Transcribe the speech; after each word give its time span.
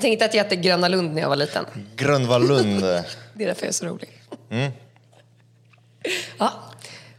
Jag 0.00 0.02
tänkte 0.02 0.24
att 0.24 0.34
jag 0.34 0.44
hette 0.44 0.56
Gröna 0.56 0.88
Lund 0.88 1.14
när 1.14 1.20
jag 1.20 1.28
var 1.28 1.36
liten. 1.36 1.66
Grönvallund. 1.96 2.80
Det 3.34 3.44
är 3.44 3.46
därför 3.46 3.62
jag 3.62 3.68
är 3.68 3.72
så 3.72 3.86
rolig. 3.86 4.22
Ja, 6.38 6.52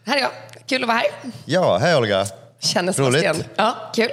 här 0.05 0.17
är 0.17 0.21
jag. 0.21 0.31
Kul 0.65 0.83
att 0.83 0.87
vara 0.87 0.97
här. 0.97 1.07
Ja, 1.45 1.77
hej 1.77 1.95
Olga. 1.95 2.25
Känner 2.59 2.93
Roligt. 2.93 3.21
Sebastian. 3.21 3.49
Ja, 3.55 3.91
kul. 3.95 4.09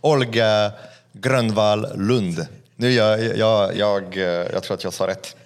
Olga 0.00 0.72
Grönvall 1.12 1.86
Lund. 1.94 2.46
Nu 2.76 2.92
jag, 2.92 3.36
jag, 3.36 3.76
jag, 3.76 4.16
jag 4.52 4.62
tror 4.62 4.74
att 4.74 4.84
jag 4.84 4.92
sa 4.92 5.06
rätt. 5.06 5.36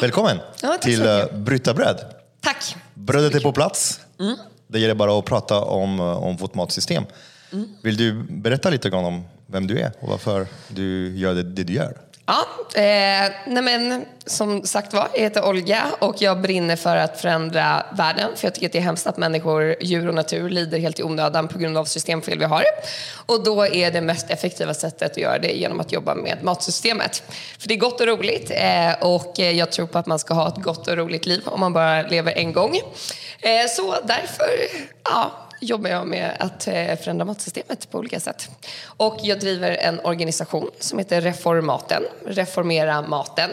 Välkommen 0.00 0.38
Ja, 0.62 0.78
till 0.80 1.06
uh, 1.06 1.32
Bryta 1.32 1.74
bröd. 1.74 2.04
Tack. 2.40 2.76
Brödet 2.94 3.34
är 3.34 3.40
på 3.40 3.52
plats. 3.52 4.00
Mm. 4.20 4.36
Det 4.66 4.78
gäller 4.78 4.94
bara 4.94 5.18
att 5.18 5.24
prata 5.24 5.60
om, 5.60 6.00
uh, 6.00 6.06
om 6.06 6.36
vårt 6.36 6.54
matsystem. 6.54 7.04
Mm. 7.52 7.68
Vill 7.82 7.96
du 7.96 8.12
berätta 8.12 8.70
lite 8.70 8.90
grann 8.90 9.04
om 9.04 9.24
vem 9.46 9.66
du 9.66 9.78
är 9.78 9.92
och 10.00 10.08
varför 10.08 10.46
du 10.68 11.16
gör 11.16 11.34
det, 11.34 11.42
det 11.42 11.64
du 11.64 11.72
gör? 11.72 11.96
Ja, 12.26 12.46
eh, 12.80 13.32
nej 13.46 13.62
men, 13.62 14.04
som 14.26 14.62
sagt 14.66 14.92
var, 14.92 15.08
jag 15.14 15.20
heter 15.20 15.48
Olga 15.48 15.86
och 15.98 16.22
jag 16.22 16.40
brinner 16.40 16.76
för 16.76 16.96
att 16.96 17.20
förändra 17.20 17.86
världen. 17.92 18.30
För 18.36 18.46
jag 18.46 18.54
tycker 18.54 18.66
att 18.66 18.72
det 18.72 18.78
är 18.78 18.82
hemskt 18.82 19.06
att 19.06 19.16
människor, 19.16 19.76
djur 19.80 20.08
och 20.08 20.14
natur 20.14 20.50
lider 20.50 20.78
helt 20.78 21.00
i 21.00 21.02
onödan 21.02 21.48
på 21.48 21.58
grund 21.58 21.78
av 21.78 21.84
systemfel 21.84 22.38
vi 22.38 22.44
har. 22.44 22.62
Och 23.26 23.44
då 23.44 23.66
är 23.66 23.90
det 23.90 24.00
mest 24.00 24.30
effektiva 24.30 24.74
sättet 24.74 25.10
att 25.10 25.16
göra 25.16 25.38
det 25.38 25.52
genom 25.52 25.80
att 25.80 25.92
jobba 25.92 26.14
med 26.14 26.38
matsystemet. 26.42 27.22
För 27.58 27.68
det 27.68 27.74
är 27.74 27.78
gott 27.78 28.00
och 28.00 28.06
roligt 28.06 28.50
eh, 28.50 28.92
och 29.00 29.38
jag 29.38 29.72
tror 29.72 29.86
på 29.86 29.98
att 29.98 30.06
man 30.06 30.18
ska 30.18 30.34
ha 30.34 30.48
ett 30.48 30.62
gott 30.62 30.88
och 30.88 30.96
roligt 30.96 31.26
liv 31.26 31.42
om 31.44 31.60
man 31.60 31.72
bara 31.72 32.02
lever 32.02 32.32
en 32.32 32.52
gång. 32.52 32.76
Eh, 33.40 33.68
så 33.76 33.94
därför, 34.04 34.50
ja, 35.04 35.43
jobbar 35.60 35.90
jag 35.90 36.06
med 36.06 36.36
att 36.40 36.66
eh, 36.66 36.96
förändra 36.96 37.24
matsystemet 37.24 37.90
på 37.90 37.98
olika 37.98 38.20
sätt. 38.20 38.50
Och 38.86 39.18
jag 39.22 39.40
driver 39.40 39.70
en 39.70 40.00
organisation 40.00 40.70
som 40.78 40.98
heter 40.98 41.20
Reformaten, 41.20 42.02
Reformera 42.26 43.02
maten. 43.02 43.50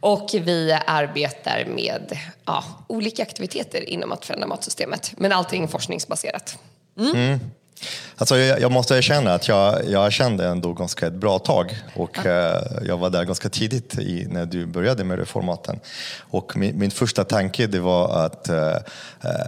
Och 0.00 0.30
vi 0.32 0.78
arbetar 0.86 1.64
med 1.64 2.18
ja, 2.44 2.64
olika 2.86 3.22
aktiviteter 3.22 3.88
inom 3.88 4.12
att 4.12 4.24
förändra 4.24 4.46
matsystemet. 4.46 5.12
Men 5.16 5.32
allting 5.32 5.68
forskningsbaserat. 5.68 6.58
Alltså, 8.16 8.36
jag, 8.36 8.60
jag 8.60 8.72
måste 8.72 8.94
erkänna 8.94 9.34
att 9.34 9.48
jag, 9.48 9.88
jag 9.88 10.12
kände 10.12 10.46
ändå 10.46 10.72
ganska 10.72 11.06
ett 11.06 11.12
bra 11.12 11.38
tag 11.38 11.76
och 11.94 12.26
eh, 12.26 12.62
jag 12.82 12.98
var 12.98 13.10
där 13.10 13.24
ganska 13.24 13.48
tidigt 13.48 13.98
i, 13.98 14.26
när 14.30 14.46
du 14.46 14.66
började 14.66 15.04
med 15.04 15.18
reformaten. 15.18 15.80
Och 16.20 16.56
min, 16.56 16.78
min 16.78 16.90
första 16.90 17.24
tanke 17.24 17.66
det 17.66 17.80
var 17.80 18.26
att 18.26 18.48
eh, 18.48 18.56
eh, 18.56 18.76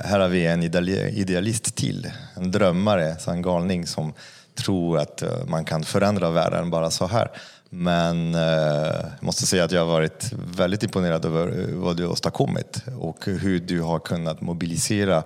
här 0.04 0.20
har 0.20 0.28
vi 0.28 0.46
en 0.46 0.62
ideali- 0.62 1.08
idealist 1.08 1.74
till, 1.74 2.10
en 2.34 2.50
drömmare, 2.50 3.16
en 3.26 3.42
galning 3.42 3.86
som 3.86 4.12
tror 4.56 4.98
att 4.98 5.22
eh, 5.22 5.28
man 5.46 5.64
kan 5.64 5.84
förändra 5.84 6.30
världen 6.30 6.70
bara 6.70 6.90
så 6.90 7.06
här. 7.06 7.30
Men 7.70 8.34
eh, 8.34 8.40
jag 8.40 9.22
måste 9.22 9.46
säga 9.46 9.64
att 9.64 9.72
jag 9.72 9.80
har 9.80 9.92
varit 9.92 10.32
väldigt 10.56 10.82
imponerad 10.82 11.24
över 11.24 11.48
eh, 11.48 11.74
vad 11.74 11.96
du 11.96 12.04
har 12.04 12.12
åstadkommit 12.12 12.82
och 12.98 13.24
hur 13.26 13.60
du 13.60 13.80
har 13.80 13.98
kunnat 13.98 14.40
mobilisera 14.40 15.22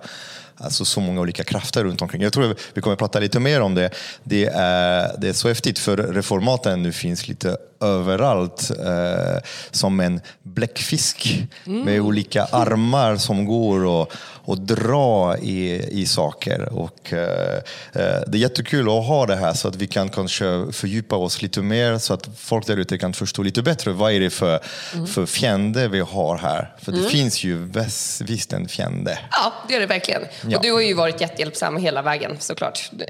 alltså 0.63 0.85
så 0.85 0.99
många 0.99 1.21
olika 1.21 1.43
krafter 1.43 1.83
runt 1.83 2.01
omkring. 2.01 2.21
Jag 2.21 2.33
tror 2.33 2.55
vi 2.73 2.81
kommer 2.81 2.95
prata 2.95 3.19
lite 3.19 3.39
mer 3.39 3.61
om 3.61 3.75
det. 3.75 3.89
Det 4.23 4.45
är, 4.45 5.15
det 5.17 5.29
är 5.29 5.33
så 5.33 5.47
häftigt 5.47 5.79
för 5.79 5.97
reformaten 5.97 6.83
nu 6.83 6.91
finns 6.91 7.27
lite 7.27 7.57
överallt 7.81 8.71
eh, 8.85 9.37
som 9.71 9.99
en 9.99 10.21
bläckfisk 10.43 11.47
med 11.65 12.01
olika 12.01 12.43
armar 12.43 13.15
som 13.17 13.45
går 13.45 13.85
och, 13.85 14.11
och 14.45 14.59
dra 14.59 15.37
i, 15.37 15.85
i 16.01 16.05
saker. 16.05 16.73
Och, 16.73 17.13
eh, 17.13 17.55
eh, 17.93 18.21
det 18.27 18.37
är 18.37 18.41
jättekul 18.41 18.87
att 18.89 19.07
ha 19.07 19.25
det 19.25 19.35
här 19.35 19.53
så 19.53 19.67
att 19.67 19.75
vi 19.75 19.87
kan 19.87 20.09
kanske 20.09 20.65
fördjupa 20.71 21.15
oss 21.15 21.41
lite 21.41 21.61
mer 21.61 21.97
så 21.97 22.13
att 22.13 22.29
folk 22.37 22.67
där 22.67 22.77
ute 22.77 22.97
kan 22.97 23.13
förstå 23.13 23.43
lite 23.43 23.61
bättre 23.61 23.91
vad 23.91 24.11
är 24.13 24.19
det 24.19 24.29
för, 24.29 24.59
för 25.07 25.25
fiende 25.25 25.87
vi 25.87 25.99
har 25.99 26.37
här. 26.37 26.75
För 26.81 26.91
det 26.91 27.09
finns 27.09 27.43
ju 27.43 27.65
väs- 27.65 28.21
visst 28.25 28.53
en 28.53 28.67
fiende. 28.67 29.19
Ja, 29.31 29.53
det 29.67 29.73
gör 29.73 29.81
det 29.81 29.87
verkligen. 29.87 30.21
Ja. 30.47 30.57
Och 30.57 30.63
du 30.63 30.71
har 30.71 30.81
ju 30.81 30.93
varit 30.93 31.21
jättehjälpsam 31.21 31.77
hela 31.77 32.01
vägen 32.01 32.37
såklart. 32.39 32.89
Du, 32.91 33.05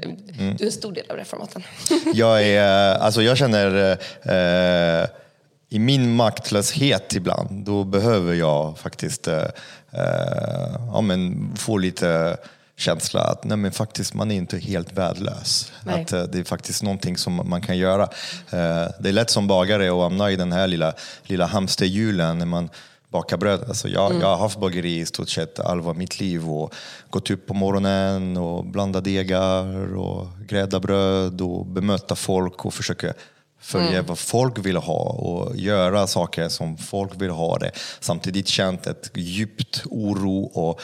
du 0.58 0.64
är 0.64 0.66
en 0.66 0.72
stor 0.72 0.92
del 0.92 1.04
av 1.10 1.16
Reformaten. 1.16 1.62
Jag, 2.14 2.42
är, 2.46 2.94
alltså 2.94 3.22
jag 3.22 3.36
känner 3.36 3.90
eh, 3.90 3.96
i 5.72 5.78
min 5.78 6.14
maktlöshet 6.14 7.14
ibland, 7.14 7.64
då 7.64 7.84
behöver 7.84 8.34
jag 8.34 8.78
faktiskt 8.78 9.28
eh, 9.28 9.44
eh, 9.90 10.76
ja, 10.92 11.00
men 11.00 11.52
få 11.56 11.78
lite 11.78 12.36
känsla 12.76 13.20
att 13.20 13.44
nej, 13.44 13.56
men 13.56 13.72
faktiskt, 13.72 14.14
man 14.14 14.30
är 14.30 14.36
inte 14.36 14.58
helt 14.58 14.92
värdelös. 14.92 15.72
Nej. 15.84 16.02
Att, 16.02 16.12
eh, 16.12 16.22
det 16.22 16.38
är 16.38 16.44
faktiskt 16.44 16.82
någonting 16.82 17.16
som 17.16 17.48
man 17.48 17.60
kan 17.60 17.78
göra. 17.78 18.02
Eh, 18.50 18.88
det 19.00 19.08
är 19.08 19.12
lätt 19.12 19.30
som 19.30 19.46
bagare 19.46 19.88
att 19.88 20.02
hamna 20.02 20.30
i 20.30 20.36
den 20.36 20.52
här 20.52 20.66
lilla, 20.66 20.92
lilla 21.22 21.46
hamsterhjulen 21.46 22.38
när 22.38 22.46
man 22.46 22.70
bakar 23.08 23.36
bröd. 23.36 23.64
Alltså 23.68 23.88
jag, 23.88 24.14
jag 24.20 24.26
har 24.26 24.36
haft 24.36 24.60
bageri 24.60 24.98
i 24.98 25.06
stort 25.06 25.28
sett 25.28 25.58
halva 25.58 25.92
mitt 25.92 26.20
liv 26.20 26.50
och 26.50 26.74
gått 27.10 27.30
upp 27.30 27.46
på 27.46 27.54
morgonen 27.54 28.36
och 28.36 28.64
blandat 28.64 29.04
degar 29.04 29.96
och 29.96 30.26
grädda 30.48 30.80
bröd 30.80 31.40
och 31.40 31.66
bemöta 31.66 32.16
folk 32.16 32.64
och 32.64 32.74
försöka 32.74 33.12
följa 33.62 34.02
vad 34.02 34.18
folk 34.18 34.58
vill 34.58 34.76
ha 34.76 35.02
och 35.02 35.56
göra 35.56 36.06
saker 36.06 36.48
som 36.48 36.78
folk 36.78 37.12
vill 37.14 37.30
ha 37.30 37.58
det. 37.58 37.70
Samtidigt 38.00 38.48
känt 38.48 38.86
ett 38.86 39.10
djupt 39.14 39.82
oro 39.90 40.42
och 40.44 40.80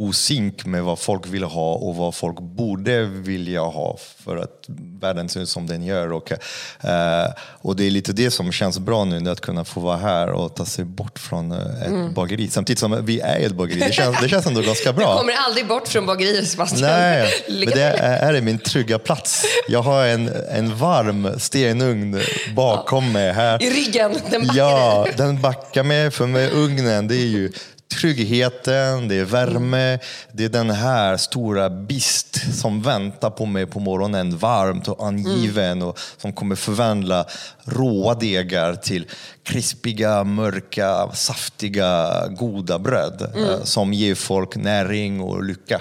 osynk 0.00 0.66
med 0.66 0.82
vad 0.82 0.98
folk 0.98 1.26
vill 1.26 1.42
ha 1.42 1.74
och 1.74 1.96
vad 1.96 2.14
folk 2.14 2.38
borde 2.40 3.04
vilja 3.04 3.60
ha 3.60 3.96
för 4.24 4.36
att 4.36 4.64
världen 5.00 5.28
ser 5.28 5.40
ut 5.40 5.48
som 5.48 5.66
den 5.66 5.82
gör. 5.82 6.12
Och, 6.12 6.32
eh, 6.32 7.30
och 7.40 7.76
det 7.76 7.84
är 7.84 7.90
lite 7.90 8.12
det 8.12 8.30
som 8.30 8.52
känns 8.52 8.78
bra 8.78 9.04
nu, 9.04 9.30
att 9.30 9.40
kunna 9.40 9.64
få 9.64 9.80
vara 9.80 9.96
här 9.96 10.30
och 10.30 10.54
ta 10.56 10.64
sig 10.64 10.84
bort 10.84 11.18
från 11.18 11.52
eh, 11.52 11.82
ett 11.82 12.14
bageri. 12.14 12.48
Samtidigt 12.48 12.78
som 12.78 13.06
vi 13.06 13.20
är 13.20 13.46
ett 13.46 13.52
bageri. 13.52 13.80
Det 13.80 13.92
känns, 13.92 14.20
det 14.20 14.28
känns 14.28 14.46
ändå 14.46 14.60
ganska 14.60 14.92
bra. 14.92 15.14
Du 15.14 15.18
kommer 15.18 15.34
aldrig 15.46 15.66
bort 15.66 15.88
från 15.88 16.06
bageriet 16.06 16.48
Sebastian. 16.48 16.90
Nej, 16.90 17.30
men 17.48 17.66
det 17.66 17.82
är, 17.82 18.34
är 18.34 18.40
min 18.40 18.58
trygga 18.58 18.98
plats. 18.98 19.44
Jag 19.68 19.82
har 19.82 20.06
en, 20.06 20.30
en 20.50 20.76
varm 20.76 21.38
stenugn 21.38 22.20
bakom 22.56 23.12
mig 23.12 23.32
här. 23.32 23.62
I 23.62 23.70
ryggen, 23.70 24.12
den 24.30 24.46
backar 24.46 24.58
Ja, 24.58 25.06
den 25.16 25.40
backar 25.40 25.82
mig. 25.82 26.10
För 26.10 26.26
med 26.26 26.52
ugnen, 26.52 27.08
det 27.08 27.14
är 27.14 27.26
ju 27.26 27.52
tryggheten, 27.90 29.08
det 29.08 29.14
är 29.14 29.24
värme, 29.24 29.98
det 30.32 30.44
är 30.44 30.48
den 30.48 30.70
här 30.70 31.16
stora 31.16 31.70
bist 31.70 32.60
som 32.60 32.82
väntar 32.82 33.30
på 33.30 33.46
mig 33.46 33.66
på 33.66 33.80
morgonen, 33.80 34.36
varmt 34.36 34.88
och 34.88 35.06
angiven 35.06 35.82
och 35.82 35.98
som 36.16 36.32
kommer 36.32 36.56
förvandla 36.56 37.26
råa 37.64 38.14
degar 38.14 38.74
till 38.74 39.06
krispiga, 39.50 40.24
mörka, 40.24 41.10
saftiga, 41.12 42.26
goda 42.28 42.78
bröd 42.78 43.32
eh, 43.36 43.64
som 43.64 43.92
ger 43.92 44.14
folk 44.14 44.56
näring 44.56 45.20
och 45.20 45.44
lycka. 45.44 45.80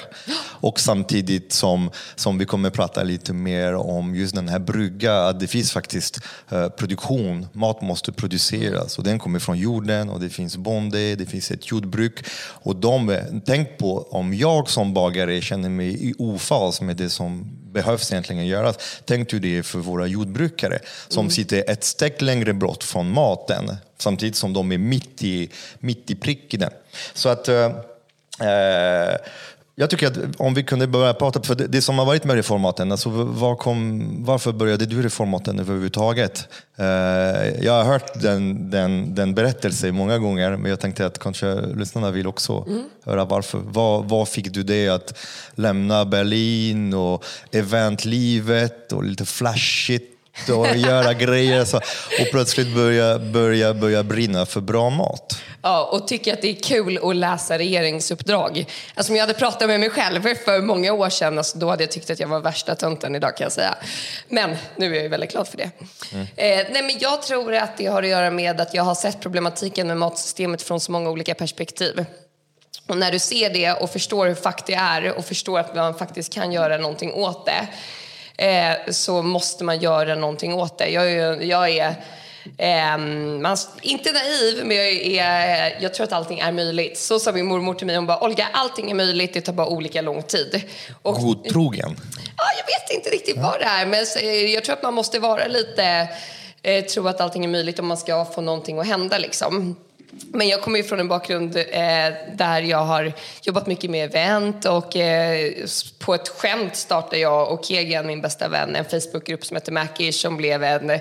Och 0.62 0.80
samtidigt 0.80 1.54
som, 1.54 1.92
som 2.16 2.38
vi 2.38 2.46
kommer 2.46 2.70
prata 2.70 3.04
lite 3.04 3.34
mer 3.34 3.76
om 3.76 4.16
just 4.16 4.36
den 4.36 4.50
här 4.50 4.60
brygga, 4.60 5.24
att 5.24 5.40
det 5.40 5.48
finns 5.48 5.72
faktiskt 5.72 6.20
eh, 6.50 6.70
produktion, 6.70 7.48
mat 7.54 7.82
måste 7.82 8.12
produceras 8.12 8.98
och 8.98 9.04
den 9.04 9.20
kommer 9.20 9.40
från 9.40 9.58
jorden 9.58 10.10
och 10.10 10.20
det 10.20 10.30
finns 10.30 10.58
bonde, 10.58 11.16
det 11.16 11.26
finns 11.26 11.52
ett 11.52 11.72
jordbruk. 11.72 12.26
Och 12.64 12.76
de, 12.76 13.18
tänk 13.46 13.78
på 13.78 14.08
om 14.12 14.34
jag 14.34 14.70
som 14.70 14.94
bagare 14.94 15.42
känner 15.42 15.70
mig 15.70 16.10
i 16.10 16.14
ofas 16.18 16.82
med 16.82 16.98
det 16.98 17.10
som 17.10 17.60
behövs 17.72 18.12
egentligen 18.12 18.48
göras. 18.48 19.02
Tänk 19.06 19.34
hur 19.34 19.40
det 19.40 19.64
för 19.64 19.80
våra 19.80 20.08
jordbrukare 20.08 20.80
som 21.08 21.30
sitter 21.30 21.70
ett 21.70 21.84
steg 21.84 22.22
längre 22.22 22.54
bort 22.54 22.84
från 22.84 23.12
maten 23.12 23.78
samtidigt 23.98 24.36
som 24.36 24.54
de 24.54 24.72
är 24.72 24.78
mitt 24.78 25.24
i, 25.24 25.50
mitt 25.80 26.12
i 26.12 26.16
prick 26.16 26.54
i 26.54 26.58
den. 26.58 26.72
Så 27.14 27.30
att 27.30 27.48
eh, 27.48 27.66
eh, 28.40 29.16
jag 29.80 29.90
tycker 29.90 30.08
att 30.08 30.18
om 30.38 30.54
vi 30.54 30.64
kunde 30.64 30.88
börja 30.88 31.14
prata, 31.14 31.42
för 31.42 31.56
det, 31.56 31.68
det 31.68 31.82
som 31.82 32.00
har 32.00 32.06
varit 32.06 32.24
med 32.24 32.36
reformaten, 32.36 32.92
alltså 32.92 33.10
var 33.10 33.56
kom, 33.56 34.06
varför 34.26 34.52
började 34.52 34.86
du 34.86 35.02
reformaten 35.02 35.60
överhuvudtaget? 35.60 36.48
Eh, 36.76 36.86
jag 37.66 37.74
har 37.74 37.84
hört 37.84 38.22
den, 38.22 38.70
den, 38.72 39.16
den 39.16 39.36
berättelsen 39.36 39.96
många 39.96 40.18
gånger, 40.18 40.58
men 40.58 40.70
jag 40.70 40.80
tänkte 40.80 41.06
att 41.06 41.20
kanske 41.20 41.62
lyssnarna 41.62 42.12
vill 42.12 42.28
också 42.28 42.66
höra 43.06 43.26
varför. 43.26 43.60
Vad, 43.64 44.10
vad 44.10 44.30
fick 44.30 44.54
du 44.54 44.64
dig 44.64 44.90
att 44.90 45.18
lämna 45.56 46.06
Berlin 46.06 46.94
och 46.94 47.26
eventlivet 47.52 48.92
och 48.92 49.04
lite 49.04 49.26
flashigt 49.26 50.19
och 50.50 50.76
göra 50.76 51.14
grejer 51.14 51.66
så, 51.66 51.78
och 51.78 52.32
plötsligt 52.32 52.76
börja, 52.76 53.20
börja, 53.20 53.74
börja 53.74 54.04
brinna 54.04 54.46
för 54.46 54.62
bra 54.62 54.90
mat? 54.90 55.42
Ja, 55.62 55.90
och 55.92 56.08
tycker 56.08 56.34
att 56.34 56.42
det 56.42 56.50
är 56.50 56.64
kul 56.64 57.00
att 57.04 57.16
läsa 57.16 57.58
regeringsuppdrag. 57.58 58.66
Alltså, 58.96 59.12
om 59.12 59.16
jag 59.16 59.24
hade 59.24 59.40
pratat 59.40 59.68
med 59.68 59.80
mig 59.80 59.90
själv 59.90 60.22
för 60.22 60.62
många 60.62 60.94
år 60.94 61.10
sedan, 61.10 61.38
alltså, 61.38 61.58
då 61.58 61.70
hade 61.70 61.84
jag 61.84 61.92
tyckt 61.92 62.10
att 62.10 62.20
jag 62.20 62.28
var 62.28 62.40
värsta 62.40 62.76
tönten 62.76 63.16
idag 63.16 63.38
kan 63.38 63.46
jag 63.46 63.52
säga. 63.52 63.76
Men 64.28 64.56
nu 64.76 64.92
är 64.92 64.94
jag 64.94 65.04
ju 65.04 65.10
väldigt 65.10 65.32
glad 65.32 65.48
för 65.48 65.58
det. 65.58 65.72
Eh, 66.36 66.68
nej, 66.72 66.82
men 66.84 66.98
jag 67.00 67.22
tror 67.22 67.56
att 67.56 67.78
det 67.78 67.86
har 67.86 68.04
att 68.04 68.10
göra 68.10 68.32
med 68.32 68.62
att 68.62 68.74
jag 68.74 68.84
har 68.84 68.96
sett 68.96 69.22
problematiken 69.22 69.88
med 69.88 69.98
matsystemet 69.98 70.62
från 70.62 70.80
så 70.80 70.92
många 70.92 71.10
olika 71.10 71.36
perspektiv. 71.36 72.06
Och 72.88 72.98
när 72.98 73.12
du 73.12 73.20
ser 73.20 73.54
det 73.54 73.74
och 73.74 73.90
förstår 73.90 74.28
hur 74.28 74.36
fakt 74.36 74.66
det 74.66 74.74
är 74.74 75.18
och 75.18 75.26
förstår 75.26 75.60
att 75.60 75.76
man 75.76 75.96
faktiskt 75.96 76.34
kan 76.34 76.52
göra 76.52 76.78
någonting 76.78 77.14
åt 77.14 77.46
det 77.46 77.68
eh, 78.40 78.92
så 78.92 79.22
måste 79.22 79.64
man 79.64 79.80
göra 79.80 80.16
någonting 80.16 80.54
åt 80.54 80.78
det. 80.78 80.90
Jag 80.90 81.12
är, 81.12 81.42
jag 81.42 81.70
är 81.70 81.96
Eh, 82.58 82.98
man, 83.42 83.58
inte 83.82 84.12
naiv, 84.12 84.66
men 84.66 84.78
jag, 84.78 84.88
är, 84.88 85.78
jag 85.82 85.94
tror 85.94 86.04
att 86.04 86.14
allting 86.14 86.40
är 86.40 86.52
möjligt. 86.52 86.98
Så 86.98 87.20
sa 87.20 87.32
min 87.32 87.46
mormor 87.46 87.74
till 87.74 87.88
mig, 87.88 87.96
hon 87.96 88.06
bara, 88.06 88.24
Olga, 88.24 88.48
allting 88.54 88.92
är 88.92 88.96
möjligt, 88.96 89.34
det 89.34 89.42
tar 89.42 89.54
bara 89.54 89.68
olika 89.68 90.02
lång 90.02 90.24
tid. 90.24 90.62
Och, 91.02 91.16
Godtrogen? 91.16 91.96
Ja, 92.38 92.44
jag 92.58 92.66
vet 92.66 92.98
inte 92.98 93.10
riktigt 93.10 93.36
ja. 93.36 93.42
vad 93.42 93.60
det 93.60 93.66
är, 93.66 93.86
men 93.86 94.06
jag 94.54 94.64
tror 94.64 94.76
att 94.76 94.84
man 94.84 94.94
måste 94.94 95.20
vara 95.20 95.48
lite, 95.48 96.10
eh, 96.62 96.86
tro 96.86 97.08
att 97.08 97.22
allting 97.22 97.44
är 97.44 97.50
möjligt 97.50 97.80
om 97.80 97.88
man 97.88 97.98
ska 97.98 98.26
få 98.26 98.42
någonting 98.42 98.80
att 98.80 98.88
hända 98.88 99.18
liksom. 99.18 99.76
Men 100.12 100.48
jag 100.48 100.62
kommer 100.62 100.78
ju 100.78 100.84
från 100.84 101.00
en 101.00 101.08
bakgrund 101.08 101.58
eh, 101.58 102.14
där 102.34 102.62
jag 102.62 102.78
har 102.78 103.14
jobbat 103.42 103.68
mycket 103.68 103.90
med 103.90 104.06
event 104.06 104.66
och 104.66 104.96
eh, 104.96 105.52
på 106.00 106.14
ett 106.14 106.28
skämt 106.28 106.76
startade 106.76 107.18
jag 107.18 107.52
och 107.52 107.66
Kegan, 107.66 108.08
min 108.08 108.22
bästa 108.22 108.48
vän, 108.48 108.76
en 108.76 108.86
Facebookgrupp 108.86 109.46
som 109.46 109.56
heter 109.58 109.72
Mackish 109.72 110.22
som 110.22 110.38
blev 110.38 110.64
en, 110.64 111.00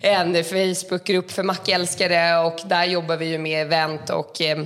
en 0.00 0.44
Facebookgrupp 0.44 1.30
för 1.30 1.42
Mackälskare 1.42 2.38
och 2.38 2.58
där 2.64 2.84
jobbar 2.84 3.16
vi 3.16 3.26
ju 3.26 3.38
med 3.38 3.62
event 3.62 4.10
och 4.10 4.40
eh, 4.40 4.58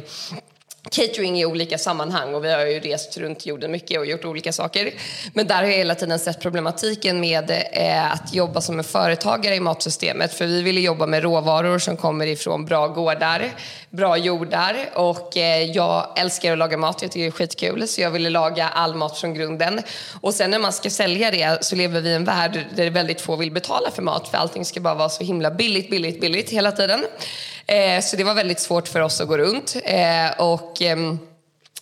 catering 0.90 1.40
i 1.40 1.46
olika 1.46 1.78
sammanhang 1.78 2.34
och 2.34 2.44
vi 2.44 2.52
har 2.52 2.66
ju 2.66 2.80
rest 2.80 3.18
runt 3.18 3.46
jorden 3.46 3.72
mycket 3.72 3.98
och 3.98 4.06
gjort 4.06 4.24
olika 4.24 4.52
saker. 4.52 4.90
Men 5.34 5.46
där 5.46 5.56
har 5.56 5.64
jag 5.64 5.72
hela 5.72 5.94
tiden 5.94 6.18
sett 6.18 6.40
problematiken 6.40 7.20
med 7.20 7.50
eh, 7.72 8.12
att 8.12 8.34
jobba 8.34 8.60
som 8.60 8.78
en 8.78 8.84
företagare 8.84 9.54
i 9.54 9.60
matsystemet 9.60 10.34
för 10.34 10.46
vi 10.46 10.62
ville 10.62 10.80
jobba 10.80 11.06
med 11.06 11.22
råvaror 11.22 11.78
som 11.78 11.96
kommer 11.96 12.26
ifrån 12.26 12.64
bra 12.64 12.88
gårdar, 12.88 13.52
bra 13.90 14.16
jordar 14.16 14.76
och 14.94 15.36
eh, 15.36 15.62
jag 15.62 16.18
älskar 16.18 16.52
att 16.52 16.58
laga 16.58 16.76
mat, 16.76 17.02
jag 17.02 17.10
tycker 17.10 17.22
det 17.22 17.28
är 17.28 17.30
skitkul 17.30 17.88
så 17.88 18.00
jag 18.00 18.10
ville 18.10 18.30
laga 18.30 18.68
all 18.68 18.94
mat 18.94 19.18
från 19.18 19.34
grunden. 19.34 19.80
Och 20.20 20.34
sen 20.34 20.50
när 20.50 20.58
man 20.58 20.72
ska 20.72 20.90
sälja 20.90 21.30
det 21.30 21.64
så 21.64 21.76
lever 21.76 22.00
vi 22.00 22.10
i 22.10 22.14
en 22.14 22.24
värld 22.24 22.66
där 22.76 22.90
väldigt 22.90 23.20
få 23.20 23.36
vill 23.36 23.52
betala 23.52 23.90
för 23.90 24.02
mat 24.02 24.28
för 24.28 24.38
allting 24.38 24.64
ska 24.64 24.80
bara 24.80 24.94
vara 24.94 25.08
så 25.08 25.24
himla 25.24 25.50
billigt, 25.50 25.90
billigt, 25.90 26.20
billigt 26.20 26.50
hela 26.50 26.72
tiden. 26.72 27.04
Eh, 27.66 28.00
så 28.00 28.16
det 28.16 28.24
var 28.24 28.34
väldigt 28.34 28.60
svårt 28.60 28.88
för 28.88 29.00
oss 29.00 29.20
att 29.20 29.28
gå 29.28 29.38
runt. 29.38 29.76
Eh, 29.84 30.30
och, 30.38 30.82
ehm, 30.82 31.18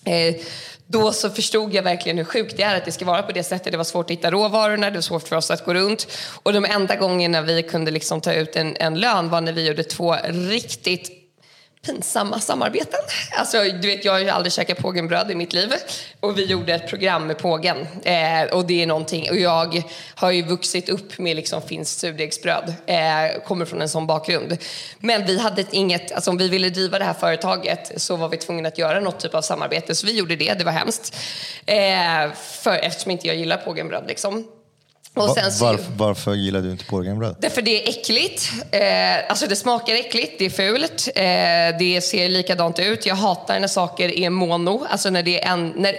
eh, 0.04 0.34
då 0.86 1.12
så 1.12 1.30
förstod 1.30 1.74
jag 1.74 1.82
verkligen 1.82 2.18
hur 2.18 2.24
sjukt 2.24 2.56
det 2.56 2.62
är 2.62 2.76
att 2.76 2.84
det 2.84 2.92
ska 2.92 3.04
vara 3.04 3.22
på 3.22 3.32
det 3.32 3.42
sättet. 3.42 3.72
Det 3.72 3.76
var 3.76 3.84
svårt 3.84 4.06
att 4.06 4.10
hitta 4.10 4.30
råvarorna, 4.30 4.90
det 4.90 4.96
var 4.96 5.02
svårt 5.02 5.28
för 5.28 5.36
oss 5.36 5.50
att 5.50 5.64
gå 5.64 5.74
runt. 5.74 6.06
Och 6.42 6.52
de 6.52 6.64
enda 6.64 6.96
gångerna 6.96 7.42
vi 7.42 7.62
kunde 7.62 7.90
liksom 7.90 8.20
ta 8.20 8.32
ut 8.32 8.56
en, 8.56 8.76
en 8.80 9.00
lön 9.00 9.28
var 9.28 9.40
när 9.40 9.52
vi 9.52 9.66
gjorde 9.66 9.84
två 9.84 10.16
riktigt 10.24 11.19
pinsamma 11.86 12.40
samarbeten. 12.40 13.00
Alltså, 13.38 13.62
du 13.62 13.88
vet, 13.88 14.04
jag 14.04 14.12
har 14.12 14.18
ju 14.18 14.28
aldrig 14.28 14.52
käkat 14.52 14.78
pågenbröd 14.78 15.30
i 15.30 15.34
mitt 15.34 15.52
liv 15.52 15.72
och 16.20 16.38
vi 16.38 16.44
gjorde 16.44 16.74
ett 16.74 16.88
program 16.88 17.26
med 17.26 17.38
pågen. 17.38 17.86
Eh, 18.02 18.42
och 18.52 18.66
det 18.66 18.82
är 18.82 18.86
någonting, 18.86 19.30
och 19.30 19.36
jag 19.36 19.82
har 20.14 20.30
ju 20.30 20.42
vuxit 20.42 20.88
upp 20.88 21.18
med 21.18 21.36
liksom 21.36 21.62
finskt 21.62 22.00
surdegsbröd, 22.00 22.74
eh, 22.86 23.42
kommer 23.44 23.64
från 23.64 23.82
en 23.82 23.88
sån 23.88 24.06
bakgrund. 24.06 24.56
Men 24.98 25.26
vi 25.26 25.38
hade 25.38 25.64
inget, 25.70 26.12
alltså 26.12 26.30
om 26.30 26.36
vi 26.38 26.48
ville 26.48 26.70
driva 26.70 26.98
det 26.98 27.04
här 27.04 27.14
företaget 27.14 27.92
så 27.96 28.16
var 28.16 28.28
vi 28.28 28.36
tvungna 28.36 28.68
att 28.68 28.78
göra 28.78 29.00
något 29.00 29.20
typ 29.20 29.34
av 29.34 29.42
samarbete, 29.42 29.94
så 29.94 30.06
vi 30.06 30.18
gjorde 30.18 30.36
det, 30.36 30.54
det 30.54 30.64
var 30.64 30.72
hemskt. 30.72 31.16
Eh, 31.66 32.32
för, 32.34 32.76
eftersom 32.76 33.10
inte 33.10 33.26
jag 33.26 33.36
gillar 33.36 33.56
pågenbröd 33.56 34.04
liksom. 34.08 34.44
Så, 35.14 35.20
varför, 35.64 35.92
varför 35.96 36.34
gillar 36.34 36.60
du 36.60 36.70
inte 36.70 36.84
pågenbröd? 36.84 37.36
Därför 37.40 37.62
det 37.62 37.82
är 37.82 37.88
äckligt. 37.88 38.52
Eh, 38.70 39.30
alltså 39.30 39.46
det 39.46 39.56
smakar 39.56 39.94
äckligt, 39.94 40.38
det 40.38 40.44
är 40.44 40.50
fult, 40.50 41.08
eh, 41.14 41.78
det 41.78 42.00
ser 42.04 42.28
likadant 42.28 42.78
ut. 42.78 43.06
Jag 43.06 43.14
hatar 43.14 43.60
när 43.60 43.68
saker 43.68 44.08
är 44.18 44.30
mono. 44.30 44.86
Alltså 44.90 45.10
när 45.10 45.22
det 45.22 45.44
är 45.44 45.52
en, 45.52 45.68
när, 45.76 45.94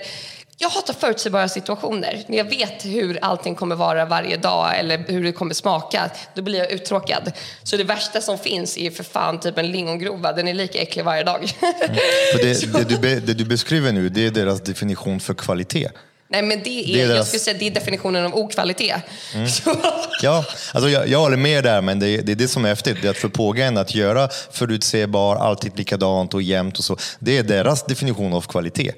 jag 0.61 0.69
hatar 0.69 0.93
förutsägbara 0.93 1.49
situationer. 1.49 2.23
När 2.27 2.37
jag 2.37 2.49
vet 2.49 2.85
hur 2.85 3.19
allting 3.21 3.55
kommer 3.55 3.75
vara 3.75 4.05
varje 4.05 4.37
dag 4.37 4.79
eller 4.79 5.03
hur 5.07 5.23
det 5.23 5.31
kommer 5.31 5.53
smaka, 5.53 6.11
då 6.35 6.41
blir 6.41 6.59
jag 6.59 6.71
uttråkad. 6.71 7.31
Så 7.63 7.77
det 7.77 7.83
värsta 7.83 8.21
som 8.21 8.37
finns 8.37 8.77
är 8.77 8.91
för 8.91 9.03
fan 9.03 9.39
typ 9.39 9.57
en 9.57 9.71
lingongrova. 9.71 10.33
Den 10.33 10.47
är 10.47 10.53
lika 10.53 10.81
äcklig 10.81 11.05
varje 11.05 11.23
dag. 11.23 11.53
Mm. 11.61 11.95
det, 12.41 12.73
det, 12.73 12.83
du 12.83 13.19
det 13.19 13.33
du 13.33 13.45
beskriver 13.45 13.91
nu, 13.91 14.09
det 14.09 14.25
är 14.25 14.31
deras 14.31 14.61
definition 14.61 15.19
för 15.19 15.33
kvalitet. 15.33 15.89
Nej, 16.31 16.41
men 16.41 16.63
det 16.63 16.69
är, 16.69 16.93
det 16.93 17.01
är 17.01 17.07
deras... 17.07 17.17
jag 17.17 17.27
skulle 17.27 17.39
säga, 17.39 17.57
det 17.59 17.67
är 17.67 17.71
definitionen 17.71 18.25
av 18.25 18.35
okvalitet. 18.35 19.01
Mm. 19.35 19.47
ja, 20.21 20.45
alltså 20.73 20.89
jag, 20.89 21.07
jag 21.07 21.19
håller 21.19 21.37
med 21.37 21.63
där, 21.63 21.81
men 21.81 21.99
det 21.99 22.09
är, 22.09 22.21
det 22.21 22.31
är 22.31 22.35
det 22.35 22.47
som 22.47 22.65
är 22.65 22.69
häftigt. 22.69 22.97
Det 23.01 23.07
är 23.07 23.11
att 23.11 23.17
för 23.17 23.29
pågen 23.29 23.77
att 23.77 23.95
göra 23.95 24.29
förutsägbar, 24.51 25.35
alltid 25.35 25.77
likadant 25.77 26.33
och 26.33 26.41
jämnt 26.41 26.77
och 26.77 26.83
så. 26.83 26.97
Det 27.19 27.37
är 27.37 27.43
deras 27.43 27.83
definition 27.83 28.33
av 28.33 28.41
kvalitet. 28.41 28.91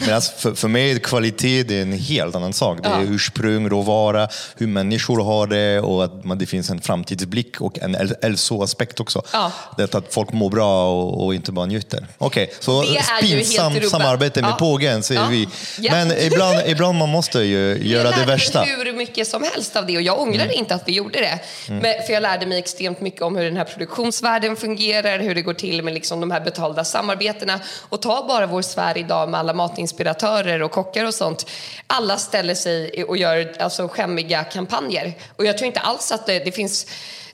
Men 0.00 0.14
alltså 0.14 0.32
för, 0.38 0.54
för 0.54 0.68
mig 0.68 0.90
är 0.90 0.98
kvalitet 0.98 1.80
en 1.80 1.92
helt 1.92 2.34
annan 2.34 2.52
sak. 2.52 2.78
Det 2.82 2.88
är 2.88 3.00
ja. 3.00 3.06
ursprung, 3.08 3.68
råvara, 3.68 4.28
hur 4.56 4.66
människor 4.66 5.24
har 5.24 5.46
det 5.46 5.80
och 5.80 6.04
att 6.04 6.24
man, 6.24 6.38
det 6.38 6.46
finns 6.46 6.70
en 6.70 6.80
framtidsblick 6.80 7.60
och 7.60 7.78
en 7.78 7.96
hälsoaspekt 8.22 9.00
också. 9.00 9.22
Ja. 9.32 9.52
Det 9.76 9.94
att 9.94 10.14
folk 10.14 10.32
mår 10.32 10.50
bra 10.50 10.90
och, 10.92 11.24
och 11.24 11.34
inte 11.34 11.52
bara 11.52 11.66
njuter. 11.66 12.06
Okej, 12.18 12.44
okay, 12.44 12.56
så 12.60 12.84
pinsamt 13.20 13.88
samarbete 13.88 14.42
med 14.42 14.50
ja. 14.50 14.56
pågen 14.56 15.02
säger 15.02 15.20
ja. 15.20 15.28
vi. 15.28 15.48
Men 15.90 16.12
ibland, 16.18 16.58
ibland 16.66 16.98
man 16.98 17.08
måste 17.08 17.40
ju 17.40 17.78
göra 17.82 18.10
det 18.10 18.24
värsta. 18.24 18.66
Jag 18.66 18.76
hur 18.86 18.92
mycket 18.92 19.28
som 19.28 19.42
helst 19.42 19.76
av 19.76 19.86
det 19.86 19.96
och 19.96 20.02
jag 20.02 20.20
ångrar 20.20 20.44
mm. 20.44 20.58
inte 20.58 20.74
att 20.74 20.82
vi 20.86 20.92
gjorde 20.92 21.20
det. 21.20 21.38
Mm. 21.68 21.82
Men, 21.82 22.06
för 22.06 22.12
jag 22.12 22.22
lärde 22.22 22.46
mig 22.46 22.58
extremt 22.58 23.00
mycket 23.00 23.22
om 23.22 23.36
hur 23.36 23.44
den 23.44 23.56
här 23.56 23.64
produktionsvärlden 23.64 24.56
fungerar, 24.56 25.18
hur 25.18 25.34
det 25.34 25.42
går 25.42 25.54
till 25.54 25.82
med 25.82 25.94
liksom 25.94 26.20
de 26.20 26.30
här 26.30 26.40
betalda 26.40 26.84
samarbetena. 26.84 27.60
Och 27.88 28.02
ta 28.02 28.24
bara 28.28 28.46
vår 28.46 28.62
sfär 28.62 28.98
idag 28.98 29.28
med 29.28 29.40
alla 29.40 29.54
matning 29.54 29.85
inspiratörer 29.86 30.62
och 30.62 30.70
kockar 30.70 31.04
och 31.04 31.14
sånt. 31.14 31.50
Alla 31.86 32.16
ställer 32.16 32.54
sig 32.54 33.04
och 33.04 33.16
gör 33.16 33.54
alltså, 33.58 33.88
skämmiga 33.88 34.44
kampanjer. 34.44 35.14
Och 35.36 35.44
jag 35.44 35.58
tror 35.58 35.66
inte 35.66 35.80
alls 35.80 36.12
att 36.12 36.26
det, 36.26 36.38
det 36.38 36.52
finns 36.52 36.86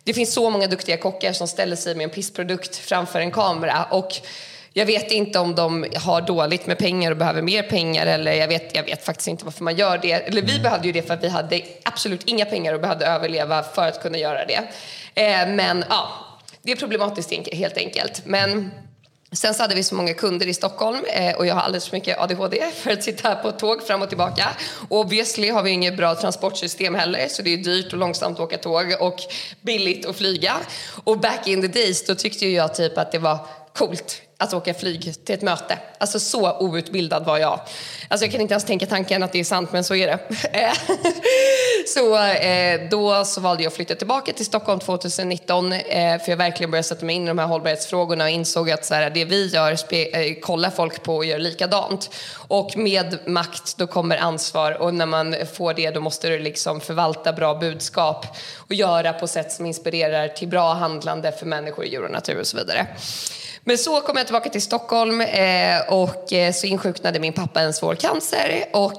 det 0.04 0.14
finns 0.14 0.34
så 0.34 0.50
många 0.50 0.66
duktiga 0.66 0.96
kockar 0.96 1.32
som 1.32 1.48
ställer 1.48 1.76
sig 1.76 1.94
med 1.94 2.04
en 2.04 2.10
pissprodukt 2.10 2.76
framför 2.76 3.20
en 3.20 3.30
kamera. 3.30 3.84
Och 3.90 4.12
jag 4.72 4.86
vet 4.86 5.10
inte 5.10 5.38
om 5.38 5.54
de 5.54 5.86
har 5.96 6.20
dåligt 6.20 6.66
med 6.66 6.78
pengar 6.78 7.10
och 7.10 7.16
behöver 7.16 7.42
mer 7.42 7.62
pengar 7.62 8.06
eller 8.06 8.32
jag 8.32 8.48
vet, 8.48 8.74
jag 8.74 8.82
vet 8.82 9.04
faktiskt 9.04 9.28
inte 9.28 9.44
varför 9.44 9.64
man 9.64 9.76
gör 9.76 9.98
det. 9.98 10.12
Eller 10.12 10.42
vi 10.42 10.60
behövde 10.60 10.86
ju 10.86 10.92
det 10.92 11.02
för 11.02 11.14
att 11.14 11.24
vi 11.24 11.28
hade 11.28 11.62
absolut 11.82 12.22
inga 12.24 12.44
pengar 12.44 12.74
och 12.74 12.80
behövde 12.80 13.06
överleva 13.06 13.62
för 13.62 13.88
att 13.88 14.02
kunna 14.02 14.18
göra 14.18 14.44
det. 14.46 14.60
Eh, 15.14 15.48
men 15.48 15.84
ja, 15.88 16.08
det 16.62 16.72
är 16.72 16.76
problematiskt 16.76 17.52
helt 17.52 17.76
enkelt. 17.76 18.22
Men 18.24 18.70
Sen 19.32 19.54
så 19.54 19.62
hade 19.62 19.74
vi 19.74 19.82
så 19.82 19.94
många 19.94 20.14
kunder 20.14 20.46
i 20.46 20.54
Stockholm 20.54 21.04
eh, 21.04 21.34
och 21.34 21.46
jag 21.46 21.54
har 21.54 21.62
alldeles 21.62 21.88
för 21.88 21.96
mycket 21.96 22.18
ADHD 22.18 22.70
för 22.74 22.90
att 22.90 23.02
sitta 23.02 23.34
på 23.34 23.48
ett 23.48 23.58
tåg 23.58 23.82
fram 23.82 24.02
och 24.02 24.08
tillbaka. 24.08 24.48
Och 24.88 25.00
obviously 25.00 25.50
har 25.50 25.62
vi 25.62 25.70
inget 25.70 25.96
bra 25.96 26.14
transportsystem 26.14 26.94
heller 26.94 27.28
så 27.28 27.42
det 27.42 27.52
är 27.52 27.56
dyrt 27.56 27.92
och 27.92 27.98
långsamt 27.98 28.38
att 28.38 28.44
åka 28.44 28.58
tåg 28.58 28.96
och 29.00 29.16
billigt 29.60 30.06
att 30.06 30.16
flyga. 30.16 30.56
Och 31.04 31.20
back 31.20 31.46
in 31.46 31.62
the 31.62 31.68
days 31.68 32.06
då 32.06 32.14
tyckte 32.14 32.46
jag 32.46 32.74
typ 32.74 32.98
att 32.98 33.12
det 33.12 33.18
var 33.18 33.38
coolt 33.72 34.22
att 34.42 34.54
åka 34.54 34.74
flyg 34.74 35.24
till 35.24 35.34
ett 35.34 35.42
möte. 35.42 35.78
Alltså 35.98 36.20
så 36.20 36.58
outbildad 36.58 37.24
var 37.24 37.38
jag. 37.38 37.60
Alltså 38.08 38.24
jag 38.24 38.32
kan 38.32 38.40
inte 38.40 38.54
ens 38.54 38.64
tänka 38.64 38.86
tanken 38.86 39.22
att 39.22 39.32
det 39.32 39.40
är 39.40 39.44
sant, 39.44 39.72
men 39.72 39.84
så 39.84 39.94
är 39.94 40.06
det. 40.06 40.18
så 41.86 42.24
eh, 42.24 42.88
då 42.90 43.24
så 43.24 43.40
valde 43.40 43.62
jag 43.62 43.70
att 43.70 43.76
flytta 43.76 43.94
tillbaka 43.94 44.32
till 44.32 44.46
Stockholm 44.46 44.80
2019 44.80 45.72
eh, 45.72 46.22
för 46.22 46.32
jag 46.32 46.36
verkligen 46.36 46.70
började 46.70 46.88
sätta 46.88 47.06
mig 47.06 47.16
in 47.16 47.24
i 47.24 47.26
de 47.26 47.38
här 47.38 47.46
hållbarhetsfrågorna 47.46 48.24
och 48.24 48.30
insåg 48.30 48.70
att 48.70 48.84
så 48.84 48.94
här, 48.94 49.10
det 49.10 49.24
vi 49.24 49.46
gör 49.46 49.72
eh, 49.90 50.34
kollar 50.40 50.70
folk 50.70 51.02
på 51.02 51.16
och 51.16 51.24
gör 51.24 51.38
likadant. 51.38 52.10
Och 52.34 52.76
med 52.76 53.18
makt 53.26 53.76
då 53.76 53.86
kommer 53.86 54.16
ansvar 54.16 54.82
och 54.82 54.94
när 54.94 55.06
man 55.06 55.34
får 55.54 55.74
det 55.74 55.90
då 55.90 56.00
måste 56.00 56.28
du 56.28 56.38
liksom 56.38 56.80
förvalta 56.80 57.32
bra 57.32 57.54
budskap 57.54 58.26
och 58.56 58.74
göra 58.74 59.12
på 59.12 59.26
sätt 59.26 59.52
som 59.52 59.66
inspirerar 59.66 60.28
till 60.28 60.48
bra 60.48 60.74
handlande 60.74 61.32
för 61.32 61.46
människor, 61.46 61.84
djur 61.84 62.04
och 62.04 62.10
natur 62.10 62.40
och 62.40 62.46
så 62.46 62.56
vidare. 62.56 62.86
Men 63.64 63.78
så 63.78 64.00
kom 64.00 64.16
jag 64.16 64.26
tillbaka 64.26 64.50
till 64.50 64.62
Stockholm 64.62 65.20
eh, 65.20 65.80
och 65.88 66.32
eh, 66.32 66.52
så 66.52 66.66
insjuknade 66.66 67.20
min 67.20 67.32
pappa 67.32 67.60
en 67.60 67.72
svår 67.72 67.94
cancer. 67.94 68.64
Och 68.72 68.96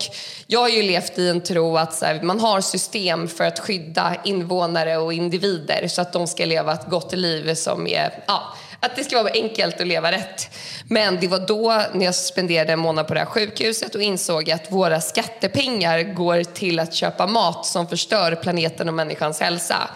jag 0.47 0.59
har 0.59 0.69
ju 0.69 0.81
levt 0.81 1.19
i 1.19 1.29
en 1.29 1.41
tro 1.41 1.77
att 1.77 2.03
man 2.21 2.39
har 2.39 2.61
system 2.61 3.27
för 3.27 3.43
att 3.43 3.59
skydda 3.59 4.15
invånare 4.23 4.97
och 4.97 5.13
individer 5.13 5.87
så 5.87 6.01
att 6.01 6.13
de 6.13 6.27
ska 6.27 6.45
leva 6.45 6.73
ett 6.73 6.89
gott 6.89 7.13
liv 7.13 7.53
som 7.55 7.87
är, 7.87 8.23
ja, 8.27 8.53
att 8.79 8.95
det 8.95 9.03
ska 9.03 9.23
vara 9.23 9.33
enkelt 9.33 9.81
att 9.81 9.87
leva 9.87 10.11
rätt. 10.11 10.49
Men 10.87 11.17
det 11.21 11.27
var 11.27 11.39
då 11.39 11.83
när 11.93 12.05
jag 12.05 12.15
spenderade 12.15 12.73
en 12.73 12.79
månad 12.79 13.07
på 13.07 13.13
det 13.13 13.19
här 13.19 13.27
sjukhuset 13.27 13.95
och 13.95 14.01
insåg 14.01 14.51
att 14.51 14.71
våra 14.71 15.01
skattepengar 15.01 16.03
går 16.03 16.43
till 16.43 16.79
att 16.79 16.93
köpa 16.93 17.27
mat 17.27 17.65
som 17.65 17.87
förstör 17.87 18.35
planeten 18.35 18.87
och 18.87 18.93
människans 18.93 19.39
hälsa. 19.39 19.89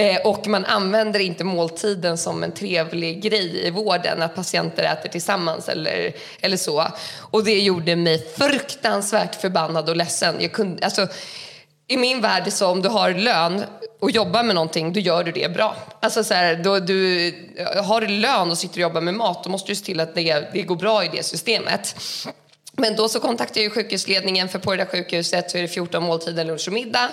Eh, 0.00 0.20
och 0.24 0.46
man 0.46 0.64
använder 0.64 1.20
inte 1.20 1.44
måltiden 1.44 2.18
som 2.18 2.42
en 2.42 2.52
trevlig 2.52 3.22
grej 3.22 3.66
i 3.66 3.70
vården, 3.70 4.22
att 4.22 4.34
patienter 4.34 4.82
äter 4.82 5.08
tillsammans 5.08 5.68
eller, 5.68 6.12
eller 6.40 6.56
så. 6.56 6.86
Och 7.18 7.44
det 7.44 7.60
gjorde 7.60 7.96
mig 7.96 8.26
fruktansvärt 8.36 9.34
förbannad 9.34 9.88
och 9.88 9.96
ledsen. 9.96 10.34
Jag 10.40 10.52
kunde, 10.52 10.84
alltså, 10.84 11.08
I 11.86 11.96
min 11.96 12.20
värld 12.20 12.52
så 12.52 12.66
om 12.66 12.82
du 12.82 12.88
har 12.88 13.10
lön 13.14 13.64
och 14.00 14.10
jobbar 14.10 14.42
med 14.42 14.54
någonting, 14.54 14.92
då 14.92 15.00
gör 15.00 15.24
du 15.24 15.32
det 15.32 15.54
bra. 15.54 15.76
Alltså 16.00 16.24
så 16.24 16.34
här, 16.34 16.56
då 16.56 16.78
du 16.78 17.32
har 17.84 18.02
lön 18.02 18.50
och 18.50 18.58
sitter 18.58 18.74
och 18.74 18.82
jobbar 18.82 19.00
med 19.00 19.14
mat, 19.14 19.44
då 19.44 19.50
måste 19.50 19.72
du 19.72 19.76
se 19.76 19.84
till 19.84 20.00
att 20.00 20.14
det, 20.14 20.52
det 20.52 20.62
går 20.62 20.76
bra 20.76 21.04
i 21.04 21.08
det 21.12 21.22
systemet. 21.22 21.96
Men 22.80 22.96
då 22.96 23.08
så 23.08 23.20
kontaktade 23.20 23.62
jag 23.62 23.72
sjukhusledningen 23.72 24.48
för 24.48 24.58
på 24.58 24.70
det 24.70 24.76
där 24.76 24.86
sjukhuset 24.86 25.50
så 25.50 25.58
är 25.58 25.62
det 25.62 25.68
14 25.68 26.02
måltider 26.02 26.44
lunch 26.44 26.68
och 26.68 26.72
middag. 26.72 27.10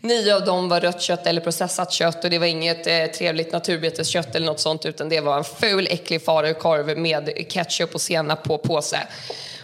Nio 0.00 0.34
av 0.34 0.44
dem 0.44 0.68
var 0.68 0.80
rött 0.80 1.02
kött 1.02 1.26
eller 1.26 1.40
processat 1.40 1.92
kött 1.92 2.24
och 2.24 2.30
det 2.30 2.38
var 2.38 2.46
inget 2.46 2.86
eh, 2.86 3.06
trevligt 3.06 3.52
naturbeteskött 3.52 4.34
eller 4.34 4.46
något 4.46 4.60
sånt 4.60 4.86
utan 4.86 5.08
det 5.08 5.20
var 5.20 5.38
en 5.38 5.44
ful 5.44 5.86
äcklig 5.90 6.24
falukorv 6.24 6.98
med 6.98 7.48
ketchup 7.48 7.94
och 7.94 8.00
senap 8.00 8.44
på 8.44 8.58
påse. 8.58 8.98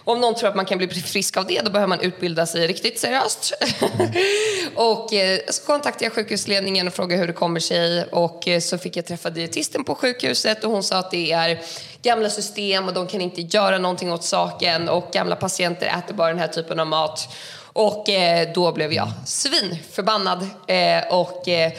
Och 0.04 0.12
om 0.12 0.20
någon 0.20 0.34
tror 0.34 0.48
att 0.48 0.56
man 0.56 0.66
kan 0.66 0.78
bli 0.78 0.88
frisk 0.88 1.36
av 1.36 1.46
det, 1.46 1.60
då 1.60 1.70
behöver 1.70 1.88
man 1.88 2.00
utbilda 2.00 2.46
sig 2.46 2.66
riktigt 2.66 2.98
seriöst. 3.00 3.52
och 4.74 5.12
eh, 5.12 5.40
så 5.48 5.62
kontaktade 5.62 6.04
jag 6.04 6.12
sjukhusledningen 6.12 6.86
och 6.86 6.94
frågade 6.94 7.20
hur 7.20 7.26
det 7.26 7.32
kommer 7.32 7.60
sig. 7.60 8.04
Och 8.04 8.48
eh, 8.48 8.60
så 8.60 8.78
fick 8.78 8.96
jag 8.96 9.06
träffa 9.06 9.30
dietisten 9.30 9.84
på 9.84 9.94
sjukhuset 9.94 10.64
och 10.64 10.70
hon 10.70 10.82
sa 10.82 10.98
att 10.98 11.10
det 11.10 11.32
är 11.32 11.60
gamla 12.02 12.30
system 12.30 12.88
och 12.88 12.94
de 12.94 13.06
kan 13.06 13.20
inte 13.20 13.40
göra 13.40 13.78
någonting 13.78 14.12
åt 14.12 14.24
saken 14.24 14.88
och 14.88 15.10
gamla 15.12 15.36
patienter 15.36 15.86
äter 15.98 16.14
bara 16.14 16.28
den 16.28 16.38
här 16.38 16.48
typen 16.48 16.80
av 16.80 16.86
mat. 16.86 17.28
Och 17.72 18.08
eh, 18.08 18.52
då 18.54 18.72
blev 18.72 18.92
jag 18.92 19.08
svinförbannad 19.26 20.48
eh, 20.66 21.14
och 21.14 21.48
eh, 21.48 21.72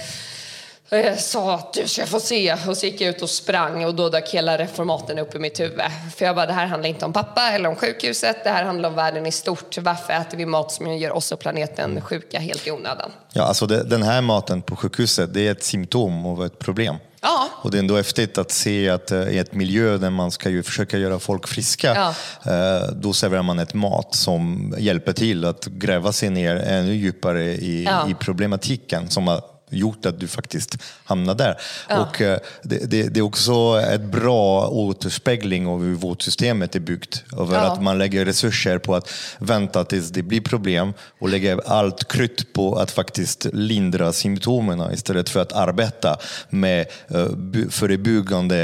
eh, 0.92 1.00
eh, 1.00 1.18
sa 1.18 1.56
att 1.56 1.74
du 1.74 1.88
ska 1.88 2.06
få 2.06 2.20
se. 2.20 2.56
Och 2.68 2.78
så 2.78 2.86
gick 2.86 3.02
jag 3.02 3.10
ut 3.10 3.22
och 3.22 3.30
sprang 3.30 3.86
och 3.86 3.96
då 3.96 4.10
dök 4.10 4.30
hela 4.30 4.58
reformaten 4.58 5.20
upp 5.20 5.36
i 5.36 5.40
mitt 5.40 5.60
huvud. 5.60 5.82
För 6.16 6.26
jag 6.26 6.36
bara, 6.36 6.46
det 6.46 6.54
här 6.54 6.66
handlar 6.66 6.90
inte 6.90 7.06
om 7.06 7.14
pappa 7.14 7.42
eller 7.52 7.70
om 7.70 7.76
sjukhuset. 7.76 8.44
Det 8.44 8.50
här 8.50 8.64
handlar 8.64 8.90
om 8.90 8.96
världen 8.96 9.26
i 9.26 9.32
stort. 9.32 9.78
Varför 9.78 10.14
äter 10.14 10.38
vi 10.38 10.46
mat 10.46 10.72
som 10.72 10.98
gör 10.98 11.12
oss 11.12 11.32
och 11.32 11.40
planeten 11.40 12.02
sjuka 12.02 12.40
helt 12.40 12.68
i 12.68 12.72
onödan? 12.72 13.12
Ja, 13.34 13.44
alltså 13.44 13.66
det, 13.66 13.84
den 13.84 14.04
här 14.04 14.22
maten 14.22 14.62
på 14.62 14.76
sjukhuset, 14.76 15.34
det 15.34 15.48
är 15.48 15.52
ett 15.52 15.64
symptom 15.64 16.26
av 16.26 16.46
ett 16.46 16.60
problem. 16.60 16.96
Ja. 17.24 17.48
Och 17.54 17.72
det 17.72 17.78
är 17.78 17.80
ändå 17.80 17.96
häftigt 17.98 18.38
att 18.38 18.52
se 18.52 18.90
att 18.90 19.12
eh, 19.12 19.30
i 19.30 19.38
ett 19.38 19.54
miljö 19.54 19.98
där 19.98 20.10
man 20.10 20.32
ska 20.32 20.50
ju 20.50 20.64
försöka 20.64 20.98
göra 20.98 21.20
folk 21.20 21.48
friska, 21.48 21.96
Ja. 21.96 22.52
eh, 22.52 22.88
då 22.96 23.14
serverar 23.14 23.44
man 23.44 23.60
ett 23.60 23.74
mat 23.74 24.16
som 24.16 24.74
hjälper 24.78 25.14
till 25.14 25.46
att 25.46 25.66
gräva 25.66 26.12
sig 26.12 26.30
ner 26.30 26.56
ännu 26.56 26.94
djupare 26.96 27.44
i, 27.44 27.84
Ja. 27.84 28.10
i 28.10 28.14
problematiken 28.14 29.10
som 29.10 29.28
gjort 29.72 30.06
att 30.06 30.20
du 30.20 30.28
faktiskt 30.28 30.78
hamnar 31.04 31.36
där. 31.36 31.58
Och 31.90 32.22
eh, 32.22 32.40
det, 32.64 32.92
det, 32.92 33.04
det 33.04 33.20
är 33.20 33.22
också 33.22 33.82
ett 33.94 34.02
bra 34.02 34.68
återspegling 34.68 35.68
av 35.68 35.84
hur 35.84 35.96
vårt 35.96 36.22
systemet 36.22 36.76
är 36.76 36.80
byggt. 36.80 37.24
Över 37.38 37.56
Ja. 37.56 37.62
att 37.62 37.82
man 37.84 37.98
lägger 37.98 38.26
resurser 38.26 38.78
på 38.78 38.96
att 38.96 39.10
vänta 39.40 39.84
tills 39.84 40.10
det 40.10 40.24
blir 40.24 40.42
problem 40.42 40.94
och 41.20 41.30
lägger 41.30 41.62
allt 41.66 42.08
krytt 42.12 42.54
på 42.54 42.76
att 42.76 42.92
faktiskt 42.92 43.48
lindra 43.54 44.14
symptomen 44.14 44.94
istället 44.94 45.30
för 45.30 45.40
att 45.40 45.54
arbeta 45.54 46.18
med 46.50 46.86
eh, 47.08 47.26
förebyggande 47.70 48.58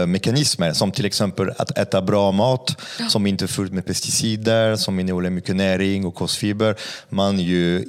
eh, 0.00 0.06
mekanismer 0.06 0.72
som 0.72 0.92
till 0.92 1.04
exempel 1.06 1.50
att 1.56 1.78
äta 1.78 2.02
bra 2.02 2.32
mat 2.32 2.76
som 3.08 3.26
inte 3.26 3.44
är 3.44 3.46
fullt 3.46 3.72
med 3.72 3.86
pesticider, 3.86 4.76
som 4.76 5.00
innehåller 5.00 5.30
mycket 5.30 5.56
näring 5.56 6.06
och 6.06 6.14
kostfiber. 6.14 6.76
Man, 7.08 7.38
ju, 7.40 7.84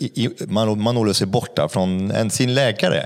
man, 0.47 0.81
man 0.81 0.95
håller 0.95 1.13
sig 1.13 1.27
borta 1.27 1.69
från 1.69 2.11
en, 2.11 2.29
sin 2.39 2.53
läkare. 2.53 3.05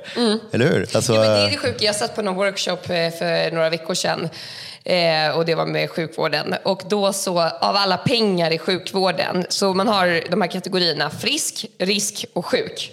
Eller 0.51 0.65
hur? 0.65 0.95
Alltså, 0.95 1.13
Ja, 1.13 1.19
men 1.19 1.29
det 1.31 1.39
är 1.45 1.51
det 1.51 1.57
sjuka. 1.57 1.85
Jag 1.85 1.95
satt 1.95 2.15
på 2.15 2.21
någon 2.21 2.35
workshop 2.35 2.71
eh, 2.71 3.09
för 3.19 3.51
några 3.51 3.69
veckor 3.69 3.93
sedan 3.93 4.29
eh, 4.83 5.37
och 5.37 5.45
det 5.45 5.55
var 5.55 5.65
med 5.65 5.89
sjukvården. 5.89 6.55
Och 6.63 6.81
då 6.89 7.13
så, 7.13 7.39
av 7.41 7.75
alla 7.75 7.97
pengar 7.97 8.51
i 8.51 8.57
sjukvården, 8.57 9.45
så 9.49 9.73
man 9.73 9.87
har 9.87 10.23
de 10.29 10.41
här 10.41 10.49
kategorierna 10.49 11.09
frisk, 11.09 11.65
risk 11.79 12.25
och 12.33 12.45
sjuk. 12.45 12.91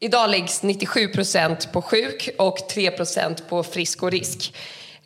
Idag 0.00 0.30
läggs 0.30 0.62
97 0.62 1.08
procent 1.08 1.72
på 1.72 1.82
sjuk 1.82 2.30
och 2.38 2.68
3 2.68 2.90
procent 2.90 3.48
på 3.48 3.62
frisk 3.62 4.02
och 4.02 4.10
risk. 4.10 4.54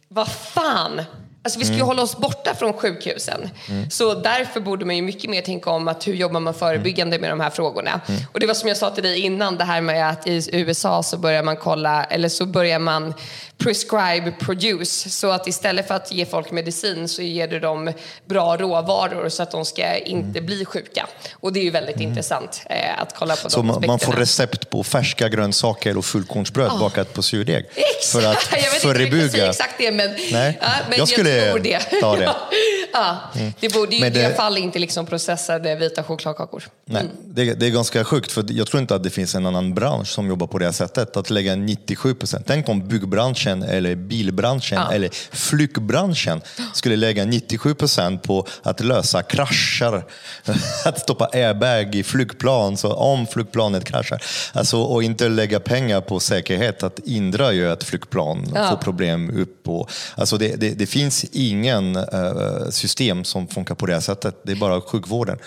Vad 0.09 0.29
fan! 0.29 1.03
Alltså 1.47 1.59
vi 1.59 1.65
ska 1.65 1.75
ju 1.75 1.83
hålla 1.83 2.03
oss 2.03 2.17
borta 2.17 2.55
från 2.55 2.73
sjukhusen. 2.73 3.51
Så 3.91 4.15
därför 4.15 4.61
borde 4.61 4.85
man 4.85 4.97
ju 4.97 5.03
mycket 5.03 5.31
mer 5.31 5.43
tänka 5.43 5.71
om 5.71 5.89
att 5.89 6.09
hur 6.09 6.15
jobbar 6.15 6.41
man 6.41 6.55
förebyggande 6.55 7.19
med 7.19 7.31
de 7.31 7.41
här 7.41 7.51
frågorna. 7.51 8.01
Och 8.33 8.41
det 8.41 8.47
var 8.47 8.55
som 8.55 8.69
jag 8.69 8.77
sa 8.77 8.91
till 8.91 9.03
dig 9.03 9.21
innan, 9.21 9.57
det 9.57 9.65
här 9.65 9.81
med 9.81 10.11
att 10.11 10.27
i 10.27 10.49
USA 10.53 11.03
så 11.03 11.19
börjar 11.19 11.43
man 11.43 11.57
kolla, 11.57 12.05
eller 12.05 12.29
så 12.29 12.47
börjar 12.47 12.79
man 12.79 13.15
prescribe 13.59 14.33
produce. 14.41 15.11
Så 15.11 15.31
att 15.31 15.47
istället 15.47 15.89
för 15.89 15.95
att 15.95 16.13
ge 16.13 16.27
folk 16.27 16.51
medicin 16.51 17.09
så 17.09 17.23
ger 17.23 17.49
du 17.49 17.61
dem 17.61 17.93
bra 18.27 18.57
råvaror 18.57 19.29
så 19.29 19.43
att 19.43 19.51
de 19.51 19.65
ska 19.65 19.97
inte 19.97 20.41
bli 20.41 20.65
sjuka. 20.65 21.07
Och 21.35 21.53
det 21.53 21.61
är 21.61 21.65
ju 21.65 21.71
väldigt 21.71 22.01
intressant 22.01 22.63
eh, 22.71 23.03
att 23.03 23.15
kolla 23.19 23.37
på 23.37 23.51
Så 23.51 23.57
de 23.57 23.67
man, 23.67 23.75
man 23.75 23.83
får 23.87 23.95
aspekterna. 23.95 24.21
recept 24.23 24.71
på 24.71 24.85
färska 24.85 25.29
grönsaker 25.29 25.97
och 25.97 26.05
fullkornsbröd 26.05 26.71
bakat 26.81 27.13
på 27.15 27.23
surdeg. 27.23 27.67
Exakt! 27.99 28.13
För 28.13 28.19
att 28.31 28.49
jag 28.51 28.71
vet 28.73 28.85
inte 28.85 28.87
jag 28.89 28.95
förebygga. 28.97 29.51
exakt 29.51 29.75
det, 29.79 29.91
men, 29.93 30.11
Nej, 30.33 30.59
ja, 30.61 30.69
men 30.89 30.99
jag 30.99 31.09
skulle 31.09 31.51
tror 31.51 31.59
det. 31.59 31.81
ta 32.01 32.17
det. 32.17 32.35
ja, 32.93 33.17
det 33.61 33.73
borde 33.75 33.95
ju 33.97 34.01
Men 34.01 34.13
i 34.13 34.19
det- 34.19 34.27
alla 34.27 34.35
fall 34.35 34.59
inte 34.59 34.79
liksom 34.79 35.07
processade 35.07 35.75
vita 35.77 36.03
chokladkakor. 36.03 36.65
Nej, 36.85 37.03
det, 37.25 37.55
det 37.55 37.67
är 37.67 37.71
ganska 37.71 38.05
sjukt, 38.05 38.33
för 38.33 38.45
jag 38.49 38.67
tror 38.67 38.81
inte 38.81 38.95
att 38.95 39.03
det 39.03 39.11
finns 39.11 39.35
en 39.35 39.47
annan 39.47 39.75
bransch 39.75 40.09
som 40.09 40.29
jobbar 40.29 40.47
på 40.47 40.59
det 40.59 40.65
här 40.65 40.73
sättet. 40.73 41.17
Att 41.17 41.31
lägga 41.31 41.57
97 41.57 42.15
procent. 42.15 42.45
Tänk 42.47 42.69
om 42.69 42.89
byggbranschen, 42.89 43.46
eller 43.47 43.95
bilbranschen 43.95 44.79
Ja. 44.79 44.93
eller 44.93 45.11
flygbranschen 45.31 46.41
skulle 46.75 46.97
lägga 46.97 47.25
97 47.25 47.75
procent 47.75 48.23
på 48.23 48.47
att 48.63 48.81
lösa 48.81 49.23
krascher. 49.23 50.05
Att 50.85 51.01
stoppa 51.01 51.25
airbag 51.33 51.95
i 51.95 52.03
flygplan, 52.03 52.77
så 52.77 52.93
om 52.93 53.27
flygplanet 53.27 53.85
kraschar. 53.85 54.23
Alltså, 54.53 54.79
och 54.83 55.03
inte 55.03 55.29
lägga 55.29 55.61
pengar 55.61 56.01
på 56.01 56.21
säkerhet, 56.21 56.83
att 56.83 57.01
hindra 57.07 57.53
ju 57.53 57.71
att 57.71 57.85
flygplan 57.85 58.53
Ja. 58.55 58.71
får 58.71 58.77
problem 58.77 59.41
upp. 59.41 59.69
Och, 59.69 59.91
alltså 60.17 60.39
det, 60.39 60.57
det, 60.57 60.71
det 60.71 60.87
finns 60.87 61.25
ingen 61.33 61.97
eh, 61.97 62.69
system 62.71 63.25
som 63.25 63.49
funkar 63.49 63.75
på 63.75 63.87
det 63.87 64.01
sättet. 64.01 64.35
Det 64.43 64.53
är 64.53 64.57
bara 64.57 64.81
sjukvården. 64.81 65.39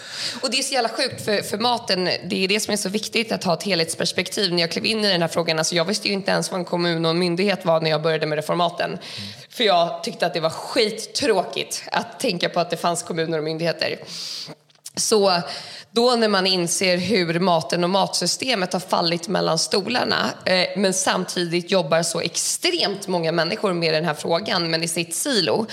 Och 0.41 0.51
det 0.51 0.58
är 0.60 0.63
så 0.63 0.74
jävla 0.74 0.89
sjukt 0.89 1.25
för, 1.25 1.41
för 1.41 1.58
maten, 1.58 2.06
det 2.06 2.44
är 2.44 2.48
det 2.48 2.60
som 2.60 2.74
är 2.74 2.77
så 2.77 2.89
viktigt 2.89 3.32
att 3.32 3.44
ha 3.44 3.53
ett 3.53 3.63
helhetsperspektiv. 3.63 4.53
När 4.53 4.62
jag 4.62 4.72
klev 4.72 4.86
in 4.86 5.06
i 5.06 5.08
den 5.12 5.22
här 5.22 5.27
frågan, 5.27 5.58
alltså 5.60 5.75
jag 5.75 5.86
visste 5.86 6.08
ju 6.08 6.13
inte 6.13 6.32
ens 6.32 6.51
vad 6.51 6.60
en 6.60 6.65
kommun 6.65 7.06
och 7.06 7.12
en 7.12 7.20
myndighet 7.20 7.65
var 7.65 7.82
när 7.89 7.93
jag 7.93 8.01
började 8.01 8.25
med 8.25 8.36
reformaten. 8.36 8.98
För 9.50 9.63
jag 9.63 10.03
tyckte 10.03 10.25
att 10.25 10.34
det 10.34 10.39
var 10.39 10.50
skittråkigt 10.50 11.84
att 11.91 12.19
tänka 12.19 12.50
på 12.50 12.60
att 12.60 12.69
det 12.69 12.77
fanns 12.77 13.03
kommuner 13.03 13.38
och 13.38 13.43
myndigheter. 13.43 14.00
Så 15.00 15.41
då 15.91 16.15
när 16.15 16.27
man 16.27 16.48
inser 16.48 16.98
hur 16.98 17.39
maten 17.39 17.84
och 17.84 17.89
matsystemet 17.89 18.74
har 18.74 18.79
fallit 18.79 19.27
mellan 19.27 19.60
stolarna 19.60 20.29
eh, 20.46 20.68
men 20.75 20.94
samtidigt 20.94 21.72
jobbar 21.72 22.03
så 22.03 22.20
extremt 22.20 23.08
många 23.08 23.32
människor 23.32 23.74
med 23.74 23.94
den 23.94 24.06
här 24.06 24.13
frågan 24.13 24.72
men 24.72 24.84
i 24.84 24.88
sitt 24.88 25.15
silo. 25.15 25.65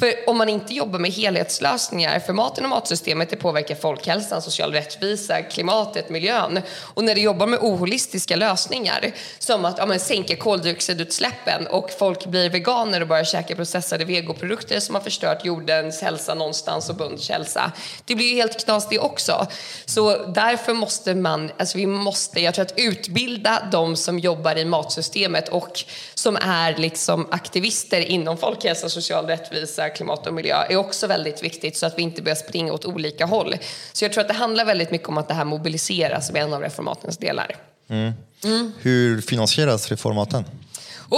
För 0.00 0.28
om 0.30 0.38
man 0.38 0.48
inte 0.48 0.74
jobbar 0.74 0.98
med 0.98 1.10
helhetslösningar 1.10 2.20
för 2.20 2.32
maten 2.32 2.64
och 2.64 2.70
matsystemet 2.70 3.30
det 3.30 3.36
påverkar 3.36 3.74
folkhälsan, 3.74 4.42
social 4.42 4.72
rättvisa, 4.72 5.42
klimatet, 5.42 6.08
miljön. 6.08 6.60
Och 6.94 7.04
när 7.04 7.14
du 7.14 7.20
jobbar 7.20 7.46
med 7.46 7.58
oholistiska 7.62 8.36
lösningar 8.36 9.12
som 9.38 9.64
att 9.64 9.78
ja, 9.78 9.86
men, 9.86 10.00
sänka 10.00 10.36
koldioxidutsläppen 10.36 11.66
och 11.66 11.90
folk 11.98 12.26
blir 12.26 12.50
veganer 12.50 13.00
och 13.00 13.08
börjar 13.08 13.24
käka 13.24 13.54
processade 13.54 14.04
vegoprodukter 14.04 14.80
som 14.80 14.94
har 14.94 15.02
förstört 15.02 15.44
jordens 15.44 16.02
hälsa 16.02 16.34
någonstans 16.34 16.90
och 16.90 16.96
bunds 16.96 17.28
hälsa. 17.28 17.72
Det 18.04 18.14
blir 18.14 18.26
ju 18.26 18.36
helt 18.36 18.58
knas 18.64 18.88
det 18.88 18.98
också. 18.98 19.46
Så 19.84 20.26
därför 20.26 20.74
måste 20.74 21.14
man, 21.14 21.50
alltså 21.58 21.78
vi 21.78 21.86
måste, 21.86 22.40
jag 22.40 22.54
tror 22.54 22.64
att 22.64 22.74
utbilda 22.76 23.68
de 23.72 23.96
som 23.96 24.18
jobbar 24.18 24.58
i 24.58 24.64
matsystemet 24.64 25.48
och 25.48 25.84
som 26.14 26.36
är 26.36 26.76
liksom 26.76 27.26
aktivister 27.30 28.00
inom 28.00 28.36
folkhälsa, 28.36 28.88
social 28.88 29.26
rättvisa, 29.26 29.88
klimat 29.88 30.26
och 30.26 30.34
miljö 30.34 30.56
är 30.68 30.76
också 30.76 31.06
väldigt 31.06 31.42
viktigt 31.42 31.76
så 31.76 31.86
att 31.86 31.98
vi 31.98 32.02
inte 32.02 32.22
börjar 32.22 32.36
springa 32.36 32.72
åt 32.72 32.84
olika 32.84 33.26
håll. 33.26 33.54
Så 33.92 34.04
jag 34.04 34.12
tror 34.12 34.20
att 34.20 34.28
det 34.28 34.34
handlar 34.34 34.64
väldigt 34.64 34.90
mycket 34.90 35.08
om 35.08 35.18
att 35.18 35.28
det 35.28 35.34
här 35.34 35.44
mobiliseras 35.44 36.26
som 36.26 36.36
en 36.36 36.52
av 36.52 36.60
reformatens 36.60 37.18
delar. 37.18 37.56
Mm. 37.88 38.12
Mm. 38.44 38.72
Hur 38.80 39.20
finansieras 39.20 39.88
reformaten? 39.90 40.44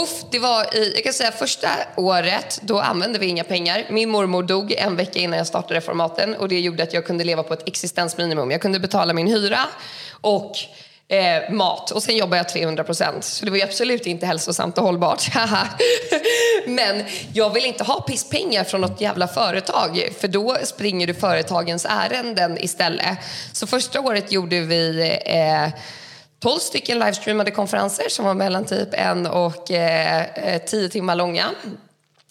Uff, 0.03 0.25
det 0.31 0.39
var 0.39 0.75
i, 0.75 0.93
jag 0.95 1.05
kan 1.05 1.13
säga 1.13 1.33
första 1.33 1.69
året, 1.97 2.61
då 2.63 2.81
använde 2.81 3.19
vi 3.19 3.27
inga 3.27 3.45
pengar. 3.45 3.87
Min 3.91 4.11
mormor 4.11 4.43
dog 4.43 4.73
en 4.73 4.97
vecka 4.97 5.19
innan 5.19 5.39
jag 5.39 5.47
startade 5.47 5.81
Formaten 5.81 6.35
och 6.35 6.49
det 6.49 6.61
gjorde 6.61 6.83
att 6.83 6.93
jag 6.93 7.07
kunde 7.07 7.25
leva 7.25 7.43
på 7.43 7.55
ett 7.55 7.69
existensminimum. 7.69 8.51
Jag 8.51 8.61
kunde 8.61 8.81
betala 8.81 9.13
min 9.13 9.27
hyra 9.27 9.61
och 10.21 10.57
eh, 11.09 11.53
mat 11.53 11.91
och 11.91 12.03
sen 12.03 12.17
jobbade 12.17 12.37
jag 12.37 12.49
300 12.49 12.85
procent. 12.85 13.25
Så 13.25 13.45
det 13.45 13.51
var 13.51 13.59
ju 13.59 13.65
absolut 13.65 14.07
inte 14.07 14.27
hälsosamt 14.27 14.79
och 14.79 14.85
hållbart. 14.85 15.23
Men 16.67 17.05
jag 17.33 17.51
vill 17.55 17.65
inte 17.65 17.85
ha 17.85 18.01
pisspengar 18.01 18.65
från 18.65 18.81
något 18.81 19.01
jävla 19.01 19.29
företag 19.29 20.09
för 20.21 20.29
då 20.29 20.57
springer 20.65 21.07
du 21.07 21.15
företagens 21.15 21.87
ärenden 21.89 22.59
istället. 22.59 23.19
Så 23.53 23.67
första 23.67 24.01
året 24.01 24.33
gjorde 24.33 24.61
vi 24.61 25.19
eh, 25.27 25.69
12 26.39 26.59
stycken 26.59 26.99
livestreamade 26.99 27.51
konferenser 27.51 28.09
som 28.09 28.25
var 28.25 28.35
mellan 28.35 28.65
typ 28.65 28.89
en 28.93 29.27
och 29.27 29.71
eh, 29.71 30.23
eh, 30.23 30.63
tio 30.63 30.89
timmar 30.89 31.15
långa 31.15 31.45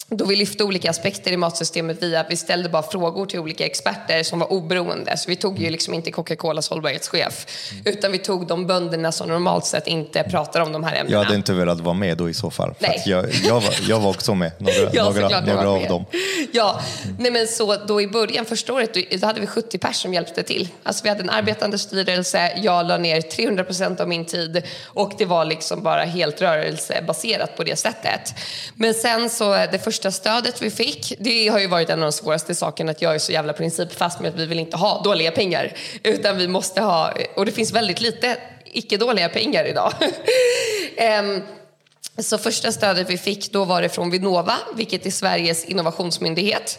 då 0.08 0.24
vi 0.24 0.36
lyfte 0.36 0.64
olika 0.64 0.90
aspekter 0.90 1.32
i 1.32 1.36
matsystemet 1.36 2.02
via 2.02 2.26
vi 2.28 2.36
ställde 2.36 2.68
bara 2.68 2.82
frågor 2.82 3.26
till 3.26 3.38
olika 3.38 3.66
experter 3.66 4.22
som 4.22 4.38
var 4.38 4.52
oberoende. 4.52 5.16
Så 5.16 5.30
vi 5.30 5.36
tog 5.36 5.58
ju 5.58 5.70
liksom 5.70 5.94
inte 5.94 6.10
Coca-Colas 6.10 6.70
hållbarhetschef 6.70 7.46
utan 7.84 8.12
vi 8.12 8.18
tog 8.18 8.46
de 8.46 8.66
bönderna 8.66 9.12
som 9.12 9.28
normalt 9.28 9.66
sett 9.66 9.86
inte 9.86 10.22
pratar 10.22 10.60
om 10.60 10.72
de 10.72 10.84
här 10.84 10.96
ämnena. 10.96 11.10
Jag 11.10 11.24
hade 11.24 11.36
inte 11.36 11.52
velat 11.52 11.80
vara 11.80 11.94
med 11.94 12.16
då 12.16 12.30
i 12.30 12.34
så 12.34 12.50
fall. 12.50 12.74
Nej. 12.78 12.96
att 12.96 13.06
jag, 13.06 13.34
jag, 13.44 13.54
var, 13.54 13.74
jag 13.88 14.00
var 14.00 14.10
också 14.10 14.34
med, 14.34 14.52
några, 14.58 14.72
Ja, 14.92 15.04
några, 15.10 15.40
några 15.40 15.68
av 15.70 15.80
med. 15.80 15.88
dem. 15.88 16.04
Ja, 16.52 16.80
nej 17.18 17.30
men 17.30 17.46
så 17.46 17.76
då 17.76 18.00
i 18.00 18.08
början 18.08 18.44
första 18.44 18.72
året 18.72 18.94
då, 18.94 19.00
då 19.20 19.26
hade 19.26 19.40
vi 19.40 19.46
70 19.46 19.78
pers 19.78 19.96
som 19.96 20.14
hjälpte 20.14 20.42
till. 20.42 20.68
Alltså 20.82 21.02
vi 21.02 21.08
hade 21.08 21.22
en 21.22 21.30
arbetande 21.30 21.78
styrelse, 21.78 22.52
jag 22.62 22.86
la 22.86 22.98
ner 22.98 23.20
300 23.20 23.64
procent 23.64 24.00
av 24.00 24.08
min 24.08 24.24
tid 24.24 24.62
och 24.84 25.12
det 25.18 25.24
var 25.24 25.44
liksom 25.44 25.82
bara 25.82 26.04
helt 26.04 26.42
rörelsebaserat 26.42 27.56
på 27.56 27.64
det 27.64 27.76
sättet. 27.76 28.34
Men 28.74 28.94
sen 28.94 29.30
så 29.30 29.50
det 29.52 29.84
första 29.84 29.95
Första 29.96 30.10
stödet 30.10 30.62
vi 30.62 30.70
fick, 30.70 31.14
det 31.18 31.48
har 31.48 31.58
ju 31.58 31.66
varit 31.66 31.90
en 31.90 31.98
av 31.98 32.10
de 32.10 32.12
svåraste 32.12 32.54
sakerna 32.54 32.90
att 32.90 33.02
jag 33.02 33.14
är 33.14 33.18
så 33.18 33.32
jävla 33.32 33.52
principfast 33.52 34.20
med 34.20 34.28
att 34.28 34.40
vi 34.40 34.46
vill 34.46 34.58
inte 34.58 34.76
ha 34.76 35.02
dåliga 35.02 35.30
pengar 35.30 35.76
utan 36.02 36.38
vi 36.38 36.48
måste 36.48 36.80
ha, 36.80 37.12
och 37.36 37.46
det 37.46 37.52
finns 37.52 37.72
väldigt 37.72 38.00
lite 38.00 38.36
icke-dåliga 38.64 39.28
pengar 39.28 39.64
idag. 39.64 39.92
um, 41.20 41.42
så 42.24 42.38
första 42.38 42.72
stödet 42.72 43.10
vi 43.10 43.18
fick 43.18 43.52
då 43.52 43.64
var 43.64 43.82
det 43.82 43.88
från 43.88 44.10
Vinnova, 44.10 44.54
vilket 44.74 45.06
är 45.06 45.10
Sveriges 45.10 45.64
innovationsmyndighet. 45.64 46.78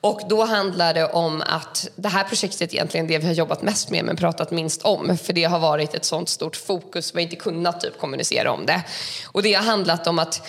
Och 0.00 0.20
då 0.28 0.44
handlar 0.44 0.94
det 0.94 1.06
om 1.06 1.42
att 1.46 1.88
det 1.96 2.08
här 2.08 2.24
projektet 2.24 2.72
är 2.72 2.74
egentligen 2.74 3.06
det 3.06 3.18
vi 3.18 3.26
har 3.26 3.34
jobbat 3.34 3.62
mest 3.62 3.90
med 3.90 4.04
men 4.04 4.16
pratat 4.16 4.50
minst 4.50 4.82
om. 4.82 5.18
För 5.18 5.32
det 5.32 5.44
har 5.44 5.58
varit 5.58 5.94
ett 5.94 6.04
sånt 6.04 6.28
stort 6.28 6.56
fokus, 6.56 7.14
vi 7.14 7.18
har 7.18 7.22
inte 7.22 7.36
kunnat 7.36 7.80
typ 7.80 7.98
kommunicera 7.98 8.52
om 8.52 8.66
det. 8.66 8.82
Och 9.26 9.42
det 9.42 9.54
har 9.54 9.64
handlat 9.64 10.06
om 10.06 10.18
att 10.18 10.42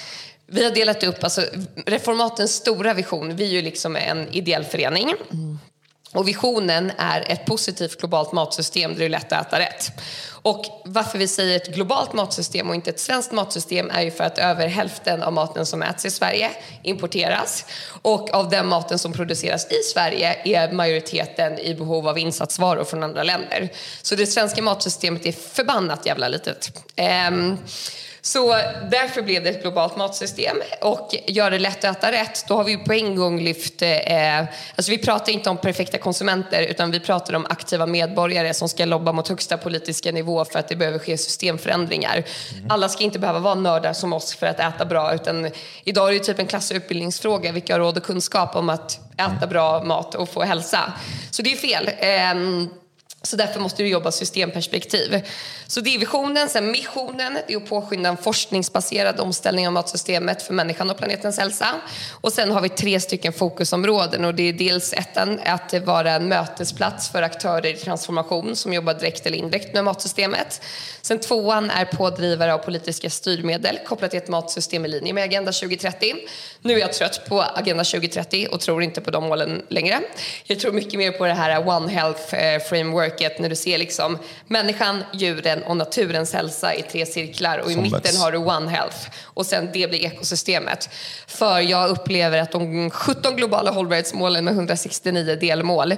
vi 0.51 0.63
har 0.63 0.71
delat 0.71 1.03
upp, 1.03 1.23
alltså 1.23 1.45
Reformatens 1.85 2.55
stora 2.55 2.93
vision, 2.93 3.35
vi 3.35 3.43
är 3.43 3.51
ju 3.51 3.61
liksom 3.61 3.95
en 3.95 4.27
ideell 4.33 4.63
förening. 4.63 5.13
Och 6.13 6.27
visionen 6.27 6.91
är 6.97 7.31
ett 7.31 7.45
positivt 7.45 7.99
globalt 7.99 8.31
matsystem 8.31 8.91
där 8.91 8.99
det 8.99 9.05
är 9.05 9.09
lätt 9.09 9.33
att 9.33 9.47
äta 9.47 9.59
rätt. 9.59 9.91
Och 10.41 10.65
varför 10.85 11.17
vi 11.17 11.27
säger 11.27 11.55
ett 11.55 11.75
globalt 11.75 12.13
matsystem 12.13 12.69
och 12.69 12.75
inte 12.75 12.89
ett 12.89 12.99
svenskt 12.99 13.31
matsystem 13.31 13.89
är 13.89 14.01
ju 14.01 14.11
för 14.11 14.23
att 14.23 14.37
över 14.37 14.67
hälften 14.67 15.23
av 15.23 15.33
maten 15.33 15.65
som 15.65 15.83
äts 15.83 16.05
i 16.05 16.11
Sverige 16.11 16.51
importeras. 16.83 17.65
Och 18.01 18.33
av 18.33 18.49
den 18.49 18.67
maten 18.67 18.99
som 18.99 19.13
produceras 19.13 19.71
i 19.71 19.83
Sverige 19.83 20.41
är 20.45 20.71
majoriteten 20.71 21.59
i 21.59 21.75
behov 21.75 22.07
av 22.07 22.17
insatsvaror 22.17 22.83
från 22.83 23.03
andra 23.03 23.23
länder. 23.23 23.69
Så 24.01 24.15
det 24.15 24.25
svenska 24.25 24.61
matsystemet 24.61 25.25
är 25.25 25.31
förbannat 25.31 26.05
jävla 26.05 26.27
litet. 26.27 26.71
Ehm, 26.95 27.57
så 28.29 28.49
därför 28.91 29.21
blev 29.21 29.43
det 29.43 29.49
ett 29.49 29.61
globalt 29.61 29.97
matsystem 29.97 30.57
och 30.81 31.15
gör 31.27 31.51
det 31.51 31.59
lätt 31.59 31.85
att 31.85 31.97
äta 31.97 32.11
rätt. 32.11 32.45
Då 32.47 32.55
har 32.55 32.63
vi 32.63 32.77
på 32.77 32.93
en 32.93 33.15
gång 33.15 33.39
lyft, 33.41 33.81
eh, 33.81 34.39
alltså 34.75 34.91
vi 34.91 34.97
pratar 34.97 35.31
inte 35.31 35.49
om 35.49 35.57
perfekta 35.57 35.97
konsumenter 35.97 36.63
utan 36.63 36.91
vi 36.91 36.99
pratar 36.99 37.33
om 37.33 37.45
aktiva 37.45 37.85
medborgare 37.85 38.53
som 38.53 38.69
ska 38.69 38.85
lobba 38.85 39.11
mot 39.11 39.27
högsta 39.27 39.57
politiska 39.57 40.11
nivå 40.11 40.45
för 40.45 40.59
att 40.59 40.67
det 40.67 40.75
behöver 40.75 40.99
ske 40.99 41.17
systemförändringar. 41.17 42.23
Alla 42.69 42.89
ska 42.89 43.03
inte 43.03 43.19
behöva 43.19 43.39
vara 43.39 43.55
nördar 43.55 43.93
som 43.93 44.13
oss 44.13 44.35
för 44.35 44.47
att 44.47 44.59
äta 44.59 44.85
bra 44.85 45.13
utan 45.13 45.51
idag 45.83 46.09
är 46.09 46.13
det 46.13 46.19
typ 46.19 46.39
en 46.39 46.47
klass 46.47 46.71
och 46.71 46.77
utbildningsfråga. 46.77 47.51
Vilka 47.51 47.73
har 47.73 47.79
råd 47.79 47.97
och 47.97 48.03
kunskap 48.03 48.55
om 48.55 48.69
att 48.69 48.99
äta 49.17 49.47
bra 49.47 49.83
mat 49.83 50.15
och 50.15 50.29
få 50.29 50.41
hälsa? 50.41 50.93
Så 51.31 51.41
det 51.41 51.51
är 51.51 51.57
fel. 51.57 51.89
Ehm, 51.99 52.69
så 53.21 53.35
därför 53.35 53.59
måste 53.59 53.83
du 53.83 53.89
jobba 53.89 54.11
systemperspektiv. 54.11 55.21
Så 55.67 55.81
det 55.81 55.95
är 55.95 55.99
visionen. 55.99 56.49
Sen 56.49 56.71
missionen 56.71 57.37
det 57.47 57.53
är 57.53 57.57
att 57.57 57.69
påskynda 57.69 58.09
en 58.09 58.17
forskningsbaserad 58.17 59.19
omställning 59.19 59.67
av 59.67 59.73
matsystemet 59.73 60.41
för 60.41 60.53
människan 60.53 60.89
och 60.89 60.97
planetens 60.97 61.37
hälsa. 61.37 61.75
Och 62.21 62.33
sen 62.33 62.51
har 62.51 62.61
vi 62.61 62.69
tre 62.69 62.99
stycken 62.99 63.33
fokusområden 63.33 64.25
och 64.25 64.35
det 64.35 64.49
är 64.49 64.53
dels 64.53 64.93
ettan 64.93 65.39
att 65.45 65.73
vara 65.73 66.11
en 66.11 66.27
mötesplats 66.27 67.09
för 67.09 67.21
aktörer 67.21 67.65
i 67.65 67.77
transformation 67.77 68.55
som 68.55 68.73
jobbar 68.73 68.93
direkt 68.93 69.25
eller 69.25 69.37
indirekt 69.37 69.73
med 69.73 69.83
matsystemet. 69.83 70.61
Sen 71.01 71.19
tvåan 71.19 71.69
är 71.69 71.85
pådrivare 71.85 72.53
av 72.53 72.57
politiska 72.57 73.09
styrmedel 73.09 73.79
kopplat 73.85 74.11
till 74.11 74.19
ett 74.19 74.27
matsystem 74.27 74.85
i 74.85 74.87
linje 74.87 75.13
med 75.13 75.23
Agenda 75.23 75.51
2030. 75.51 76.13
Nu 76.61 76.73
är 76.73 76.79
jag 76.79 76.93
trött 76.93 77.25
på 77.29 77.41
Agenda 77.41 77.83
2030 77.83 78.47
och 78.51 78.59
tror 78.59 78.83
inte 78.83 79.01
på 79.01 79.11
de 79.11 79.23
målen 79.23 79.61
längre. 79.69 80.01
Jag 80.43 80.59
tror 80.59 80.71
mycket 80.71 80.93
mer 80.93 81.11
på 81.11 81.25
det 81.25 81.33
här 81.33 81.67
One 81.67 81.91
Health 81.91 82.35
eh, 82.35 82.61
frameworket 82.61 83.39
när 83.39 83.49
du 83.49 83.55
ser 83.55 83.77
liksom 83.77 84.17
människan, 84.47 85.03
djuren 85.13 85.63
och 85.63 85.77
naturens 85.77 86.33
hälsa 86.33 86.73
i 86.73 86.81
tre 86.81 87.05
cirklar 87.05 87.57
och 87.57 87.71
i 87.71 87.73
Som 87.73 87.83
mitten 87.83 88.17
har 88.17 88.31
du 88.31 88.37
One 88.37 88.69
Health 88.69 88.97
och 89.23 89.45
sen 89.45 89.69
det 89.73 89.89
blir 89.89 90.05
ekosystemet. 90.05 90.89
För 91.27 91.59
jag 91.59 91.89
upplever 91.89 92.37
att 92.37 92.51
de 92.51 92.91
17 92.91 93.35
globala 93.35 93.71
hållbarhetsmålen 93.71 94.45
med 94.45 94.53
169 94.53 95.37
delmål 95.41 95.93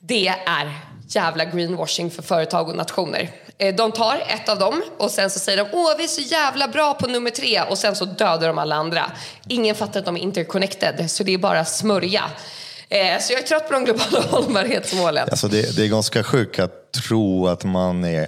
det 0.00 0.28
är 0.28 0.72
jävla 1.08 1.44
greenwashing 1.44 2.10
för 2.10 2.22
företag 2.22 2.68
och 2.68 2.76
nationer. 2.76 3.30
Eh, 3.58 3.74
De 3.74 3.92
tar 3.92 4.16
ett 4.28 4.48
av 4.48 4.58
dem 4.58 4.82
och 4.98 5.10
sen 5.10 5.30
så 5.30 5.38
säger 5.38 5.58
de 5.64 5.70
åh 5.72 5.92
vi 5.98 6.04
är 6.04 6.08
så 6.08 6.20
jävla 6.20 6.68
bra 6.68 6.94
på 6.94 7.06
nummer 7.06 7.30
tre 7.30 7.62
och 7.62 7.78
sen 7.78 7.96
så 7.96 8.04
dödar 8.04 8.48
de 8.48 8.58
alla 8.58 8.74
andra. 8.76 9.10
Ingen 9.48 9.74
fattar 9.74 10.00
att 10.00 10.06
de 10.06 10.16
är 10.16 10.20
interconnected 10.20 11.10
så 11.10 11.24
det 11.24 11.34
är 11.34 11.38
bara 11.38 11.64
smörja. 11.64 12.22
Eh, 12.88 13.20
Så 13.20 13.32
jag 13.32 13.42
är 13.42 13.46
trött 13.46 13.68
på 13.68 13.72
de 13.74 13.84
globala 13.84 14.20
hållbarhetsmålen. 14.30 15.28
Alltså 15.30 15.48
det, 15.48 15.76
det 15.76 15.84
är 15.84 15.88
ganska 15.88 16.24
sjukt 16.24 16.58
att 16.58 16.92
tro 16.92 17.48
att 17.48 17.64
man 17.64 18.04
är 18.04 18.26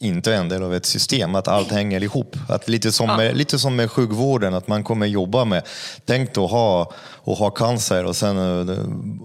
inte 0.00 0.34
en 0.34 0.48
del 0.48 0.62
av 0.62 0.74
ett 0.74 0.86
system, 0.86 1.34
att 1.34 1.48
allt 1.48 1.70
hänger 1.70 2.02
ihop. 2.02 2.36
Att 2.48 2.68
lite, 2.68 2.92
som 2.92 3.16
med, 3.16 3.36
lite 3.36 3.58
som 3.58 3.76
med 3.76 3.90
sjukvården, 3.90 4.54
att 4.54 4.68
man 4.68 4.84
kommer 4.84 5.06
jobba 5.06 5.44
med, 5.44 5.62
tänk 6.06 6.34
då 6.34 6.46
ha, 6.46 6.92
och 7.24 7.36
ha 7.36 7.50
cancer 7.50 8.04
och 8.04 8.16
sen 8.16 8.68
eh, 8.68 8.76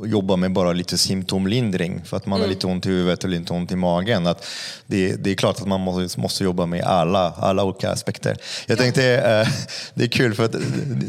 jobba 0.10 0.36
med 0.36 0.52
bara 0.54 0.74
lite 0.74 0.98
symptomlindring 0.98 2.02
för 2.06 2.18
att 2.18 2.26
man 2.26 2.42
har 2.42 2.48
lite 2.48 2.68
ont 2.68 2.86
i 2.86 2.90
huvudet 2.90 3.24
eller 3.24 3.40
lite 3.40 3.54
ont 3.54 3.72
i 3.72 3.76
magen. 3.76 4.28
Att 4.28 4.46
det, 4.86 5.16
det 5.16 5.32
är 5.32 5.36
klart 5.36 5.62
att 5.62 5.68
man 5.68 5.82
måste, 5.82 6.20
måste 6.20 6.44
jobba 6.44 6.66
med 6.66 6.84
alla, 6.84 7.34
alla 7.38 7.64
olika 7.64 7.92
aspekter. 7.92 8.38
Jag 8.66 8.78
tänkte, 8.78 9.04
eh, 9.04 9.48
det 9.94 10.04
är 10.04 10.08
kul 10.08 10.34
för 10.34 10.46
att 10.46 10.56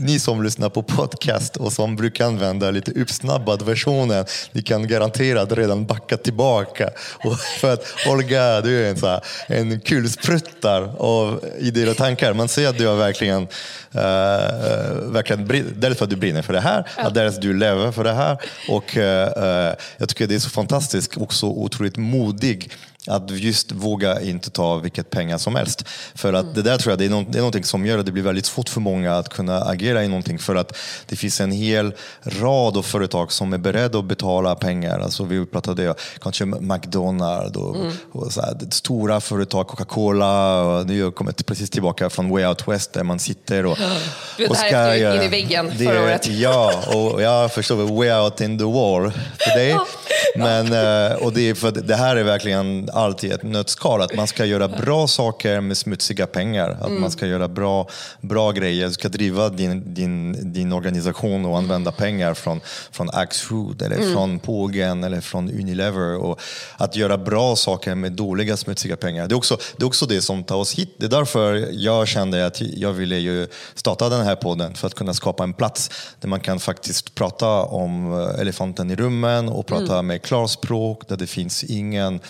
ni 0.01 0.19
som 0.19 0.43
lyssnar 0.43 0.69
på 0.69 0.83
podcast 0.83 1.57
och 1.57 1.73
som 1.73 1.97
brukar 1.97 2.27
använda 2.27 2.71
lite 2.71 2.91
uppsnabbad 2.91 3.63
versionen, 3.63 4.25
ni 4.53 4.63
kan 4.63 4.89
garanterat 4.89 5.53
redan 5.53 5.87
backa 5.87 6.17
tillbaka. 6.17 6.91
Och 7.25 7.39
för 7.61 7.73
att 7.73 7.85
Olga, 8.09 8.61
du 8.61 8.85
är 8.87 8.91
en, 8.91 8.97
så 8.97 9.07
här, 9.07 9.21
en 9.47 9.81
kulspruttar 9.81 10.95
av 10.99 11.45
idéer 11.59 11.91
och 11.91 11.97
tankar. 11.97 12.33
Man 12.33 12.49
ser 12.49 12.69
att 12.69 12.79
du 12.79 12.87
har 12.87 12.97
verkligen, 12.97 13.43
eh, 13.93 14.01
verkligen 15.13 15.47
brin- 15.47 15.75
dels 15.77 15.99
för 15.99 16.05
att 16.05 16.11
du 16.11 16.17
brinner 16.17 16.43
för 16.43 16.53
det 16.53 16.61
här, 16.61 16.78
att 16.97 17.15
dels 17.15 17.37
att 17.37 17.43
du 17.43 17.55
lever 17.55 17.93
för 17.93 18.05
det 18.05 18.13
här. 18.13 18.39
Och 18.69 18.97
eh, 18.97 19.69
eh, 19.69 19.75
jag 19.97 20.09
tycker 20.09 20.27
det 20.27 20.35
är 20.35 20.39
så 20.39 20.51
fantastiskt 20.51 21.17
och 21.17 21.35
så 21.35 21.49
otroligt 21.49 21.97
modig 21.97 22.73
att 23.09 23.31
just 23.31 23.73
våga 23.73 24.21
inte 24.21 24.51
ta 24.51 24.77
vilket 24.77 25.11
pengar 25.11 25.39
som 25.39 25.55
helst. 25.57 25.85
För 26.15 26.33
att 26.33 26.55
det 26.55 26.63
där 26.63 26.79
tror 26.79 26.93
jag 26.93 26.99
det 26.99 27.05
är, 27.05 27.09
något, 27.11 27.33
det 27.33 27.39
är 27.39 27.41
någonting 27.41 27.65
som 27.65 27.87
gör 27.87 27.99
att 27.99 28.07
det 28.07 28.13
blir 28.13 28.23
väldigt 28.23 28.47
svårt 28.47 28.69
för 28.69 28.81
många 28.81 29.15
att 29.15 29.29
kunna 29.29 29.61
agera 29.61 30.05
i 30.05 30.09
någonting. 30.09 30.39
För 30.39 30.55
att 30.57 30.77
det 31.07 31.17
finns 31.17 31.41
en 31.41 31.53
hel 31.53 31.93
rad 32.23 32.77
av 32.77 32.83
företag 32.83 33.33
som 33.33 33.53
är 33.53 33.59
beredda 33.59 33.99
att 33.99 34.05
betala 34.05 34.55
pengar. 34.55 34.99
Alltså 34.99 35.25
vi 35.25 35.47
pratade 35.47 35.95
kanske 36.21 36.45
McDonalds 36.45 37.57
och, 37.57 37.77
och 38.13 38.33
så 38.33 38.41
här, 38.41 38.57
stora 38.71 39.21
företag, 39.21 39.67
Coca-Cola. 39.69 40.63
Nu 40.85 40.93
har 40.93 41.01
jag 41.01 41.15
kommit 41.15 41.47
precis 41.47 41.71
tillbaka 41.71 42.11
från 42.11 42.31
Way 42.31 42.47
Out 42.47 42.69
West 42.69 42.93
där 42.93 43.03
man 43.03 43.19
sitter 43.19 43.67
och, 43.67 43.79
Du 44.37 44.43
vet, 44.43 44.51
och 44.51 44.57
det 44.57 44.77
här 44.77 44.95
efter 44.95 45.17
in 45.17 45.23
i 45.23 45.29
väggen 45.29 45.73
det- 45.79 45.85
förra 45.85 46.03
året. 46.03 46.29
Ja, 46.39 46.73
och 46.95 47.23
jag 47.23 47.53
förstår 47.53 47.77
way 47.77 48.13
out 48.13 48.41
in 48.41 48.59
the 48.59 48.65
wall 48.65 49.13
för 49.39 49.59
dig. 49.59 49.77
Men, 50.37 50.67
eh, 50.67 51.17
och 51.17 51.33
det, 51.33 51.51
är 51.51 51.55
för 51.55 51.71
det 51.71 51.97
här 51.97 52.17
är 52.17 52.23
verkligen 52.23 52.91
allt 52.99 53.25
i 53.25 53.31
ett 53.31 53.43
nötskal. 53.43 54.03
Att 54.03 54.15
man 54.17 54.27
ska 54.27 54.45
göra 54.45 54.69
bra 54.69 55.07
saker 55.07 55.61
med 55.61 55.77
smutsiga 55.77 56.27
pengar. 56.27 56.71
Att 56.81 56.87
Mm. 56.89 57.01
man 57.01 57.11
ska 57.11 57.27
göra 57.27 57.49
bra, 57.49 57.89
bra 58.21 58.53
grejer. 58.53 58.87
Du 58.87 58.93
ska 58.93 59.09
driva 59.09 59.49
din, 59.49 59.95
din, 59.95 60.53
din 60.53 60.73
organisation 60.73 61.45
och 61.47 61.59
använda 61.59 61.93
pengar 61.93 62.35
från, 62.35 62.61
från 62.91 63.11
Axfood 63.11 63.83
eller 63.83 63.97
Mm. 63.97 64.13
från 64.13 64.39
Pågen 64.39 65.05
eller 65.05 65.21
från 65.21 65.51
Unilever. 65.51 66.17
Och 66.17 66.41
att 66.77 66.97
göra 66.97 67.19
bra 67.19 67.57
saker 67.57 67.95
med 67.95 68.13
dåliga 68.13 68.57
smutsiga 68.57 68.97
pengar. 68.97 69.29
Det 69.29 69.35
är, 69.35 69.37
också, 69.37 69.59
det 69.77 69.83
är 69.83 69.87
också 69.87 70.07
det 70.07 70.23
som 70.23 70.45
tar 70.45 70.57
oss 70.57 70.75
hit. 70.75 70.95
Det 70.99 71.07
är 71.07 71.11
därför 71.11 71.69
jag 71.73 72.09
kände 72.09 72.47
att 72.47 72.61
jag 72.61 72.93
ville 72.93 73.17
ju 73.17 73.47
starta 73.75 74.09
den 74.09 74.25
här 74.27 74.37
podden. 74.37 74.75
För 74.75 74.87
att 74.87 74.95
kunna 74.95 75.15
skapa 75.15 75.43
en 75.45 75.53
plats 75.53 75.91
där 76.21 76.29
man 76.29 76.41
kan 76.41 76.61
faktiskt 76.61 77.15
prata 77.15 77.49
om 77.63 78.21
eh, 78.21 78.41
elefanten 78.41 78.91
i 78.91 78.97
rummen 78.97 79.49
och 79.49 79.67
prata 79.67 80.03
med 80.03 80.23
klarspråk. 80.23 81.09
Där 81.09 81.17
det 81.17 81.27
finns 81.27 81.65
ingen, 81.65 82.21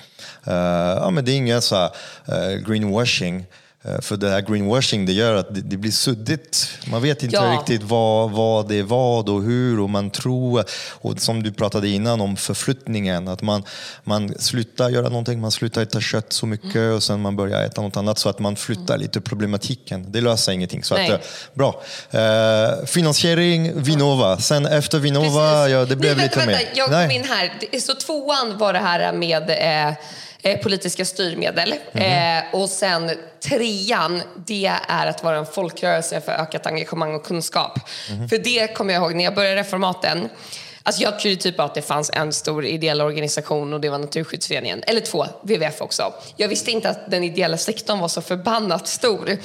ja, 1.02 1.10
men 1.10 1.24
det 1.24 1.32
är 1.32 1.36
ingen 1.36 1.62
så 1.62 1.76
här, 1.76 1.90
eh, 2.28 2.58
greenwashing. 2.68 3.46
Eh, 3.84 4.00
För 4.00 4.16
det 4.16 4.30
här 4.30 4.40
greenwashing 4.40 5.06
det 5.06 5.12
gör 5.12 5.34
att 5.34 5.46
det, 5.50 5.76
blir 5.76 5.90
suddigt. 5.92 6.68
Man 6.86 7.02
vet 7.02 7.22
inte 7.22 7.36
Ja. 7.36 7.56
riktigt 7.58 7.82
vad, 7.82 8.30
vad 8.30 8.68
det 8.68 8.78
är 8.78 8.82
vad 8.82 9.28
och 9.28 9.42
hur 9.42 9.80
och 9.80 9.90
man 9.90 10.10
tror. 10.10 10.64
Och 11.00 11.20
som 11.20 11.42
du 11.42 11.52
pratade 11.52 11.88
innan 11.88 12.20
om 12.20 12.36
förflyttningen, 12.36 13.28
att 13.28 13.42
man, 13.42 13.62
man 14.04 14.34
slutar 14.38 14.88
göra 14.90 15.08
någonting, 15.08 15.40
man 15.40 15.50
slutar 15.50 15.82
äta 15.82 16.00
kött 16.00 16.32
så 16.32 16.46
mycket 16.46 16.74
Mm. 16.74 16.94
och 16.96 17.02
sen 17.02 17.20
man 17.20 17.36
börjar 17.36 17.62
äta 17.64 17.82
något 17.82 17.96
annat 17.96 18.18
så 18.18 18.28
att 18.28 18.38
man 18.38 18.56
flyttar 18.56 18.98
lite 18.98 19.20
problematiken. 19.20 20.06
Det 20.12 20.20
löser 20.20 20.52
ingenting. 20.52 20.84
Så 20.84 20.94
att, 20.94 21.00
Nej. 21.00 21.10
eh, 21.10 21.18
bra. 21.54 21.82
Eh, 22.10 22.86
finansiering, 22.86 23.82
Vinnova. 23.82 24.38
Sen 24.38 24.66
efter 24.66 24.98
Vinnova, 24.98 25.52
Precis. 25.64 25.72
ja, 25.72 25.84
det 25.84 25.96
blev 25.96 26.16
Nej, 26.16 26.24
lite 26.26 26.38
vänta, 26.38 26.50
mer. 26.52 26.58
vänta. 26.58 26.72
Jag 26.76 26.88
kom 27.02 27.10
in 27.10 27.24
här. 27.24 27.80
Så 27.80 27.94
tvåan 27.94 28.58
var 28.58 28.72
det 28.72 28.78
här 28.78 29.12
med 29.12 29.50
eh, 29.50 29.88
eh, 29.88 29.94
politiska 30.56 31.04
styrmedel. 31.04 31.74
Mhm. 31.92 32.02
Eh, 32.02 32.44
och 32.52 32.68
sen 32.68 33.10
trean, 33.48 34.22
det 34.46 34.72
är 34.88 35.06
att 35.06 35.24
vara 35.24 35.38
en 35.38 35.46
folkrörelse 35.46 36.20
för 36.20 36.32
ökat 36.32 36.66
engagemang 36.66 37.14
och 37.14 37.24
kunskap. 37.24 37.78
Mhm. 38.10 38.28
För 38.28 38.38
det 38.38 38.74
kommer 38.74 38.94
jag 38.94 39.02
ihåg 39.02 39.14
när 39.14 39.24
jag 39.24 39.34
började 39.34 39.60
reformaten. 39.60 40.28
Alltså 40.82 41.02
jag 41.02 41.20
trodde 41.20 41.36
typ 41.36 41.60
att 41.60 41.74
det 41.74 41.82
fanns 41.82 42.10
en 42.14 42.32
stor 42.32 42.64
ideell 42.64 43.00
organisation 43.00 43.72
och 43.72 43.80
det 43.80 43.88
var 43.88 43.98
Naturskyddsföreningen. 43.98 44.82
Eller 44.86 45.00
två, 45.00 45.26
WWF 45.42 45.80
också. 45.80 46.12
Jag 46.36 46.48
visste 46.48 46.70
inte 46.70 46.90
att 46.90 47.10
den 47.10 47.24
ideella 47.24 47.56
sektorn 47.56 47.98
var 47.98 48.08
så 48.08 48.22
förbannat 48.22 48.88
stor. 48.88 49.38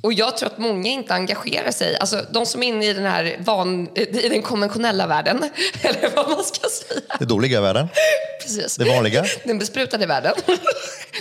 Och 0.00 0.12
jag 0.12 0.36
tror 0.36 0.46
att 0.46 0.58
många 0.58 0.88
inte 0.88 1.14
engagerar 1.14 1.70
sig. 1.70 1.96
Alltså 1.98 2.24
de 2.30 2.46
som 2.46 2.62
är 2.62 2.66
inne 2.66 2.86
i 2.86 2.92
den 2.92 3.04
här 3.04 3.36
van, 3.38 3.88
i 3.96 4.28
den 4.28 4.42
konventionella 4.42 5.06
världen, 5.06 5.50
eller 5.82 6.16
vad 6.16 6.30
man 6.30 6.44
ska 6.44 6.68
säga. 6.68 7.00
Det 7.18 7.24
dåliga 7.24 7.60
världen. 7.60 7.88
Precis. 8.42 8.76
Det 8.76 8.84
vanliga. 8.84 9.24
Den 9.44 9.58
besprutade 9.58 10.06
världen. 10.06 10.34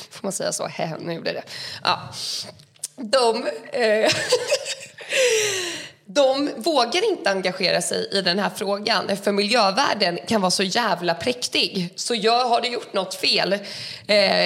Får 0.10 0.24
man 0.24 0.32
säga 0.32 0.52
så? 0.52 0.68
Hehe, 0.68 0.98
nu 1.00 1.22
blev 1.22 1.34
det. 1.34 1.44
Ja. 1.84 2.00
De, 2.96 3.48
eh, 3.72 4.12
de 6.06 6.50
vågar 6.58 7.12
inte 7.12 7.30
engagera 7.30 7.82
sig 7.82 8.10
i 8.12 8.22
den 8.22 8.40
här 8.40 8.50
frågan 8.56 9.18
för 9.24 9.32
miljövärden 9.32 10.20
kan 10.28 10.42
vara 10.42 10.52
så 10.52 10.64
jävla 10.64 11.14
präktig. 11.14 11.94
Så 11.96 12.16
jag 12.16 12.46
har 12.46 12.62
du 12.62 12.68
gjort 12.68 12.94
något 12.94 13.16
fel 13.16 13.54
eh, 13.54 13.60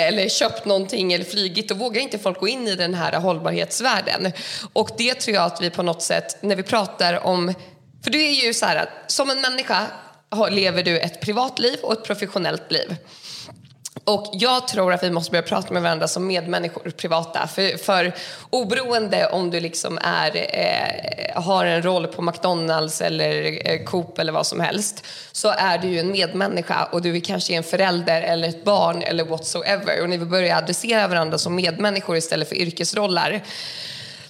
eller 0.07 0.29
köpt 0.29 0.65
någonting 0.65 1.13
eller 1.13 1.25
flygit 1.25 1.69
då 1.69 1.75
vågar 1.75 2.01
inte 2.01 2.19
folk 2.19 2.39
gå 2.39 2.47
in 2.47 2.67
i 2.67 2.75
den 2.75 2.93
här 2.93 3.19
hållbarhetsvärlden. 3.19 4.31
Och 4.73 4.89
det 4.97 5.13
tror 5.13 5.35
jag 5.35 5.45
att 5.45 5.61
vi 5.61 5.69
på 5.69 5.83
något 5.83 6.01
sätt, 6.01 6.37
när 6.43 6.55
vi 6.55 6.63
pratar 6.63 7.25
om 7.25 7.53
för 8.03 8.11
du 8.11 8.25
är 8.25 8.45
ju 8.45 8.53
så 8.53 8.65
här 8.65 8.75
att 8.75 9.11
som 9.11 9.29
en 9.29 9.41
människa 9.41 9.87
lever 10.49 10.83
du 10.83 10.99
ett 10.99 11.21
privatliv 11.21 11.79
och 11.83 11.93
ett 11.93 12.03
professionellt 12.03 12.71
liv. 12.71 12.95
Och 14.07 14.29
jag 14.33 14.67
tror 14.67 14.93
att 14.93 15.03
vi 15.03 15.11
måste 15.11 15.31
börja 15.31 15.41
prata 15.41 15.73
med 15.73 15.81
varandra 15.81 16.07
som 16.07 16.27
medmänniskor, 16.27 16.89
privata. 16.89 17.47
För, 17.47 17.77
för 17.77 18.13
oberoende 18.49 19.27
om 19.27 19.51
du 19.51 19.59
liksom 19.59 19.99
är, 20.01 20.35
eh, 20.35 21.41
har 21.41 21.65
en 21.65 21.81
roll 21.81 22.07
på 22.07 22.21
McDonalds 22.21 23.01
eller 23.01 23.67
eh, 23.71 23.83
Coop 23.83 24.19
eller 24.19 24.31
vad 24.31 24.47
som 24.47 24.59
helst 24.59 25.03
så 25.31 25.49
är 25.49 25.77
du 25.77 25.87
ju 25.87 25.99
en 25.99 26.11
medmänniska 26.11 26.87
och 26.91 27.01
du 27.01 27.15
är 27.15 27.19
kanske 27.19 27.53
en 27.53 27.63
förälder 27.63 28.21
eller 28.21 28.49
ett 28.49 28.63
barn 28.63 29.01
eller 29.01 29.23
whatsoever. 29.23 30.01
Och 30.01 30.09
när 30.09 30.17
vi 30.17 30.25
börjar 30.25 30.57
adressera 30.57 31.07
varandra 31.07 31.37
som 31.37 31.55
medmänniskor 31.55 32.17
istället 32.17 32.49
för 32.49 32.55
yrkesroller 32.55 33.43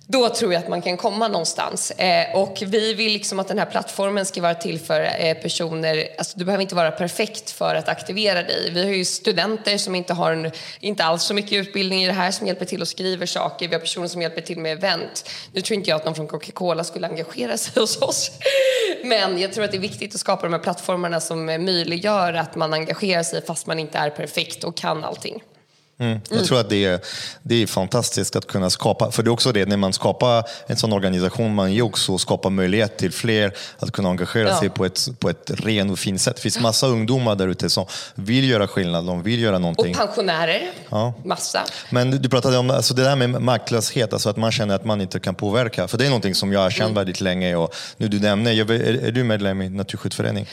då 0.10 0.30
tror 0.30 0.54
jag 0.54 0.64
att 0.64 0.70
man 0.70 0.82
kan 0.82 0.98
komma 0.98 1.28
någonstans. 1.28 1.92
Eh, 1.92 2.36
och 2.36 2.64
vi 2.68 2.94
vill 2.94 3.14
liksom 3.14 3.40
att 3.40 3.48
den 3.48 3.60
här 3.60 3.66
plattformen 3.66 4.26
ska 4.26 4.42
vara 4.42 4.54
till 4.54 4.80
för 4.80 5.02
eh, 5.20 5.34
personer, 5.34 6.08
alltså 6.18 6.40
du 6.40 6.46
behöver 6.46 6.62
inte 6.62 6.76
vara 6.76 6.92
perfekt 6.92 7.52
för 7.52 7.76
att 7.76 7.90
aktivera 7.90 8.44
dig. 8.44 8.72
Vi 8.74 8.84
har 8.84 8.92
ju 8.92 9.06
studenter 9.06 9.78
som 9.78 9.96
inte 9.96 10.14
har 10.14 10.32
en, 10.32 10.52
inte 10.80 11.04
alls 11.04 11.24
så 11.24 11.34
mycket 11.34 11.54
utbildning 11.54 12.04
i 12.04 12.08
det 12.08 12.14
här 12.14 12.32
som 12.32 12.48
hjälper 12.48 12.66
till 12.66 12.82
och 12.82 12.88
skriver 12.88 13.26
saker. 13.26 13.68
Vi 13.68 13.74
har 13.74 13.80
personer 13.80 14.08
som 14.08 14.22
hjälper 14.22 14.42
till 14.42 14.60
med 14.60 14.72
event. 14.72 15.30
Nu 15.54 15.62
tror 15.62 15.78
inte 15.78 15.90
jag 15.90 15.98
att 15.98 16.06
någon 16.06 16.16
från 16.16 16.28
Coca-Cola 16.28 16.84
skulle 16.84 17.08
engagera 17.08 17.58
sig 17.58 17.82
hos 17.82 18.02
oss. 18.02 18.32
Men 19.04 19.40
jag 19.40 19.54
tror 19.54 19.64
att 19.64 19.72
det 19.72 19.78
är 19.78 19.82
viktigt 19.82 20.14
att 20.16 20.20
skapa 20.20 20.44
de 20.44 20.54
här 20.54 20.60
plattformarna 20.60 21.20
som 21.20 21.46
möjliggör 21.46 22.34
att 22.34 22.56
man 22.56 22.74
engagerar 22.74 23.24
sig 23.24 23.46
fast 23.46 23.68
man 23.68 23.80
inte 23.80 23.98
är 23.98 24.10
perfekt 24.10 24.64
och 24.64 24.78
kan 24.78 25.04
allting. 25.04 25.42
Jag 26.30 26.46
tror 26.46 26.60
att 26.60 26.70
det 26.70 26.86
är, 26.86 27.00
det 27.44 27.64
är 27.64 27.68
fantastiskt 27.68 28.36
att 28.36 28.48
kunna 28.48 28.70
skapa, 28.70 29.12
för 29.12 29.24
det 29.24 29.28
är 29.30 29.32
också 29.32 29.52
det, 29.52 29.66
när 29.66 29.78
man 29.78 29.94
skapar 29.94 30.44
en 30.68 30.78
sån 30.78 30.94
organisation, 30.94 31.56
man 31.56 31.74
ju 31.74 31.82
också 31.82 32.18
skapar 32.18 32.50
möjlighet 32.50 32.98
till 32.98 33.12
fler 33.12 33.54
att 33.80 33.92
kunna 33.92 34.10
engagera 34.10 34.50
Ja. 34.50 34.60
sig 34.60 34.70
på 34.70 34.86
ett, 34.86 35.08
på 35.20 35.30
ett 35.30 35.52
ren 35.54 35.90
och 35.90 36.00
fint 36.00 36.22
sätt. 36.22 36.36
Det 36.36 36.42
finns 36.42 36.60
massa 36.60 36.88
ungdomar 36.88 37.36
där 37.36 37.48
ute 37.48 37.70
som 37.70 37.86
vill 38.16 38.50
göra 38.50 38.68
skillnad, 38.68 39.06
de 39.06 39.24
vill 39.24 39.42
göra 39.42 39.60
någonting. 39.60 39.92
Och 39.92 39.98
pensionärer, 39.98 40.72
Ja. 40.90 41.14
massa. 41.26 41.66
Men 41.90 42.12
du- 42.12 42.30
pratade 42.30 42.58
om 42.58 42.70
alltså 42.70 42.94
det 42.94 43.04
där 43.04 43.16
med 43.16 43.30
maktlöshet, 43.42 44.14
alltså 44.14 44.30
att 44.30 44.38
man 44.38 44.52
känner 44.52 44.76
att 44.76 44.86
man 44.86 45.02
inte 45.02 45.20
kan 45.20 45.36
påverka. 45.36 45.88
För 45.88 45.98
det 45.98 46.06
är 46.06 46.10
någonting 46.10 46.36
som 46.36 46.54
jag 46.54 46.60
har 46.60 46.70
känt 46.70 46.82
Mm. 46.88 46.96
väldigt 46.96 47.22
länge. 47.22 47.56
Och 47.56 47.76
nu 47.98 48.08
du 48.08 48.20
nämner, 48.20 48.52
är, 48.72 49.06
är 49.08 49.12
du 49.12 49.24
medlem 49.24 49.62
i 49.62 49.70
Naturskyddsförening? 49.70 50.48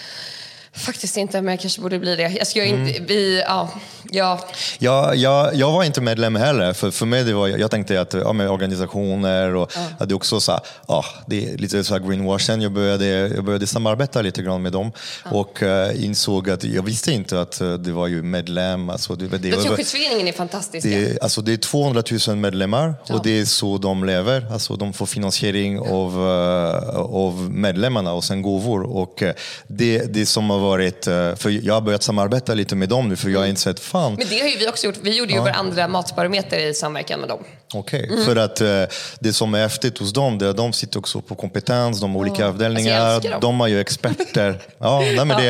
Faktiskt 0.76 1.16
inte, 1.16 1.40
men 1.42 1.52
jag 1.52 1.60
kanske 1.60 1.80
borde 1.80 1.98
bli 1.98 2.16
det. 2.16 2.24
Alltså 2.40 2.58
jag, 2.58 2.68
är 2.68 2.72
Mm. 2.74 2.88
inte, 2.88 3.00
vi, 3.02 3.42
ja, 3.46 3.68
ja, 4.10 4.40
Jag, 4.78 5.16
jag, 5.16 5.54
jag 5.54 5.72
var 5.72 5.84
inte 5.84 6.00
medlem 6.00 6.36
heller. 6.36 6.72
För, 6.72 6.90
för 6.90 7.06
mig 7.06 7.24
det 7.24 7.32
var, 7.34 7.48
jag 7.48 7.70
tänkte 7.70 8.00
att 8.00 8.14
ja, 8.14 8.32
med 8.32 8.50
organisationer 8.50 9.54
och 9.54 9.72
att 9.98 10.08
det 10.08 10.14
också 10.14 10.40
så 10.40 10.52
här, 10.52 10.60
ja, 10.88 11.04
det 11.26 11.48
är 11.52 11.56
lite 11.58 11.84
så 11.84 11.94
här 11.94 12.00
greenwashing. 12.08 12.60
Jag 12.62 12.72
började, 12.72 13.06
jag 13.06 13.44
började 13.44 13.66
samarbeta 13.66 14.22
lite 14.22 14.42
grann 14.42 14.62
med 14.62 14.72
dem 14.72 14.92
och 15.24 15.62
eh, 15.62 16.04
insåg 16.04 16.50
att 16.50 16.64
jag 16.64 16.82
visste 16.82 17.12
inte 17.12 17.40
att 17.40 17.60
eh, 17.60 17.72
det 17.74 17.92
var 17.92 18.06
ju 18.06 18.22
medlem. 18.22 18.90
Alltså, 18.90 19.14
det, 19.16 19.38
det, 19.38 19.50
Naturskyddsföreningen 19.56 20.28
är 20.28 20.32
fantastiska. 20.32 20.88
det, 20.88 20.94
är- 21.10 21.22
alltså 21.22 21.40
det 21.42 21.52
är 21.52 21.56
200 21.56 22.02
000 22.28 22.36
medlemmar 22.36 22.94
och 23.10 23.22
det 23.24 23.40
är 23.40 23.44
så 23.44 23.78
de 23.78 24.04
lever. 24.04 24.46
Alltså 24.52 24.76
de 24.76 24.92
får 24.92 25.06
finansiering 25.06 25.78
av, 25.80 26.12
eh, 26.14 26.96
av 27.00 27.50
medlemmarna 27.50 28.12
och 28.12 28.24
sen 28.24 28.42
gåvor. 28.42 28.82
Och 28.82 29.22
det, 29.66 29.98
det 30.14 30.26
som 30.26 30.50
har 30.50 30.63
varit, 30.64 31.06
eh, 31.06 31.34
för 31.34 31.50
jag 31.66 31.74
har 31.74 31.80
börjat 31.80 32.02
samarbeta 32.02 32.54
lite 32.54 32.76
med 32.76 32.88
dem 32.88 33.08
nu 33.08 33.16
för 33.16 33.28
jag 33.28 33.40
har 33.40 33.46
insett, 33.46 33.80
fan, 33.80 34.14
Men 34.14 34.26
det 34.28 34.40
har 34.40 34.48
ju 34.48 34.56
vi 34.56 34.68
också 34.68 34.86
gjort. 34.86 34.98
Vi 35.02 35.16
gjorde 35.16 35.32
ju 35.32 35.38
vår 35.38 35.48
andra 35.48 35.88
matbarometer 35.88 36.58
i 36.58 36.74
samverkan 36.74 37.20
med 37.20 37.28
dem. 37.28 37.44
Okej, 37.74 38.08
Mm. 38.12 38.24
för 38.24 38.36
att 38.36 38.60
eh, 38.60 38.82
det 39.20 39.32
som 39.32 39.54
är 39.54 39.58
häftigt 39.62 39.98
hos 39.98 40.12
dem, 40.12 40.38
det 40.38 40.46
är 40.46 40.50
att 40.50 40.56
de 40.56 40.72
sitter 40.72 40.98
också 40.98 41.20
på 41.20 41.34
kompetens, 41.34 42.00
de 42.00 42.12
har 42.14 42.20
olika 42.20 42.46
avdelningar, 42.48 43.00
Alltså, 43.00 43.38
de 43.40 43.60
har 43.60 43.66
ju 43.68 43.80
experter. 43.80 44.62
ja, 44.78 45.00
nej, 45.00 45.24
men 45.24 45.28
det 45.42 45.46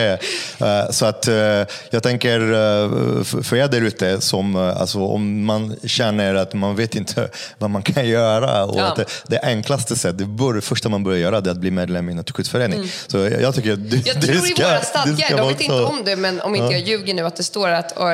är, 0.59 0.83
eh, 0.85 0.91
så 0.91 1.07
att 1.07 1.29
eh, 1.29 1.35
jag 1.91 2.03
tänker 2.03 2.41
eh, 2.41 3.25
för- 3.25 3.57
er 3.57 3.69
där 3.69 3.81
ute, 3.81 4.21
som, 4.21 4.57
eh, 4.57 4.81
alltså, 4.81 4.99
om 5.07 5.45
man 5.45 5.77
känner 5.85 6.35
att 6.35 6.55
man 6.55 6.77
vet 6.77 6.95
inte 6.95 7.29
vad 7.59 7.71
man 7.71 7.83
kan 7.83 8.09
göra 8.09 8.65
och 8.65 8.79
Ja. 8.79 8.85
att 8.85 8.97
det, 8.97 9.05
det 9.27 9.39
enklaste 9.43 9.97
sättet, 9.97 10.19
det, 10.19 10.25
bör, 10.25 10.53
det 10.55 10.61
första 10.61 10.89
man 10.89 11.05
börjar 11.05 11.19
göra 11.19 11.41
det 11.41 11.51
är 11.51 11.53
att 11.53 11.59
bli 11.59 11.71
medlem 11.71 12.09
i 12.09 12.13
en 12.13 12.17
naturskyddsförening. 12.17 12.91
Så 13.07 13.19
jag, 13.19 13.41
jag 13.43 13.55
tycker 13.55 13.73
att 13.73 13.79
Mm. 13.79 14.03
Jag 14.05 14.21
du 14.21 14.27
tror 14.27 14.37
i 14.47 14.51
ska, 14.51 14.63
våra 14.67 14.79
du 14.79 14.85
stadgar, 14.85 15.37
de 15.37 15.49
vet 15.49 15.61
inte 15.61 15.75
om 15.83 16.03
det, 16.05 16.17
men 16.17 16.41
om 16.41 16.55
inte 16.55 16.73
jag 16.73 16.81
ljuger 16.89 17.15
nu, 17.15 17.27
att 17.27 17.37
det 17.37 17.43
står 17.43 17.69
att, 17.69 17.99
eh, 17.99 18.05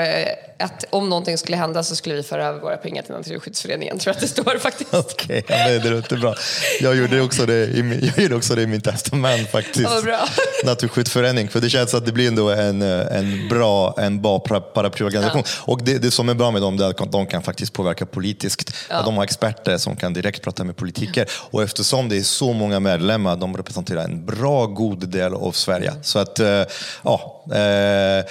att 0.61 0.85
om 0.91 1.09
någonting 1.09 1.39
skulle 1.39 1.57
hända 1.57 1.83
så 1.83 1.97
skulle 1.97 2.15
vi 2.15 2.23
föra 2.23 2.47
över 2.47 2.61
våra 2.61 2.77
pengar 2.77 3.03
till 3.03 3.13
Naturskyddsföreningen. 3.15 3.99
Tror 3.99 4.11
jag 4.11 4.15
att 4.15 4.21
det 4.21 4.29
står 4.43 4.59
faktiskt. 4.59 4.95
Okej, 4.95 5.45
ja, 5.49 5.57
men 5.57 5.81
det 5.83 5.91
låter 5.91 6.17
bra. 6.17 6.35
Jag 6.81 6.97
gjorde 6.97 7.21
också 7.21 7.47
det 7.47 7.67
i, 7.67 7.83
min- 7.83 8.13
jag 8.17 8.23
gjorde 8.23 8.35
också 8.37 8.55
det 8.55 8.63
i 8.63 8.67
min 8.67 8.81
testament 8.81 9.51
faktiskt. 9.51 9.81
Ja, 9.81 9.91
vad 9.95 10.05
bra. 10.05 10.19
Naturskyddsförening, 10.65 11.49
för 11.49 11.61
det 11.61 11.71
känns 11.71 11.95
att 11.95 12.07
det 12.07 12.13
blir 12.13 12.29
ändå 12.29 12.51
en, 12.51 12.83
en 12.83 13.49
bra, 13.49 13.95
en 13.99 14.23
bra 14.23 14.39
para- 14.39 14.61
paraplyorganisation. 14.61 15.43
Och 15.61 15.83
det, 15.85 15.99
det 15.99 16.11
som 16.11 16.29
är 16.29 16.35
bra 16.35 16.51
med 16.51 16.63
dem 16.63 16.81
är 16.81 16.85
att 17.03 17.13
de 17.13 17.27
kan 17.27 17.43
faktiskt 17.43 17.73
påverka 17.73 18.07
politiskt. 18.07 18.73
Och 18.99 19.05
de 19.05 19.17
har 19.17 19.25
experter 19.25 19.79
som 19.79 19.97
kan 19.97 20.13
direkt 20.13 20.43
prata 20.43 20.65
med 20.65 20.77
politiker. 20.77 21.27
Och 21.51 21.63
eftersom 21.63 22.09
det 22.09 22.17
är 22.17 22.23
så 22.23 22.53
många 22.53 22.81
medlemmar, 22.81 23.37
de 23.37 23.57
representerar 23.57 24.05
en 24.05 24.27
bra, 24.27 24.67
god 24.67 25.09
del 25.09 25.35
av 25.35 25.53
Sverige. 25.53 25.93
Så 26.03 26.19
att, 26.19 26.39
eh, 26.39 26.63
ja, 27.05 27.45
eh, 27.53 28.25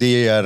det 0.00 0.28
är 0.28 0.44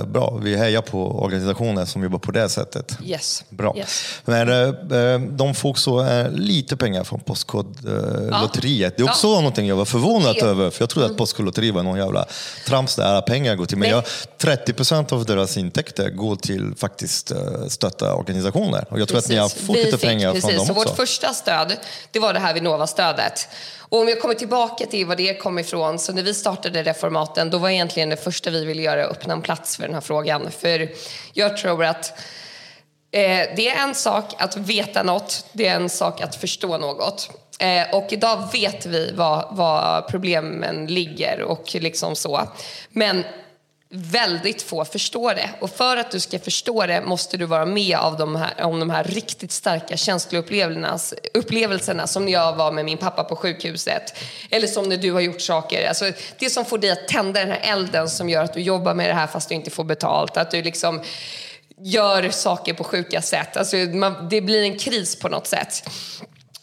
eh, 0.00 0.04
bra. 0.06 0.38
Vi 0.42 0.56
hejar 0.56 0.80
på 0.82 1.22
organisationer 1.22 1.84
som 1.84 2.02
jobbar 2.02 2.18
på 2.18 2.32
det 2.32 2.48
sättet. 2.48 2.98
Yes. 3.04 3.44
Bra. 3.48 3.74
Yes. 3.76 4.04
Men 4.24 4.48
eh, 4.48 4.98
eh, 4.98 5.20
de 5.20 5.54
får 5.54 5.68
också 5.70 6.06
eh, 6.06 6.30
lite 6.30 6.76
pengar 6.76 7.04
från 7.04 7.20
Postkodlotteriet. 7.20 8.96
Det 8.96 9.02
är 9.02 9.08
också 9.08 9.26
Ja. 9.26 9.34
någonting 9.34 9.66
jag 9.66 9.76
var 9.76 9.84
förvånad 9.84 10.36
Mm. 10.38 10.48
över. 10.50 10.70
För 10.70 10.82
jag 10.82 10.90
trodde 10.90 11.06
att 11.10 11.16
Postkodlotteriet 11.16 11.74
var 11.74 11.82
någon 11.82 11.98
jävla 11.98 12.26
trams 12.66 12.96
där 12.96 13.04
alla 13.04 13.22
pengar 13.22 13.54
går 13.56 13.66
till. 13.66 13.78
Men 13.78 13.90
jag, 13.90 14.04
30 14.38 14.72
procent 14.72 15.12
av 15.12 15.24
deras 15.24 15.56
intäkter 15.56 16.10
går 16.10 16.36
till 16.36 16.74
faktiskt 16.76 17.32
stötta 17.68 18.14
organisationer. 18.14 18.84
Och 18.90 19.00
jag 19.00 19.08
tror 19.08 19.18
att 19.18 19.28
ni 19.28 19.36
har 19.36 19.48
Precis. 19.48 19.66
fått 19.66 19.76
Vi 19.76 19.84
lite 19.84 19.98
fick, 19.98 20.08
pengar 20.08 20.32
precis. 20.32 20.44
från 20.50 20.56
dem 20.56 20.66
så 20.66 20.72
också. 20.72 20.88
Vårt 20.88 20.96
första 20.96 21.34
stöd, 21.34 21.72
det 22.10 22.18
var 22.18 22.32
det 22.32 22.40
här 22.40 22.54
Vinnova-stödet. 22.54 23.48
Och 23.88 24.00
om 24.00 24.08
jag 24.08 24.20
kommer 24.20 24.34
tillbaka 24.34 24.86
till 24.86 25.06
var 25.06 25.16
det 25.16 25.34
kom 25.34 25.58
ifrån, 25.58 25.98
så 25.98 26.12
när 26.12 26.22
vi 26.22 26.34
startade 26.34 26.82
Reformaten, 26.82 27.50
då 27.50 27.58
var 27.58 27.68
egentligen 27.70 28.08
det 28.08 28.16
första 28.16 28.50
vi 28.50 28.64
ville 28.64 28.82
göra 28.82 29.04
att 29.04 29.10
öppna 29.10 29.34
en 29.34 29.42
plats 29.42 29.76
för 29.76 29.82
den 29.82 29.94
här 29.94 30.00
frågan. 30.00 30.50
För 30.50 30.88
jag 31.32 31.56
tror 31.56 31.84
att 31.84 32.18
Eh, 33.10 33.46
det 33.56 33.68
är 33.68 33.82
en 33.82 33.94
sak 33.94 34.34
att 34.38 34.56
veta 34.56 35.02
något, 35.02 35.46
det 35.52 35.66
är 35.66 35.76
en 35.76 35.88
sak 35.88 36.20
att 36.20 36.34
förstå 36.34 36.78
något. 36.78 37.30
Eh, 37.58 37.94
och 37.94 38.12
idag 38.12 38.48
vet 38.52 38.86
vi 38.86 39.12
var, 39.12 39.48
var 39.50 40.02
problemen 40.10 40.86
ligger 40.86 41.42
och 41.42 41.74
liksom 41.74 42.16
så. 42.16 42.48
Men 42.90 43.24
väldigt 43.90 44.62
få 44.62 44.84
förstår 44.84 45.34
det. 45.34 45.50
Och 45.60 45.70
för 45.70 45.96
att 45.96 46.10
du 46.10 46.20
ska 46.20 46.38
förstå 46.38 46.86
det 46.86 47.00
måste 47.00 47.36
du 47.36 47.44
vara 47.44 47.66
med 47.66 47.96
av 47.96 48.16
de 48.16 48.36
här, 48.36 48.62
om 48.62 48.80
de 48.80 48.90
här 48.90 49.04
riktigt 49.04 49.52
starka 49.52 49.96
känsloupplevelserna 49.96 52.06
som 52.06 52.24
när 52.24 52.32
jag 52.32 52.56
var 52.56 52.72
med 52.72 52.84
min 52.84 52.98
pappa 52.98 53.24
på 53.24 53.36
sjukhuset. 53.36 54.18
Eller 54.50 54.66
som 54.66 54.88
när 54.88 54.96
du 54.96 55.12
har 55.12 55.20
gjort 55.20 55.40
saker. 55.40 55.88
Alltså, 55.88 56.12
det 56.38 56.50
som 56.50 56.64
får 56.64 56.78
dig 56.78 56.90
att 56.90 57.08
tända 57.08 57.40
den 57.40 57.50
här 57.50 57.72
elden 57.72 58.08
som 58.08 58.28
gör 58.28 58.44
att 58.44 58.54
du 58.54 58.60
jobbar 58.60 58.94
med 58.94 59.10
det 59.10 59.14
här 59.14 59.26
fast 59.26 59.48
du 59.48 59.54
inte 59.54 59.70
får 59.70 59.84
betalt. 59.84 60.36
Att 60.36 60.50
du 60.50 60.62
liksom 60.62 61.02
gör 61.80 62.30
saker 62.30 62.74
på 62.74 62.84
sjuka 62.84 63.22
sätt. 63.22 63.56
Alltså, 63.56 63.76
man, 63.76 64.28
det 64.30 64.40
blir 64.40 64.62
en 64.62 64.78
kris 64.78 65.18
på 65.18 65.28
något 65.28 65.46
sätt. 65.46 65.88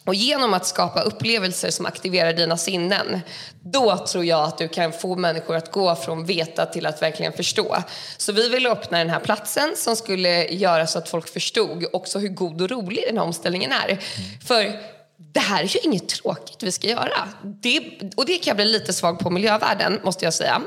Och 0.06 0.14
genom 0.14 0.54
att 0.54 0.66
skapa 0.66 1.00
upplevelser 1.00 1.70
som 1.70 1.86
aktiverar 1.86 2.32
dina 2.32 2.56
sinnen, 2.56 3.20
då 3.60 4.06
tror 4.06 4.24
jag 4.24 4.44
att 4.44 4.58
du 4.58 4.68
kan 4.68 4.92
få 4.92 5.16
människor 5.16 5.56
att 5.56 5.72
gå 5.72 5.96
från 5.96 6.26
veta 6.26 6.66
till 6.66 6.86
att 6.86 7.02
verkligen 7.02 7.32
förstå. 7.32 7.76
Så 8.16 8.32
vi 8.32 8.48
ville 8.48 8.70
öppna 8.70 8.98
den 8.98 9.10
här 9.10 9.20
platsen 9.20 9.72
som 9.76 9.96
skulle 9.96 10.46
göra 10.46 10.86
så 10.86 10.98
att 10.98 11.08
folk 11.08 11.28
förstod 11.28 11.84
också 11.92 12.18
hur 12.18 12.28
god 12.28 12.62
och 12.62 12.70
rolig 12.70 13.04
den 13.06 13.18
här 13.18 13.24
omställningen 13.24 13.72
är. 13.72 13.98
För 14.46 14.80
det 15.16 15.40
här 15.40 15.62
är 15.62 15.68
ju 15.68 15.80
inget 15.84 16.08
tråkigt 16.08 16.62
vi 16.62 16.72
ska 16.72 16.88
göra. 16.88 17.28
Det, 17.42 17.80
och 18.16 18.26
det 18.26 18.38
kan 18.38 18.50
jag 18.50 18.56
bli 18.56 18.64
lite 18.64 18.92
svag 18.92 19.18
på 19.18 19.30
miljövärlden, 19.30 20.00
måste 20.04 20.24
jag 20.24 20.34
säga. 20.34 20.62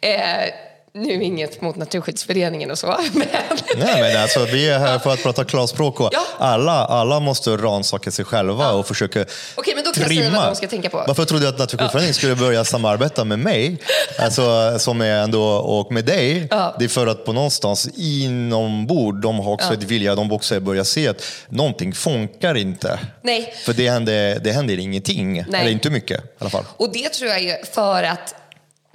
Eh, 0.00 0.73
nu 0.96 1.22
inget 1.22 1.60
mot 1.60 1.76
Naturskyddsföreningen 1.76 2.70
och 2.70 2.78
så. 2.78 2.86
Men... 3.12 3.28
Nej, 3.76 4.02
men 4.02 4.22
alltså, 4.22 4.44
vi 4.44 4.68
är 4.68 4.78
här 4.78 4.98
för 4.98 5.12
att 5.12 5.22
prata 5.22 5.44
klarspråk 5.44 6.00
och 6.00 6.08
ja. 6.12 6.26
alla, 6.38 6.72
alla 6.72 7.20
måste 7.20 7.50
rannsaka 7.50 8.10
sig 8.10 8.24
själva 8.24 8.64
ja. 8.64 8.72
och 8.72 8.86
försöka 8.86 9.24
Okej, 9.54 9.74
men 9.74 9.84
då 9.84 9.92
kan 9.92 10.04
trimma. 10.04 10.22
Jag 10.22 10.30
säga 10.32 10.40
vad 10.40 10.50
de 10.50 10.56
ska 10.56 10.68
tänka 10.68 10.90
på. 10.90 11.04
Varför 11.06 11.24
trodde 11.24 11.44
jag 11.44 11.52
att 11.52 11.58
Naturskyddsföreningen 11.58 12.10
ja. 12.10 12.14
skulle 12.14 12.36
börja 12.36 12.64
samarbeta 12.64 13.24
med 13.24 13.38
mig? 13.38 13.78
Alltså, 14.18 14.78
som 14.78 15.00
är 15.00 15.22
ändå, 15.22 15.42
och 15.54 15.92
med 15.92 16.04
dig. 16.04 16.48
Det 16.78 16.84
är 16.84 16.88
för 16.88 17.06
att 17.06 17.24
på 17.24 17.32
någonstans 17.32 17.88
inombord, 17.96 19.22
de 19.22 19.38
har 19.38 19.52
också 19.52 19.68
ja. 19.68 19.74
ett 19.74 19.82
vilja, 19.82 20.14
de 20.14 20.32
också 20.32 20.60
börjar 20.60 20.84
se 20.84 21.08
att 21.08 21.24
någonting 21.48 21.92
funkar 21.92 22.54
inte. 22.54 22.98
Nej. 23.22 23.54
För 23.64 23.72
det 23.72 23.88
händer, 23.88 24.38
det 24.38 24.52
händer 24.52 24.78
ingenting, 24.78 25.44
Nej. 25.48 25.60
eller 25.60 25.70
inte 25.70 25.90
mycket 25.90 26.20
i 26.20 26.26
alla 26.38 26.50
fall. 26.50 26.64
Och 26.76 26.92
det 26.92 27.08
tror 27.08 27.30
jag 27.30 27.42
är 27.42 27.64
för 27.74 28.02
att 28.02 28.34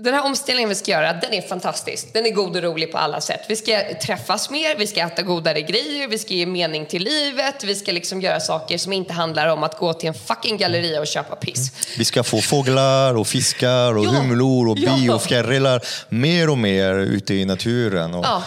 den 0.01 0.13
här 0.13 0.25
omställningen 0.25 0.69
vi 0.69 0.75
ska 0.75 0.91
göra, 0.91 1.13
den 1.13 1.33
är 1.33 1.41
fantastisk. 1.41 2.13
Den 2.13 2.25
är 2.25 2.31
god 2.31 2.55
och 2.55 2.63
rolig 2.63 2.91
på 2.91 2.97
alla 2.97 3.21
sätt. 3.21 3.41
Vi 3.47 3.55
ska 3.55 3.81
träffas 4.01 4.49
mer, 4.49 4.75
vi 4.77 4.87
ska 4.87 5.01
äta 5.01 5.21
godare 5.21 5.61
grejer, 5.61 6.07
vi 6.07 6.17
ska 6.17 6.33
ge 6.33 6.45
mening 6.45 6.85
till 6.85 7.03
livet, 7.03 7.63
vi 7.63 7.75
ska 7.75 7.91
liksom 7.91 8.21
göra 8.21 8.39
saker 8.39 8.77
som 8.77 8.93
inte 8.93 9.13
handlar 9.13 9.47
om 9.47 9.63
att 9.63 9.77
gå 9.77 9.93
till 9.93 10.07
en 10.07 10.13
fucking 10.13 10.57
galleria 10.57 10.99
och 10.99 11.07
köpa 11.07 11.35
piss. 11.35 11.71
Vi 11.97 12.05
ska 12.05 12.23
få 12.23 12.41
fåglar 12.41 13.17
och 13.17 13.27
fiskar 13.27 13.97
och 13.97 14.05
ja. 14.05 14.09
humlor 14.09 14.69
och 14.69 14.75
bi 14.75 14.87
ja. 15.07 15.15
och 15.15 15.21
fjärilar 15.21 15.81
mer 16.09 16.49
och 16.49 16.57
mer 16.57 16.93
ute 16.93 17.33
i 17.33 17.45
naturen. 17.45 18.15
Och, 18.15 18.25
ja. 18.25 18.43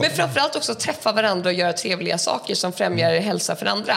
Men 0.00 0.10
framförallt 0.10 0.56
också 0.56 0.74
träffa 0.74 1.12
varandra 1.12 1.50
och 1.50 1.54
göra 1.54 1.72
trevliga 1.72 2.18
saker 2.18 2.54
som 2.54 2.72
främjar 2.72 3.20
hälsa 3.20 3.56
för 3.56 3.66
andra. 3.66 3.94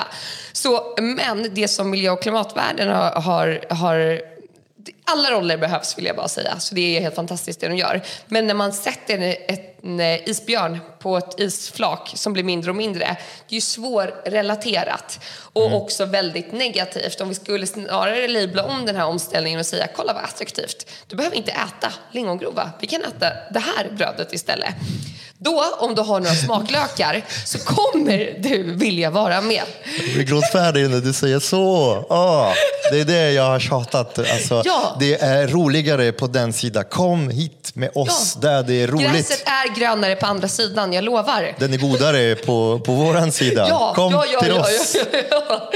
Så, 0.52 0.96
men 0.98 1.50
det 1.54 1.68
som 1.68 1.90
miljö 1.90 2.12
och 2.12 2.22
klimatvärlden 2.22 2.90
har, 2.90 3.12
har, 3.12 3.66
har 3.70 4.22
alla 5.12 5.32
roller 5.32 5.58
behövs 5.58 5.98
vill 5.98 6.06
jag 6.06 6.16
bara 6.16 6.28
säga, 6.28 6.60
så 6.60 6.76
det 6.76 6.98
är 6.98 7.02
helt 7.02 7.16
fantastiskt 7.16 7.60
det 7.60 7.68
de 7.68 7.78
gör. 7.78 8.02
Men 8.28 8.48
när 8.48 8.54
man 8.54 8.74
sätter 8.74 9.36
ett 9.48 9.79
en 9.84 10.00
isbjörn 10.30 10.80
på 11.00 11.18
ett 11.18 11.40
isflak 11.40 12.12
som 12.16 12.34
blir 12.34 12.44
mindre 12.44 12.72
och 12.72 12.76
mindre, 12.76 13.06
det 13.50 13.54
är 13.54 13.56
ju 13.56 13.62
svårrelaterat 13.62 15.20
och 15.54 15.66
mm. 15.66 15.74
också 15.74 16.06
väldigt 16.06 16.52
negativt. 16.52 17.22
Om 17.22 17.30
vi 17.30 17.36
skulle 17.36 17.68
snarare 17.68 18.28
labla 18.28 18.64
om 18.64 18.86
den 18.86 18.96
här 18.96 19.06
omställningen 19.06 19.60
och 19.60 19.66
säga 19.66 19.88
kolla 19.96 20.14
vad 20.14 20.24
attraktivt, 20.24 20.86
du 21.08 21.16
behöver 21.16 21.38
inte 21.38 21.52
äta 21.52 21.94
lingongrova, 22.12 22.72
vi 22.80 22.88
kan 22.88 23.02
äta 23.02 23.32
det 23.54 23.60
här 23.60 23.90
brödet 23.92 24.34
istället. 24.34 24.76
Då, 25.42 25.64
om 25.78 25.96
du 25.96 26.02
har 26.02 26.20
några 26.20 26.36
smaklökar, 26.46 27.26
så 27.46 27.60
kommer 27.60 28.36
du 28.40 28.76
vilja 28.76 29.10
vara 29.10 29.42
med. 29.42 29.64
Jag 29.98 30.14
blir 30.14 30.24
gråtfärdig 30.24 30.90
när 30.90 31.00
du 31.00 31.14
säger 31.14 31.40
så. 31.40 31.66
Oh, 32.10 32.54
det 32.92 33.00
är 33.00 33.06
det 33.06 33.32
jag 33.32 33.44
har 33.44 33.60
tjatat. 33.60 34.20
Alltså, 34.20 34.62
ja. 34.66 34.98
Det 35.00 35.22
är 35.22 35.48
roligare 35.48 36.12
på 36.12 36.28
den 36.28 36.54
sidan. 36.54 36.84
Kom 36.90 37.30
hit 37.30 37.72
med 37.74 37.90
oss 37.96 38.38
ja. 38.42 38.50
där 38.50 38.64
det 38.64 38.84
är 38.84 38.88
roligt. 38.88 39.12
Gräset 39.12 39.44
är 39.46 39.69
grönare 39.76 40.16
på 40.16 40.26
andra 40.26 40.48
sidan, 40.48 40.94
jag 40.94 41.04
lovar. 41.04 41.56
Den 41.60 41.74
är 41.74 41.78
godare 41.78 42.36
på, 42.36 42.80
på 42.86 42.94
våran 42.94 43.32
sida. 43.32 43.66
Ja, 43.70 43.94
Kom 43.96 44.12
ja, 44.12 44.26
ja, 44.34 44.42
till 44.42 44.52
oss. 44.52 44.96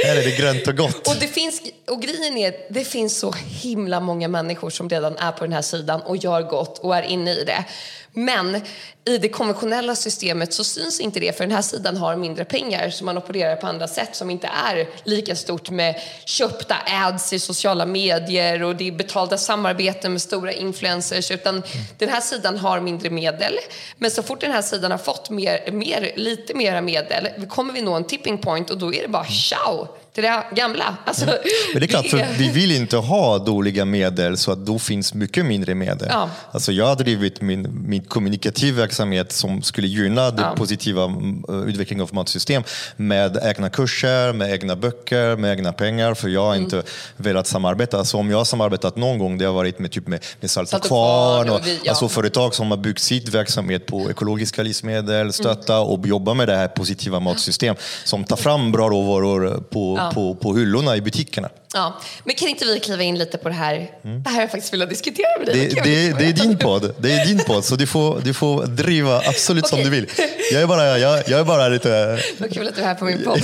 Här 0.06 0.16
är 0.18 0.24
det 0.24 0.38
grönt 0.38 0.68
och 0.68 0.78
gott. 0.78 1.08
Och, 1.08 1.16
det 1.20 1.28
finns, 1.28 1.62
och 1.88 2.02
grejen 2.02 2.38
är, 2.38 2.54
det 2.70 2.84
finns 2.84 3.18
så 3.20 3.34
himla 3.62 4.00
många 4.00 4.28
människor 4.28 4.70
som 4.70 4.90
redan 4.90 5.18
är 5.18 5.32
på 5.32 5.44
den 5.46 5.54
här 5.54 5.62
sidan 5.62 6.02
och 6.02 6.18
gör 6.18 6.42
gott 6.42 6.80
och 6.80 6.96
är 6.96 7.02
inne 7.02 7.32
i 7.32 7.44
det. 7.44 7.66
Men 8.14 8.62
i 9.06 9.18
det 9.18 9.30
konventionella 9.30 9.96
systemet 9.96 10.54
så 10.54 10.64
syns 10.64 11.00
inte 11.00 11.20
det 11.20 11.38
för 11.38 11.44
den 11.44 11.56
här 11.56 11.62
sidan 11.62 11.98
har 11.98 12.16
mindre 12.16 12.46
pengar 12.46 12.90
så 12.90 13.06
man 13.06 13.18
opererar 13.18 13.56
på 13.56 13.68
andra 13.68 13.88
sätt 13.88 14.16
som 14.16 14.30
inte 14.30 14.50
är 14.68 14.90
lika 15.04 15.36
stort 15.36 15.70
med 15.70 16.02
köpta 16.26 16.76
ads 16.86 17.34
i 17.34 17.40
sociala 17.40 17.86
medier 17.86 18.64
och 18.64 18.76
det 18.76 18.88
är 18.88 18.92
betalda 18.92 19.38
samarbeten 19.38 20.12
med 20.12 20.22
stora 20.22 20.52
influencers 20.52 21.32
utan 21.32 21.64
den 21.98 22.10
här 22.10 22.22
sidan 22.22 22.58
har 22.58 22.80
mindre 22.80 23.10
medel. 23.10 23.54
Men 23.98 24.12
så 24.12 24.24
fort 24.24 24.42
den 24.42 24.52
här 24.52 24.62
sidan 24.62 24.92
har 24.92 24.98
fått 24.98 25.30
mer, 25.30 25.72
mer, 25.72 26.12
lite 26.16 26.54
mera 26.54 26.82
medel 26.82 27.28
kommer 27.50 27.74
vi 27.74 27.82
nå 27.82 27.94
en 27.94 28.04
tipping 28.04 28.38
point 28.38 28.70
och 28.70 28.78
då 28.78 28.94
är 28.94 29.02
det 29.02 29.08
bara 29.08 29.26
ciao 29.26 29.88
till 30.14 30.24
det 30.24 30.44
gamla. 30.56 30.98
Alltså, 31.06 31.24
mm. 31.24 31.38
Men 31.74 31.80
det 31.80 31.86
är 31.86 31.88
klart, 31.88 32.08
för 32.08 32.26
vi 32.38 32.50
vill 32.50 32.72
inte 32.72 32.98
ha 32.98 33.38
dåliga 33.38 33.86
medel 33.86 34.38
så 34.38 34.52
att 34.52 34.66
då 34.66 34.80
finns 34.80 35.14
mycket 35.14 35.46
mindre 35.46 35.76
medel. 35.76 36.08
Ja. 36.12 36.30
Alltså 36.52 36.72
jag 36.72 36.86
har 36.86 36.96
drivit 36.96 37.42
min, 37.42 37.88
min 37.88 38.02
kommunikativ 38.02 38.76
verksamhet 38.76 39.32
som 39.32 39.62
skulle 39.62 39.88
gynna 39.88 40.32
den 40.32 40.46
ja. 40.46 40.56
positiva 40.56 41.04
mm, 41.04 41.44
utvecklingen 41.68 42.04
av 42.04 42.14
matsystem 42.14 42.64
med 42.96 43.40
egna 43.44 43.70
kurser, 43.70 44.34
med 44.34 44.52
egna 44.52 44.76
böcker, 44.76 45.36
med 45.36 45.52
egna 45.52 45.74
pengar 45.74 46.14
för 46.14 46.30
jag 46.30 46.46
har 46.46 46.54
mm. 46.54 46.64
inte 46.64 46.84
velat 47.18 47.48
samarbeta. 47.48 47.98
Alltså 47.98 48.18
om 48.18 48.30
jag 48.32 48.38
har 48.38 48.46
samarbetat 48.46 48.96
någon 48.96 49.18
gång 49.18 49.38
det 49.38 49.46
har 49.46 49.54
varit 49.54 49.80
med, 49.80 49.92
typ 49.92 50.08
med, 50.08 50.26
med 50.40 50.52
Salt 50.52 50.74
och 50.74 50.84
Kvarn, 50.84 51.50
och, 51.50 51.62
ja. 51.84 51.90
alltså 51.90 52.10
företag 52.10 52.56
som 52.56 52.72
har 52.72 52.78
byggt 52.78 53.02
sitt 53.02 53.30
verksamhet 53.30 53.86
på 53.86 54.10
ekologiska 54.10 54.64
livsmedel, 54.64 55.34
stötta 55.34 55.76
mm. 55.76 55.88
och 55.88 56.08
jobba 56.08 56.34
med 56.34 56.48
det 56.48 56.56
här 56.56 56.68
positiva 56.68 57.20
matsystem 57.20 57.76
som 58.04 58.24
tar 58.24 58.36
fram 58.36 58.72
bra 58.72 58.90
råvaror 58.90 59.64
på 59.70 60.03
ja. 60.04 60.12
på, 60.14 60.36
på 60.36 60.56
hyllorna 60.56 60.96
i 60.96 61.02
butikerna. 61.02 61.50
Ja. 61.74 62.02
Men 62.24 62.36
kan 62.36 62.48
inte 62.48 62.66
vi 62.66 62.80
kliva 62.80 63.04
in 63.04 63.18
lite 63.18 63.38
på 63.38 63.50
det 63.50 63.56
här? 63.56 63.92
Mm. 64.04 64.24
Det 64.24 64.30
här 64.30 64.36
har 64.36 64.42
jag 64.42 64.52
faktiskt 64.52 64.74
velat 64.74 64.90
diskutera 64.90 65.40
med 65.40 65.48
dig. 65.48 65.70
Det, 65.70 65.82
det, 65.82 66.14
det, 66.20 66.26
är 66.26 66.34
din 66.34 66.58
podd, 66.58 66.96
det 67.00 67.12
är 67.12 67.26
din 67.26 67.40
podd 67.40 67.66
så 67.66 67.76
du 67.76 67.88
får, 67.88 68.22
du 68.24 68.34
får 68.34 68.66
driva 68.66 69.18
absolut 69.18 69.66
okay. 69.66 69.84
som 69.84 69.84
du 69.84 69.90
vill. 69.90 70.10
Jag 70.52 70.62
är 70.62 70.68
bara, 70.68 71.00
jag, 71.00 71.24
jag 71.28 71.40
är 71.40 71.44
bara 71.44 71.68
lite... 71.70 72.20
Vad 72.38 72.54
kul 72.54 72.68
att 72.68 72.76
du 72.76 72.82
är 72.82 72.86
här 72.86 72.96
på 72.96 73.06
min 73.06 73.24
podd. 73.24 73.42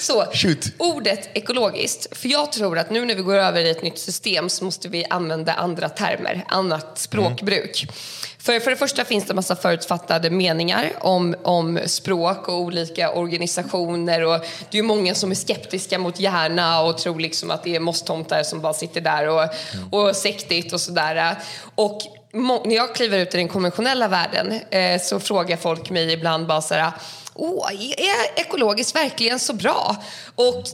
så, 0.00 0.24
Shoot. 0.32 0.72
ordet 0.78 1.28
ekologiskt. 1.32 2.16
För 2.16 2.28
jag 2.28 2.52
tror 2.52 2.78
att 2.78 2.90
nu 2.90 3.04
när 3.04 3.14
vi 3.14 3.22
går 3.22 3.36
över 3.36 3.64
i 3.64 3.70
ett 3.70 3.82
nytt 3.82 3.98
system 3.98 4.48
så 4.48 4.64
måste 4.64 4.88
vi 4.88 5.04
använda 5.10 5.52
andra 5.52 5.88
termer, 5.88 6.44
annat 6.48 6.98
språkbruk. 6.98 7.82
Mm. 7.82 7.94
För, 8.42 8.60
för 8.60 8.70
det 8.70 8.76
första 8.76 9.04
finns 9.04 9.24
det 9.24 9.32
en 9.32 9.36
massa 9.36 9.56
förutfattade 9.56 10.30
meningar 10.30 10.92
om, 11.00 11.34
om 11.42 11.80
språk 11.86 12.48
och 12.48 12.60
olika 12.60 13.12
organisationer. 13.12 14.24
Och 14.24 14.46
det 14.70 14.78
är 14.78 14.82
många 14.82 15.14
som 15.14 15.30
är 15.30 15.34
skeptiska 15.34 15.98
mot 15.98 16.20
hjärna 16.20 16.82
och 16.82 16.98
tror 16.98 17.20
liksom 17.20 17.50
att 17.50 17.64
det 17.64 17.76
är 17.76 17.80
mosstomtar 17.80 18.42
som 18.42 18.60
bara 18.60 18.72
sitter 18.72 19.00
där 19.00 19.28
och, 19.28 19.48
och 19.90 20.16
sektigt 20.16 20.72
och 20.72 20.80
sådär. 20.80 21.36
Och 21.74 22.00
när 22.64 22.74
jag 22.74 22.94
kliver 22.94 23.18
ut 23.18 23.34
i 23.34 23.36
den 23.36 23.48
konventionella 23.48 24.08
världen 24.08 24.60
eh, 24.70 25.00
så 25.00 25.20
frågar 25.20 25.56
folk 25.56 25.90
mig 25.90 26.12
ibland 26.12 26.46
bara 26.46 26.62
så 26.62 26.74
här, 26.74 26.92
Åh, 27.34 27.72
är 27.96 28.40
ekologiskt 28.40 28.96
verkligen 28.96 29.38
så 29.38 29.52
bra? 29.52 29.96
Och 30.34 30.64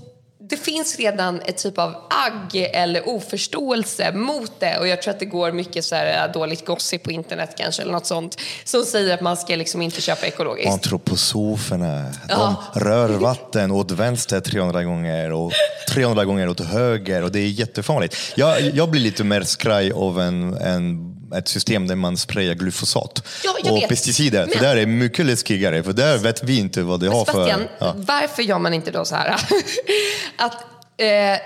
det 0.49 0.57
finns 0.57 0.97
redan 0.97 1.41
ett 1.41 1.57
typ 1.57 1.79
av 1.79 1.95
agg 2.27 2.71
eller 2.73 3.09
oförståelse 3.09 4.13
mot 4.13 4.61
det 4.61 4.79
och 4.79 4.89
jag 4.89 5.03
tror 5.03 5.15
att 5.15 5.21
det 5.21 5.27
går 5.27 5.53
mycket 5.53 5.85
så 5.85 5.95
här 5.95 6.27
äh, 6.27 6.33
dåligt 6.33 6.67
gossip 6.67 7.03
på 7.03 7.11
internet 7.11 7.55
kanske 7.57 7.83
eller 7.83 7.93
något 7.93 8.07
sånt 8.07 8.41
som 8.65 8.85
säger 8.85 9.15
att 9.15 9.21
man 9.21 9.37
ska 9.37 9.57
liksom 9.57 9.83
inte 9.83 10.01
köpa 10.01 10.27
ekologiskt. 10.27 10.73
Antroposoferna, 10.73 12.13
de 12.29 12.55
rör 12.81 13.09
vatten 13.09 13.71
åt 13.71 13.91
vänster 13.91 14.41
300 14.41 14.85
gånger 14.85 15.33
och 15.33 15.53
300 15.89 16.25
gånger 16.25 16.49
åt 16.49 16.61
höger 16.61 17.23
och 17.23 17.33
det 17.33 17.41
är 17.41 17.49
jättefarligt. 17.49 18.17
Jag, 18.35 18.61
jag 18.61 18.91
blir 18.91 19.01
lite 19.01 19.25
mer 19.25 19.43
skraj 19.43 19.93
av 19.93 20.21
en, 20.21 20.55
en 20.55 21.16
ett 21.35 21.49
system 21.49 21.87
där 21.87 21.97
man 21.97 22.17
sprayar 22.17 22.55
glyfosat 22.55 23.23
ja, 23.45 23.71
och 23.71 23.77
vet. 23.77 23.89
pesticider. 23.89 24.47
För 24.47 24.61
där 24.61 24.77
är 24.77 24.87
mycket 24.87 25.27
läskigare, 25.27 25.83
för 25.83 25.93
där 25.93 26.19
vet 26.19 26.45
vi 26.45 26.59
inte 26.59 26.83
vad 26.83 27.01
det 27.01 27.09
har 27.09 27.25
för... 27.25 27.69
Ja. 27.79 27.95
Varför 27.97 28.43
gör 28.43 28.59
man 28.59 28.75
inte 28.75 28.91
då 28.91 29.05
så 29.05 29.15
här? 29.15 29.37
att, 30.37 30.65
eh, 30.97 31.39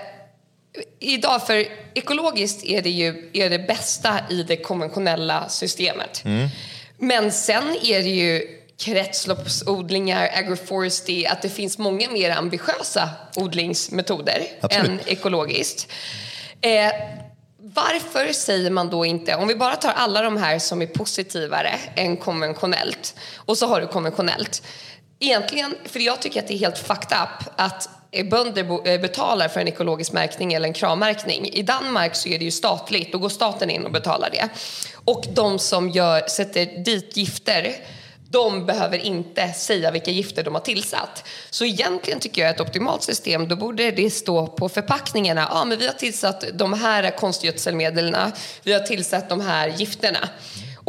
idag, 0.99 1.47
för 1.47 1.65
ekologiskt 1.93 2.65
är 2.65 2.81
det 2.81 2.89
ju 2.89 3.29
är 3.33 3.49
det 3.49 3.59
bästa 3.59 4.19
i 4.29 4.43
det 4.43 4.57
konventionella 4.57 5.49
systemet. 5.49 6.21
Mm. 6.25 6.49
Men 6.97 7.31
sen 7.31 7.63
är 7.83 8.03
det 8.03 8.09
ju 8.09 8.57
kretsloppsodlingar, 8.77 10.29
agroforestry, 10.33 11.25
att 11.25 11.41
det 11.41 11.49
finns 11.49 11.77
många 11.77 12.09
mer 12.09 12.31
ambitiösa 12.31 13.09
odlingsmetoder 13.35 14.47
Absolut. 14.61 14.89
än 14.89 14.99
ekologiskt. 15.05 15.87
Eh, 16.61 16.91
varför 17.73 18.33
säger 18.33 18.69
man 18.69 18.89
då 18.89 19.05
inte, 19.05 19.35
om 19.35 19.47
vi 19.47 19.55
bara 19.55 19.75
tar 19.75 19.91
alla 19.91 20.21
de 20.21 20.37
här 20.37 20.59
som 20.59 20.81
är 20.81 20.87
positivare 20.87 21.71
än 21.95 22.17
konventionellt 22.17 23.15
och 23.35 23.57
så 23.57 23.67
har 23.67 23.81
du 23.81 23.87
konventionellt. 23.87 24.63
Egentligen, 25.19 25.75
för 25.85 25.99
jag 25.99 26.21
tycker 26.21 26.39
att 26.39 26.47
det 26.47 26.53
är 26.53 26.57
helt 26.57 26.77
fucked 26.77 27.17
up 27.23 27.53
att 27.55 27.89
bönder 28.31 28.87
eh, 28.87 29.01
betalar 29.01 29.47
för 29.47 29.59
en 29.59 29.67
ekologisk 29.67 30.11
märkning 30.11 30.53
eller 30.53 30.67
en 30.67 30.73
kravmärkning. 30.73 31.49
I 31.53 31.61
Danmark 31.61 32.15
så 32.15 32.29
är 32.29 32.39
det 32.39 32.45
ju 32.45 32.51
statligt, 32.51 33.11
då 33.11 33.17
går 33.17 33.29
staten 33.29 33.69
in 33.69 33.85
och 33.85 33.91
betalar 33.91 34.29
det. 34.29 34.49
Och 35.05 35.25
de 35.33 35.59
som 35.59 35.89
gör, 35.89 36.27
sätter 36.27 36.83
dit 36.83 37.17
gifter 37.17 37.75
de 38.31 38.65
behöver 38.65 38.97
inte 38.97 39.53
säga 39.53 39.91
vilka 39.91 40.11
gifter 40.11 40.43
de 40.43 40.53
har 40.53 40.61
tillsatt. 40.61 41.27
Så 41.49 41.65
egentligen 41.65 42.19
tycker 42.19 42.41
jag 42.41 42.49
att 42.49 42.55
ett 42.55 42.61
optimalt 42.61 43.03
system, 43.03 43.47
då 43.47 43.55
borde 43.55 43.91
det 43.91 44.09
stå 44.09 44.47
på 44.47 44.69
förpackningarna. 44.69 45.47
Ja, 45.51 45.65
men 45.65 45.77
vi 45.77 45.87
har 45.87 45.93
tillsatt 45.93 46.43
de 46.53 46.73
här 46.73 47.11
konstgödselmedlen, 47.17 48.31
vi 48.63 48.73
har 48.73 48.79
tillsatt 48.79 49.29
de 49.29 49.41
här 49.41 49.67
gifterna. 49.67 50.29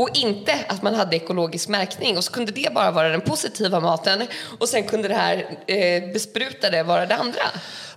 Och 0.02 0.08
inte 0.14 0.52
att 0.68 0.82
man 0.82 0.94
hade 0.94 1.16
ekologisk 1.16 1.68
märkning. 1.68 2.16
Och 2.16 2.24
så 2.24 2.32
kunde 2.32 2.52
det 2.52 2.74
bara 2.74 2.90
vara 2.90 3.08
den 3.08 3.20
positiva 3.20 3.80
maten. 3.80 4.22
Och 4.58 4.68
sen 4.68 4.82
kunde 4.82 5.08
det 5.08 5.14
här 5.14 5.58
eh, 5.66 6.12
besprutade 6.12 6.82
vara 6.82 7.06
det 7.06 7.16
andra. 7.16 7.42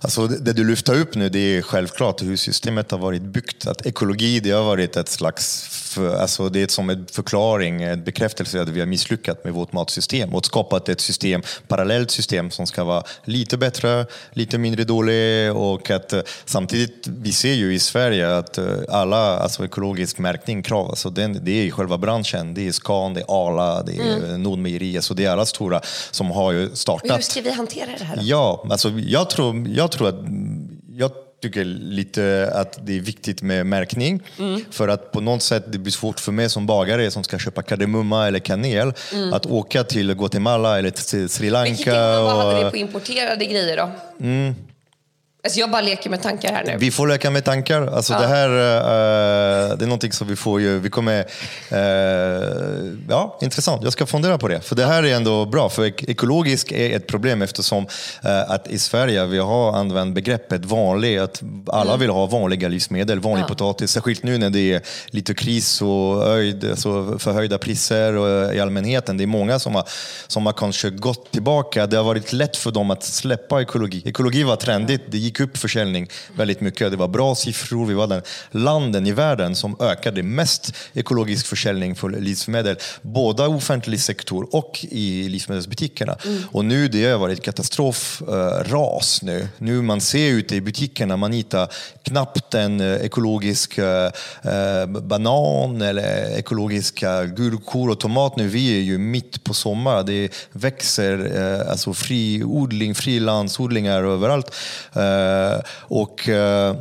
Alltså 0.00 0.26
det, 0.26 0.38
det 0.38 0.52
du 0.52 0.64
lyfter 0.64 1.00
upp 1.00 1.14
nu 1.14 1.28
det 1.28 1.38
är 1.38 1.62
självklart 1.62 2.22
hur 2.22 2.36
systemet 2.36 2.90
har 2.90 2.98
varit 2.98 3.22
byggt. 3.22 3.66
Att 3.66 3.86
ekologi 3.86 4.40
det 4.40 4.50
har 4.50 4.64
varit 4.64 4.96
ett 4.96 5.08
slags 5.08 5.68
för, 5.96 6.16
alltså 6.16 6.48
det 6.48 6.62
är 6.62 6.68
som 6.68 6.90
en 6.90 7.06
förklaring, 7.12 7.82
en 7.82 8.04
bekräftelse 8.04 8.62
att 8.62 8.68
vi 8.68 8.80
har 8.80 8.86
misslyckats 8.86 9.44
med 9.44 9.52
vårt 9.52 9.72
matsystem. 9.72 10.34
Och 10.34 10.46
skapat 10.46 10.88
ett 10.88 11.00
system, 11.00 11.42
parallellt 11.68 12.10
system 12.10 12.50
som 12.50 12.66
ska 12.66 12.84
vara 12.84 13.02
lite 13.24 13.56
bättre, 13.56 14.06
lite 14.32 14.58
mindre 14.58 14.84
dåligt 14.84 15.52
och 15.54 15.90
att 15.90 16.12
eh, 16.12 16.20
samtidigt, 16.44 17.06
vi 17.06 17.32
ser 17.32 17.52
ju 17.52 17.74
i 17.74 17.78
Sverige 17.78 18.36
att 18.36 18.58
eh, 18.58 18.66
alla, 18.88 19.38
alltså 19.38 19.64
ekologisk 19.64 20.18
märkning, 20.18 20.62
krav, 20.62 20.88
alltså 20.88 21.10
den, 21.10 21.44
det 21.44 21.50
är 21.50 21.70
själva 21.70 21.95
branschen, 21.98 22.54
det 22.54 22.68
är 22.68 22.72
Scan, 22.72 23.14
det 23.14 23.20
är 23.20 23.24
Arla, 23.28 23.82
det 23.82 23.96
är 23.96 24.16
mm. 24.16 24.42
Nordmejeri, 24.42 24.96
alltså 24.96 25.14
det 25.14 25.24
är 25.24 25.30
alla 25.30 25.46
stora 25.46 25.80
som 26.10 26.30
har 26.30 26.52
ju 26.52 26.76
startat. 26.76 27.16
Hur 27.16 27.22
ska 27.22 27.40
vi 27.40 27.50
hantera 27.50 27.90
det 27.98 28.04
här? 28.04 28.16
Då? 28.16 28.22
Ja, 28.24 28.66
alltså 28.70 28.90
jag 28.90 29.30
tror, 29.30 29.68
jag 29.68 29.92
tror 29.92 30.08
att 30.08 30.20
jag 30.90 31.10
tycker 31.42 31.64
lite 31.64 32.50
att 32.54 32.86
det 32.86 32.96
är 32.96 33.00
viktigt 33.00 33.42
med 33.42 33.66
märkning. 33.66 34.22
Mm. 34.38 34.60
För 34.70 34.88
att 34.88 35.12
på 35.12 35.20
något 35.20 35.42
sätt 35.42 35.64
det 35.72 35.78
blir 35.78 35.92
svårt 35.92 36.20
för 36.20 36.32
mig 36.32 36.50
som 36.50 36.66
bagare 36.66 37.10
som 37.10 37.24
ska 37.24 37.38
köpa 37.38 37.62
kardemumma 37.62 38.26
eller 38.26 38.38
kanel 38.38 38.92
mm. 39.12 39.32
att 39.32 39.46
åka 39.46 39.84
till 39.84 40.14
Guatemala 40.14 40.78
eller 40.78 40.90
till 40.90 41.28
Sri 41.28 41.50
Lanka. 41.50 41.70
Vilket 41.70 41.94
vad 41.94 42.36
hade 42.36 42.64
det 42.64 42.70
på 42.70 42.76
importerade 42.76 43.44
grejer 43.44 43.76
då? 43.76 43.90
Mm. 44.24 44.54
Alltså 45.46 45.60
jag 45.60 45.70
bara 45.70 45.82
leker 45.82 46.10
med 46.10 46.22
tankar 46.22 46.52
här 46.52 46.64
nu. 46.64 46.76
Vi 46.78 46.90
får 46.90 47.06
leka 47.06 47.30
med 47.30 47.44
tankar. 47.44 47.86
Alltså 47.86 48.12
ja. 48.12 48.20
det 48.20 48.26
här 48.26 48.48
uh, 48.48 49.78
det 49.78 49.84
är 49.84 49.86
någonting 49.86 50.12
som 50.12 50.28
vi 50.28 50.36
får 50.36 50.60
ju, 50.60 50.78
vi 50.78 50.90
kommer, 50.90 51.20
uh, 51.20 51.78
ja 53.08 53.38
intressant, 53.40 53.82
jag 53.82 53.92
ska 53.92 54.06
fundera 54.06 54.38
på 54.38 54.48
det. 54.48 54.60
För 54.60 54.76
det 54.76 54.86
här 54.86 55.02
är 55.02 55.14
ändå 55.14 55.44
bra, 55.44 55.68
för 55.68 56.10
ekologisk 56.10 56.72
är 56.72 56.96
ett 56.96 57.06
problem 57.06 57.42
eftersom 57.42 57.82
uh, 57.84 58.50
att 58.50 58.68
i 58.68 58.78
Sverige 58.78 59.26
vi 59.26 59.38
har 59.38 59.72
använt 59.72 60.14
begreppet 60.14 60.64
vanlig, 60.64 61.18
att 61.18 61.42
alla 61.66 61.90
mm. 61.90 62.00
vill 62.00 62.10
ha 62.10 62.26
vanliga 62.26 62.68
livsmedel, 62.68 63.20
vanlig 63.20 63.42
ja. 63.42 63.48
potatis, 63.48 63.90
särskilt 63.90 64.22
nu 64.22 64.38
när 64.38 64.50
det 64.50 64.72
är 64.72 64.82
lite 65.06 65.34
kris 65.34 65.82
och 65.82 66.22
höjd, 66.22 66.70
alltså 66.70 67.18
förhöjda 67.18 67.58
priser 67.58 68.16
och 68.16 68.54
i 68.54 68.60
allmänheten. 68.60 69.16
Det 69.16 69.24
är 69.24 69.26
många 69.26 69.58
som 69.58 69.74
har, 69.74 69.84
som 70.26 70.46
har 70.46 70.52
kanske 70.52 70.90
gått 70.90 71.32
tillbaka, 71.32 71.86
det 71.86 71.96
har 71.96 72.04
varit 72.04 72.32
lätt 72.32 72.56
för 72.56 72.70
dem 72.70 72.90
att 72.90 73.02
släppa 73.02 73.62
ekologi. 73.62 74.02
Ekologi 74.04 74.42
var 74.42 74.56
trendigt, 74.56 75.02
det 75.06 75.18
gick 75.18 75.35
gick 75.36 75.48
upp 75.48 75.56
försäljning 75.56 76.08
väldigt 76.36 76.60
mycket. 76.60 76.90
Det 76.90 76.96
var 76.96 77.08
bra 77.08 77.34
siffror. 77.34 77.86
Vi 77.86 77.94
var 77.94 78.06
den 78.06 78.22
landen 78.50 79.06
i 79.06 79.12
världen 79.12 79.54
som 79.54 79.76
ökade 79.80 80.22
mest 80.22 80.74
ekologisk 80.94 81.46
försäljning 81.46 81.94
för 81.94 82.10
livsmedel. 82.10 82.76
Både 83.02 83.46
offentlig 83.46 84.00
sektor 84.00 84.48
och 84.54 84.86
i 84.90 85.28
livsmedelsbutikerna. 85.28 86.16
Mm. 86.24 86.42
Och 86.52 86.64
nu 86.64 86.88
det 86.88 87.10
har 87.10 87.18
varit 87.18 87.42
katastrofras 87.42 89.22
uh, 89.22 89.26
nu. 89.26 89.48
Nu 89.58 89.82
man 89.82 90.00
ser 90.00 90.30
ute 90.30 90.56
i 90.56 90.60
butikerna, 90.60 91.16
man 91.16 91.32
hittar 91.32 91.68
knappt 92.02 92.54
en 92.54 92.80
uh, 92.80 93.04
ekologisk 93.04 93.78
uh, 93.78 94.86
banan 94.86 95.82
eller 95.82 96.38
ekologiska 96.38 97.24
gurkor 97.24 97.90
och 97.90 98.00
tomat 98.00 98.36
nu. 98.36 98.48
Vi 98.48 98.78
är 98.78 98.82
ju 98.82 98.98
mitt 98.98 99.44
på 99.44 99.54
sommaren. 99.54 100.06
Det 100.06 100.32
växer 100.52 101.16
alltså 101.70 101.94
fri 101.94 102.44
odling, 102.44 102.94
frilandsodlingar 102.94 104.02
överallt. 104.02 104.54
Eh, 104.92 105.25
och, 105.68 106.28
eh, 106.28 106.76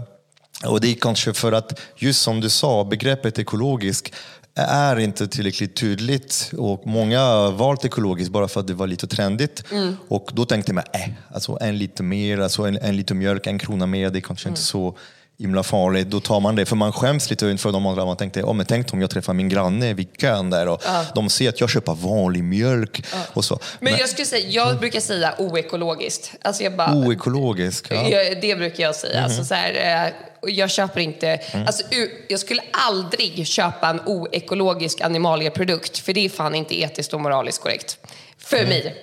och 0.65 0.81
det 0.81 0.87
är 0.87 0.95
kanske 0.95 1.33
för 1.33 1.51
att, 1.51 1.79
just 1.95 2.21
som 2.21 2.41
du 2.41 2.49
sa, 2.49 2.83
begreppet 2.83 3.39
ekologisk 3.39 4.13
är 4.55 4.99
inte 4.99 5.27
tillräckligt 5.27 5.75
tydligt 5.75 6.51
och 6.57 6.87
många 6.87 7.19
har 7.19 7.51
valt 7.51 7.85
ekologiskt 7.85 8.31
bara 8.31 8.47
för 8.47 8.59
att 8.59 8.67
det 8.67 8.73
var 8.73 8.87
lite 8.87 9.07
trendigt. 9.07 9.63
Mm. 9.71 9.97
Och 10.07 10.31
då 10.33 10.45
tänkte 10.45 10.73
man, 10.73 10.83
äh, 10.93 11.09
alltså 11.33 11.57
en 11.61 11.77
liter 11.77 12.03
mer, 12.03 12.39
alltså 12.39 12.63
en, 12.63 12.77
en 12.77 12.97
liter 12.97 13.15
mjölk, 13.15 13.47
en 13.47 13.59
krona 13.59 13.85
mer, 13.85 14.09
det 14.09 14.19
är 14.19 14.21
kanske 14.21 14.47
mm. 14.47 14.51
inte 14.51 14.61
så 14.61 14.97
himla 15.39 15.63
farligt, 15.63 16.07
då 16.07 16.19
tar 16.19 16.39
man 16.39 16.55
det. 16.55 16.65
För 16.65 16.75
man 16.75 16.91
skäms 16.91 17.29
lite 17.29 17.45
inför 17.45 17.71
de 17.71 17.85
andra. 17.85 18.05
Man 18.05 18.17
tänkte, 18.17 18.43
oh, 18.43 18.53
men 18.53 18.65
tänk 18.65 18.93
om 18.93 19.01
jag 19.01 19.09
träffar 19.09 19.33
min 19.33 19.49
granne 19.49 19.93
vid 19.93 20.17
kön 20.17 20.49
där 20.49 20.67
och 20.67 20.81
ja. 20.85 21.05
de 21.15 21.29
ser 21.29 21.49
att 21.49 21.61
jag 21.61 21.69
köper 21.69 21.93
vanlig 21.93 22.43
mjölk. 22.43 23.03
Ja. 23.13 23.17
Och 23.33 23.45
så. 23.45 23.59
Men, 23.79 23.91
men, 23.91 23.99
jag, 23.99 24.09
skulle 24.09 24.25
säga, 24.25 24.49
jag 24.49 24.79
brukar 24.79 24.99
säga 24.99 25.33
oekologiskt. 25.37 26.31
Alltså 26.41 26.63
jag 26.63 26.75
bara, 26.75 26.95
oekologiskt? 26.95 27.87
Ja. 27.89 28.09
Jag, 28.09 28.41
det 28.41 28.55
brukar 28.55 28.83
jag 28.83 28.95
säga. 28.95 29.13
Mm. 29.13 29.25
Alltså 29.25 29.43
så 29.43 29.53
här, 29.53 30.05
eh, 30.05 30.13
jag 30.51 30.71
köper 30.71 31.01
inte... 31.01 31.27
Mm. 31.27 31.67
Alltså, 31.67 31.83
jag 32.27 32.39
skulle 32.39 32.61
aldrig 32.71 33.47
köpa 33.47 33.89
en 33.89 33.99
oekologisk 34.05 35.01
animalieprodukt 35.01 35.97
för 35.97 36.13
det 36.13 36.25
är 36.25 36.29
fan 36.29 36.55
inte 36.55 36.81
etiskt 36.81 37.13
och 37.13 37.21
moraliskt 37.21 37.61
korrekt. 37.61 37.97
För 38.37 38.57
mm. 38.57 38.69
mig. 38.69 38.95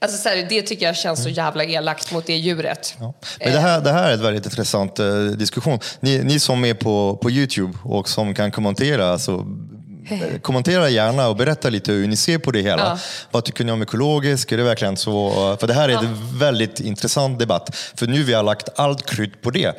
Alltså, 0.00 0.18
så 0.18 0.28
här, 0.28 0.46
det 0.48 0.62
tycker 0.62 0.86
jag 0.86 0.96
känns 0.96 1.22
så 1.22 1.28
jävla 1.28 1.64
elakt 1.64 2.12
mot 2.12 2.26
det 2.26 2.36
djuret. 2.36 2.96
Ja. 3.00 3.14
Men 3.40 3.52
det, 3.52 3.60
här, 3.60 3.80
det 3.80 3.92
här 3.92 4.08
är 4.08 4.12
en 4.12 4.22
väldigt 4.22 4.44
intressant 4.44 5.00
uh, 5.00 5.30
diskussion. 5.30 5.78
Ni, 6.00 6.18
ni 6.24 6.40
som 6.40 6.64
är 6.64 6.74
på, 6.74 7.18
på 7.22 7.30
Youtube 7.30 7.78
och 7.84 8.08
som 8.08 8.34
kan 8.34 8.50
kommentera, 8.50 9.12
alltså, 9.12 9.46
eh, 10.10 10.38
kommentera 10.42 10.88
gärna 10.88 11.28
och 11.28 11.36
berätta 11.36 11.70
lite 11.70 11.92
hur 11.92 12.08
ni 12.08 12.16
ser 12.16 12.38
på 12.38 12.50
det 12.50 12.60
hela. 12.60 12.82
Ja. 12.82 12.98
Vad 13.30 13.44
tycker 13.44 13.64
ni 13.64 13.72
om 13.72 13.82
ekologiskt? 13.82 14.52
Är 14.52 14.56
det 14.56 14.62
verkligen 14.62 14.96
så? 14.96 15.56
För 15.60 15.66
det 15.66 15.74
här 15.74 15.88
är 15.88 15.92
ja. 15.92 16.00
en 16.00 16.38
väldigt 16.38 16.80
intressant 16.80 17.38
debatt. 17.38 17.76
För 17.94 18.06
nu 18.06 18.22
vi 18.22 18.34
har 18.34 18.42
lagt 18.42 18.68
allt 18.76 19.10
krut 19.10 19.42
på 19.42 19.50
det. 19.50 19.78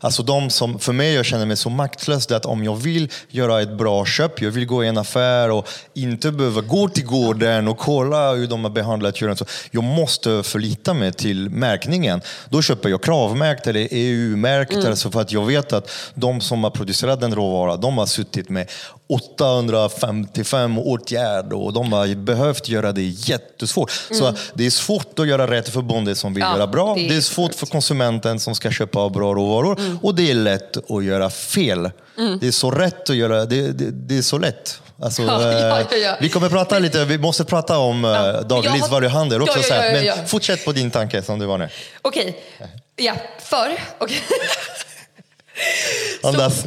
Alltså 0.00 0.22
de 0.22 0.50
som, 0.50 0.78
för 0.78 0.92
mig, 0.92 1.14
jag 1.14 1.24
känner 1.24 1.46
mig 1.46 1.56
så 1.56 1.70
maktlös. 1.70 2.26
Det 2.26 2.36
att 2.36 2.46
om 2.46 2.64
jag 2.64 2.76
vill 2.76 3.08
göra 3.28 3.62
ett 3.62 3.78
bra 3.78 4.04
köp, 4.04 4.42
jag 4.42 4.50
vill 4.50 4.66
gå 4.66 4.84
i 4.84 4.88
en 4.88 4.98
affär 4.98 5.50
och 5.50 5.68
inte 5.94 6.32
behöva 6.32 6.60
gå 6.60 6.88
till 6.88 7.04
gården 7.04 7.68
och 7.68 7.78
kolla 7.78 8.32
hur 8.32 8.46
de 8.46 8.64
har 8.64 8.70
behandlat 8.70 9.20
djuren. 9.22 9.36
Jag 9.70 9.84
måste 9.84 10.42
förlita 10.42 10.94
mig 10.94 11.12
till 11.12 11.50
märkningen. 11.50 12.20
Då 12.48 12.62
köper 12.62 12.88
jag 12.88 13.02
kravmärkt 13.02 13.66
eller 13.66 13.88
EU-märkt. 13.90 14.72
Mm. 14.72 14.86
Alltså 14.86 15.10
för 15.10 15.20
att 15.20 15.32
jag 15.32 15.46
vet 15.46 15.72
att 15.72 15.90
de 16.14 16.40
som 16.40 16.64
har 16.64 16.70
producerat 16.70 17.20
den 17.20 17.34
råvaran, 17.34 17.80
de 17.80 17.98
har 17.98 18.06
suttit 18.06 18.48
med 18.48 18.70
855 19.08 20.78
åtgärder 20.78 21.56
och 21.56 21.72
de 21.72 21.92
har 21.92 22.14
behövt 22.14 22.68
göra 22.68 22.92
det 22.92 23.02
jättesvårt. 23.02 23.92
Mm. 24.10 24.20
Så 24.20 24.34
det 24.54 24.66
är 24.66 24.70
svårt 24.70 25.18
att 25.18 25.28
göra 25.28 25.50
rätt 25.50 25.68
för 25.68 25.82
bonden 25.82 26.16
som 26.16 26.34
vill 26.34 26.40
ja, 26.40 26.54
göra 26.54 26.66
bra. 26.66 26.94
Det 26.94 27.06
är, 27.06 27.08
det 27.08 27.16
är 27.16 27.20
svårt 27.20 27.54
för 27.54 27.66
konsumenten 27.66 28.40
som 28.40 28.54
ska 28.54 28.70
köpa 28.70 29.08
bra 29.08 29.34
råvaror. 29.34 29.80
Mm. 29.80 29.98
Och 30.02 30.14
det 30.14 30.30
är 30.30 30.34
lätt 30.34 30.90
att 30.90 31.04
göra 31.04 31.30
fel. 31.30 31.90
Mm. 32.18 32.38
Det 32.38 32.46
är 32.46 32.52
så 32.52 32.70
rätt 32.70 33.10
att 33.10 33.16
göra, 33.16 33.44
det, 33.44 33.72
det, 33.72 33.90
det 33.90 34.18
är 34.18 34.22
så 34.22 34.38
lätt. 34.38 34.80
Alltså, 35.02 35.22
ja, 35.26 35.52
ja, 35.52 35.80
eh, 35.80 35.98
ja, 35.98 36.16
vi 36.20 36.28
kommer 36.28 36.48
prata 36.48 36.78
lite, 36.78 37.04
vi 37.04 37.18
måste 37.18 37.44
prata 37.44 37.78
om 37.78 38.04
eh, 38.04 38.10
ja, 38.10 38.42
dagligvaruhandel 38.42 39.42
också. 39.42 39.58
Ja, 39.74 39.80
Men 39.80 40.26
fortsätt 40.26 40.64
på 40.64 40.72
din 40.72 40.90
tanke 40.90 41.22
som 41.22 41.38
du 41.38 41.46
var 41.46 41.58
nu. 41.58 41.68
Okej, 42.02 42.38
okay. 42.56 42.68
ja, 42.96 43.14
för... 43.38 43.78
Okay. 44.00 44.16
Andas. 46.22 46.62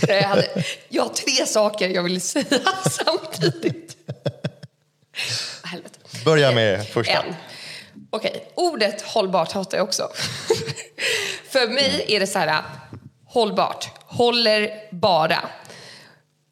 Så, 0.00 0.06
jag, 0.08 0.22
hade, 0.22 0.64
jag 0.88 1.02
har 1.02 1.10
tre 1.10 1.46
saker 1.46 1.88
jag 1.88 2.02
vill 2.02 2.20
säga 2.20 2.60
samtidigt. 2.90 3.96
Helvete. 5.64 5.98
Börja 6.24 6.52
med 6.52 6.88
första. 6.88 7.12
En. 7.12 7.34
Okej, 8.10 8.30
okay. 8.30 8.42
ordet 8.54 9.02
hållbart 9.02 9.52
hatar 9.52 9.78
jag 9.78 9.84
också. 9.84 10.08
För 11.50 11.68
mig 11.68 12.04
är 12.08 12.20
det 12.20 12.26
så 12.26 12.38
här, 12.38 12.62
hållbart, 13.26 13.88
håller 14.04 14.70
bara. 14.90 15.48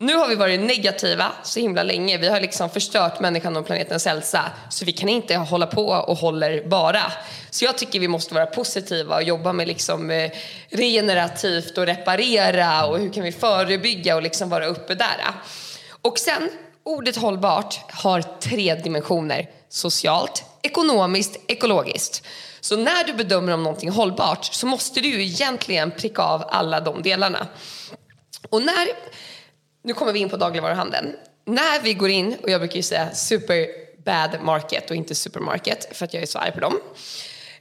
Nu 0.01 0.15
har 0.15 0.29
vi 0.29 0.35
varit 0.35 0.61
negativa 0.61 1.33
så 1.43 1.61
himla 1.61 1.83
länge. 1.83 2.19
Vi 2.19 2.29
har 2.29 2.41
liksom 2.41 2.71
förstört 2.71 3.21
människan 3.21 3.57
och 3.57 3.67
planetens 3.67 4.07
hälsa. 4.07 4.51
Så 4.71 4.85
vi 4.85 4.93
kan 4.93 5.09
inte 5.09 5.37
hålla 5.37 5.67
på 5.67 5.87
och 5.87 6.17
håller 6.17 6.69
bara. 6.69 7.13
Så 7.51 7.65
jag 7.65 7.79
tycker 7.79 8.01
vi 8.01 8.09
måste 8.09 8.35
vara 8.35 8.47
positiva 8.47 9.17
och 9.17 9.23
jobba 9.23 9.53
med 9.53 9.69
liksom 9.69 10.11
eh, 10.11 10.31
regenerativt 10.71 11.79
och 11.79 11.87
reparera 11.87 12.87
och 12.87 12.99
hur 12.99 13.13
kan 13.13 13.25
vi 13.25 13.33
förebygga 13.33 14.17
och 14.17 14.23
liksom 14.23 14.49
vara 14.49 14.67
uppe 14.67 14.95
där. 14.95 15.17
Och 16.03 16.19
sen, 16.19 16.51
ordet 16.85 17.17
hållbart 17.17 17.81
har 17.93 18.23
tre 18.23 18.75
dimensioner. 18.75 19.51
Socialt, 19.69 20.45
ekonomiskt, 20.63 21.37
ekologiskt. 21.47 22.27
Så 22.61 22.77
när 22.77 23.05
du 23.05 23.13
bedömer 23.13 23.53
om 23.53 23.63
någonting 23.63 23.89
är 23.89 23.93
hållbart 23.93 24.45
så 24.45 24.67
måste 24.67 25.01
du 25.01 25.09
ju 25.09 25.23
egentligen 25.23 25.91
pricka 25.91 26.23
av 26.23 26.45
alla 26.51 26.81
de 26.81 27.03
delarna. 27.03 27.47
Och 28.51 28.63
när, 28.63 28.89
nu 29.83 29.95
kommer 29.95 30.13
vi 30.13 30.19
in 30.19 30.29
på 30.29 30.37
dagligvaruhandeln. 30.37 31.17
När 31.45 31.83
vi 31.83 31.95
går 31.95 32.11
in, 32.11 32.37
och 32.43 32.51
jag 32.51 32.61
brukar 32.61 32.77
ju 32.77 32.83
säga 32.83 33.15
super 33.15 33.67
bad 34.05 34.31
market 34.43 34.91
och 34.91 34.97
inte 34.97 35.15
supermarket 35.15 35.97
för 35.97 36.05
att 36.05 36.15
jag 36.15 36.23
är 36.23 36.27
så 36.27 36.39
arg 36.39 36.53
på 36.53 36.61
dem. 36.61 36.81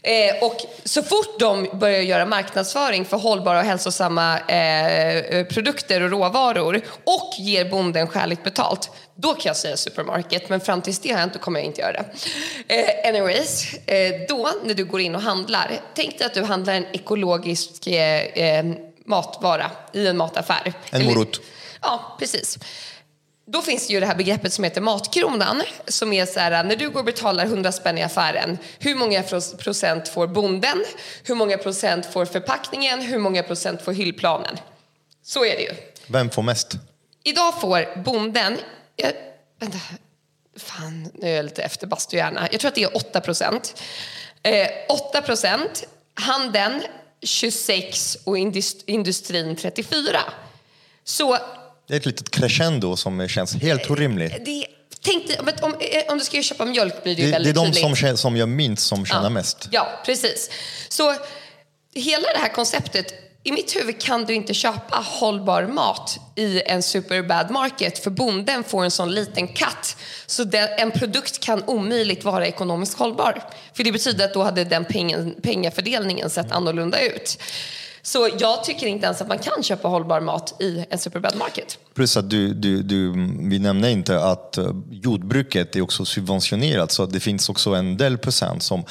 Eh, 0.01 0.43
och 0.43 0.57
så 0.84 1.03
fort 1.03 1.39
de 1.39 1.68
börjar 1.74 2.01
göra 2.01 2.26
marknadsföring 2.26 3.05
för 3.05 3.18
hållbara 3.18 3.59
och 3.59 3.65
hälsosamma 3.65 4.39
eh, 4.39 5.45
produkter 5.45 6.01
och 6.01 6.09
råvaror 6.09 6.82
och 7.03 7.34
ger 7.39 7.70
bonden 7.70 8.07
skäligt 8.07 8.43
betalt, 8.43 8.91
då 9.15 9.34
kan 9.34 9.41
jag 9.43 9.57
säga 9.57 9.78
supermarket. 9.78 10.49
Men 10.49 10.59
fram 10.59 10.82
tills 10.82 10.99
det 10.99 11.11
har 11.11 11.20
jag 11.20 11.28
inte, 11.28 11.39
kommer 11.39 11.59
jag 11.59 11.65
inte 11.65 11.82
göra 11.82 11.91
det. 11.91 12.05
Eh, 12.76 13.09
anyways, 13.09 13.74
eh, 13.74 14.11
då 14.30 14.49
när 14.65 14.74
du 14.74 14.86
går 14.86 15.01
in 15.01 15.15
och 15.15 15.22
handlar, 15.22 15.82
tänk 15.95 16.18
dig 16.18 16.28
att 16.28 16.34
du 16.34 16.43
handlar 16.43 16.74
en 16.74 16.86
ekologisk 16.93 17.88
eh, 17.88 18.24
eh, 18.24 18.65
matvara 19.05 19.72
i 19.93 20.07
en 20.07 20.18
mataffär. 20.18 20.74
En 20.91 21.05
morot. 21.05 21.41
Ja, 21.82 22.15
precis. 22.19 22.57
Då 23.45 23.61
finns 23.61 23.88
det 23.88 23.93
ju 23.93 23.99
det 23.99 24.05
här 24.05 24.15
begreppet 24.15 24.53
som 24.53 24.63
heter 24.63 24.82
matkronan 24.82 25.61
som 25.88 26.13
är 26.13 26.25
så 26.25 26.39
här, 26.39 26.63
när 26.63 26.75
du 26.75 26.89
går 26.89 26.99
och 26.99 27.05
betalar 27.05 27.45
100 27.45 27.71
spänn 27.71 27.97
i 27.97 28.03
affären, 28.03 28.57
hur 28.80 28.95
många 28.95 29.23
procent 29.57 30.07
får 30.07 30.28
bonden? 30.28 30.86
Hur 31.23 31.36
många 31.36 31.57
procent 31.57 32.05
får 32.05 32.25
förpackningen? 32.25 33.01
Hur 33.01 33.19
många 33.19 33.43
procent 33.43 33.82
får 33.82 33.93
hyllplanen? 33.93 34.57
Så 35.23 35.45
är 35.45 35.55
det 35.55 35.61
ju. 35.61 35.71
Vem 36.07 36.30
får 36.30 36.41
mest? 36.41 36.73
Idag 37.23 37.61
får 37.61 38.03
bonden, 38.03 38.57
jag, 38.95 39.11
vänta, 39.59 39.78
fan 40.57 41.11
nu 41.13 41.30
är 41.30 41.36
jag 41.36 41.45
lite 41.45 41.63
efter 41.63 41.88
bastujärna, 41.88 42.47
jag 42.51 42.59
tror 42.59 42.69
att 42.69 42.75
det 42.75 42.84
är 42.84 42.97
8 42.97 43.21
procent. 43.21 43.82
Eh, 44.43 44.67
8 44.89 45.21
procent, 45.21 45.84
handeln 46.13 46.82
26 47.21 48.17
och 48.23 48.38
industrin 48.86 49.55
34. 49.55 50.19
Så 51.03 51.38
det 51.88 51.93
är 51.93 51.97
ett 51.97 52.05
litet 52.05 52.29
crescendo 52.29 52.95
som 52.95 53.27
känns 53.27 53.55
helt 53.55 53.89
orimligt. 53.89 54.45
Det, 54.45 54.65
tänk 55.01 55.27
dig, 55.27 55.38
om, 55.61 55.75
om 56.09 56.17
du 56.17 56.23
ska 56.23 56.41
köpa 56.41 56.65
mjölk 56.65 57.03
blir 57.03 57.15
det 57.15 57.25
det, 57.25 57.31
väldigt 57.31 57.55
Det 57.55 57.61
är 57.61 57.65
de 57.65 57.73
tydligt. 57.73 57.99
som, 57.99 58.17
som 58.17 58.38
gör 58.38 58.45
minst 58.45 58.88
som 58.88 59.05
tjänar 59.05 59.23
ja. 59.23 59.29
mest. 59.29 59.67
Ja, 59.71 59.88
precis. 60.05 60.49
Så 60.89 61.15
hela 61.95 62.27
det 62.33 62.39
här 62.39 62.53
konceptet, 62.53 63.13
i 63.43 63.51
mitt 63.51 63.75
huvud 63.75 64.01
kan 64.01 64.25
du 64.25 64.33
inte 64.33 64.53
köpa 64.53 64.95
hållbar 64.95 65.63
mat 65.67 66.19
i 66.35 66.61
en 66.61 66.83
superbad 66.83 67.51
market 67.51 67.99
för 67.99 68.11
bonden 68.11 68.63
får 68.63 68.83
en 68.83 68.91
sån 68.91 69.11
liten 69.11 69.47
katt 69.47 69.97
så 70.25 70.43
den, 70.43 70.69
en 70.77 70.91
produkt 70.91 71.39
kan 71.39 71.63
omöjligt 71.63 72.23
vara 72.23 72.47
ekonomiskt 72.47 72.99
hållbar. 72.99 73.43
För 73.73 73.83
det 73.83 73.91
betyder 73.91 74.25
att 74.25 74.33
då 74.33 74.43
hade 74.43 74.63
den 74.63 74.85
pengen, 74.85 75.35
pengafördelningen 75.43 76.29
sett 76.29 76.51
annorlunda 76.51 77.01
ut. 77.01 77.38
Så 78.07 78.29
jag 78.39 78.63
tycker 78.63 78.87
inte 78.87 79.05
ens 79.05 79.21
att 79.21 79.27
man 79.27 79.39
kan 79.39 79.63
köpa 79.63 79.87
hållbar 79.87 80.21
mat 80.21 80.61
i 80.61 80.85
en 80.89 80.99
superbad 80.99 81.35
market. 81.35 81.79
Plus 81.93 82.17
att 82.17 82.29
du, 82.29 82.53
du, 82.53 82.83
du, 82.83 83.11
vi 83.49 83.59
nämnde 83.59 83.91
inte 83.91 84.19
att 84.23 84.57
eh, 84.57 84.71
jordbruket 84.91 85.75
är 85.75 85.81
också 85.81 86.05
subventionerat 86.05 86.91
så 86.91 87.05
det 87.05 87.19
finns 87.19 87.49
också 87.49 87.73
en 87.73 87.97
del 87.97 88.17
procent 88.17 88.63
som 88.63 88.83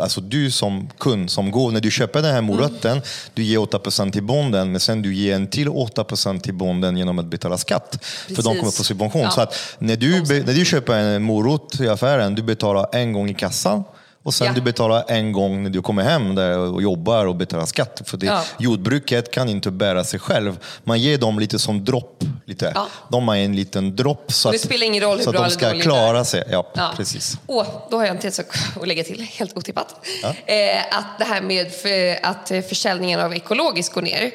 Alltså 0.00 0.20
du 0.20 0.50
som 0.50 0.90
kund 0.98 1.30
som 1.30 1.50
går, 1.50 1.70
när 1.70 1.80
du 1.80 1.90
köper 1.90 2.22
den 2.22 2.34
här 2.34 2.40
moroten, 2.40 2.92
mm. 2.92 3.04
du 3.34 3.42
ger 3.42 3.58
8% 3.58 4.12
till 4.12 4.22
bonden 4.22 4.70
men 4.70 4.80
sen 4.80 5.02
du 5.02 5.14
ger 5.14 5.34
en 5.34 5.46
till 5.46 5.68
8% 5.68 6.40
till 6.40 6.54
bonden 6.54 6.96
genom 6.96 7.18
att 7.18 7.26
betala 7.26 7.58
skatt. 7.58 7.90
Precis. 7.90 8.36
För 8.36 8.42
de 8.42 8.58
kommer 8.58 8.72
få 8.72 8.84
subvention. 8.84 9.22
Ja. 9.22 9.30
Så 9.30 9.40
att 9.40 9.54
när 9.78 9.96
du, 9.96 10.10
när 10.20 10.54
du 10.54 10.64
köper 10.64 10.94
en 10.94 11.22
morot 11.22 11.80
i 11.80 11.88
affären, 11.88 12.34
du 12.34 12.42
betalar 12.42 12.88
en 12.92 13.12
gång 13.12 13.30
i 13.30 13.34
kassan 13.34 13.84
och 14.22 14.34
sen 14.34 14.46
ja. 14.46 14.52
du 14.52 14.60
betalar 14.60 15.04
en 15.08 15.32
gång 15.32 15.62
när 15.62 15.70
du 15.70 15.82
kommer 15.82 16.02
hem 16.02 16.34
där 16.34 16.58
och 16.58 16.82
jobbar 16.82 17.26
och 17.26 17.36
betalar 17.36 17.66
skatt. 17.66 18.02
För 18.04 18.16
det, 18.16 18.26
ja. 18.26 18.44
jordbruket 18.58 19.30
kan 19.30 19.48
inte 19.48 19.70
bära 19.70 20.04
sig 20.04 20.20
själv. 20.20 20.58
Man 20.84 21.00
ger 21.00 21.18
dem 21.18 21.38
lite 21.38 21.58
som 21.58 21.84
dropp. 21.84 22.24
Lite. 22.44 22.72
Ja. 22.74 22.88
De 23.08 23.28
har 23.28 23.36
en 23.36 23.56
liten 23.56 23.96
dropp 23.96 24.32
så, 24.32 24.48
att, 24.48 24.60
spelar 24.60 24.86
ingen 24.86 25.02
roll 25.02 25.16
hur 25.16 25.24
så 25.24 25.30
att 25.30 25.36
de 25.36 25.50
ska 25.50 25.80
klara 25.80 26.24
sig. 26.24 26.44
Ja, 26.50 26.66
ja. 26.74 26.92
Precis. 26.96 27.38
Åh, 27.46 27.66
då 27.90 27.96
har 27.96 28.04
jag 28.04 28.14
en 28.14 28.20
till 28.20 28.32
sak 28.32 28.46
att 28.80 28.88
lägga 28.88 29.04
till, 29.04 29.20
helt 29.20 29.56
otippat. 29.56 30.06
Eh, 30.46 30.98
att 30.98 31.18
det 31.18 31.24
här 31.24 31.42
med 31.42 31.72
för, 31.72 32.26
att 32.26 32.48
försäljningen 32.68 33.20
av 33.20 33.34
ekologiskt 33.34 33.94
går 33.94 34.02
ner. 34.02 34.30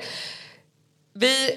Vi 1.14 1.52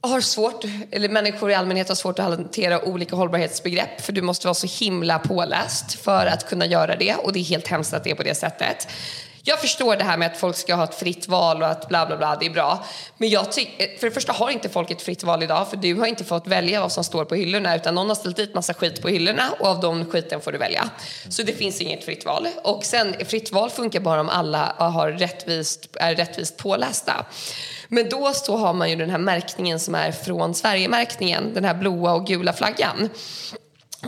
har 0.00 0.20
svårt, 0.20 0.64
eller 0.90 1.08
människor 1.08 1.50
i 1.50 1.54
allmänhet 1.54 1.88
har 1.88 1.94
svårt 1.94 2.18
att 2.18 2.24
hantera 2.24 2.84
olika 2.84 3.16
hållbarhetsbegrepp 3.16 4.00
för 4.00 4.12
du 4.12 4.22
måste 4.22 4.46
vara 4.46 4.54
så 4.54 4.84
himla 4.84 5.18
påläst 5.18 5.92
för 5.92 6.26
att 6.26 6.48
kunna 6.48 6.66
göra 6.66 6.96
det 6.96 7.14
och 7.14 7.32
det 7.32 7.38
är 7.38 7.44
helt 7.44 7.68
hemskt 7.68 7.94
att 7.94 8.04
det 8.04 8.10
är 8.10 8.14
på 8.14 8.22
det 8.22 8.34
sättet. 8.34 8.88
Jag 9.42 9.60
förstår 9.60 9.96
det 9.96 10.04
här 10.04 10.16
med 10.16 10.26
att 10.26 10.36
folk 10.36 10.56
ska 10.56 10.74
ha 10.74 10.84
ett 10.84 10.94
fritt 10.94 11.28
val 11.28 11.62
och 11.62 11.68
att 11.68 11.88
bla 11.88 12.06
bla 12.06 12.16
bla, 12.16 12.36
det 12.36 12.46
är 12.46 12.50
bra. 12.50 12.84
Men 13.16 13.28
jag 13.28 13.52
tycker, 13.52 13.98
för 13.98 14.06
det 14.06 14.12
första 14.12 14.32
har 14.32 14.50
inte 14.50 14.68
folk 14.68 14.90
ett 14.90 15.02
fritt 15.02 15.22
val 15.22 15.42
idag 15.42 15.70
för 15.70 15.76
du 15.76 15.94
har 15.94 16.06
inte 16.06 16.24
fått 16.24 16.46
välja 16.46 16.80
vad 16.80 16.92
som 16.92 17.04
står 17.04 17.24
på 17.24 17.34
hyllorna 17.34 17.76
utan 17.76 17.94
någon 17.94 18.08
har 18.08 18.14
ställt 18.14 18.36
dit 18.36 18.54
massa 18.54 18.74
skit 18.74 19.02
på 19.02 19.08
hyllorna 19.08 19.50
och 19.58 19.66
av 19.66 19.80
de 19.80 20.04
skiten 20.10 20.40
får 20.40 20.52
du 20.52 20.58
välja. 20.58 20.90
Så 21.28 21.42
det 21.42 21.52
finns 21.52 21.80
inget 21.80 22.04
fritt 22.04 22.24
val. 22.24 22.48
Och 22.64 22.84
sen, 22.84 23.14
fritt 23.26 23.52
val 23.52 23.70
funkar 23.70 24.00
bara 24.00 24.20
om 24.20 24.28
alla 24.28 24.74
har 24.78 25.10
rättvist, 25.10 25.88
är 25.94 26.14
rättvist 26.14 26.56
pålästa. 26.56 27.26
Men 27.88 28.08
då 28.08 28.32
så 28.34 28.56
har 28.56 28.72
man 28.72 28.90
ju 28.90 28.96
den 28.96 29.10
här 29.10 29.18
märkningen 29.18 29.80
som 29.80 29.94
är 29.94 30.12
från 30.12 30.54
Sverige-märkningen, 30.54 31.54
den 31.54 31.64
här 31.64 31.74
blåa 31.74 32.12
och 32.12 32.26
gula 32.26 32.52
flaggan. 32.52 33.08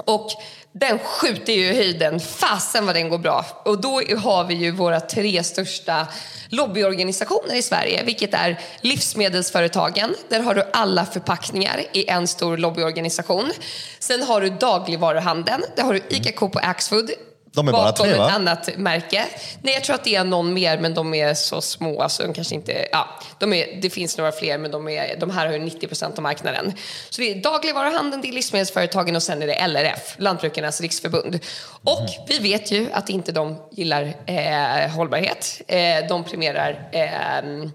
Och 0.04 0.30
den 0.72 0.98
skjuter 0.98 1.52
ju 1.52 1.64
i 1.64 1.74
höjden. 1.74 2.20
Fasen 2.20 2.86
vad 2.86 2.94
den 2.94 3.08
går 3.08 3.18
bra. 3.18 3.44
Och 3.64 3.80
då 3.80 4.00
har 4.18 4.44
vi 4.44 4.54
ju 4.54 4.70
våra 4.70 5.00
tre 5.00 5.44
största 5.44 6.06
lobbyorganisationer 6.48 7.54
i 7.54 7.62
Sverige, 7.62 8.04
vilket 8.04 8.34
är 8.34 8.60
Livsmedelsföretagen. 8.80 10.14
Där 10.28 10.40
har 10.40 10.54
du 10.54 10.64
alla 10.72 11.06
förpackningar 11.06 11.82
i 11.92 12.08
en 12.08 12.28
stor 12.28 12.56
lobbyorganisation. 12.56 13.52
Sen 13.98 14.22
har 14.22 14.40
du 14.40 14.50
dagligvaruhandeln. 14.50 15.64
Där 15.76 15.82
har 15.82 15.92
du 15.92 16.02
ICA 16.08 16.32
Coop 16.32 16.56
och 16.56 16.64
Axfood. 16.64 17.10
De 17.54 17.68
är 17.68 17.72
bara 17.72 17.92
tre 17.92 18.14
va? 18.14 18.26
ett 18.26 18.34
annat 18.34 18.76
märke. 18.76 19.24
Nej, 19.62 19.74
jag 19.74 19.84
tror 19.84 19.94
att 19.94 20.04
det 20.04 20.14
är 20.14 20.24
någon 20.24 20.54
mer, 20.54 20.78
men 20.78 20.94
de 20.94 21.14
är 21.14 21.34
så 21.34 21.60
små. 21.60 22.02
Alltså, 22.02 22.22
de 22.22 22.34
kanske 22.34 22.54
inte, 22.54 22.88
ja, 22.92 23.08
de 23.38 23.52
är, 23.52 23.78
det 23.82 23.90
finns 23.90 24.18
några 24.18 24.32
fler, 24.32 24.58
men 24.58 24.70
de, 24.70 24.88
är, 24.88 25.16
de 25.20 25.30
här 25.30 25.46
har 25.46 25.58
90 25.58 25.86
procent 25.86 26.18
av 26.18 26.22
marknaden. 26.22 26.72
Så 27.10 27.20
det 27.20 27.30
är 27.30 27.34
dagligvaruhandeln, 27.34 28.22
det 28.22 28.28
är 28.28 28.32
livsmedelsföretagen 28.32 29.16
och 29.16 29.22
sen 29.22 29.42
är 29.42 29.46
det 29.46 29.66
LRF, 29.66 30.14
Lantbrukarnas 30.18 30.80
riksförbund. 30.80 31.38
Och 31.84 32.00
mm. 32.00 32.12
vi 32.28 32.38
vet 32.38 32.70
ju 32.70 32.92
att 32.92 33.08
inte 33.08 33.32
de 33.32 33.58
gillar 33.70 34.14
eh, 34.26 34.90
hållbarhet. 34.90 35.62
Eh, 35.68 36.06
de 36.08 36.24
premierar 36.24 36.88
eh, 36.92 37.70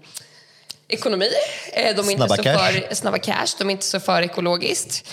ekonomi. 0.88 1.30
De 1.74 1.80
är 1.80 2.02
snabba 2.02 2.24
inte 2.24 2.36
så 2.36 2.42
cash. 2.42 2.72
för 2.72 2.94
snabba 2.94 3.18
cash. 3.18 3.46
De 3.58 3.68
är 3.68 3.72
inte 3.72 3.86
så 3.86 4.00
för 4.00 4.22
ekologiskt. 4.22 5.08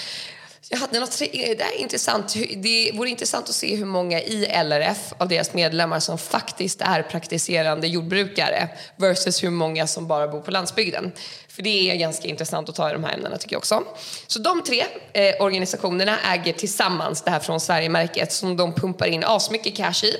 Jag 0.70 0.78
hade 0.78 1.00
något, 1.00 1.20
det 1.20 1.62
är 1.62 1.78
intressant. 1.78 2.36
Det 2.56 2.92
vore 2.94 3.10
intressant 3.10 3.50
att 3.50 3.56
se 3.56 3.76
hur 3.76 3.86
många 3.86 4.22
i 4.22 4.64
LRF 4.64 5.14
av 5.18 5.28
deras 5.28 5.54
medlemmar 5.54 6.00
som 6.00 6.18
faktiskt 6.18 6.82
är 6.82 7.04
praktiserande 7.04 7.88
jordbrukare 7.88 8.70
versus 8.96 9.44
hur 9.44 9.50
många 9.50 9.88
som 9.88 10.08
bara 10.08 10.28
bor 10.28 10.42
på 10.42 10.52
landsbygden. 10.52 11.12
För 11.48 11.62
det 11.64 11.92
är 11.92 11.96
ganska 11.96 12.28
intressant 12.28 12.70
att 12.70 12.76
ta 12.76 12.90
i 12.90 12.94
de 12.94 13.04
här 13.04 13.14
ämnena 13.14 13.38
tycker 13.38 13.54
jag 13.54 13.60
också. 13.60 13.84
Så 14.28 14.40
de 14.40 14.64
tre 14.64 14.86
eh, 15.14 15.44
organisationerna 15.44 16.20
äger 16.20 16.54
tillsammans 16.54 17.22
det 17.22 17.32
här 17.32 17.40
från 17.40 17.60
Sverige-märket 17.60 18.32
som 18.34 18.58
de 18.58 18.74
pumpar 18.74 19.08
in 19.08 19.24
asmycket 19.24 19.76
cash 19.76 20.04
i. 20.04 20.18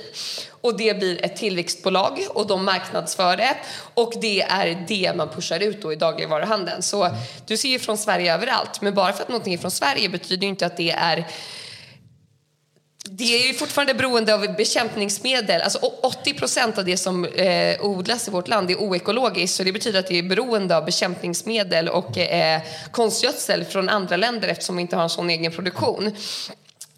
Och 0.66 0.76
det 0.76 0.98
blir 0.98 1.24
ett 1.24 1.36
tillväxtbolag 1.36 2.18
och 2.28 2.46
de 2.46 2.64
marknadsför 2.64 3.36
det. 3.36 3.56
Och 3.94 4.12
det 4.20 4.42
är 4.42 4.84
det 4.88 5.12
man 5.16 5.28
pushar 5.28 5.60
ut 5.60 5.82
då 5.82 5.92
i 5.92 5.96
dagligvaruhandeln. 5.96 6.82
Så 6.82 7.10
du 7.46 7.56
ser 7.56 7.68
ju 7.68 7.78
från 7.78 7.98
Sverige 7.98 8.34
överallt. 8.34 8.80
Men 8.80 8.94
bara 8.94 9.12
för 9.12 9.22
att 9.22 9.28
någonting 9.28 9.54
är 9.54 9.58
från 9.58 9.70
Sverige 9.70 10.08
betyder 10.08 10.46
inte 10.46 10.66
att 10.66 10.76
det 10.76 10.90
är 10.90 11.26
det 13.10 13.24
är 13.24 13.46
ju 13.46 13.54
fortfarande 13.54 13.94
beroende 13.94 14.34
av 14.34 14.56
bekämpningsmedel. 14.56 15.62
Alltså 15.62 15.78
80 16.02 16.34
procent 16.34 16.78
av 16.78 16.84
det 16.84 16.96
som 16.96 17.24
eh, 17.24 17.84
odlas 17.84 18.28
i 18.28 18.30
vårt 18.30 18.48
land 18.48 18.70
är 18.70 18.76
oekologiskt. 18.76 19.56
Så 19.56 19.64
det 19.64 19.72
betyder 19.72 19.98
att 19.98 20.06
det 20.06 20.18
är 20.18 20.22
beroende 20.22 20.76
av 20.76 20.84
bekämpningsmedel 20.84 21.88
och 21.88 22.18
eh, 22.18 22.60
konstgödsel 22.90 23.64
från 23.64 23.88
andra 23.88 24.16
länder 24.16 24.48
eftersom 24.48 24.76
vi 24.76 24.82
inte 24.82 24.96
har 24.96 25.02
en 25.02 25.10
sån 25.10 25.30
egen 25.30 25.52
produktion. 25.52 26.12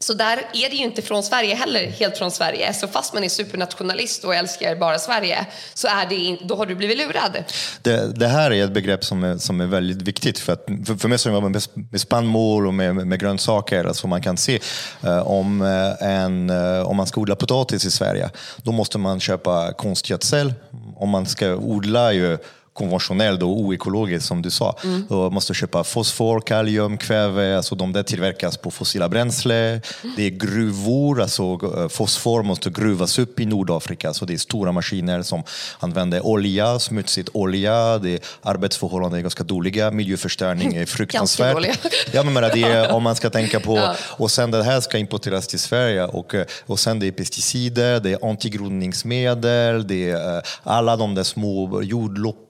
Så 0.00 0.14
där 0.14 0.36
är 0.36 0.70
det 0.70 0.76
ju 0.76 0.84
inte 0.84 1.02
från 1.02 1.22
Sverige 1.22 1.54
heller, 1.54 1.86
helt 1.86 2.18
från 2.18 2.30
Sverige. 2.30 2.74
Så 2.74 2.88
fast 2.88 3.14
man 3.14 3.24
är 3.24 3.28
supernationalist 3.28 4.24
och 4.24 4.34
älskar 4.34 4.76
bara 4.76 4.98
Sverige, 4.98 5.46
så 5.74 5.88
är 5.88 6.06
det 6.08 6.14
in, 6.14 6.38
då 6.44 6.56
har 6.56 6.66
du 6.66 6.74
blivit 6.74 6.98
lurad. 6.98 7.44
Det, 7.82 8.18
det, 8.18 8.26
här 8.26 8.50
är 8.50 8.64
ett 8.64 8.72
begrepp 8.72 9.04
som 9.04 9.24
är, 9.24 9.38
som 9.38 9.60
är 9.60 9.66
väldigt 9.66 10.02
viktigt. 10.02 10.38
För, 10.38 10.52
att, 10.52 10.66
för, 10.86 10.96
för 10.96 11.08
mig 11.08 11.18
som 11.18 11.32
jobbar 11.32 11.48
med, 11.48 11.62
med 11.90 12.00
spannmål 12.00 12.66
och 12.66 12.74
med, 12.74 12.94
med 12.94 13.20
grönsaker, 13.20 13.84
alltså 13.84 14.06
man 14.06 14.22
kan 14.22 14.36
se 14.36 14.60
eh, 15.02 15.18
om, 15.18 15.62
eh, 15.62 16.08
en, 16.08 16.50
eh, 16.50 16.80
om 16.80 16.96
man 16.96 17.06
ska 17.06 17.20
odla 17.20 17.36
potatis 17.36 17.84
i 17.84 17.90
Sverige, 17.90 18.30
då 18.56 18.72
måste 18.72 18.98
man 18.98 19.20
köpa 19.20 19.72
konstgödsel. 19.72 20.54
Om 20.96 21.08
man 21.08 21.26
ska 21.26 21.54
odla 21.54 22.12
ju 22.12 22.38
konventionellt 22.78 23.42
och 23.42 23.60
oekologiskt 23.60 24.28
som 24.28 24.42
du 24.42 24.50
sa. 24.50 24.76
Mm. 24.84 25.06
Och 25.06 25.32
måste 25.32 25.54
köpa 25.54 25.84
fosfor, 25.84 26.40
kalium, 26.40 26.98
kväve, 26.98 27.56
alltså 27.56 27.74
de 27.74 27.92
där 27.92 28.02
tillverkas 28.02 28.56
på 28.56 28.70
fossila 28.70 29.08
bränsle. 29.08 29.68
Mm. 29.70 29.80
Det 30.16 30.22
är 30.26 30.30
gruvor, 30.30 31.22
alltså 31.22 31.42
eh, 31.42 31.88
fosfor 31.88 32.42
måste 32.42 32.70
gruvas 32.70 33.18
upp 33.18 33.40
i 33.40 33.46
Nordafrika, 33.46 34.14
så 34.14 34.24
det 34.24 34.34
är 34.34 34.38
stora 34.38 34.72
maskiner 34.72 35.22
som 35.22 35.42
använder 35.78 36.26
olja, 36.26 36.78
smutsigt 36.78 37.28
olja, 37.34 37.98
det 37.98 38.14
är 38.14 38.20
arbetsförhållanden 38.42 39.18
är 39.18 39.22
ganska 39.22 39.44
dåliga, 39.44 39.90
miljöförstöring 39.90 40.74
är 40.74 40.86
fruktansvärt. 40.96 41.78
ja, 42.12 42.22
men 42.22 42.34
det 42.34 42.62
är, 42.62 42.92
om 42.92 43.02
man 43.02 43.16
ska 43.16 43.30
tänka 43.30 43.60
på, 43.60 43.76
ja. 43.76 43.96
och 44.00 44.30
sen 44.30 44.50
det 44.50 44.62
här 44.62 44.80
ska 44.80 44.98
importeras 44.98 45.46
till 45.46 45.58
Sverige 45.58 46.04
och, 46.04 46.34
eh, 46.34 46.46
och 46.66 46.78
sen 46.78 47.00
det 47.00 47.06
är 47.06 47.12
pesticider, 47.12 48.00
det 48.00 48.12
är 48.12 48.30
antigrodningsmedel, 48.30 49.86
det 49.86 50.10
är 50.10 50.36
eh, 50.36 50.42
alla 50.62 50.96
de 50.96 51.14
där 51.14 51.24
små 51.24 51.82
jordlopp 51.82 52.47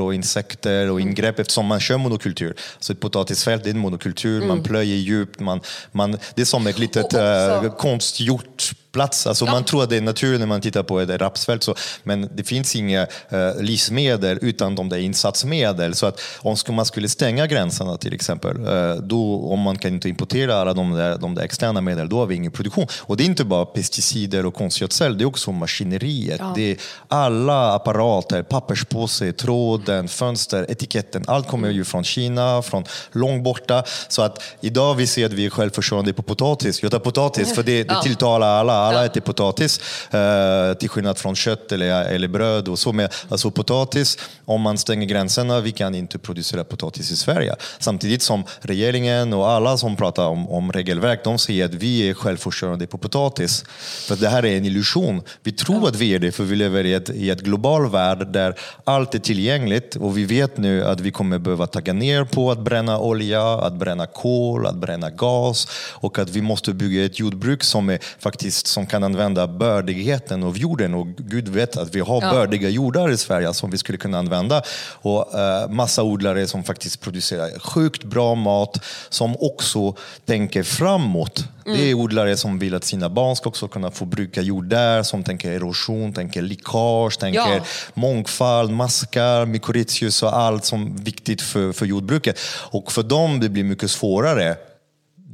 och 0.00 0.14
insekter 0.14 0.90
och 0.90 1.00
ingrepp 1.00 1.38
eftersom 1.38 1.66
man 1.66 1.80
kör 1.80 1.98
monokultur. 1.98 2.54
Så 2.78 2.92
ett 2.92 3.00
potatisfält 3.00 3.66
är 3.66 3.70
en 3.70 3.78
monokultur, 3.78 4.36
mm. 4.36 4.48
man 4.48 4.62
plöjer 4.62 4.96
djupt, 4.96 5.40
man, 5.40 5.60
man, 5.92 6.18
det 6.34 6.40
är 6.40 6.46
som 6.46 6.66
ett 6.66 6.78
litet 6.78 7.14
äh, 7.14 7.72
konstgjort 7.72 8.72
plats. 8.92 9.26
Alltså 9.26 9.44
ja. 9.44 9.52
Man 9.52 9.64
tror 9.64 9.82
att 9.82 9.90
det 9.90 9.96
är 9.96 10.00
natur 10.00 10.38
när 10.38 10.46
man 10.46 10.60
tittar 10.60 10.82
på 10.82 11.00
ett 11.00 11.10
rapsfält, 11.10 11.62
så, 11.62 11.74
men 12.02 12.28
det 12.34 12.44
finns 12.44 12.76
inga 12.76 13.02
eh, 13.28 13.60
livsmedel 13.60 14.38
utan 14.42 14.74
de 14.74 14.88
där 14.88 14.98
insatsmedel. 14.98 15.94
Så 15.94 16.06
att 16.06 16.20
om 16.40 16.56
man 16.68 16.86
skulle 16.86 17.08
stänga 17.08 17.46
gränserna 17.46 17.96
till 17.96 18.14
exempel, 18.14 18.66
eh, 18.66 18.94
då, 18.94 19.44
om 19.44 19.60
man 19.60 19.78
kan 19.78 19.94
inte 19.94 20.08
importera 20.08 20.56
alla 20.56 20.74
de 20.74 20.92
där, 20.92 21.18
de 21.18 21.34
där 21.34 21.42
externa 21.42 21.80
medel, 21.80 22.08
då 22.08 22.18
har 22.18 22.26
vi 22.26 22.34
ingen 22.34 22.52
produktion. 22.52 22.86
Och 23.00 23.16
det 23.16 23.22
är 23.22 23.26
inte 23.26 23.44
bara 23.44 23.64
pesticider 23.66 24.46
och 24.46 24.54
konstgödsel, 24.54 25.18
det 25.18 25.24
är 25.24 25.26
också 25.26 25.52
maskineriet. 25.52 26.40
Ja. 26.40 26.52
Det 26.56 26.70
är 26.70 26.76
alla 27.08 27.74
apparater, 27.74 28.42
papperspåse, 28.42 29.32
tråden, 29.32 30.08
fönster, 30.08 30.66
etiketten. 30.70 31.24
Allt 31.26 31.48
kommer 31.48 31.70
ju 31.70 31.84
från 31.84 32.04
Kina, 32.04 32.62
från 32.62 32.84
långt 33.12 33.44
borta. 33.44 33.82
Så 34.08 34.22
att 34.22 34.42
idag 34.60 34.94
vi 34.94 35.06
ser 35.06 35.26
att 35.26 35.32
vi 35.32 35.46
är 35.46 35.50
självförsörjande 35.50 36.12
på 36.12 36.22
potatis. 36.22 36.82
Jag 36.82 36.92
tar 36.92 36.98
potatis 36.98 37.54
för 37.54 37.62
det, 37.62 37.84
det 37.84 38.02
tilltalar 38.02 38.60
alla 38.60 38.79
alla 38.80 39.04
äter 39.04 39.20
potatis, 39.20 39.80
eh, 40.14 40.74
till 40.74 40.88
skillnad 40.88 41.18
från 41.18 41.36
kött 41.36 41.72
eller, 41.72 42.04
eller 42.04 42.28
bröd. 42.28 42.68
Och 42.68 42.78
så 42.78 42.92
med, 42.92 43.14
alltså 43.28 43.50
potatis, 43.50 44.18
om 44.44 44.60
man 44.60 44.78
stänger 44.78 45.06
gränserna, 45.06 45.60
vi 45.60 45.72
kan 45.72 45.94
inte 45.94 46.18
producera 46.18 46.64
potatis 46.64 47.10
i 47.10 47.16
Sverige. 47.16 47.54
Samtidigt 47.78 48.22
som 48.22 48.44
regeringen 48.60 49.32
och 49.32 49.50
alla 49.50 49.76
som 49.76 49.96
pratar 49.96 50.26
om, 50.26 50.50
om 50.50 50.72
regelverk, 50.72 51.24
de 51.24 51.38
säger 51.38 51.64
att 51.64 51.74
vi 51.74 52.08
är 52.08 52.14
självförsörjande 52.14 52.86
på 52.86 52.98
potatis. 52.98 53.64
För 54.08 54.16
det 54.16 54.28
här 54.28 54.44
är 54.44 54.56
en 54.56 54.64
illusion. 54.64 55.22
Vi 55.42 55.52
tror 55.52 55.88
att 55.88 55.96
vi 55.96 56.14
är 56.14 56.18
det, 56.18 56.32
för 56.32 56.44
vi 56.44 56.56
lever 56.56 56.84
i 56.84 56.94
ett, 56.94 57.10
i 57.10 57.30
ett 57.30 57.40
global 57.40 57.90
värld 57.90 58.26
där 58.32 58.54
allt 58.84 59.14
är 59.14 59.18
tillgängligt 59.18 59.96
och 59.96 60.18
vi 60.18 60.24
vet 60.24 60.56
nu 60.56 60.84
att 60.84 61.00
vi 61.00 61.10
kommer 61.10 61.38
behöva 61.38 61.66
tagga 61.66 61.92
ner 61.92 62.24
på 62.24 62.50
att 62.50 62.58
bränna 62.58 62.98
olja, 62.98 63.42
att 63.42 63.74
bränna 63.74 64.06
kol, 64.06 64.66
att 64.66 64.76
bränna 64.76 65.10
gas 65.10 65.68
och 65.90 66.18
att 66.18 66.30
vi 66.30 66.42
måste 66.42 66.72
bygga 66.72 67.04
ett 67.04 67.18
jordbruk 67.18 67.62
som 67.62 67.88
är 67.88 67.98
faktiskt 68.18 68.66
som 68.70 68.86
kan 68.86 69.04
använda 69.04 69.46
bördigheten 69.46 70.42
av 70.42 70.58
jorden. 70.58 70.94
Och 70.94 71.06
Gud 71.06 71.48
vet 71.48 71.76
att 71.76 71.94
vi 71.94 72.00
har 72.00 72.22
ja. 72.22 72.32
bördiga 72.32 72.68
jordar 72.68 73.10
i 73.10 73.16
Sverige 73.16 73.54
som 73.54 73.70
vi 73.70 73.78
skulle 73.78 73.98
kunna 73.98 74.18
använda. 74.18 74.62
Och 74.92 75.34
uh, 75.34 75.70
massa 75.70 76.02
odlare 76.02 76.46
som 76.46 76.64
faktiskt 76.64 77.00
producerar 77.00 77.58
sjukt 77.58 78.04
bra 78.04 78.34
mat 78.34 78.84
som 79.08 79.36
också 79.40 79.94
tänker 80.24 80.62
framåt. 80.62 81.44
Mm. 81.66 81.78
Det 81.78 81.90
är 81.90 81.94
odlare 81.94 82.36
som 82.36 82.58
vill 82.58 82.74
att 82.74 82.84
sina 82.84 83.08
barn 83.08 83.36
ska 83.36 83.48
också 83.48 83.68
kunna 83.68 83.90
få 83.90 84.04
bruka 84.04 84.42
jord 84.42 84.64
där, 84.64 85.02
som 85.02 85.24
tänker 85.24 85.52
erosion, 85.52 86.12
tänker 86.12 86.42
läckage, 86.42 87.18
tänker 87.18 87.54
ja. 87.56 87.64
mångfald, 87.94 88.70
maskar, 88.70 89.46
mykorrhizius 89.46 90.22
och 90.22 90.36
allt 90.36 90.64
som 90.64 90.86
är 90.86 91.04
viktigt 91.04 91.42
för, 91.42 91.72
för 91.72 91.86
jordbruket. 91.86 92.38
Och 92.70 92.92
för 92.92 93.02
dem 93.02 93.40
det 93.40 93.48
blir 93.48 93.64
mycket 93.64 93.90
svårare, 93.90 94.56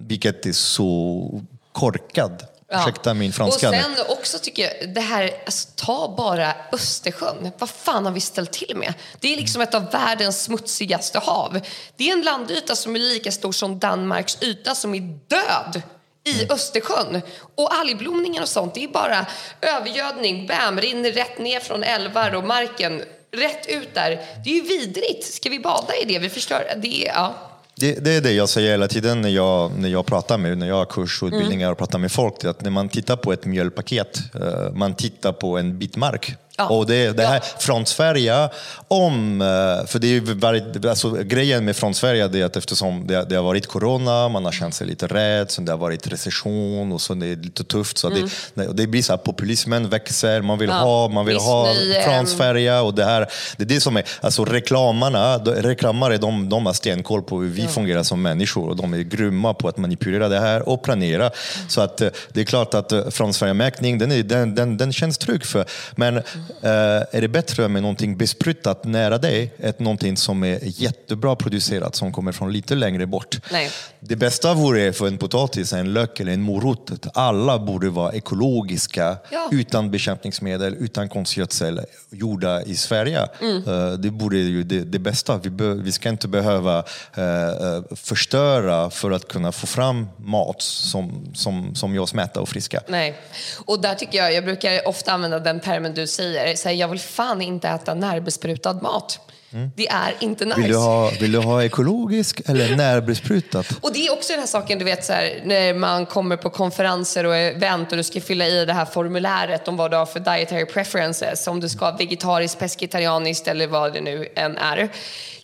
vilket 0.00 0.46
är 0.46 0.52
så 0.52 1.40
korkat 1.72 2.55
Ja. 2.70 2.80
Ursäkta 2.80 3.14
min 3.14 3.32
franska. 3.32 3.68
Och 3.68 3.74
sen 3.74 3.94
också 4.08 4.38
tycker 4.38 4.62
jag, 4.62 4.94
det 4.94 5.00
här, 5.00 5.30
alltså, 5.44 5.68
ta 5.74 6.14
bara 6.16 6.54
Östersjön. 6.72 7.52
Vad 7.58 7.70
fan 7.70 8.04
har 8.04 8.12
vi 8.12 8.20
ställt 8.20 8.52
till 8.52 8.76
med? 8.76 8.94
Det 9.20 9.32
är 9.32 9.36
liksom 9.36 9.62
ett 9.62 9.74
av 9.74 9.90
världens 9.90 10.42
smutsigaste 10.42 11.18
hav. 11.18 11.60
Det 11.96 12.08
är 12.08 12.12
en 12.12 12.22
landyta 12.22 12.76
som 12.76 12.96
är 12.96 13.00
lika 13.00 13.32
stor 13.32 13.52
som 13.52 13.78
Danmarks 13.78 14.42
yta 14.42 14.74
som 14.74 14.94
är 14.94 15.00
död 15.26 15.82
i 16.24 16.34
mm. 16.34 16.46
Östersjön. 16.50 17.22
Och 17.54 17.74
algblomningen 17.74 18.42
och 18.42 18.48
sånt, 18.48 18.74
det 18.74 18.84
är 18.84 18.88
bara 18.88 19.26
övergödning. 19.60 20.46
Bam, 20.46 20.80
rinner 20.80 21.12
rätt 21.12 21.38
ner 21.38 21.60
från 21.60 21.82
älvar 21.82 22.34
och 22.34 22.44
marken. 22.44 23.02
Rätt 23.32 23.66
ut 23.66 23.94
där. 23.94 24.10
Det 24.44 24.50
är 24.50 24.54
ju 24.54 24.62
vidrigt. 24.62 25.34
Ska 25.34 25.50
vi 25.50 25.58
bada 25.60 25.96
i 25.96 26.04
det? 26.04 26.18
Vi 26.18 26.30
förstör 26.30 26.74
det. 26.76 27.10
Ja. 27.14 27.34
Det, 27.78 28.04
det, 28.04 28.10
är 28.10 28.20
det 28.20 28.32
jag 28.32 28.48
säger 28.48 28.70
hela 28.70 28.88
tiden 28.88 29.22
när 29.22 29.28
jag, 29.28 29.72
när 29.78 29.88
jag 29.88 30.06
pratar 30.06 30.38
med, 30.38 30.58
när 30.58 30.68
jag 30.68 30.74
har 30.74 30.84
kursutbildningar 30.84 31.72
och 31.72 31.78
pratar 31.78 31.98
med 31.98 32.12
folk. 32.12 32.44
Att 32.44 32.62
när 32.62 32.70
man 32.70 32.88
tittar 32.88 33.16
på 33.16 33.32
ett 33.32 33.46
mjölpaket, 33.46 34.22
uh, 34.34 34.72
man 34.72 34.94
tittar 34.94 35.32
på 35.32 35.58
en 35.58 35.78
bit 35.78 35.96
mark. 35.96 36.34
Ja. 36.58 36.68
Och 36.68 36.86
det, 36.86 37.12
det 37.16 37.26
här 37.26 37.34
ja. 37.34 37.58
från 37.58 37.86
Sverige, 37.86 38.48
om, 38.88 39.40
eh, 39.40 39.86
för 39.86 39.98
det 39.98 40.16
är 40.16 40.20
varit, 40.20 40.84
alltså, 40.84 41.10
grejen 41.10 41.64
med 41.64 41.76
från 41.76 41.94
Sverige 41.94 42.24
är 42.24 42.44
att 42.44 42.56
eftersom 42.56 43.06
det, 43.06 43.24
det, 43.24 43.36
har 43.36 43.42
varit 43.42 43.66
corona, 43.66 44.28
man 44.28 44.44
har 44.44 44.52
känt 44.52 44.74
sig 44.74 44.86
lite 44.86 45.06
rädd, 45.06 45.50
sen 45.50 45.64
det 45.64 45.72
har 45.72 45.78
varit 45.78 46.06
recession 46.06 46.92
och 46.92 47.00
så 47.00 47.14
det 47.14 47.26
är 47.26 47.36
lite 47.36 47.64
tufft. 47.64 47.98
Så 47.98 48.10
mm. 48.10 48.28
det, 48.54 48.72
det 48.72 48.86
blir 48.86 49.02
så 49.02 49.12
här, 49.12 49.18
populismen 49.18 49.88
växer, 49.88 50.42
man 50.42 50.58
vill 50.58 50.68
ja. 50.68 50.74
ha, 50.74 51.08
man 51.08 51.26
vill 51.26 51.36
ha 51.36 51.74
från 52.04 52.26
Sverige 52.26 52.80
och 52.80 52.94
det 52.94 53.04
här, 53.04 53.26
det 53.56 53.64
är 53.64 53.68
det 53.68 53.80
som 53.80 53.96
är, 53.96 54.04
alltså 54.20 54.44
reklamarna, 54.44 55.38
reklamare 55.38 56.16
de, 56.16 56.48
de 56.48 56.66
har 56.66 56.72
stenkoll 56.72 57.22
på 57.22 57.40
hur 57.40 57.48
vi 57.48 57.62
ja. 57.62 57.68
fungerar 57.68 58.02
som 58.02 58.22
människor 58.22 58.68
och 58.68 58.76
de 58.76 58.94
är 58.94 58.98
grymma 58.98 59.54
på 59.54 59.68
att 59.68 59.76
manipulera 59.76 60.28
det 60.28 60.40
här 60.40 60.68
och 60.68 60.82
planera. 60.82 61.22
Mm. 61.24 61.32
Så 61.68 61.80
att 61.80 62.00
eh, 62.00 62.08
det 62.32 62.40
är 62.40 62.44
klart 62.44 62.74
att 62.74 62.92
eh, 62.92 63.08
från 63.08 63.34
Sverige-märkning, 63.34 63.98
den, 63.98 64.28
den, 64.28 64.54
den, 64.54 64.76
den 64.76 64.92
känns 64.92 65.18
trygg 65.18 65.44
för, 65.44 65.64
men 65.96 66.08
mm 66.08 66.45
Eh, 66.62 66.70
är 67.10 67.20
det 67.20 67.28
bättre 67.28 67.68
med 67.68 67.82
någonting 67.82 68.16
besprutat 68.16 68.84
nära 68.84 69.18
dig 69.18 69.54
än 69.58 69.74
någonting 69.78 70.16
som 70.16 70.44
är 70.44 70.58
jättebra 70.62 71.36
producerat 71.36 71.94
som 71.94 72.12
kommer 72.12 72.32
från 72.32 72.52
lite 72.52 72.74
längre 72.74 73.06
bort? 73.06 73.38
Nej. 73.52 73.70
Det 74.08 74.16
bästa 74.16 74.54
vore 74.54 74.92
för 74.92 75.06
en 75.06 75.18
potatis, 75.18 75.72
en 75.72 75.92
lök 75.92 76.20
eller 76.20 76.32
en 76.32 76.42
morot 76.42 76.90
att 76.90 77.16
alla 77.16 77.58
borde 77.58 77.90
vara 77.90 78.12
ekologiska 78.12 79.16
ja. 79.30 79.48
utan 79.52 79.90
bekämpningsmedel, 79.90 80.74
utan 80.74 81.08
konstgödsel, 81.08 81.80
gjorda 82.10 82.62
i 82.62 82.76
Sverige. 82.76 83.28
Mm. 83.40 83.68
Eh, 83.68 83.92
det 83.92 84.10
borde 84.10 84.36
ju 84.36 84.62
det, 84.62 84.80
det 84.80 84.98
bästa. 84.98 85.38
Vi, 85.38 85.50
be, 85.50 85.74
vi, 85.74 85.92
ska 85.92 86.08
inte 86.08 86.28
behöva 86.28 86.78
uh, 86.78 87.96
förstöra 87.96 88.90
för 88.90 89.10
att 89.10 89.28
kunna 89.28 89.52
få 89.52 89.66
fram 89.66 90.08
mat 90.16 90.62
som, 90.62 91.32
som, 91.34 91.74
som 91.74 91.94
gör 91.94 92.02
oss 92.02 92.14
mätta 92.14 92.40
och 92.40 92.48
friska. 92.48 92.82
Nej, 92.88 93.20
och 93.64 93.80
där 93.80 93.94
tycker 93.94 94.18
jag, 94.18 94.32
jag 94.32 94.44
brukar 94.44 94.88
ofta 94.88 95.12
använda 95.12 95.38
den 95.38 95.60
termen 95.60 95.94
du 95.94 96.06
säger, 96.06 96.56
så 96.56 96.68
här, 96.68 96.76
jag 96.76 96.88
vill 96.88 97.00
fan 97.00 97.42
inte 97.42 97.68
äta 97.68 97.94
närbesprutad 97.94 98.72
mat. 98.72 99.20
Mm. 99.52 99.70
Det 99.76 99.88
är 99.88 100.14
inte 100.20 100.44
nice. 100.44 100.60
Vill 100.60 100.70
du, 100.70 100.76
ha, 100.76 101.10
vill 101.20 101.32
du 101.32 101.38
ha 101.38 101.64
ekologisk 101.64 102.40
eller 102.46 102.76
närbesprutat? 102.76 103.66
Och 103.80 103.92
det 103.92 104.06
är 104.06 104.12
också 104.12 104.32
den 104.32 104.40
här 104.40 104.46
saken, 104.46 104.78
du 104.78 104.84
vet 104.84 105.04
så 105.04 105.12
här, 105.12 105.42
när 105.44 105.74
man 105.74 106.06
kommer 106.06 106.36
på 106.36 106.50
konferenser 106.50 107.26
och 107.26 107.36
event 107.36 107.90
och 107.90 107.96
du 107.96 108.02
ska 108.02 108.20
fylla 108.20 108.46
i 108.46 108.64
det 108.64 108.72
här 108.72 108.84
formuläret 108.84 109.68
om 109.68 109.76
vad 109.76 109.90
du 109.90 109.96
har 109.96 110.06
för 110.06 110.20
dietary 110.20 110.64
preferences, 110.64 111.46
om 111.46 111.60
du 111.60 111.68
ska 111.68 111.84
ha 111.84 111.96
vegetariskt, 111.96 112.58
pescetarianiskt 112.58 113.48
eller 113.48 113.66
vad 113.66 113.92
det 113.92 114.00
nu 114.00 114.28
än 114.36 114.56
är. 114.56 114.88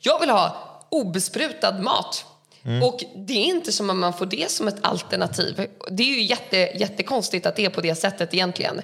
Jag 0.01 0.21
vill 0.21 0.31
ha 0.31 0.57
obesprutad 0.89 1.73
mat. 1.73 2.25
Mm. 2.65 2.83
Och 2.83 3.05
det 3.17 3.33
är 3.33 3.45
inte 3.45 3.73
som 3.73 3.91
att 3.91 3.97
man 3.97 4.13
får 4.13 4.27
det 4.27 4.51
som 4.51 4.69
ett 4.69 4.77
alternativ. 4.81 5.67
Det 5.91 6.03
är 6.03 6.07
ju 6.07 6.23
jätte, 6.23 6.57
jättekonstigt 6.57 7.47
att 7.47 7.57
det 7.57 7.65
är 7.65 7.71
på 7.71 7.81
det 7.81 7.95
sättet 7.95 8.35
egentligen. 8.35 8.83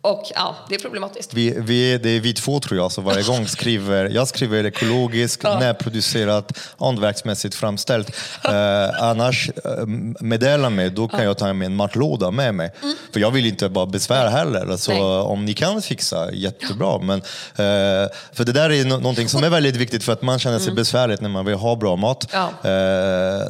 Och 0.00 0.24
ja, 0.34 0.56
det 0.68 0.74
är 0.74 0.78
problematiskt. 0.78 1.34
Vi, 1.34 1.54
vi, 1.58 1.98
det 1.98 2.10
är 2.10 2.20
vi 2.20 2.34
två 2.34 2.60
tror 2.60 2.78
jag 2.78 2.92
som 2.92 3.04
varje 3.04 3.22
gång 3.22 3.46
skriver, 3.46 4.08
jag 4.08 4.28
skriver 4.28 4.64
ekologiskt, 4.64 5.40
ja. 5.44 5.58
närproducerat, 5.58 6.58
hantverksmässigt 6.78 7.54
framställt. 7.54 8.10
Eh, 8.44 9.02
annars, 9.02 9.50
eh, 9.64 9.86
meddela 10.20 10.70
mig, 10.70 10.90
då 10.90 11.08
kan 11.08 11.20
ja. 11.20 11.24
jag 11.24 11.38
ta 11.38 11.52
med 11.52 11.66
en 11.66 11.76
matlåda 11.76 12.30
med 12.30 12.54
mig. 12.54 12.72
Mm. 12.82 12.94
För 13.12 13.20
jag 13.20 13.30
vill 13.30 13.46
inte 13.46 13.68
bara 13.68 13.86
besvära 13.86 14.28
heller. 14.28 14.70
Alltså, 14.70 14.92
om 15.22 15.44
ni 15.44 15.54
kan 15.54 15.82
fixa, 15.82 16.32
jättebra. 16.32 16.98
Men, 16.98 17.18
eh, 17.18 18.08
för 18.32 18.44
det 18.44 18.52
där 18.52 18.70
är 18.70 18.84
någonting 18.84 19.28
som 19.28 19.44
är 19.44 19.50
väldigt 19.50 19.76
viktigt 19.76 20.04
för 20.04 20.12
att 20.12 20.22
man 20.22 20.38
känner 20.38 20.58
sig 20.58 20.66
mm. 20.66 20.76
besvärligt 20.76 21.20
när 21.20 21.28
man 21.28 21.44
vill 21.44 21.54
ha 21.54 21.76
bra 21.76 21.96
mat. 21.96 22.30
Ja. 22.32 22.48
Eh, 22.62 22.70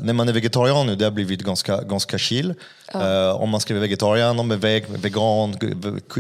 när 0.03 0.13
man 0.13 0.29
är 0.29 0.33
vegetarian 0.33 0.87
nu, 0.87 0.97
det 0.97 1.05
har 1.05 1.13
blivit 1.13 1.43
ganska, 1.43 1.83
ganska 1.83 2.19
chill. 2.19 2.55
Ja. 2.93 3.29
Uh, 3.29 3.43
om 3.43 3.51
man 3.51 3.61
skriver 3.61 3.81
vegetarian, 3.81 4.41
om 4.41 4.51
är 4.51 4.57
veg, 4.57 4.85
vegan, 4.89 5.57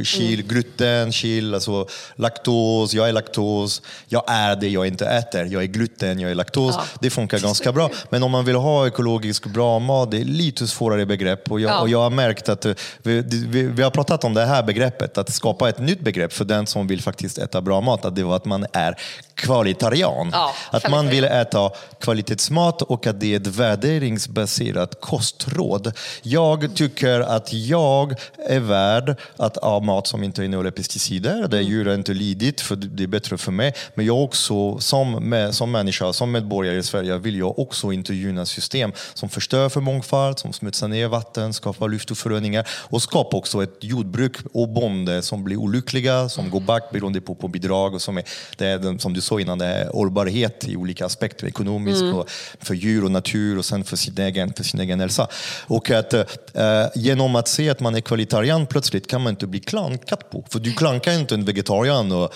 chill, 0.04 0.42
gluten, 0.42 1.12
chill, 1.12 1.54
alltså 1.54 1.86
laktos, 2.16 2.94
jag 2.94 3.08
är 3.08 3.12
laktos, 3.12 3.82
jag 4.08 4.22
är 4.26 4.56
det 4.56 4.68
jag 4.68 4.86
inte 4.86 5.06
äter, 5.06 5.44
jag 5.44 5.62
är 5.62 5.66
gluten, 5.66 6.20
jag 6.20 6.30
är 6.30 6.34
laktos. 6.34 6.74
Ja. 6.78 6.84
Det 7.00 7.10
funkar 7.10 7.38
ganska 7.38 7.72
bra. 7.72 7.90
Men 8.10 8.22
om 8.22 8.30
man 8.30 8.44
vill 8.44 8.56
ha 8.56 8.86
ekologisk 8.86 9.46
bra 9.46 9.78
mat, 9.78 10.10
det 10.10 10.20
är 10.20 10.24
lite 10.24 10.66
svårare 10.66 11.06
begrepp. 11.06 11.50
Och 11.50 11.60
jag, 11.60 11.70
Ja. 11.70 11.80
och 11.80 11.88
jag 11.88 12.00
har 12.00 12.10
märkt 12.10 12.48
att 12.48 12.64
eh, 12.64 12.72
vi, 13.02 13.22
vi, 13.22 13.62
vi 13.62 13.82
har 13.82 13.90
pratat 13.90 14.24
om 14.24 14.34
det 14.34 14.44
här 14.44 14.62
begreppet, 14.62 15.18
att 15.18 15.32
skapa 15.32 15.68
ett 15.68 15.78
nytt 15.78 16.00
begrepp 16.00 16.32
för 16.32 16.44
den 16.44 16.66
som 16.66 16.86
vill 16.86 17.02
faktiskt 17.02 17.38
äta 17.38 17.60
bra 17.60 17.80
mat, 17.80 18.04
att 18.04 18.16
det 18.16 18.22
var 18.22 18.36
att 18.36 18.44
man 18.44 18.66
är 18.72 18.94
kvalitarian. 19.34 20.34
Att 20.70 20.90
man 20.90 21.08
vill 21.08 21.24
äta 21.24 21.70
kvalitetsmat 22.00 22.82
och 22.82 23.06
att 23.06 23.20
det 23.20 23.32
är 23.34 23.40
ett 23.40 23.46
värderingsbaserat 23.46 25.00
kostråd. 25.00 25.92
Jag 26.22 26.57
tycker 26.74 27.20
att 27.20 27.52
jag 27.52 28.14
är 28.48 28.60
värd 28.60 29.16
att 29.36 29.56
ha 29.56 29.80
mat 29.80 30.06
som 30.06 30.22
inte 30.22 30.44
innehåller 30.44 30.70
pesticider, 30.70 31.48
där 31.48 31.60
djuren 31.60 31.98
inte 31.98 32.14
lidit, 32.14 32.60
för 32.60 32.76
det 32.76 33.02
är 33.02 33.06
bättre 33.06 33.38
för 33.38 33.52
mig. 33.52 33.74
Men 33.94 34.06
jag 34.06 34.22
också, 34.22 34.78
som, 34.78 35.50
som 35.52 35.70
människa, 35.70 36.12
som 36.12 36.32
medborgare 36.32 36.78
i 36.78 36.82
Sverige, 36.82 37.18
vill 37.18 37.38
jag 37.38 37.58
också 37.58 37.92
inte 37.92 38.14
gynna 38.14 38.46
system 38.46 38.92
som 39.14 39.28
förstör 39.28 39.68
för 39.68 39.80
mångfald, 39.80 40.38
som 40.38 40.52
smutsar 40.52 40.88
ner 40.88 41.08
vatten, 41.08 41.52
skapar 41.52 41.88
luftföroreningar 41.88 42.68
och 42.70 43.02
skapar 43.02 43.38
också 43.38 43.62
ett 43.62 43.76
jordbruk 43.80 44.36
och 44.52 44.68
bonde 44.68 45.22
som 45.22 45.44
blir 45.44 45.56
olyckliga, 45.56 46.28
som 46.28 46.50
går 46.50 46.60
back 46.60 46.90
beroende 46.92 47.20
på, 47.20 47.34
på 47.34 47.48
bidrag 47.48 47.94
och 47.94 48.02
som 48.02 48.18
är, 48.18 48.24
det 48.56 48.66
är 48.66 48.98
som 48.98 49.14
du 49.14 49.20
sa 49.20 49.40
innan, 49.40 49.58
det 49.58 49.66
är 49.66 49.90
hållbarhet 49.92 50.64
i 50.68 50.76
olika 50.76 51.06
aspekter, 51.06 51.46
ekonomisk 51.46 52.02
och 52.02 52.30
för 52.60 52.74
djur 52.74 53.04
och 53.04 53.10
natur 53.10 53.58
och 53.58 53.64
sen 53.64 53.84
för 53.84 53.96
sin 53.96 54.20
egen, 54.20 54.52
för 54.52 54.64
sin 54.64 54.80
egen 54.80 55.00
hälsa. 55.00 55.28
Och 55.66 55.90
att 55.90 56.14
eh, 56.54 56.86
genom 56.94 57.36
att 57.36 57.48
se 57.48 57.70
att 57.70 57.80
man 57.80 57.94
är 57.94 58.00
kvalitarian 58.00 58.66
plötsligt 58.66 59.06
kan 59.06 59.22
man 59.22 59.30
inte 59.30 59.46
bli 59.46 59.60
klankad 59.60 60.30
på. 60.30 60.44
För 60.50 60.58
du 60.58 60.72
klankar 60.72 61.12
inte 61.12 61.34
en 61.34 61.44
vegetarian. 61.44 62.12
Och, 62.12 62.34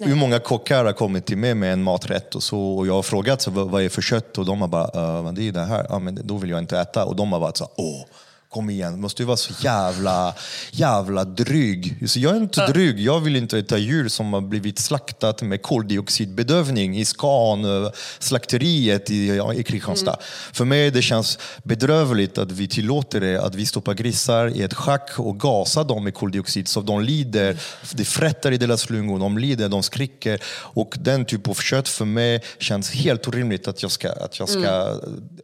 hur 0.00 0.14
många 0.14 0.38
kockar 0.38 0.84
har 0.84 0.92
kommit 0.92 1.26
till 1.26 1.38
mig 1.38 1.54
med 1.54 1.72
en 1.72 1.82
maträtt 1.82 2.34
och, 2.34 2.42
så, 2.42 2.60
och 2.60 2.86
jag 2.86 2.94
har 2.94 3.02
frågat 3.02 3.42
så, 3.42 3.50
vad, 3.50 3.70
vad 3.70 3.82
är 3.82 3.88
för 3.88 4.02
kött 4.02 4.38
och 4.38 4.44
de 4.44 4.60
har 4.60 4.68
bara, 4.68 5.22
vad 5.22 5.34
det 5.34 5.48
är 5.48 5.52
det 5.52 5.64
här, 5.64 5.86
ja, 5.88 5.98
men 5.98 6.20
då 6.24 6.36
vill 6.36 6.50
jag 6.50 6.58
inte 6.58 6.78
äta. 6.78 7.04
Och 7.04 7.16
de 7.16 7.32
har 7.32 7.40
varit 7.40 7.56
så 7.56 7.68
åh, 7.76 8.04
Kom 8.50 8.70
igen, 8.70 9.00
måste 9.00 9.22
du 9.22 9.26
vara 9.26 9.36
så 9.36 9.52
jävla, 9.64 10.34
jävla 10.70 11.24
dryg? 11.24 12.08
Så 12.10 12.20
jag 12.20 12.36
är 12.36 12.40
inte 12.40 12.66
dryg. 12.66 13.00
Jag 13.00 13.20
vill 13.20 13.36
inte 13.36 13.58
äta 13.58 13.78
djur 13.78 14.08
som 14.08 14.32
har 14.32 14.40
blivit 14.40 14.78
slaktat 14.78 15.42
med 15.42 15.62
koldioxidbedövning 15.62 16.98
i 16.98 17.04
Scan, 17.04 17.84
eh, 17.84 17.90
slakteriet 18.18 19.10
i, 19.10 19.40
i 19.56 19.62
Kristianstad. 19.62 20.16
För 20.52 20.64
mig 20.64 20.90
det 20.90 21.02
känns 21.02 21.38
bedrövligt 21.62 22.38
att 22.38 22.52
vi 22.52 22.68
tillåter 22.68 23.20
det, 23.20 23.42
att 23.42 23.54
vi 23.54 23.66
stoppar 23.66 23.94
grisar 23.94 24.48
i 24.56 24.62
ett 24.62 24.74
schack 24.74 25.10
och 25.18 25.40
gasar 25.40 25.84
dem 25.84 26.04
med 26.04 26.14
koldioxid 26.14 26.68
så 26.68 26.80
de 26.80 27.00
lider. 27.00 27.56
Det 27.92 28.04
frätter 28.04 28.52
i 28.52 28.56
deras 28.56 28.90
lungor, 28.90 29.18
de 29.18 29.38
lider, 29.38 29.68
de 29.68 29.82
skriker. 29.82 30.42
Och 30.48 30.94
den 30.98 31.24
typen 31.24 31.50
av 31.50 31.54
kött 31.54 31.88
för 31.88 32.04
mig 32.04 32.42
känns 32.58 32.90
helt 32.90 33.28
orimligt 33.28 33.68
att 33.68 33.82
jag 33.82 33.90
ska, 33.90 34.12
att 34.12 34.38
jag 34.38 34.48
ska 34.48 35.00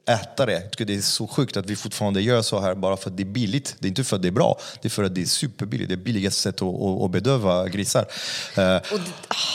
äta 0.09 0.47
det. 0.47 0.71
Det 0.79 0.95
är 0.95 1.01
så 1.01 1.27
sjukt 1.27 1.57
att 1.57 1.71
vi 1.71 1.77
fortfarande 1.77 2.23
gör 2.23 2.43
så 2.43 2.61
här 2.61 2.75
bara 2.75 2.94
för 2.97 3.11
att 3.11 3.17
det 3.17 3.23
är 3.23 3.25
billigt. 3.25 3.77
Det 3.79 3.87
är 3.87 3.89
inte 3.89 4.05
för 4.05 4.17
att 4.17 4.23
det 4.23 4.29
är 4.29 4.33
bra, 4.33 4.59
det 4.83 4.89
är 4.89 4.91
för 4.91 5.05
att 5.05 5.15
det 5.15 5.23
är 5.23 5.27
superbilligt. 5.27 5.89
Det 5.89 5.95
är 5.95 5.97
billigaste 5.97 6.41
sättet 6.41 6.63
att, 6.63 7.03
att, 7.03 7.11
bedöva 7.11 7.69
grisar. 7.69 8.07
Eh, 8.57 8.77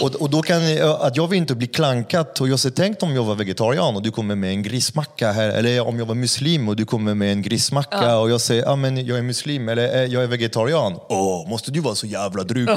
och, 0.01 0.15
och 0.15 0.29
då 0.29 0.41
kan 0.41 0.75
jag, 0.75 1.01
att 1.01 1.17
jag 1.17 1.27
vill 1.27 1.37
inte 1.37 1.55
bli 1.55 1.67
klankad. 1.67 2.27
Och 2.39 2.47
jag 2.47 2.53
har 2.53 2.69
tänkt 2.69 3.03
om 3.03 3.15
jag 3.15 3.23
var 3.23 3.35
vegetarian 3.35 3.95
och 3.95 4.01
du 4.01 4.11
kommer 4.11 4.35
med 4.35 4.49
en 4.49 4.63
grismacka 4.63 5.31
här, 5.31 5.49
eller 5.49 5.87
om 5.87 5.99
jag 5.99 6.05
var 6.05 6.15
muslim 6.15 6.69
och 6.69 6.75
du 6.75 6.85
kommer 6.85 7.15
med 7.15 7.31
en 7.31 7.41
grismacka 7.41 8.17
och 8.17 8.29
jag 8.29 8.41
säger 8.41 8.69
ah, 8.69 8.75
men 8.75 9.05
jag 9.05 9.17
är 9.17 9.21
muslim 9.21 9.69
eller 9.69 9.95
eh, 9.95 10.03
jag 10.03 10.23
är 10.23 10.27
vegetarian. 10.27 10.99
Åh, 11.09 11.49
måste 11.49 11.71
du 11.71 11.79
vara 11.79 11.95
så 11.95 12.07
jävla 12.07 12.43
dryg? 12.43 12.69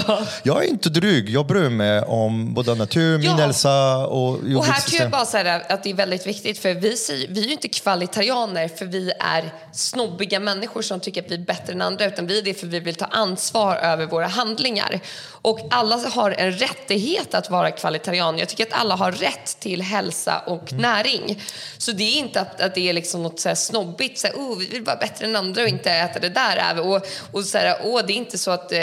Jag 0.42 0.64
är 0.64 0.68
inte 0.68 0.90
dryg, 0.90 1.30
jag 1.30 1.46
bryr 1.46 1.68
mig 1.68 2.00
om 2.00 2.54
både 2.54 2.74
natur, 2.74 3.18
min 3.18 3.26
Ja. 3.26 3.36
hälsa 3.36 4.06
och 4.06 4.28
Och 4.32 4.64
här 4.64 4.80
tror 4.80 5.00
jag 5.02 5.10
bara 5.10 5.24
så 5.24 5.36
här 5.36 5.62
att 5.68 5.82
det 5.82 5.90
är 5.90 5.94
väldigt 5.94 6.26
viktigt 6.26 6.58
för 6.58 6.74
vi, 6.74 6.96
säger, 6.96 7.28
vi 7.28 7.40
är 7.40 7.46
ju 7.46 7.52
inte 7.52 7.68
kvalitarianer 7.68 8.68
för 8.68 8.86
vi 8.86 9.12
är 9.20 9.52
snobbiga 9.72 10.40
människor 10.40 10.51
som 10.82 11.00
tycker 11.00 11.22
att 11.22 11.30
vi 11.30 11.34
är 11.34 11.38
bättre 11.38 11.72
än 11.72 11.82
andra 11.82 12.05
utan 12.05 12.26
vi 12.26 12.38
är 12.38 12.42
det 12.42 12.55
för 12.55 12.66
vi 12.66 12.80
vill 12.80 12.94
ta 12.94 13.05
ansvar 13.05 13.76
över 13.76 14.07
våra 14.07 14.26
handlingar. 14.26 15.00
Och 15.42 15.61
alla 15.70 15.96
har 15.96 16.30
en 16.30 16.53
rättighet 16.53 17.34
att 17.34 17.50
vara 17.50 17.70
kvalitarian. 17.70 18.38
Jag 18.38 18.48
tycker 18.48 18.66
att 18.66 18.80
alla 18.80 18.94
har 18.94 19.12
rätt 19.12 19.57
till 19.61 19.82
hälsa 19.82 20.42
och 20.46 20.72
näring. 20.72 21.42
Så 21.78 21.92
det 21.92 22.05
är 22.05 22.18
inte 22.18 22.40
att, 22.40 22.61
att 22.61 22.74
det 22.74 22.88
är 22.88 22.92
liksom 22.92 23.22
något 23.22 23.40
så 23.40 23.48
här 23.48 23.57
snobbigt, 23.57 24.18
så 24.18 24.26
här, 24.26 24.34
oh, 24.34 24.59
vi 24.59 24.66
vill 24.66 24.82
vara 24.82 24.96
bättre 24.96 25.26
än 25.26 25.36
andra 25.36 25.62
och 25.62 25.68
inte 25.68 25.90
äta 25.90 26.18
det 26.18 26.28
där. 26.28 26.80
Och, 26.80 27.07
och 27.32 27.44
så 27.44 27.59
här, 27.59 27.76
oh, 27.84 28.07
det 28.07 28.12
är 28.12 28.16
inte 28.16 28.38
så 28.38 28.50
att 28.50 28.72
eh, 28.72 28.78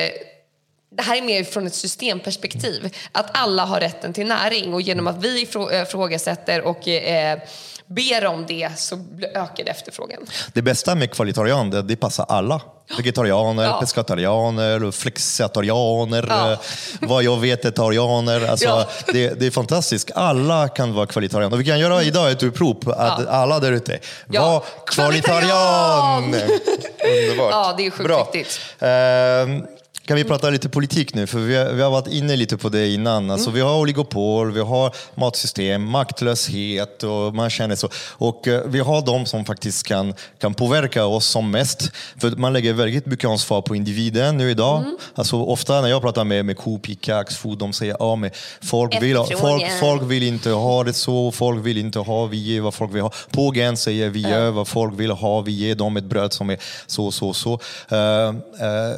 det 0.91 1.03
här 1.03 1.17
är 1.17 1.21
mer 1.21 1.43
från 1.43 1.67
ett 1.67 1.75
systemperspektiv. 1.75 2.95
Att 3.11 3.37
alla 3.37 3.65
har 3.65 3.79
rätten 3.79 4.13
till 4.13 4.27
näring 4.27 4.73
och 4.73 4.81
genom 4.81 5.07
att 5.07 5.23
vi 5.23 5.45
ifrå- 5.45 5.71
eh, 5.71 5.81
ifrågasätter 5.81 6.61
och 6.61 6.87
eh, 6.87 7.39
ber 7.89 8.25
om 8.25 8.45
det 8.47 8.69
så 8.77 8.95
ökar 9.35 9.63
det 9.65 9.71
efterfrågan. 9.71 10.19
Det 10.53 10.61
bästa 10.61 10.95
med 10.95 11.11
kvalitarian 11.11 11.73
att 11.77 11.87
det 11.87 11.95
passar 11.95 12.25
alla. 12.29 12.61
Vegetarianer, 12.97 13.63
Ja. 13.63 13.79
pescatarianer, 13.79 14.91
flexitarianer, 14.91 16.25
Ja. 16.29 16.51
eh, 16.51 16.59
vad 17.01 17.23
jag 17.23 17.37
vet 17.39 17.65
etarianer. 17.65 18.47
Alltså, 18.49 18.65
Ja. 18.65 18.85
det, 19.13 19.39
det 19.39 19.45
är 19.45 19.51
fantastiskt. 19.51 20.11
Alla 20.15 20.67
kan 20.67 20.93
vara 20.93 21.05
kvalitarianer. 21.05 21.57
Vi 21.57 21.65
kan 21.65 21.79
göra 21.79 22.03
idag 22.03 22.31
ett 22.31 22.43
upprop 22.43 22.87
att 22.87 23.27
alla 23.27 23.59
där 23.59 23.71
ute, 23.71 23.99
Ja. 24.29 24.41
var 24.51 24.63
kvalitarian! 24.85 26.23
Underbart. 26.33 27.51
Ja, 27.51 27.73
det 27.77 27.85
är 27.85 27.91
sjukt 27.91 28.07
Bra. 28.07 28.29
viktigt. 28.33 28.59
Ehm, 28.79 29.65
kan 30.09 30.15
vi 30.15 30.23
prata 30.23 30.49
lite 30.49 30.69
politik 30.69 31.13
nu? 31.13 31.27
För 31.27 31.39
vi 31.39 31.55
har, 31.55 31.73
vi 31.73 31.81
har 31.81 31.91
varit 31.91 32.07
inne 32.07 32.35
lite 32.35 32.57
på 32.57 32.69
det 32.69 32.87
innan. 32.87 33.31
Alltså, 33.31 33.51
Vi 33.51 33.61
har 33.61 33.79
oligopol, 33.79 34.51
vi 34.51 34.59
har 34.59 34.95
matsystem, 35.15 35.83
maktlöshet 35.83 37.03
och 37.03 37.35
man 37.35 37.49
känner 37.49 37.75
så. 37.75 37.89
Och 38.11 38.47
eh, 38.47 38.61
vi 38.65 38.79
har 38.79 39.01
de 39.05 39.25
som 39.25 39.45
faktiskt 39.45 39.87
kan, 39.87 40.13
kan 40.39 40.53
påverka 40.53 41.05
oss 41.05 41.25
som 41.25 41.51
mest. 41.51 41.91
För 42.17 42.29
man 42.29 42.53
lägger 42.53 42.73
väldigt 42.73 43.05
mycket 43.05 43.29
ansvar 43.29 43.61
på 43.61 43.75
individen 43.75 44.37
nu 44.37 44.51
idag. 44.51 44.83
Alltså, 45.15 45.35
ofta 45.43 45.81
när 45.81 45.87
jag 45.87 46.01
pratar 46.01 46.23
med, 46.23 46.45
med 46.45 46.57
Coop, 46.57 46.89
Ica, 46.89 47.17
Axfood, 47.17 47.57
de 47.57 47.73
säger 47.73 47.93
att 47.93 47.99
ja, 47.99 48.15
men 48.15 48.31
folk, 48.61 49.01
vill, 49.01 49.15
folk, 49.15 49.63
folk 49.79 50.03
vill 50.03 50.23
inte 50.23 50.49
ha 50.49 50.83
det 50.83 50.93
så, 50.93 51.31
folk 51.31 51.65
vill 51.65 51.77
inte 51.77 51.99
ha, 51.99 52.25
vi 52.25 52.37
ger 52.37 52.61
vad 52.61 52.73
folk 52.73 52.93
vill 52.93 53.01
ha. 53.01 53.11
Pågen 53.31 53.77
säger 53.77 54.09
vi 54.09 54.21
gör 54.21 54.51
vad 54.51 54.67
folk 54.67 54.99
vill 54.99 55.11
ha, 55.11 55.41
vi 55.41 55.51
ger 55.51 55.75
dem 55.75 55.97
ett 55.97 56.03
bröd 56.03 56.33
som 56.33 56.49
är 56.49 56.57
så, 56.87 57.11
så, 57.11 57.33
så. 57.33 57.59
Eh, 57.89 58.27
eh, 58.67 58.95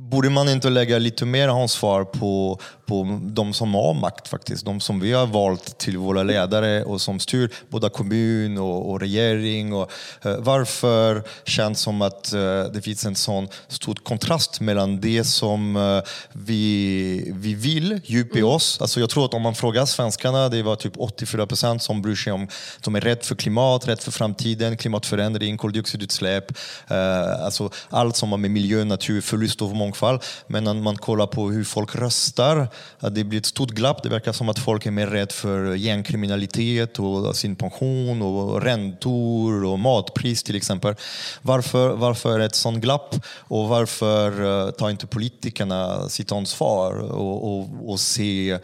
Borde 0.00 0.30
man 0.30 0.48
inte 0.48 0.70
lägga 0.70 0.98
lite 0.98 1.24
mer 1.24 1.48
ansvar 1.48 2.04
på, 2.04 2.60
på 2.86 3.20
de 3.22 3.52
som 3.52 3.74
har 3.74 3.94
makt 3.94 4.28
faktiskt? 4.28 4.64
De 4.64 4.80
som 4.80 5.00
vi 5.00 5.12
har 5.12 5.26
valt 5.26 5.78
till 5.78 5.98
våra 5.98 6.22
ledare 6.22 6.84
och 6.84 7.00
som 7.00 7.20
styr 7.20 7.50
både 7.68 7.88
kommun 7.88 8.58
och, 8.58 8.90
och 8.90 9.00
regering. 9.00 9.72
Och, 9.72 9.90
eh, 10.22 10.36
varför 10.38 11.22
känns 11.44 11.80
som 11.80 12.02
att 12.02 12.32
eh, 12.32 12.62
det 12.62 12.82
finns 12.84 13.06
en 13.06 13.14
sån 13.14 13.48
stor 13.68 13.94
kontrast 13.94 14.60
mellan 14.60 15.00
det 15.00 15.24
som 15.24 15.76
eh, 15.76 16.00
vi, 16.32 17.32
vi 17.34 17.54
vill 17.54 18.00
djupt 18.04 18.36
i 18.36 18.42
oss. 18.42 18.80
Alltså 18.80 19.00
jag 19.00 19.10
tror 19.10 19.24
att 19.24 19.34
om 19.34 19.42
man 19.42 19.54
frågar 19.54 19.86
svenskarna, 19.86 20.48
det 20.48 20.62
var 20.62 20.76
typ 20.76 20.92
84 20.96 21.46
procent 21.46 21.82
som 21.82 22.02
bryr 22.02 22.16
sig 22.16 22.32
om, 22.32 22.48
de 22.84 22.94
är 22.94 23.00
rädda 23.00 23.22
för 23.22 23.34
klimat, 23.34 23.88
rädda 23.88 24.02
för 24.02 24.12
framtiden, 24.12 24.76
klimatförändring, 24.76 25.56
koldioxidutsläpp, 25.56 26.50
eh, 26.88 27.44
alltså 27.44 27.70
allt 27.88 28.16
som 28.16 28.30
har 28.30 28.38
med 28.38 28.50
miljö, 28.50 28.84
natur, 28.84 29.20
förlust 29.20 29.62
av 29.62 29.74
mångfald. 29.88 30.22
Men 30.46 30.64
när 30.64 30.74
man 30.74 30.96
kollar 30.96 31.26
på 31.26 31.50
hur 31.50 31.64
folk 31.64 31.94
röstar, 31.94 32.68
att 33.00 33.14
det 33.14 33.24
blir 33.24 33.38
ett 33.38 33.46
stort 33.46 33.70
glapp. 33.70 34.02
Det 34.02 34.08
verkar 34.08 34.32
som 34.32 34.48
att 34.48 34.58
folk 34.58 34.86
är 34.86 34.90
mer 34.90 35.06
rädda 35.06 35.32
för 35.32 35.74
gängkriminalitet 35.74 36.98
och 36.98 37.36
sin 37.36 37.56
pension 37.56 38.22
och 38.22 38.62
räntor 38.62 39.64
och 39.64 39.78
matpris 39.78 40.42
till 40.42 40.56
exempel. 40.56 40.94
Varför, 41.42 41.96
varför 41.96 42.34
är 42.34 42.38
det 42.38 42.44
ett 42.44 42.54
sånt 42.54 42.82
glapp? 42.82 43.14
Och 43.48 43.68
varför 43.68 44.44
eh, 44.44 44.70
tar 44.70 44.90
inte 44.90 45.06
politikerna 45.06 46.08
sitt 46.08 46.32
ansvar 46.32 46.98
och, 46.98 47.44
och, 47.44 47.68
och 47.86 48.00
se 48.00 48.58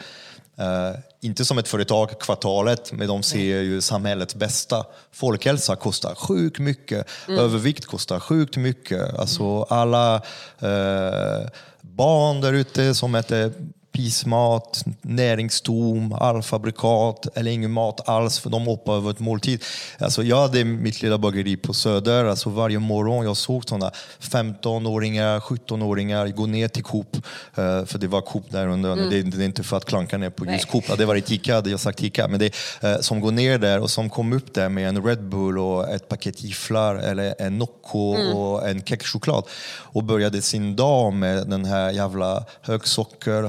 Uh, 0.58 0.98
inte 1.24 1.44
som 1.44 1.58
ett 1.58 1.68
företag 1.68 2.20
kvartalet, 2.20 2.92
men 2.92 3.08
de 3.08 3.22
ser 3.22 3.60
ju 3.60 3.80
samhällets 3.80 4.34
bästa. 4.34 4.86
Folkhälsa 5.12 5.76
kostar 5.76 6.14
sjukt 6.14 6.58
mycket. 6.58 7.06
Övervikt 7.28 7.86
kostar 7.86 8.20
sjukt 8.20 8.56
mycket. 8.56 9.18
Alltså 9.18 9.62
alla 9.62 10.14
eh, 10.58 11.48
barn 11.80 12.40
där 12.40 12.52
ute 12.52 12.94
som 12.94 13.14
äter 13.14 13.52
pismat, 13.94 14.84
näringstom, 15.02 16.12
halvfabrikat 16.12 17.26
eller 17.34 17.50
ingen 17.50 17.70
mat 17.70 18.08
alls 18.08 18.38
för 18.38 18.50
de 18.50 18.66
hoppar 18.66 18.96
över 18.96 19.10
ett 19.10 19.20
måltid. 19.20 19.64
Alltså 19.98 20.22
jag 20.22 20.36
hade 20.36 20.64
mitt 20.64 21.02
lilla 21.02 21.18
bageri 21.18 21.56
på 21.56 21.74
Söder. 21.74 22.24
Alltså 22.24 22.50
varje 22.50 22.78
morgon 22.78 23.24
jag 23.24 23.36
såg 23.36 23.68
sådana 23.68 23.90
15-åringar, 24.20 25.40
17-åringar 25.40 26.28
gå 26.28 26.46
ner 26.46 26.68
till 26.68 26.82
Coop, 26.82 27.16
eh, 27.54 27.84
för 27.84 27.98
det 27.98 28.06
var 28.06 28.20
Coop 28.20 28.44
där 28.50 28.66
under. 28.66 28.92
Mm. 28.92 29.10
Det, 29.10 29.22
det, 29.22 29.44
är 29.44 29.46
inte 29.46 29.62
för 29.62 29.76
att 29.76 29.84
klanka 29.84 30.18
ner 30.18 30.30
på 30.30 30.46
just 30.46 30.70
Coop, 30.70 30.84
det 30.98 31.04
var 31.04 31.16
ett 31.16 31.30
Ica, 31.30 31.54
hade 31.54 31.70
jag 31.70 31.80
sagt 31.80 32.02
Ica. 32.02 32.28
Men 32.28 32.38
det, 32.38 32.54
eh, 32.82 32.98
som 33.00 33.20
går 33.20 33.32
ner 33.32 33.58
där 33.58 33.80
och 33.80 33.90
som 33.90 34.10
kom 34.10 34.32
upp 34.32 34.54
där 34.54 34.68
med 34.68 34.88
en 34.88 35.04
Red 35.04 35.24
Bull 35.24 35.58
och 35.58 35.88
ett 35.88 36.08
paket 36.08 36.42
gifflar 36.42 36.94
eller 36.94 37.34
en 37.38 37.58
Nocco 37.58 38.14
mm. 38.14 38.36
och 38.36 38.68
en 38.68 38.82
kexchoklad 38.82 39.44
och 39.94 40.04
började 40.04 40.42
sin 40.42 40.76
dag 40.76 41.12
med 41.12 41.46
den 41.46 41.64
här 41.64 41.90
jävla 41.90 42.44
högsocker, 42.62 43.42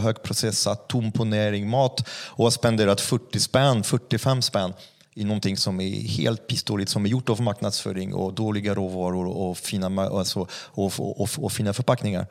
högprocessat, 0.43 0.87
tom 0.87 1.11
på 1.11 1.25
näring 1.25 1.69
mat 1.69 2.09
och 2.09 2.43
har 2.43 2.51
spenderat 2.51 3.01
40 3.01 3.39
spänn, 3.39 3.83
45 3.83 4.41
spänn 4.41 4.73
i 5.15 5.23
någonting 5.23 5.57
som 5.57 5.81
är 5.81 6.07
helt 6.07 6.47
pissdåligt, 6.47 6.91
som 6.91 7.05
är 7.05 7.09
gjort 7.09 7.29
av 7.29 7.41
marknadsföring 7.41 8.13
och 8.13 8.33
dåliga 8.33 8.75
råvaror 8.75 9.27
och 9.27 9.57
fina, 9.57 10.01
alltså, 10.01 10.47
och, 10.75 10.85
och, 10.99 11.21
och, 11.21 11.29
och 11.37 11.51
fina 11.51 11.73
förpackningar. 11.73 12.27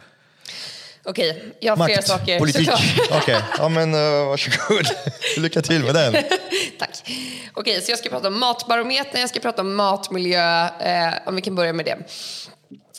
Okej, 1.07 1.55
jag 1.61 1.73
har 1.73 1.77
Makt, 1.77 1.93
flera 1.93 2.03
saker 2.03 2.39
politik. 2.39 2.69
Okej, 3.11 3.19
okay. 3.19 3.41
ja 3.59 3.69
men 3.69 3.95
uh, 3.95 4.27
varsågod. 4.27 4.87
Lycka 5.37 5.63
till 5.63 5.85
med 5.85 5.95
den. 5.95 6.13
Tack. 6.79 7.11
Okej, 7.55 7.83
så 7.83 7.93
jag 7.93 7.99
ska 7.99 8.09
prata 8.09 8.29
om 8.29 8.39
matbarometern, 8.41 9.21
jag 9.21 9.29
ska 9.29 9.41
prata 9.41 9.63
om 9.63 9.75
matmiljö, 9.75 10.69
eh, 10.69 11.15
om 11.27 11.37
vi 11.37 11.43
kan 11.43 11.55
börja 11.55 11.73
med 11.73 11.85
det. 11.85 11.99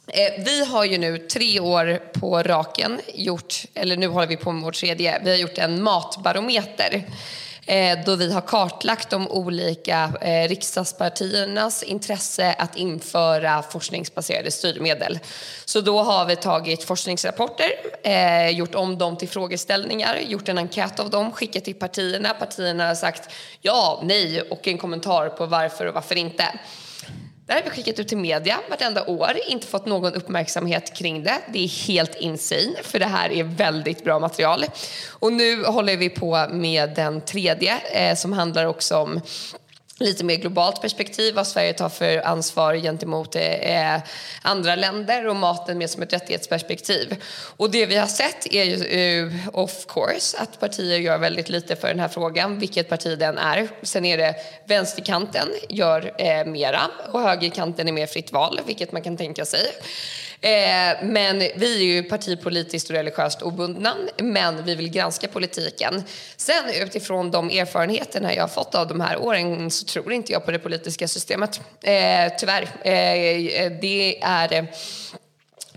Eh, 0.07 0.43
vi 0.45 0.65
har 0.65 0.85
ju 0.85 0.97
nu 0.97 1.17
tre 1.17 1.59
år 1.59 1.99
på 2.13 2.43
raken 2.43 3.01
gjort, 3.13 3.65
eller 3.73 3.97
nu 3.97 4.07
håller 4.07 4.27
vi 4.27 4.37
på 4.37 4.51
med 4.51 4.63
vår 4.63 4.71
tredje, 4.71 5.21
vi 5.23 5.29
har 5.29 5.37
gjort 5.37 5.57
en 5.57 5.83
matbarometer 5.83 7.03
eh, 7.65 7.99
då 8.05 8.15
vi 8.15 8.33
har 8.33 8.41
kartlagt 8.41 9.09
de 9.09 9.27
olika 9.27 10.11
eh, 10.21 10.47
riksdagspartiernas 10.47 11.83
intresse 11.83 12.55
att 12.57 12.77
införa 12.77 13.63
forskningsbaserade 13.63 14.51
styrmedel. 14.51 15.19
Så 15.65 15.81
då 15.81 16.03
har 16.03 16.25
vi 16.25 16.35
tagit 16.35 16.83
forskningsrapporter, 16.83 17.69
gjort 18.49 18.75
om 18.75 18.97
dem 18.97 19.17
till 19.17 19.29
frågeställningar, 19.29 20.17
gjort 20.17 20.49
en 20.49 20.57
enkät 20.57 20.99
av 20.99 21.09
dem, 21.09 21.31
skickat 21.31 21.65
till 21.65 21.75
partierna. 21.75 22.29
Partierna 22.29 22.87
har 22.87 22.95
sagt 22.95 23.29
ja, 23.61 24.01
nej 24.03 24.41
och 24.41 24.67
en 24.67 24.77
kommentar 24.77 25.29
på 25.29 25.45
varför 25.45 25.85
och 25.85 25.93
varför 25.93 26.15
inte. 26.15 26.43
Det 27.47 27.53
här 27.53 27.61
har 27.61 27.69
vi 27.69 27.75
skickat 27.75 27.99
ut 27.99 28.07
till 28.07 28.17
media 28.17 28.59
vartenda 28.69 29.05
år, 29.05 29.31
inte 29.47 29.67
fått 29.67 29.85
någon 29.85 30.13
uppmärksamhet 30.13 30.93
kring 30.97 31.23
det. 31.23 31.41
Det 31.53 31.63
är 31.63 31.87
helt 31.87 32.15
insane, 32.15 32.73
för 32.83 32.99
det 32.99 33.05
här 33.05 33.31
är 33.31 33.43
väldigt 33.43 34.03
bra 34.03 34.19
material. 34.19 34.65
Och 35.09 35.33
nu 35.33 35.63
håller 35.63 35.97
vi 35.97 36.09
på 36.09 36.47
med 36.51 36.95
den 36.95 37.21
tredje 37.21 37.79
eh, 37.91 38.15
som 38.15 38.33
handlar 38.33 38.65
också 38.65 38.97
om 38.97 39.21
lite 39.99 40.23
mer 40.23 40.35
globalt 40.35 40.81
perspektiv, 40.81 41.35
vad 41.35 41.47
Sverige 41.47 41.73
tar 41.73 41.89
för 41.89 42.27
ansvar 42.27 42.75
gentemot 42.75 43.35
eh, 43.35 43.95
eh, 43.95 44.01
andra 44.41 44.75
länder 44.75 45.27
och 45.27 45.35
maten 45.35 45.77
mer 45.77 45.87
som 45.87 46.03
ett 46.03 46.13
rättighetsperspektiv. 46.13 47.15
Och 47.57 47.71
det 47.71 47.85
vi 47.85 47.95
har 47.95 48.07
sett 48.07 48.53
är 48.53 48.63
ju, 48.63 48.83
eh, 48.85 49.49
of 49.53 49.85
course, 49.87 50.37
att 50.37 50.59
partier 50.59 50.97
gör 50.97 51.17
väldigt 51.17 51.49
lite 51.49 51.75
för 51.75 51.87
den 51.87 51.99
här 51.99 52.07
frågan, 52.07 52.59
vilket 52.59 52.89
parti 52.89 53.19
den 53.19 53.37
är. 53.37 53.67
Sen 53.81 54.05
är 54.05 54.17
det 54.17 54.35
vänsterkanten 54.67 55.47
gör 55.69 56.13
eh, 56.17 56.45
mera 56.45 56.81
och 57.11 57.21
högerkanten 57.21 57.87
är 57.87 57.91
mer 57.91 58.07
fritt 58.07 58.31
val, 58.31 58.59
vilket 58.65 58.91
man 58.91 59.01
kan 59.01 59.17
tänka 59.17 59.45
sig. 59.45 59.71
Eh, 60.41 61.03
men 61.03 61.39
vi 61.39 61.75
är 61.79 61.83
ju 61.83 62.03
partipolitiskt 62.03 62.89
och 62.89 62.95
religiöst 62.95 63.41
obundna, 63.41 63.93
men 64.17 64.63
vi 64.63 64.75
vill 64.75 64.89
granska 64.89 65.27
politiken. 65.27 66.03
Sen 66.37 66.69
utifrån 66.81 67.31
de 67.31 67.49
erfarenheterna 67.49 68.33
jag 68.33 68.43
har 68.43 68.47
fått 68.47 68.75
av 68.75 68.87
de 68.87 69.01
här 69.01 69.17
åren 69.17 69.71
så 69.71 69.85
tror 69.85 70.13
inte 70.13 70.31
jag 70.31 70.45
på 70.45 70.51
det 70.51 70.59
politiska 70.59 71.07
systemet. 71.07 71.59
Eh, 71.83 72.33
tyvärr. 72.39 72.63
Eh, 72.63 73.71
det 73.81 74.19
är 74.21 74.53
eh, 74.53 74.63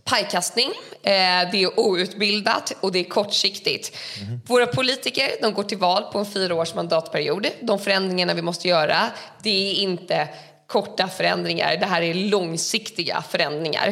pajkastning, 0.05 0.69
eh, 1.03 1.51
det 1.53 1.63
är 1.63 1.81
outbildat 1.81 2.73
och 2.81 2.93
det 2.93 2.99
är 2.99 3.05
kortsiktigt. 3.05 3.97
Mm. 4.23 4.41
Våra 4.47 4.67
politiker 4.67 5.31
de 5.43 5.53
går 5.53 5.63
till 5.63 5.79
val 5.79 6.03
på 6.13 6.19
en 6.19 6.27
fyraårs 6.27 6.75
mandatperiod. 6.75 7.47
De 7.61 7.79
förändringarna 7.79 8.35
vi 8.35 8.43
måste 8.43 8.69
göra, 8.69 8.97
det 9.43 9.71
är 9.71 9.75
inte 9.75 10.29
korta 10.69 11.09
förändringar. 11.09 11.77
Det 11.77 11.87
här 11.87 12.03
är 12.03 12.15
långsiktiga 12.15 13.25
förändringar. 13.31 13.89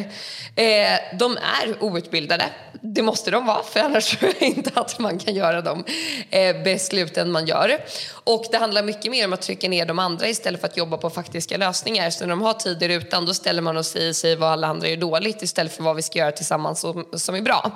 Eh, 0.55 1.17
de 1.19 1.37
är 1.37 1.83
outbildade. 1.83 2.45
Det 2.81 3.01
måste 3.01 3.31
de 3.31 3.45
vara, 3.45 3.63
för 3.63 3.79
annars 3.79 4.05
tror 4.17 4.31
jag 4.39 4.49
inte 4.49 4.71
att 4.73 4.99
man 4.99 5.19
kan 5.19 5.35
göra 5.35 5.61
de 5.61 5.83
eh, 6.29 6.63
besluten 6.63 7.31
man 7.31 7.45
gör. 7.45 7.83
Och 8.23 8.45
det 8.51 8.57
handlar 8.57 8.83
mycket 8.83 9.11
mer 9.11 9.25
om 9.25 9.33
att 9.33 9.41
trycka 9.41 9.69
ner 9.69 9.85
de 9.85 9.99
andra 9.99 10.27
istället 10.27 10.61
för 10.61 10.67
att 10.67 10.77
jobba 10.77 10.97
på 10.97 11.09
faktiska 11.09 11.57
lösningar. 11.57 12.09
Så 12.09 12.23
när 12.23 12.29
de 12.29 12.41
har 12.41 12.53
tid 12.53 12.83
i 12.83 12.87
rutan, 12.87 13.25
då 13.25 13.33
ställer 13.33 13.61
man 13.61 13.77
och 13.77 13.85
säger 13.85 14.13
sig 14.13 14.35
vad 14.35 14.51
alla 14.51 14.67
andra 14.67 14.87
gör 14.87 14.97
dåligt 14.97 15.41
istället 15.41 15.75
för 15.75 15.83
vad 15.83 15.95
vi 15.95 16.01
ska 16.01 16.19
göra 16.19 16.31
tillsammans 16.31 16.79
som, 16.79 17.07
som 17.13 17.35
är 17.35 17.41
bra. 17.41 17.71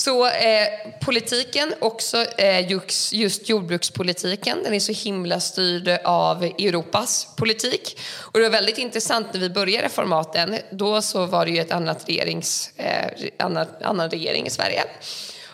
Så 0.00 0.26
eh, 0.26 0.68
politiken, 1.00 1.74
också 1.78 2.24
eh, 2.38 2.70
just, 2.70 3.12
just 3.12 3.48
jordbrukspolitiken, 3.48 4.62
den 4.62 4.74
är 4.74 4.80
så 4.80 4.92
himla 4.92 5.40
styrd 5.40 5.88
av 6.04 6.44
Europas 6.44 7.28
politik. 7.36 8.00
Och 8.20 8.38
det 8.38 8.44
var 8.44 8.50
väldigt 8.50 8.78
intressant 8.78 9.26
när 9.32 9.40
vi 9.40 9.50
började 9.50 9.88
formaten. 9.88 10.56
Då 10.70 11.02
så 11.02 11.26
var 11.26 11.44
det 11.44 11.50
ju 11.50 11.58
ett 11.58 11.72
annat 11.72 12.08
regerings, 12.08 12.70
eh, 12.76 13.28
annan, 13.38 13.66
annan 13.80 14.10
regering 14.10 14.46
i 14.46 14.50
Sverige. 14.50 14.82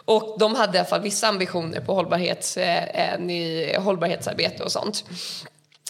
Och 0.04 0.36
de 0.38 0.54
hade 0.54 0.76
i 0.76 0.80
alla 0.80 0.88
fall 0.88 1.02
vissa 1.02 1.28
ambitioner 1.28 1.80
på 1.80 1.94
hållbarhets, 1.94 2.56
eh, 2.56 3.14
eh 3.14 3.82
hållbarhetsarbete 3.82 4.62
och 4.62 4.72
sånt. 4.72 5.04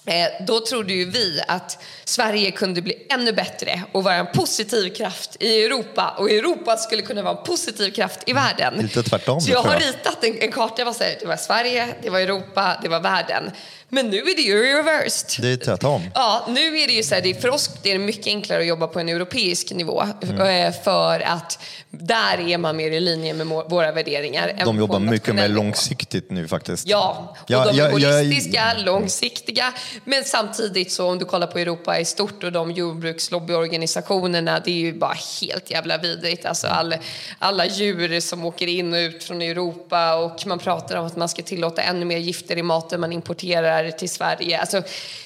Eh, 0.06 0.44
då 0.46 0.60
trodde 0.60 0.92
ju 0.92 1.10
vi 1.10 1.40
att 1.48 1.82
Sverige 2.04 2.50
kunde 2.50 2.82
bli 2.82 3.06
ännu 3.10 3.32
bättre 3.32 3.82
och 3.92 4.04
vara 4.04 4.14
en 4.14 4.26
positiv 4.26 4.94
kraft 4.94 5.36
i 5.40 5.64
Europa 5.64 6.14
och 6.18 6.30
Europa 6.30 6.76
skulle 6.76 7.02
kunna 7.02 7.22
vara 7.22 7.38
en 7.38 7.44
positiv 7.44 7.90
kraft 7.90 8.20
i 8.26 8.32
världen. 8.32 8.74
Lite 8.76 9.02
tvärtom. 9.02 9.40
Så 9.40 9.50
jag 9.50 9.62
har 9.62 9.78
ritat 9.78 10.24
en, 10.24 10.38
en 10.40 10.52
karta. 10.52 10.84
Var 10.84 10.92
så 10.92 11.04
här, 11.04 11.16
det 11.20 11.26
var 11.26 11.36
Sverige, 11.36 11.88
det 12.02 12.10
var 12.10 12.20
Europa, 12.20 12.80
det 12.82 12.88
var 12.88 13.00
världen. 13.00 13.50
Men 13.88 14.10
nu 14.10 14.16
är 14.16 14.36
det 14.36 14.42
ju 14.42 14.62
reversed. 14.62 15.44
Det 15.44 15.48
är 15.48 15.56
tvärtom. 15.56 16.02
Ja, 16.14 16.44
nu 16.48 16.78
är 16.78 16.86
det 16.86 16.92
ju 16.92 17.02
så 17.02 17.14
här, 17.14 17.22
det 17.22 17.30
är, 17.30 17.34
för 17.34 17.50
oss 17.50 17.70
det 17.82 17.92
är 17.92 17.98
mycket 17.98 18.26
enklare 18.26 18.60
att 18.60 18.66
jobba 18.66 18.86
på 18.86 19.00
en 19.00 19.08
europeisk 19.08 19.72
nivå. 19.72 20.04
Mm. 20.22 20.72
För 20.84 21.20
att 21.20 21.58
där 21.90 22.40
är 22.48 22.58
man 22.58 22.76
mer 22.76 22.90
i 22.90 23.00
linje 23.00 23.34
med 23.34 23.46
våra 23.46 23.92
värderingar. 23.92 24.52
De 24.64 24.78
jobbar 24.78 24.98
mycket 24.98 25.34
mer 25.34 25.48
långsiktigt 25.48 26.30
nu 26.30 26.48
faktiskt. 26.48 26.88
Ja, 26.88 27.34
och 27.42 27.50
ja, 27.50 27.64
de 27.64 27.80
är 27.80 27.84
ja, 27.84 27.90
holistiska, 27.90 28.72
ja, 28.76 28.84
långsiktiga. 28.84 29.72
Men 30.04 30.24
samtidigt 30.24 30.92
så 30.92 31.10
om 31.10 31.18
du 31.18 31.24
kollar 31.24 31.46
på 31.46 31.58
Europa 31.58 32.00
i 32.00 32.04
stort 32.04 32.44
och 32.44 32.52
de 32.52 32.70
jordbrukslobbyorganisationerna, 32.70 34.60
det 34.64 34.70
är 34.70 34.74
ju 34.74 34.92
bara 34.92 35.16
helt 35.40 35.70
jävla 35.70 35.98
vidrigt. 35.98 36.46
Alltså 36.46 36.66
all, 36.66 36.94
alla 37.38 37.66
djur 37.66 38.20
som 38.20 38.44
åker 38.44 38.66
in 38.66 38.92
och 38.92 38.98
ut 38.98 39.24
från 39.24 39.42
Europa 39.42 40.16
och 40.16 40.46
man 40.46 40.58
pratar 40.58 40.96
om 40.96 41.06
att 41.06 41.16
man 41.16 41.28
ska 41.28 41.42
tillåta 41.42 41.82
ännu 41.82 42.04
mer 42.04 42.18
gifter 42.18 42.58
i 42.58 42.62
maten 42.62 43.00
man 43.00 43.12
importerar 43.12 43.75
till 43.82 44.10
Sverige. 44.10 44.60
Alltså, 44.60 44.82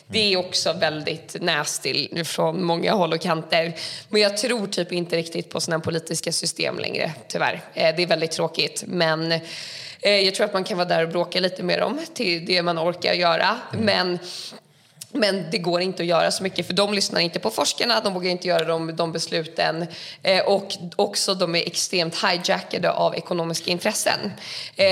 det 0.06 0.32
är 0.32 0.36
också 0.36 0.72
väldigt 0.72 1.36
nasty 1.40 2.24
från 2.24 2.64
många 2.64 2.92
håll 2.92 3.12
och 3.12 3.20
kanter. 3.20 3.76
Men 4.08 4.20
jag 4.22 4.36
tror 4.36 4.66
typ 4.66 4.92
inte 4.92 5.16
riktigt 5.16 5.50
på 5.50 5.60
sådana 5.60 5.80
politiska 5.80 6.32
system 6.32 6.78
längre, 6.78 7.12
tyvärr. 7.28 7.62
Eh, 7.74 7.96
det 7.96 8.02
är 8.02 8.06
väldigt 8.06 8.30
tråkigt. 8.30 8.84
Men 8.86 9.32
eh, 9.32 9.40
jag 10.02 10.34
tror 10.34 10.44
att 10.46 10.52
man 10.52 10.64
kan 10.64 10.78
vara 10.78 10.88
där 10.88 11.02
och 11.02 11.08
bråka 11.08 11.40
lite 11.40 11.62
med 11.62 11.78
dem 11.78 12.00
till 12.14 12.46
det 12.46 12.62
man 12.62 12.78
orkar 12.78 13.12
göra. 13.12 13.58
Men 13.72 14.18
men 15.12 15.44
det 15.50 15.58
går 15.58 15.80
inte 15.80 16.02
att 16.02 16.08
göra 16.08 16.30
så 16.30 16.42
mycket 16.42 16.66
för 16.66 16.74
de 16.74 16.94
lyssnar 16.94 17.20
inte 17.20 17.38
på 17.38 17.50
forskarna, 17.50 18.00
de 18.00 18.14
vågar 18.14 18.30
inte 18.30 18.48
göra 18.48 18.64
de, 18.64 18.96
de 18.96 19.12
besluten 19.12 19.86
eh, 20.22 20.44
och 20.44 20.74
också 20.96 21.34
de 21.34 21.54
är 21.54 21.66
extremt 21.66 22.24
hijackade 22.24 22.90
av 22.90 23.14
ekonomiska 23.14 23.70
intressen. 23.70 24.32
Eh, 24.76 24.86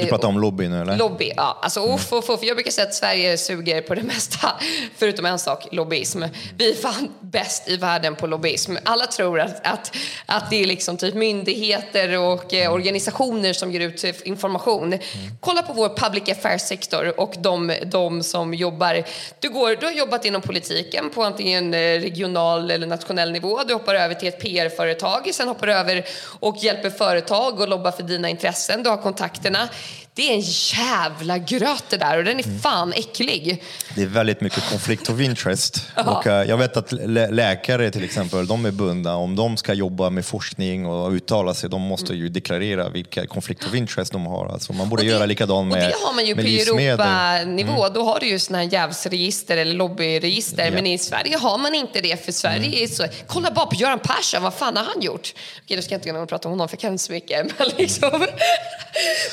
du 0.00 0.06
pratar 0.08 0.28
om 0.28 0.40
lobby 0.40 0.68
nu 0.68 0.80
eller? 0.80 0.96
Lobby, 0.96 1.32
ja. 1.36 1.58
Alltså, 1.62 1.80
mm. 1.80 1.94
uff, 1.94 2.12
uff, 2.12 2.30
uff. 2.30 2.40
Jag 2.42 2.56
brukar 2.56 2.70
säga 2.70 2.86
att 2.86 2.94
Sverige 2.94 3.38
suger 3.38 3.80
på 3.80 3.94
det 3.94 4.02
mesta, 4.12 4.52
förutom 4.96 5.26
en 5.26 5.38
sak, 5.38 5.68
lobbyism. 5.72 6.22
Vi 6.56 6.70
är 6.70 6.74
fan 6.74 7.12
bäst 7.20 7.68
i 7.68 7.76
världen 7.76 8.14
på 8.16 8.26
lobbyism. 8.26 8.76
Alla 8.84 9.06
tror 9.06 9.40
att, 9.40 9.66
att, 9.66 9.96
att 10.26 10.50
det 10.50 10.62
är 10.62 10.66
liksom 10.66 10.96
typ 10.96 11.14
myndigheter 11.14 12.18
och 12.18 12.54
eh, 12.54 12.72
organisationer 12.72 13.52
som 13.52 13.72
ger 13.72 13.80
ut 13.80 14.04
information. 14.24 14.86
Mm. 14.86 15.00
Kolla 15.40 15.62
på 15.62 15.72
vår 15.72 15.88
public 15.88 16.28
affairs-sektor 16.28 17.20
och 17.20 17.34
de, 17.38 17.72
de 17.84 18.22
som 18.22 18.54
jobbar. 18.54 19.04
Du 19.38 19.51
går, 19.52 19.76
du 19.76 19.86
har 19.86 19.92
jobbat 19.92 20.24
inom 20.24 20.42
politiken 20.42 21.10
på 21.10 21.22
antingen 21.22 21.74
eh, 21.74 21.78
regional 21.78 22.70
eller 22.70 22.86
nationell 22.86 23.32
nivå. 23.32 23.60
Du 23.66 23.74
hoppar 23.74 23.94
över 23.94 24.14
till 24.14 24.28
ett 24.28 24.40
PR-företag, 24.40 25.34
sen 25.34 25.48
hoppar 25.48 25.66
du 25.66 25.72
över 25.72 26.04
och 26.40 26.56
hjälper 26.56 26.90
företag 26.90 27.60
och 27.60 27.68
lobbar 27.68 27.90
för 27.90 28.02
dina 28.02 28.28
intressen. 28.28 28.82
Du 28.82 28.90
har 28.90 28.96
kontakterna 28.96 29.68
det 30.14 30.22
är 30.30 30.34
en 30.34 30.40
jävla 30.40 31.38
gröt 31.38 31.84
det 31.88 31.96
där 31.96 32.18
och 32.18 32.24
den 32.24 32.38
är 32.38 32.44
Mm. 32.44 32.60
fan 32.60 32.92
äcklig. 32.92 33.62
Det 33.94 34.02
är 34.02 34.06
väldigt 34.06 34.40
mycket 34.40 34.70
konflikt 34.70 35.10
of 35.10 35.20
interest. 35.20 35.82
Och, 36.06 36.26
eh, 36.26 36.48
jag 36.48 36.56
vet 36.56 36.76
att 36.76 36.92
lä- 36.92 37.30
läkare 37.30 37.90
till 37.90 38.04
exempel, 38.04 38.46
de 38.46 38.64
är 38.66 38.70
bundna. 38.70 39.16
Om 39.16 39.36
de 39.36 39.56
ska 39.56 39.72
jobba 39.74 40.10
med 40.10 40.26
forskning 40.26 40.86
och 40.86 41.10
uttala 41.10 41.54
sig, 41.54 41.70
de 41.70 41.80
måste 41.82 42.14
ju 42.14 42.28
deklarera 42.28 42.88
vilka 42.88 43.26
konflikt 43.26 43.64
of 43.66 43.74
interest 43.74 44.12
de 44.12 44.26
har. 44.26 44.46
Alltså 44.48 44.72
man 44.72 44.88
borde 44.88 45.00
Och 45.02 45.04
det- 45.06 45.10
göra 45.12 45.26
likadant 45.26 45.72
Och 45.72 45.78
med 45.78 45.88
det 45.90 45.94
har 46.06 46.14
man 46.14 46.26
ju 46.26 46.34
på 46.34 46.40
livsmedel. 46.40 47.00
Mm. 47.00 47.58
Europanivå. 47.58 47.88
Då 47.88 48.02
har 48.04 48.20
du 48.20 48.26
ju 48.28 48.38
såna 48.38 48.58
här 48.58 48.72
jävsregister 48.72 49.56
eller 49.56 49.74
lobbyregister. 49.74 50.70
Men 50.70 50.86
i 50.86 50.98
Sverige 50.98 51.36
har 51.38 51.58
man 51.58 51.74
inte 51.74 52.00
det. 52.00 52.24
För 52.24 52.32
Sverige 52.32 52.66
Mm. 52.66 52.82
är 52.84 52.86
så... 52.86 53.06
Kolla 53.26 53.50
bara 53.50 53.66
på 53.66 53.74
Göran 53.74 53.98
Persson, 53.98 54.42
vad 54.42 54.54
fan 54.54 54.76
har 54.76 54.84
han 54.84 55.00
gjort? 55.02 55.34
Okej, 55.64 55.76
nu 55.76 55.82
ska 55.82 55.94
jag 55.94 55.98
inte 56.06 56.12
och 56.12 56.28
prata 56.28 56.48
om 56.48 56.52
honom 56.52 56.68
för 56.68 56.76
jag 56.76 56.80
kan 56.80 56.92
inte 56.92 57.04
så 57.04 57.12
mycket. 57.12 57.46
Men 57.58 57.68
liksom, 57.78 58.26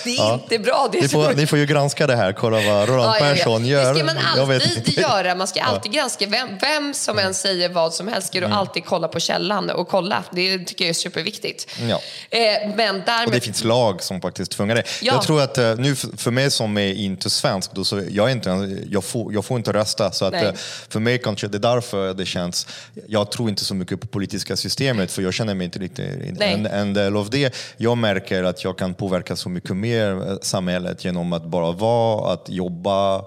det 0.04 0.10
är 0.10 0.16
Ja. 0.18 0.34
inte 0.34 0.60
bra. 0.60 0.69
Det 0.92 0.98
är 0.98 1.02
Ni 1.02 1.08
får, 1.08 1.34
ni 1.34 1.48
får 1.48 1.60
ju 1.60 1.66
granska 1.66 2.08
det 2.08 2.16
här, 2.16 2.34
kolla 2.34 2.58
vad 2.58 2.90
Roland 2.90 3.10
Ja, 3.10 3.20
ja, 3.20 3.28
ja. 3.30 3.36
Persson 3.36 3.66
gör. 3.66 3.94
Det 3.94 4.00
ska 4.00 4.06
man 4.06 4.50
alltid 4.50 4.98
göra. 4.98 5.36
Man 5.36 5.48
ska 5.48 5.62
alltid 5.62 5.92
granska 5.92 6.28
vem, 6.28 6.50
vem 6.62 6.94
som 6.94 7.20
än 7.20 7.34
säger 7.34 7.70
vad 7.70 7.94
som 7.94 8.08
helst. 8.08 8.28
Ska 8.28 8.40
du 8.40 8.46
alltid 8.46 8.86
kolla 8.86 9.08
på 9.08 9.20
källan 9.20 9.70
och 9.70 9.88
kolla. 9.88 10.24
Det 10.32 10.58
tycker 10.58 10.86
jag 10.86 10.90
är 10.90 10.94
superviktigt. 10.94 11.68
Ja. 11.90 12.02
Eh, 12.30 12.76
men 12.76 12.96
Och 12.96 13.02
därmed... 13.06 13.32
det 13.32 13.42
finns 13.42 13.64
lag 13.64 14.04
som 14.04 14.22
faktiskt 14.22 14.54
fungerar. 14.54 14.78
det. 14.78 14.88
Ja. 15.02 15.14
Jag 15.14 15.24
tror 15.24 15.42
att 15.42 15.58
eh, 15.58 15.76
nu 15.76 15.96
för 15.96 16.32
mig 16.32 16.52
som 16.52 16.78
är 16.78 16.94
inte 16.94 17.30
svensk, 17.30 17.72
då 17.74 17.84
så 17.84 18.02
jag, 18.10 18.32
inte, 18.32 18.78
jag, 18.90 19.04
får, 19.04 19.34
jag 19.34 19.46
får 19.46 19.58
inte 19.58 19.74
rösta. 19.74 20.12
Så 20.12 20.26
att, 20.26 20.32
Nej. 20.32 20.46
eh, 20.46 20.54
för 20.90 21.00
mig 21.00 21.18
kanske 21.18 21.48
det 21.48 21.58
är 21.58 21.60
därför 21.60 22.14
det 22.14 22.26
känns... 22.26 22.68
Jag 23.08 23.32
tror 23.32 23.50
inte 23.50 23.66
så 23.66 23.76
mycket 23.76 24.02
på 24.02 24.08
politiska 24.08 24.58
systemet 24.58 25.12
för 25.12 25.22
jag 25.22 25.34
känner 25.34 25.54
mig 25.54 25.66
inte 25.66 25.80
riktigt 25.80 26.06
en 26.72 26.94
del 26.94 27.18
av 27.18 27.30
det. 27.30 27.56
Jag 27.78 27.98
märker 27.98 28.44
att 28.44 28.64
jag 28.64 28.78
kan 28.78 28.94
påverka 28.94 29.36
så 29.36 29.50
mycket 29.50 29.76
mer 29.76 30.12
eh, 30.12 30.38
samhället 30.60 31.06
genom 31.06 31.34
att 31.34 31.46
bara 31.46 31.72
vara, 31.72 32.34
att 32.34 32.50
jobba 32.50 33.26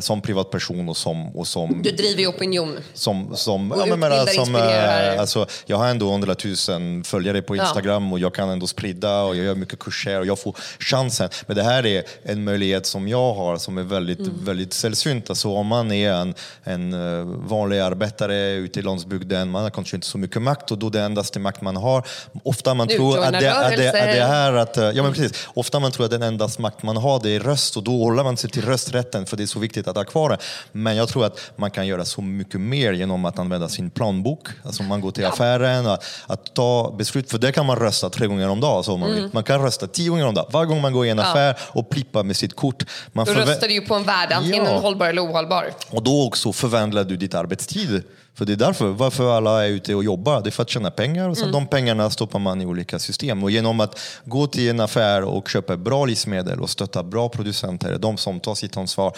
som 0.00 0.20
privatperson 0.20 0.88
och 0.88 0.96
som, 0.96 1.36
och 1.36 1.46
som 1.46 1.82
Du 1.82 1.90
driver 1.90 2.20
ju 2.20 2.26
opinion. 2.28 2.76
som, 2.94 3.36
som, 3.36 3.72
Och 3.72 3.78
ja, 3.88 3.96
men, 3.96 4.12
utbildar, 4.12 4.44
som 4.44 4.54
eh, 4.56 5.20
alltså, 5.20 5.46
jag 5.66 5.76
har 5.76 5.88
ändå 5.88 6.10
hundratusen 6.12 7.04
följare 7.04 7.42
på 7.42 7.56
Ja. 7.56 7.62
Instagram 7.62 8.12
och 8.12 8.18
jag 8.18 8.34
kan 8.34 8.48
ändå 8.48 8.66
sprida 8.66 9.22
och 9.22 9.36
jag 9.36 9.44
gör 9.44 9.54
mycket 9.54 9.78
kurser 9.78 10.20
och 10.20 10.26
jag 10.26 10.38
får 10.38 10.56
chansen. 10.78 11.28
Men 11.46 11.56
det 11.56 11.62
här 11.62 11.86
är 11.86 12.02
en 12.22 12.44
möjlighet 12.44 12.86
som 12.86 13.08
jag 13.08 13.34
har 13.34 13.56
som 13.56 13.78
är 13.78 13.82
väldigt, 13.82 14.18
Mm. 14.18 14.44
väldigt 14.44 14.72
sällsynt. 14.72 15.30
Alltså, 15.30 15.48
om 15.48 15.66
man 15.66 15.92
är 15.92 16.12
en, 16.12 16.34
en 16.64 16.92
eh, 16.92 17.24
vanlig 17.26 17.78
arbetare 17.78 18.50
ute 18.52 18.80
i 18.80 18.82
landsbygden, 18.82 19.50
man 19.50 19.62
har 19.62 19.70
kanske 19.70 19.96
inte 19.96 20.06
så 20.06 20.18
mycket 20.18 20.42
makt 20.42 20.70
och 20.70 20.78
då 20.78 20.90
det 20.90 21.00
endaste 21.00 21.38
makt 21.38 21.60
man 21.62 21.76
har. 21.76 22.06
Ofta 22.42 22.74
man 22.74 22.88
tror 22.88 23.18
att 23.18 23.32
det, 23.32 23.52
att, 23.52 23.76
det, 23.76 23.88
att 23.88 23.94
det 23.94 24.24
här 24.24 24.52
att, 24.52 24.76
eh, 24.76 24.84
ja, 24.84 25.02
men 25.02 25.12
precis. 25.12 25.48
Ofta 25.54 25.80
man 25.80 25.92
tror 25.92 26.04
att 26.04 26.10
den 26.10 26.22
enda 26.22 26.48
makt 26.58 26.82
man 26.82 26.96
har 26.96 27.20
det 27.22 27.30
är 27.30 27.40
röst 27.40 27.76
och 27.76 27.82
då 27.82 27.98
håller 27.98 28.24
man 28.24 28.36
sig 28.36 28.50
till 28.50 28.62
rösträtten 28.64 29.26
för 29.26 29.36
det 29.36 29.42
är 29.42 29.46
så 29.46 29.58
viktigt 29.58 29.67
att 29.76 29.96
ha 29.96 30.04
kvar 30.04 30.30
det. 30.30 30.38
Men 30.72 30.96
jag 30.96 31.08
tror 31.08 31.24
att 31.24 31.40
man 31.56 31.70
kan 31.70 31.86
göra 31.86 32.04
så 32.04 32.22
mycket 32.22 32.60
mer 32.60 32.92
genom 32.92 33.24
att 33.24 33.38
använda 33.38 33.68
sin 33.68 33.90
planbok. 33.90 34.48
Alltså 34.64 34.82
man 34.82 35.00
går 35.00 35.10
till 35.10 35.26
affären, 35.26 35.86
att, 35.86 36.04
att 36.26 36.54
ta 36.54 36.94
beslut. 36.98 37.30
För 37.30 37.38
det 37.38 37.52
kan 37.52 37.66
man 37.66 37.76
rösta 37.76 38.10
tre 38.10 38.26
gånger 38.26 38.48
om 38.48 38.60
dagen. 38.60 38.84
Så 38.84 38.96
man, 38.96 39.08
Mm. 39.12 39.30
man 39.32 39.44
kan 39.44 39.62
rösta 39.62 39.86
tio 39.86 40.10
gånger 40.10 40.26
om 40.26 40.34
dagen. 40.34 40.46
Varje 40.52 40.66
gång 40.66 40.80
man 40.80 40.92
går 40.92 41.06
i 41.06 41.08
en 41.10 41.18
affär 41.18 41.56
och 41.60 41.90
plippar 41.90 42.22
med 42.24 42.36
sitt 42.36 42.56
kort. 42.56 42.84
Man 43.12 43.26
Då 43.26 43.32
röstar 43.32 43.68
du 43.68 43.74
ju 43.74 43.80
på 43.80 43.94
en 43.94 44.04
värld, 44.04 44.32
antingen 44.32 44.64
Ja. 44.64 44.78
hållbar 44.78 45.06
eller 45.06 45.24
ohållbar. 45.24 45.70
och 45.90 46.02
då 46.02 46.26
också 46.26 46.52
förvandlar 46.52 47.04
du 47.04 47.16
ditt 47.16 47.34
arbetstid. 47.34 48.02
För 48.38 48.44
det 48.44 48.52
är 48.52 48.56
därför 48.56 48.86
varför 48.88 49.36
alla 49.36 49.64
är 49.66 49.68
ute 49.68 49.94
och 49.94 50.04
jobbar. 50.04 50.40
Det 50.40 50.48
är 50.48 50.50
för 50.50 50.62
att 50.62 50.68
tjäna 50.70 50.90
pengar 50.90 51.28
och 51.28 51.36
sen 51.38 51.52
de 51.52 51.66
pengarna 51.66 52.10
stoppar 52.10 52.38
man 52.38 52.60
i 52.62 52.66
olika 52.66 52.98
system. 52.98 53.42
Och 53.44 53.50
genom 53.50 53.80
att 53.80 53.98
gå 54.24 54.46
till 54.46 54.68
en 54.70 54.80
affär 54.80 55.22
och 55.22 55.48
köpa 55.48 55.76
bra 55.76 56.04
livsmedel 56.04 56.60
och 56.60 56.70
stötta 56.70 57.02
bra 57.02 57.28
producenter, 57.28 57.98
de 57.98 58.16
som 58.16 58.40
tar 58.40 58.54
sitt 58.54 58.76
ansvar, 58.76 59.12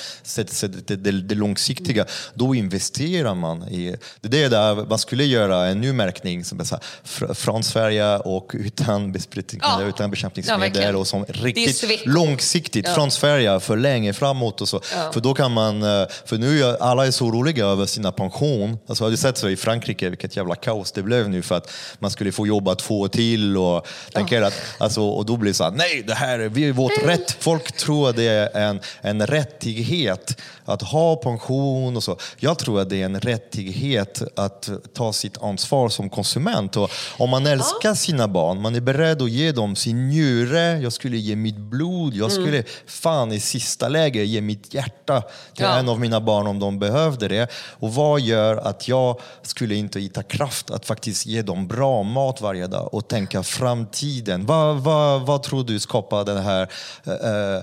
det, 0.87 0.97
det, 0.97 1.11
det 1.11 1.35
långsiktiga, 1.35 2.07
då 2.35 2.55
investerar 2.55 3.35
man 3.35 3.63
i... 3.69 3.97
Det 4.21 4.29
är 4.29 4.31
det 4.43 4.49
där 4.49 4.75
man 4.75 4.99
skulle 4.99 5.25
göra 5.25 5.67
en 5.67 5.81
ny 5.81 5.93
märkning 5.93 6.45
som 6.45 6.61
är 6.61 6.65
så 6.65 6.75
här, 6.75 6.85
fr- 7.05 7.35
från 7.35 7.63
Sverige 7.63 8.17
och 8.19 8.51
utan, 8.55 9.13
besprit- 9.13 9.59
Ja. 9.63 9.83
utan 9.83 10.05
Ja, 10.05 10.09
bekämpningsmedel 10.09 10.61
verkligen. 10.61 10.97
och 10.97 11.07
som 11.07 11.25
riktigt 11.29 12.07
långsiktigt 12.07 12.89
från 12.89 13.11
Sverige 13.11 13.61
för 13.61 13.77
länge 13.77 14.13
framåt 14.13 14.61
och 14.61 14.69
så. 14.69 14.81
Ja. 14.97 15.13
För 15.13 15.21
då 15.21 15.35
kan 15.35 15.53
man, 15.53 15.83
eh, 15.83 16.07
för 16.25 16.39
nu 16.39 16.63
är 16.63 16.83
alla 16.83 17.07
är 17.07 17.11
så 17.11 17.25
oroliga 17.27 17.67
över 17.67 17.87
sina 17.87 18.13
pension. 18.13 18.79
Alltså 18.87 19.10
har 19.11 19.13
du 19.13 19.17
sett 19.17 19.39
så 19.39 19.49
i 19.49 19.57
Frankrike 19.57 20.09
vilket 20.09 20.37
jävla 20.37 20.55
kaos 20.55 20.93
det 20.93 21.03
blev 21.03 21.29
nu 21.29 21.43
för 21.43 21.57
att 21.57 21.73
man 21.99 22.11
skulle 22.11 22.33
få 22.33 22.47
jobba 22.47 22.75
två 22.75 23.09
till 23.09 23.57
och 23.57 23.87
tänker 24.13 24.43
att, 24.43 24.55
alltså, 24.79 25.03
och 25.03 25.27
då 25.27 25.37
blir 25.37 25.51
det 25.51 25.55
så 25.55 25.65
här, 25.65 25.71
nej 25.71 26.03
det 26.07 26.15
här 26.15 26.39
är, 26.39 26.73
vårt 26.73 27.03
rätt. 27.05 27.37
Folk 27.41 27.73
tror 27.73 28.13
det 28.13 28.25
är 28.25 28.61
en, 28.61 28.81
en 29.01 29.27
rättighet 29.27 30.41
att 30.71 30.83
ha 30.83 31.17
pension 31.17 31.97
och 31.97 32.03
så. 32.03 32.17
Jag 32.39 32.59
tror 32.59 32.81
att 32.81 32.91
det 32.91 32.97
är 33.01 33.05
en 33.05 33.21
rättighet 33.21 34.23
att 34.37 34.69
ta 34.95 35.13
sitt 35.13 35.43
ansvar 35.43 35.89
som 35.89 36.11
konsument. 36.11 36.77
Och 36.77 36.91
om 37.19 37.31
man 37.31 37.47
älskar 37.47 37.95
sina 37.95 38.29
barn, 38.29 38.61
man 38.63 38.75
är 38.75 38.81
beredd 38.81 39.23
att 39.23 39.31
ge 39.31 39.53
dem 39.53 39.77
sin 39.77 40.09
njure, 40.09 40.79
jag 40.79 40.93
skulle 40.93 41.17
ge 41.17 41.37
mitt 41.37 41.57
blod, 41.57 42.15
jag 42.15 42.33
skulle 42.33 42.65
fan 42.87 43.33
i 43.33 43.41
sista 43.41 43.89
läge 43.89 44.25
ge 44.25 44.41
mitt 44.41 44.75
hjärta 44.75 45.23
till 45.55 45.65
Ja. 45.65 45.79
en 45.79 45.89
av 45.89 46.01
mina 46.01 46.21
barn 46.21 46.47
om 46.47 46.59
de 46.59 46.79
behövde 46.79 47.29
det. 47.29 47.51
Och 47.79 47.95
vad 47.95 48.21
gör 48.21 48.57
att 48.57 48.89
jag 48.89 49.21
skulle 49.43 49.75
inte 49.75 50.01
hitta 50.01 50.23
kraft 50.23 50.71
att 50.71 50.87
faktiskt 50.87 51.27
ge 51.27 51.43
dem 51.43 51.69
bra 51.69 52.03
mat 52.03 52.41
varje 52.41 52.67
dag 52.67 52.95
och 52.95 53.09
tänka 53.09 53.43
framtiden? 53.43 54.47
Vad, 54.47 54.77
vad, 54.77 55.23
vad 55.27 55.43
tror 55.43 55.65
du 55.65 55.81
skapar 55.81 56.25
den 56.25 56.39
här 56.43 56.63
eh, 57.07 57.63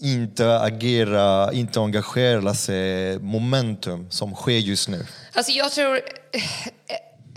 inte 0.00 0.58
agera, 0.60 1.52
inte 1.52 1.80
engagera 1.80 2.54
sig 2.54 3.18
momentum 3.18 4.06
som 4.10 4.34
sker 4.34 4.58
just 4.58 4.88
nu? 4.88 5.06
Alltså 5.32 5.52
jag 5.52 5.72
tror... 5.72 6.00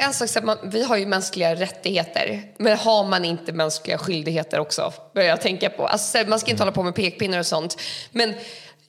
En 0.01 0.13
sak 0.13 0.29
är 0.35 0.49
att 0.49 0.59
vi 0.63 0.83
har 0.83 0.97
ju 0.97 1.05
mänskliga 1.05 1.55
rättigheter, 1.55 2.43
men 2.57 2.77
har 2.77 3.03
man 3.03 3.25
inte 3.25 3.51
mänskliga 3.51 3.97
skyldigheter 3.97 4.59
också? 4.59 4.93
Börjar 5.13 5.29
jag 5.29 5.41
tänka 5.41 5.69
på. 5.69 5.87
Alltså, 5.87 6.17
man 6.27 6.39
ska 6.39 6.51
inte 6.51 6.63
hålla 6.63 6.71
på 6.71 6.83
med 6.83 6.95
pekpinnar 6.95 7.39
och 7.39 7.45
sånt. 7.45 7.77
Men 8.11 8.33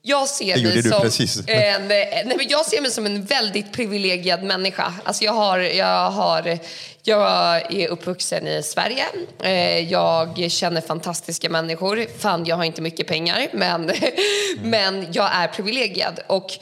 jag 0.03 0.29
ser 0.29 0.57
Det 0.57 0.63
mig 0.63 1.11
som. 1.11 1.45
En, 1.47 1.89
nej, 1.89 2.35
men 2.37 2.49
jag 2.49 2.67
ser 2.67 2.81
mig 2.81 2.91
som 2.91 3.07
en 3.07 3.25
väldigt 3.25 3.73
privilegierad 3.73 4.43
människa. 4.43 4.95
Alltså 5.05 5.25
jag, 5.25 5.33
har, 5.33 5.59
jag, 5.59 6.11
har, 6.11 6.59
jag 7.03 7.73
är 7.75 7.89
uppvuxen 7.89 8.47
i 8.47 8.63
Sverige. 8.63 9.05
Eh, 9.43 9.79
jag 9.79 10.51
känner 10.51 10.81
fantastiska 10.81 11.49
människor. 11.51 12.07
Fan, 12.19 12.45
jag 12.45 12.57
har 12.57 12.65
inte 12.65 12.83
mycket 12.83 13.07
pengar, 13.07 13.49
men, 13.53 13.93
men 14.63 15.07
jag 15.13 15.31
är 15.35 15.49
privilegierad. 15.49 16.21
Och 16.27 16.59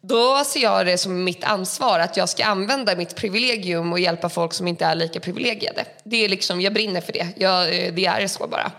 då 0.00 0.44
ser 0.44 0.60
jag 0.60 0.86
det 0.86 0.98
som 0.98 1.24
mitt 1.24 1.44
ansvar 1.44 1.98
att 1.98 2.16
jag 2.16 2.28
ska 2.28 2.44
använda 2.44 2.96
mitt 2.96 3.16
privilegium 3.16 3.92
och 3.92 4.00
hjälpa 4.00 4.28
folk 4.28 4.52
som 4.52 4.68
inte 4.68 4.84
är 4.84 4.94
lika 4.94 5.20
privilegierade. 5.20 5.84
Det 6.04 6.24
är 6.24 6.28
liksom, 6.28 6.60
jag 6.60 6.72
brinner 6.72 7.00
för 7.00 7.12
det. 7.12 7.28
Jag, 7.36 7.84
eh, 7.84 7.92
det 7.92 8.06
är 8.06 8.26
så 8.26 8.46
bara. 8.46 8.72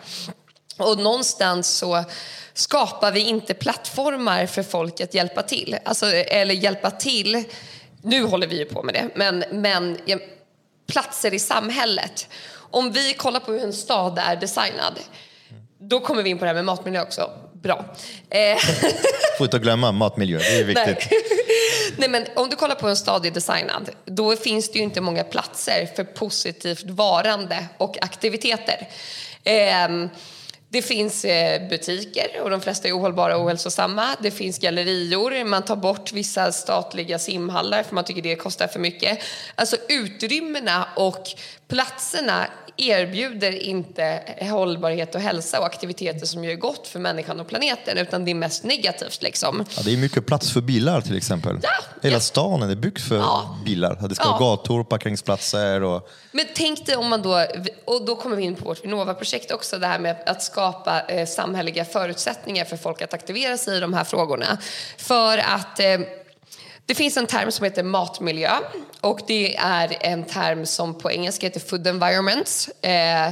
Och 0.78 0.98
någonstans 0.98 1.68
så 1.68 2.04
skapar 2.54 3.12
vi 3.12 3.20
inte 3.20 3.54
plattformar 3.54 4.46
för 4.46 4.64
folk 4.64 5.02
att 5.02 5.14
hjälpa 5.14 5.42
till. 5.42 5.78
Alltså, 5.86 6.06
eller 6.06 6.54
hjälpa 6.54 6.92
till, 6.92 7.44
nu 8.02 8.24
håller 8.24 8.48
vi 8.48 8.58
ju 8.58 8.66
på 8.66 8.84
med 8.84 8.94
det, 8.94 9.10
men, 9.16 9.44
men 9.52 9.98
platser 10.90 11.34
i 11.34 11.40
samhället. 11.40 12.28
Om 12.72 12.92
vi 12.92 13.14
kollar 13.14 13.40
på 13.40 13.52
hur 13.52 13.64
en 13.64 13.74
stad 13.74 14.20
är 14.20 14.36
designad, 14.36 15.00
då 15.80 16.00
kommer 16.00 16.24
vi 16.24 16.30
in 16.30 16.38
på 16.38 16.46
det 16.46 16.50
här 16.50 16.56
med 16.56 16.66
matmiljö 16.66 17.02
också. 17.02 17.32
Bra. 17.54 17.86
Eh, 18.30 18.58
Får 19.38 19.46
inte 19.46 19.60
glömma 19.60 19.92
matmiljö, 19.92 20.38
det 20.38 20.60
är 20.60 20.64
viktigt. 20.64 21.08
Nej. 21.12 21.22
Nej, 21.98 22.10
men 22.10 22.26
om 22.36 22.50
du 22.50 22.56
kollar 22.56 22.76
på 22.76 22.82
hur 22.82 22.90
en 22.90 22.98
stad 22.98 23.26
är 23.26 23.32
designad, 23.32 23.90
då 24.06 24.36
finns 24.36 24.72
det 24.72 24.78
ju 24.78 24.84
inte 24.84 25.02
många 25.02 25.24
platser 25.24 25.90
för 25.96 26.04
positivt 26.04 26.84
varande 26.84 27.66
och 27.78 28.04
aktiviteter. 28.04 28.88
Ehm, 29.44 30.10
det 30.72 30.82
finns 30.82 31.26
eh, 31.26 31.70
butiker 31.70 32.42
och 32.44 32.50
de 32.50 32.62
flesta 32.62 32.88
är 32.88 32.98
ohållbara 33.00 33.38
och 33.38 33.46
ohälsosamma. 33.46 34.08
Det 34.22 34.32
finns 34.32 34.60
gallerior, 34.60 35.44
man 35.44 35.64
tar 35.64 35.76
bort 35.76 36.12
vissa 36.14 36.52
statliga 36.52 37.20
simhallar 37.20 37.84
för 37.84 37.96
man 37.96 38.04
tycker 38.04 38.22
det 38.22 38.36
kostar 38.36 38.68
för 38.68 38.80
mycket. 38.80 39.20
Alltså 39.56 39.76
utrymmena 39.90 40.88
och 40.96 41.24
platserna 41.68 42.48
erbjuder 42.78 43.52
inte 43.52 44.20
hållbarhet 44.52 45.16
och 45.16 45.22
hälsa 45.22 45.60
och 45.60 45.66
aktiviteter 45.66 46.26
som 46.26 46.44
gör 46.44 46.56
gott 46.56 46.88
för 46.88 47.00
människan 47.00 47.40
och 47.40 47.48
planeten 47.48 47.98
utan 47.98 48.26
det 48.26 48.32
är 48.32 48.36
mest 48.36 48.64
negativt 48.64 49.22
liksom. 49.24 49.66
Ja, 49.76 49.82
det 49.86 49.94
är 49.94 49.98
mycket 49.98 50.26
plats 50.26 50.54
för 50.54 50.62
bilar 50.62 51.02
till 51.02 51.18
exempel. 51.18 51.60
Ja, 51.64 51.70
Hela 52.02 52.16
ja. 52.16 52.20
stan 52.20 52.64
är 52.64 52.76
byggd 52.76 52.98
för 53.00 53.16
Ja. 53.18 53.58
bilar. 53.66 54.08
Det 54.10 54.16
ska 54.16 54.24
Ja. 54.26 54.38
vara 54.40 54.40
gator, 54.56 54.84
parkeringsplatser 54.84 55.84
och... 55.84 56.10
Men 56.32 56.46
tänk 56.56 56.86
dig 56.86 56.96
om 56.96 57.10
man 57.10 57.22
då, 57.22 57.46
och 57.86 58.06
då 58.06 58.16
kommer 58.16 58.36
vi 58.36 58.44
in 58.44 58.56
på 58.56 58.66
vårt 58.66 58.84
Vinnova-projekt 58.84 59.52
också, 59.52 59.80
det 59.80 59.88
här 59.88 60.00
med 60.00 60.16
att 60.26 60.44
skapa 60.44 60.59
eh, 61.08 61.26
samhälleliga 61.28 61.86
förutsättningar 61.86 62.66
för 62.66 62.78
folk 62.78 63.02
att 63.02 63.14
aktivera 63.14 63.58
sig 63.58 63.78
i 63.78 63.80
de 63.80 63.94
här 63.94 64.04
frågorna. 64.04 64.58
För 64.98 65.38
att 65.38 65.80
eh, 65.80 66.00
Det 66.86 66.96
finns 66.96 67.18
en 67.18 67.28
term 67.28 67.52
som 67.52 67.64
heter 67.64 67.84
matmiljö 67.84 68.52
och 69.02 69.20
det 69.28 69.56
är 69.56 69.98
en 70.02 70.24
term 70.24 70.66
som 70.66 70.98
på 71.00 71.12
engelska 71.12 71.48
heter 71.48 71.60
food 71.60 71.88
environments. 71.88 72.68
Eh, 72.68 73.32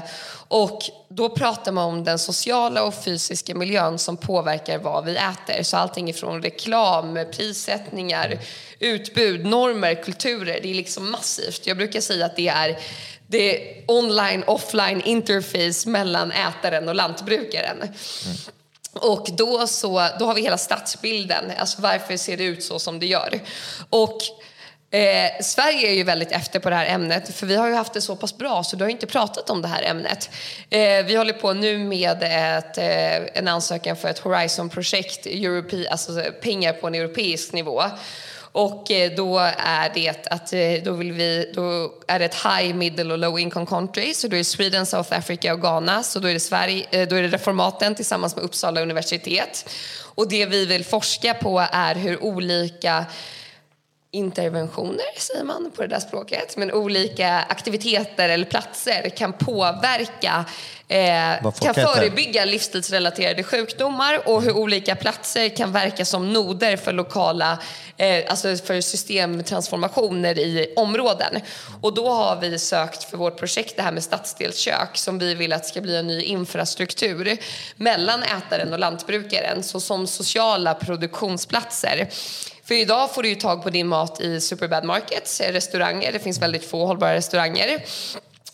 och 0.50 0.82
då 1.10 1.30
pratar 1.30 1.72
man 1.72 1.86
om 1.86 2.04
den 2.04 2.20
sociala 2.20 2.84
och 2.84 3.04
fysiska 3.04 3.56
miljön 3.56 4.00
som 4.00 4.18
påverkar 4.18 4.78
vad 4.78 5.06
vi 5.06 5.16
äter. 5.16 5.64
Så 5.64 5.78
allting 5.78 6.10
ifrån 6.10 6.42
reklam, 6.42 7.20
prissättningar, 7.32 8.40
utbud, 8.80 9.46
normer, 9.46 10.04
kulturer. 10.04 10.60
Det 10.62 10.70
är 10.70 10.74
liksom 10.76 11.12
massivt. 11.12 11.68
Jag 11.68 11.78
brukar 11.78 12.02
säga 12.02 12.26
att 12.26 12.36
det 12.36 12.48
är 12.48 12.78
det 13.28 13.74
online, 13.88 14.44
offline 14.48 15.02
interface 15.06 15.90
mellan 15.90 16.32
ätaren 16.32 16.90
och 16.90 16.96
lantbrukaren. 16.96 17.78
Mm. 17.78 18.38
Och 18.94 19.28
då, 19.38 19.68
så, 19.68 20.08
då 20.20 20.26
har 20.26 20.34
vi 20.34 20.42
hela 20.42 20.58
stadsbilden, 20.58 21.52
alltså 21.58 21.82
varför 21.82 22.18
ser 22.18 22.38
det 22.38 22.44
ut 22.44 22.64
så 22.64 22.80
som 22.80 23.00
det 23.00 23.06
gör. 23.06 23.40
Och 23.90 24.18
eh, 24.92 25.32
Sverige 25.42 25.90
är 25.90 25.94
ju 25.94 26.04
väldigt 26.04 26.32
efter 26.32 26.60
på 26.60 26.70
det 26.70 26.76
här 26.76 26.86
ämnet, 26.86 27.36
för 27.36 27.46
vi 27.46 27.56
har 27.56 27.68
ju 27.68 27.74
haft 27.74 27.94
det 27.94 28.02
så 28.02 28.16
pass 28.16 28.38
bra 28.38 28.64
så 28.64 28.76
du 28.76 28.84
har 28.84 28.90
inte 28.90 29.08
pratat 29.08 29.50
om 29.50 29.62
det 29.62 29.68
här 29.68 29.84
ämnet. 29.84 30.30
Eh, 30.70 31.06
vi 31.06 31.16
håller 31.16 31.34
på 31.34 31.54
nu 31.54 31.78
med 31.78 32.24
ett, 32.24 32.78
eh, 32.78 33.40
en 33.40 33.48
ansökan 33.48 33.96
för 33.96 34.10
ett 34.10 34.20
Horizon-projekt, 34.20 35.28
alltså 35.90 36.24
pengar 36.42 36.74
på 36.74 36.88
en 36.88 36.96
europeisk 36.96 37.54
nivå. 37.54 37.84
Och 38.58 38.92
eh, 38.92 39.12
då 39.16 39.40
är 39.58 39.92
det 39.94 40.28
att 40.28 40.54
eh, 40.54 40.84
då 40.84 40.94
vill 40.94 41.12
vi, 41.12 41.52
då 41.56 41.94
är 42.08 42.20
det 42.20 42.26
ett 42.26 42.36
high, 42.36 42.76
middle 42.76 43.14
och 43.14 43.18
low 43.18 43.40
income 43.40 43.66
country. 43.66 44.14
Så 44.14 44.28
då 44.28 44.36
är 44.36 44.38
det 44.38 44.44
Sweden, 44.44 44.86
South 44.86 45.18
Africa 45.18 45.54
och 45.54 45.62
Ghana. 45.62 46.04
Så 46.04 46.20
då 46.20 46.28
är 46.28 46.34
det, 46.34 46.40
Sverige, 46.40 46.86
eh, 46.92 47.08
då 47.08 47.16
är 47.16 47.22
det 47.22 47.28
reformaten 47.28 47.96
tillsammans 47.96 48.36
med 48.36 48.46
Uppsala 48.46 48.82
universitet. 48.82 49.70
Och 50.16 50.30
det 50.30 50.46
vi 50.46 50.66
vill 50.66 50.86
forska 50.86 51.34
på 51.34 51.68
är 51.72 51.96
hur 51.96 52.24
olika 52.24 53.06
interventioner, 54.12 55.06
säger 55.18 55.44
man 55.44 55.72
på 55.76 55.82
det 55.82 55.88
där 55.88 56.00
språket, 56.00 56.58
men 56.58 56.72
olika 56.72 57.30
aktiviteter 57.30 58.30
eller 58.30 58.46
platser 58.46 59.10
kan 59.10 59.34
påverka 59.34 60.46
eh, 60.88 61.52
kan 61.62 61.74
förebygga 61.74 62.46
livsstilsrelaterade 62.46 63.44
sjukdomar 63.44 64.30
och 64.30 64.42
hur 64.42 64.58
olika 64.58 64.96
platser 64.96 65.50
kan 65.50 65.72
verka 65.72 66.06
som 66.06 66.34
noder 66.34 66.78
för 66.78 66.94
lokala 66.94 67.60
eh, 67.98 68.24
alltså 68.30 68.56
för 68.56 68.82
systemtransformationer 68.82 70.40
i 70.40 70.74
områden. 70.76 71.42
Och 71.82 71.94
då 71.94 72.10
har 72.10 72.36
vi 72.42 72.60
sökt 72.60 73.04
för 73.04 73.18
vårt 73.18 73.40
projekt 73.40 73.76
det 73.76 73.82
här 73.82 73.92
med 73.92 74.04
stadsdelskök 74.04 74.98
som 74.98 75.20
vi 75.20 75.36
vill 75.36 75.54
att 75.54 75.66
ska 75.66 75.82
bli 75.82 75.98
en 75.98 76.08
ny 76.08 76.22
infrastruktur 76.22 77.38
mellan 77.76 78.24
ätaren 78.24 78.74
och 78.74 78.80
lantbrukaren, 78.80 79.64
så 79.64 79.80
som 79.80 80.08
sociala 80.08 80.74
produktionsplatser. 80.74 82.10
För 82.68 82.76
idag 82.76 83.14
får 83.14 83.24
du 83.24 83.30
ju 83.30 83.36
tag 83.36 83.64
på 83.64 83.70
din 83.70 83.88
mat 83.88 84.22
i 84.22 84.42
Superbad 84.42 84.84
Markets, 84.84 85.42
eh, 85.42 85.52
restauranger. 85.52 86.12
Det 86.12 86.20
finns 86.20 86.42
väldigt 86.42 86.66
få 86.66 86.86
hållbara 86.86 87.14
restauranger. 87.14 87.84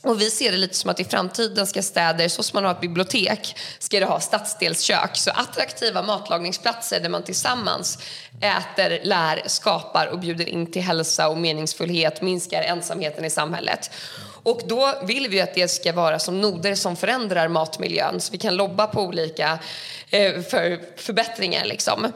Och 0.02 0.22
vi 0.22 0.30
ser 0.30 0.52
det 0.52 0.58
lite 0.58 0.76
som 0.76 0.90
att 0.90 1.00
i 1.00 1.04
framtiden 1.04 1.68
ska 1.68 1.82
städer, 1.82 2.28
så 2.28 2.44
som 2.44 2.58
man 2.58 2.64
har 2.64 2.72
ett 2.72 2.82
bibliotek, 2.82 3.56
ska 3.80 4.00
det 4.00 4.06
ha 4.06 4.20
stadsdelskök. 4.20 5.18
Så 5.18 5.32
attraktiva 5.32 6.02
matlagningsplatser 6.02 7.00
där 7.00 7.10
man 7.10 7.24
tillsammans 7.24 7.98
äter, 8.42 9.00
lär, 9.04 9.42
skapar 9.46 10.08
och 10.08 10.20
bjuder 10.20 10.50
in 10.50 10.72
till 10.72 10.82
hälsa 10.82 11.30
och 11.30 11.38
meningsfullhet, 11.38 12.22
minskar 12.22 12.62
ensamheten 12.62 13.26
i 13.26 13.30
samhället. 13.30 13.92
Och 14.44 14.62
då 14.68 14.94
vill 15.04 15.28
vi 15.30 15.42
att 15.42 15.56
det 15.56 15.68
ska 15.68 15.94
vara 15.94 16.20
som 16.20 16.42
noder 16.42 16.76
som 16.76 16.96
förändrar 16.96 17.48
matmiljön 17.48 18.22
så 18.22 18.32
vi 18.32 18.38
kan 18.38 18.56
lobba 18.56 18.88
på 18.88 19.02
olika 19.02 19.60
Eh, 20.14 20.42
för 20.42 20.80
förbättringar. 20.96 21.66
Liksom. 21.66 22.12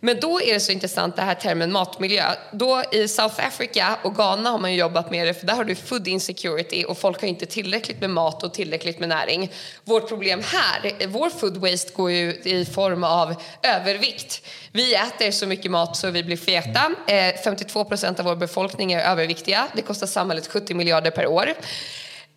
Men 0.00 0.20
då 0.20 0.40
är 0.40 0.54
det 0.54 0.60
så 0.60 0.72
intressant 0.72 1.16
det 1.16 1.22
här 1.22 1.34
termen 1.34 1.72
matmiljö. 1.72 2.24
Då 2.52 2.82
i 2.92 3.08
South 3.08 3.46
Africa 3.46 3.98
och 4.02 4.14
Ghana 4.14 4.50
har 4.50 4.58
man 4.58 4.74
jobbat 4.74 5.10
med 5.10 5.26
det 5.26 5.34
för 5.34 5.46
där 5.46 5.54
har 5.54 5.64
du 5.64 5.74
food 5.74 6.08
insecurity 6.08 6.84
och 6.84 6.98
folk 6.98 7.20
har 7.20 7.28
inte 7.28 7.46
tillräckligt 7.46 8.00
med 8.00 8.10
mat 8.10 8.42
och 8.42 8.54
tillräckligt 8.54 8.98
med 8.98 9.08
näring. 9.08 9.52
Vårt 9.84 10.08
problem 10.08 10.42
här, 10.44 11.06
vår 11.06 11.30
food 11.30 11.56
waste 11.56 11.92
går 11.92 12.10
ju 12.10 12.32
i 12.44 12.64
form 12.64 13.04
av 13.04 13.34
övervikt. 13.62 14.46
Vi 14.72 14.94
äter 14.94 15.30
så 15.30 15.46
mycket 15.46 15.70
mat 15.70 15.96
så 15.96 16.10
vi 16.10 16.24
blir 16.24 16.36
feta. 16.36 16.94
Eh, 17.06 17.34
52 17.44 17.84
procent 17.84 18.20
av 18.20 18.24
vår 18.26 18.36
befolkning 18.36 18.92
är 18.92 19.10
överviktiga. 19.10 19.68
Det 19.76 19.82
kostar 19.82 20.06
samhället 20.06 20.46
70 20.46 20.74
miljarder 20.74 21.10
per 21.10 21.26
år 21.26 21.54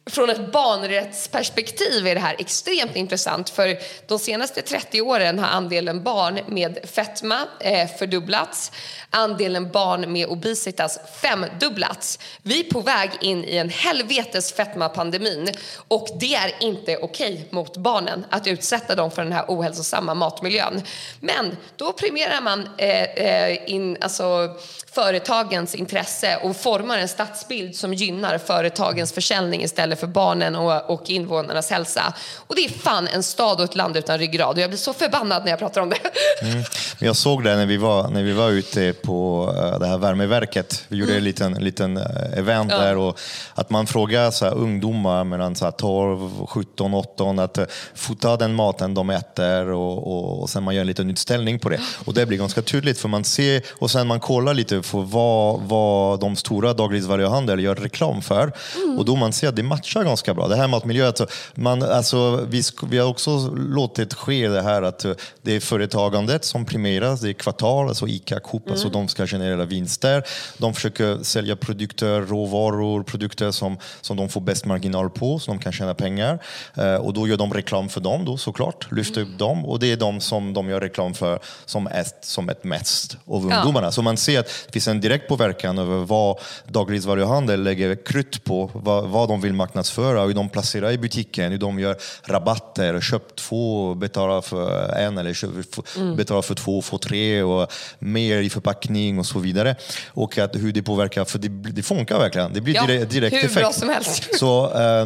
från 0.10 0.30
ett 0.30 0.52
barnrättsperspektiv 0.52 2.08
är 2.08 2.16
det 2.16 2.22
här 2.22 2.36
extremt 2.40 2.96
intressant 2.96 3.50
för 3.50 3.78
de 4.08 4.20
senaste 4.20 4.62
30 4.62 5.02
åren 5.02 5.40
har 5.40 5.48
andelen 5.48 6.04
barn 6.04 6.40
med 6.48 6.80
fetma 6.84 7.40
eh, 7.60 7.88
fördubblats. 7.88 8.72
Andelen 9.10 9.72
barn 9.72 10.14
med 10.14 10.28
obesitas 10.28 11.00
femdubblats. 11.22 12.20
Vi 12.42 12.60
är 12.60 12.64
på 12.64 12.80
väg 12.80 13.10
in 13.22 13.44
i 13.44 13.58
en 13.58 13.70
helvetes 13.70 14.54
fetmapandemin 14.54 15.52
och 15.88 16.08
det 16.20 16.36
är 16.36 16.52
inte 16.60 16.98
okej 16.98 17.34
okay 17.34 17.46
mot 17.50 17.78
barnen 17.78 18.26
att 18.30 18.48
utsätta 18.48 18.96
dem 18.96 19.12
för 19.12 19.24
den 19.24 19.34
här 19.34 19.46
ohälsosamma 19.48 20.14
matmiljön. 20.14 20.82
Men 21.20 21.58
då 21.76 21.94
premierar 21.94 22.42
man 22.42 22.70
eh, 22.78 23.04
eh 23.04 23.72
in, 23.72 23.98
alltså, 24.02 24.56
företagens 24.92 25.76
intresse 25.76 26.38
och 26.38 26.56
formar 26.56 26.98
en 26.98 27.08
stadsbild 27.08 27.76
som 27.76 27.94
gynnar 27.94 28.38
företagens 28.38 29.14
försäljning 29.14 29.64
istället 29.64 29.95
för 29.96 30.08
barnen 30.08 30.56
och, 30.56 30.90
och 30.90 31.10
invånarnas 31.10 31.70
hälsa. 31.70 32.14
Och 32.48 32.56
det 32.56 32.66
är 32.66 32.70
fan 32.70 33.08
en 33.08 33.24
stad 33.24 33.58
och 33.58 33.64
ett 33.64 33.76
land 33.76 33.98
utan 33.98 34.18
ryggrad 34.18 34.56
och 34.56 34.62
jag 34.62 34.70
blir 34.70 34.78
så 34.78 34.94
förbannad 34.94 35.44
när 35.44 35.50
jag 35.52 35.60
pratar 35.60 35.82
om 35.82 35.90
det. 35.90 35.98
Mm. 36.42 36.64
Jag 37.00 37.16
såg 37.16 37.44
det 37.44 37.56
när 37.56 37.66
vi 37.66 37.78
var, 37.78 38.08
när 38.08 38.24
vi 38.24 38.34
var 38.34 38.50
ute 38.50 38.94
på 38.94 39.50
uh, 39.58 39.80
det 39.80 39.88
här 39.88 39.98
värmeverket. 39.98 40.86
Vi 40.88 40.98
gjorde 40.98 41.12
mm. 41.12 41.18
en 41.18 41.24
liten, 41.24 41.54
liten 41.54 41.98
uh, 41.98 42.38
event 42.38 42.72
ja. 42.72 42.78
där 42.78 42.98
och 42.98 43.20
att 43.54 43.70
man 43.70 43.88
frågar 43.88 44.32
så 44.32 44.46
här, 44.46 44.54
ungdomar 44.54 45.24
mellan 45.24 45.56
så 45.56 45.66
här, 45.66 45.72
12, 45.72 46.46
17, 46.48 46.94
18 46.94 47.40
att 47.40 47.58
uh, 47.58 47.64
fota 47.96 48.38
den 48.38 48.56
maten 48.56 48.94
de 48.94 49.10
äter 49.10 49.70
och, 49.72 50.08
och, 50.08 50.42
och 50.42 50.50
sen 50.50 50.64
man 50.64 50.76
gör 50.76 50.82
en 50.82 50.88
liten 50.88 51.10
utställning 51.10 51.60
på 51.60 51.70
det. 51.70 51.80
Och 52.06 52.14
det 52.14 52.26
blir 52.26 52.38
ganska 52.38 52.62
tydligt 52.62 53.00
för 53.00 53.10
man 53.10 53.24
ser 53.24 53.62
och 53.72 53.92
sen 53.92 54.08
man 54.08 54.20
kollar 54.20 54.54
lite 54.54 54.84
för 54.84 55.02
vad, 55.02 55.62
vad 55.62 56.20
de 56.20 56.36
stora 56.36 56.74
dagligvaruhandel 56.74 57.60
gör 57.60 57.76
reklam 57.76 58.22
för. 58.22 58.52
Mm. 58.76 59.00
Och 59.00 59.06
då 59.06 59.16
man 59.16 59.34
ser 59.34 59.48
att 59.48 59.56
det 59.56 59.64
matchar 59.64 59.85
ganska 59.94 60.34
bra. 60.34 60.48
Det 60.48 60.56
här 60.56 60.68
med 60.68 60.86
miljö, 60.86 61.08
alltså, 61.08 61.28
man, 61.56 61.84
alltså, 61.84 62.46
vi, 62.50 62.62
vi 62.90 62.98
har 62.98 63.08
också 63.08 63.56
låtit 63.56 64.14
ske 64.14 64.48
det 64.48 64.62
här 64.62 64.82
att 64.82 65.06
det 65.42 65.56
är 65.56 65.60
företagandet 65.60 66.46
som 66.46 66.66
primeras, 66.66 67.22
det 67.22 67.30
är 67.30 67.34
kvartal, 67.34 67.88
alltså 67.88 68.08
ICA, 68.08 68.40
Coop, 68.40 68.54
alltså 68.54 68.68
mm. 68.68 68.74
alltså 68.74 68.90
de 68.90 69.08
ska 69.08 69.28
generera 69.28 69.66
vinster. 69.66 70.24
De 70.58 70.74
försöker 70.74 71.24
sälja 71.24 71.56
produkter, 71.56 72.22
råvaror, 72.22 73.04
produkter 73.04 73.52
som, 73.52 73.78
som 74.02 74.18
de 74.18 74.30
får 74.30 74.42
bäst 74.42 74.66
marginal 74.66 75.10
på, 75.10 75.40
så 75.40 75.52
de 75.52 75.60
kan 75.60 75.72
tjäna 75.72 75.94
pengar. 75.94 76.40
Eh, 76.76 76.96
och 76.96 77.14
då 77.14 77.28
gör 77.28 77.38
de 77.38 77.54
reklam 77.54 77.90
för 77.90 78.02
dem 78.02 78.26
då 78.26 78.38
såklart, 78.38 78.92
lyfter 78.92 79.22
mm. 79.22 79.34
upp 79.34 79.40
dem 79.40 79.66
och 79.66 79.80
det 79.80 79.92
är 79.92 79.98
de 79.98 80.22
som 80.22 80.54
de 80.54 80.70
gör 80.70 80.82
reklam 80.82 81.14
för 81.14 81.40
som, 81.66 81.88
är, 81.88 82.06
som 82.22 82.50
ett 82.50 82.64
mest 82.64 83.18
av 83.28 83.44
ungdomarna. 83.44 83.88
Ja. 83.88 83.92
Så 83.92 84.02
man 84.02 84.18
ser 84.18 84.40
att 84.40 84.46
det 84.46 84.72
finns 84.72 84.88
en 84.88 85.02
direkt 85.02 85.28
påverkan 85.28 85.78
över 85.78 85.98
vad 85.98 86.40
dagligvaruhandel 86.68 87.64
lägger 87.64 87.96
krut 88.06 88.44
på, 88.44 88.70
vad, 88.74 89.10
vad 89.10 89.30
de 89.30 89.42
vill 89.42 89.54
marknadsföra, 89.76 90.26
hur 90.26 90.34
de 90.34 90.50
placerar 90.50 90.92
i 90.92 90.98
butiken, 90.98 91.52
hur 91.52 91.60
de 91.60 91.80
gör 91.80 91.98
rabatter, 92.24 93.02
köp 93.02 93.36
två, 93.36 93.96
betala 93.96 94.42
för 94.42 94.90
en 94.98 95.18
eller 95.18 95.34
köp, 95.34 95.50
mm. 95.98 96.16
betala 96.16 96.42
för 96.42 96.56
två, 96.56 96.82
få 96.82 96.98
tre 96.98 97.44
och 97.44 97.72
mer 98.00 98.42
i 98.42 98.50
förpackning 98.50 99.20
och 99.20 99.26
så 99.26 99.40
vidare. 99.40 99.76
Och 100.14 100.38
att 100.38 100.56
hur 100.56 100.72
det 100.72 100.84
påverkar, 100.84 101.26
för 101.26 101.40
det, 101.40 101.50
det 101.50 101.84
funkar 101.84 102.20
verkligen. 102.20 102.54
Det 102.54 102.62
blir 102.62 102.76
ja, 102.76 102.86
direkt, 102.86 103.12
direkt 103.12 103.34
hur 103.34 103.46
effekt. 103.46 103.62
bra 103.62 103.72
som 103.74 103.90
helst. 103.90 104.40
Så, 104.40 104.66
eh, 104.82 105.06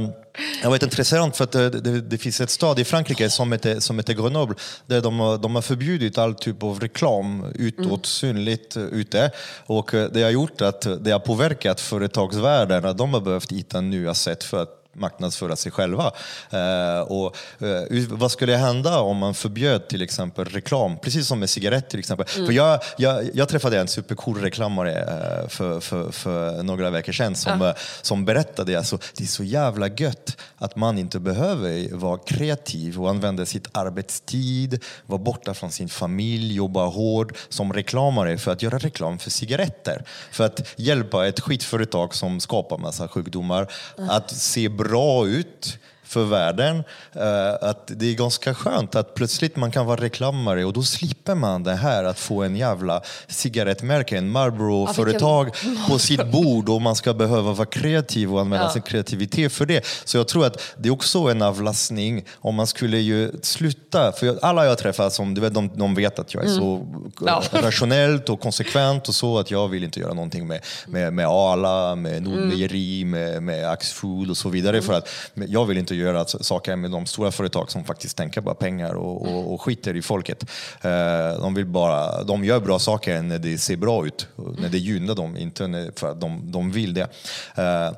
jag 0.63 0.71
vet 0.71 0.84
intressant 0.84 1.38
för 1.38 1.43
att 1.43 1.51
det, 1.51 1.69
det, 1.69 2.01
det, 2.01 2.17
finns 2.17 2.41
ett 2.41 2.49
stad 2.49 2.80
i 2.80 2.84
Frankrike 2.84 3.30
som 3.30 3.51
heter, 3.51 3.80
som 3.80 3.99
heter 3.99 4.13
Grenoble 4.13 4.55
där 4.88 5.01
de, 5.01 5.39
de 5.41 5.55
har 5.55 5.61
förbjudit 5.61 6.17
all 6.17 6.36
typ 6.36 6.63
av 6.63 6.80
reklam 6.80 7.45
utåt, 7.55 7.86
mm. 7.86 8.03
synligt 8.03 8.77
ute. 8.77 9.32
Och 9.65 9.93
eh, 9.93 10.09
det 10.11 10.21
har 10.21 10.30
gjort 10.30 10.61
att 10.61 10.88
det 11.03 11.11
har 11.11 11.19
påverkat 11.19 11.82
företagsvärlden. 11.82 12.97
De 12.97 13.13
har 13.13 13.21
behövt 13.21 13.51
hitta 13.51 13.82
nya 13.82 14.13
sätt 14.13 14.43
för 14.43 14.63
att 14.63 14.78
marknadsföra 14.94 15.56
sig 15.56 15.72
själva. 15.72 16.12
Eh, 16.50 17.00
och, 17.00 17.36
eh, 17.60 18.08
vad 18.10 18.32
skulle 18.32 18.56
hända 18.56 19.00
om 19.00 19.18
man 19.18 19.34
förbjöd 19.34 19.88
till 19.88 20.02
exempel 20.02 20.46
reklam, 20.46 20.98
precis 20.98 21.28
som 21.28 21.40
med 21.40 21.50
cigaretter 21.50 21.90
till 21.90 22.00
exempel. 22.00 22.26
Mm. 22.36 22.46
För 22.46 22.54
jag, 22.54 22.80
jag, 22.98 23.30
jag, 23.34 23.50
träffade 23.50 23.80
en 23.80 23.88
supercool 23.88 24.42
reklamare 24.42 24.94
eh, 24.94 25.50
för, 25.50 25.80
för, 25.80 26.12
för, 26.12 26.64
några 26.64 26.90
veckor 26.90 27.14
sedan 27.14 27.36
som, 27.36 27.62
ja. 27.62 27.74
som 28.02 28.26
berättade 28.26 28.78
alltså, 28.78 28.98
det 29.18 29.24
är 29.24 29.28
så 29.28 29.44
jävla 29.44 29.88
gött 29.88 30.38
att 30.58 30.76
man 30.76 30.98
inte 30.98 31.20
behöver 31.20 31.96
vara 31.96 32.18
kreativ 32.18 33.02
och 33.02 33.10
använda 33.10 33.46
sitt 33.46 33.68
arbetstid, 33.72 34.84
vara 35.06 35.20
borta 35.20 35.54
från 35.54 35.72
sin 35.72 35.90
familj, 35.90 36.56
jobba 36.56 36.86
hårt 36.86 37.38
som 37.50 37.74
reklamare 37.74 38.38
för 38.38 38.52
att 38.52 38.62
göra 38.62 38.78
reklam 38.78 39.20
för 39.20 39.30
cigaretter. 39.30 40.04
För 40.32 40.44
att 40.44 40.74
hjälpa 40.76 41.28
ett 41.28 41.40
skitföretag 41.40 42.16
som 42.16 42.40
skapar 42.40 42.78
massa 42.78 43.08
sjukdomar 43.08 43.72
mm. 43.98 44.10
att 44.10 44.32
se 44.32 44.70
bra 44.80 45.27
ut 45.27 45.75
för 46.10 46.24
världen. 46.24 46.84
eh, 47.14 47.70
Att 47.70 47.84
det 47.95 48.05
är 48.12 48.14
ganska 48.16 48.53
skönt 48.53 48.95
att 48.95 49.14
plötsligt 49.14 49.55
man 49.55 49.72
kan 49.72 49.86
vara 49.86 50.01
reklamare 50.01 50.66
och 50.66 50.74
då 50.74 50.84
slipper 50.84 51.36
man 51.36 51.64
det 51.64 51.76
här 51.76 52.03
att 52.03 52.20
få 52.20 52.43
en 52.43 52.55
jävla 52.55 53.01
cigarettmärke, 53.28 54.18
en 54.18 54.30
Marlboro-företag 54.30 55.49
på 55.89 55.99
sitt 55.99 56.32
bord 56.32 56.70
och 56.70 56.82
man 56.82 56.95
ska 56.95 57.14
behöva 57.14 57.51
vara 57.51 57.66
kreativ 57.66 58.34
och 58.34 58.41
använda 58.41 58.66
Ja. 58.66 58.72
sin 58.72 58.82
kreativitet 58.82 59.51
för 59.53 59.66
det. 59.66 59.86
Så 60.05 60.18
jag 60.18 60.28
tror 60.28 60.45
att 60.45 60.62
det 60.78 60.89
är 60.89 60.93
också 60.93 61.20
en 61.20 61.41
avlastning 61.41 62.24
om 62.36 62.55
man 62.55 62.68
skulle 62.68 62.97
ju 62.97 63.32
sluta, 63.41 64.12
för 64.12 64.39
alla 64.41 64.66
jag 64.66 64.78
träffar, 64.78 65.10
som, 65.10 65.34
du 65.34 65.41
vet, 65.41 65.53
de, 65.53 65.70
de 65.76 65.95
vet 65.95 66.20
att 66.20 66.34
jag 66.34 66.43
är 66.43 66.47
så 66.47 66.76
Mm. 66.80 67.12
Ja. 67.26 67.43
rationellt 67.51 68.30
och 68.30 68.39
konsekvent 68.39 69.07
och 69.07 69.16
så 69.16 69.39
att 69.39 69.51
jag 69.51 69.68
vill 69.68 69.84
inte 69.84 69.99
göra 69.99 70.14
någonting 70.14 70.47
med, 70.47 70.62
med, 70.88 71.14
med 71.14 71.28
Arla, 71.28 71.95
med 71.95 72.10
Mm. 72.18 72.24
Nordmejeri, 72.24 73.05
med, 73.05 73.43
med 73.43 73.70
Axfood 73.70 74.30
och 74.30 74.38
så 74.38 74.49
vidare. 74.49 74.82
För 74.82 74.93
att 74.93 75.10
jag 75.34 75.66
vill 75.66 75.78
inte 75.78 75.95
göra 76.00 76.26
saker 76.26 76.76
med 76.76 76.91
de 76.91 77.06
stora 77.06 77.32
företag 77.32 77.72
som 77.72 77.84
faktiskt 77.84 78.18
tänker 78.18 78.41
bara 78.41 78.56
pengar 78.56 78.93
och, 78.93 79.22
och, 79.28 79.54
och 79.54 79.62
skiter 79.62 79.95
i 79.95 80.02
folket. 80.02 80.43
Eh, 80.82 81.41
De, 81.41 81.54
vill 81.54 81.66
bara, 81.66 82.24
de 82.24 82.45
gör 82.45 82.60
bra 82.60 82.80
saker 82.80 83.22
när 83.22 83.39
det 83.39 83.58
ser 83.58 83.78
bra 83.78 84.06
ut, 84.08 84.28
och 84.36 84.60
när 84.60 84.70
det 84.70 84.78
gynnar 84.78 85.16
dem, 85.16 85.38
inte 85.38 85.91
för 85.95 86.12
att 86.12 86.22
de, 86.22 86.52
de 86.52 86.72
vill 86.72 86.93
det. 86.93 87.08
Eh, 87.56 87.91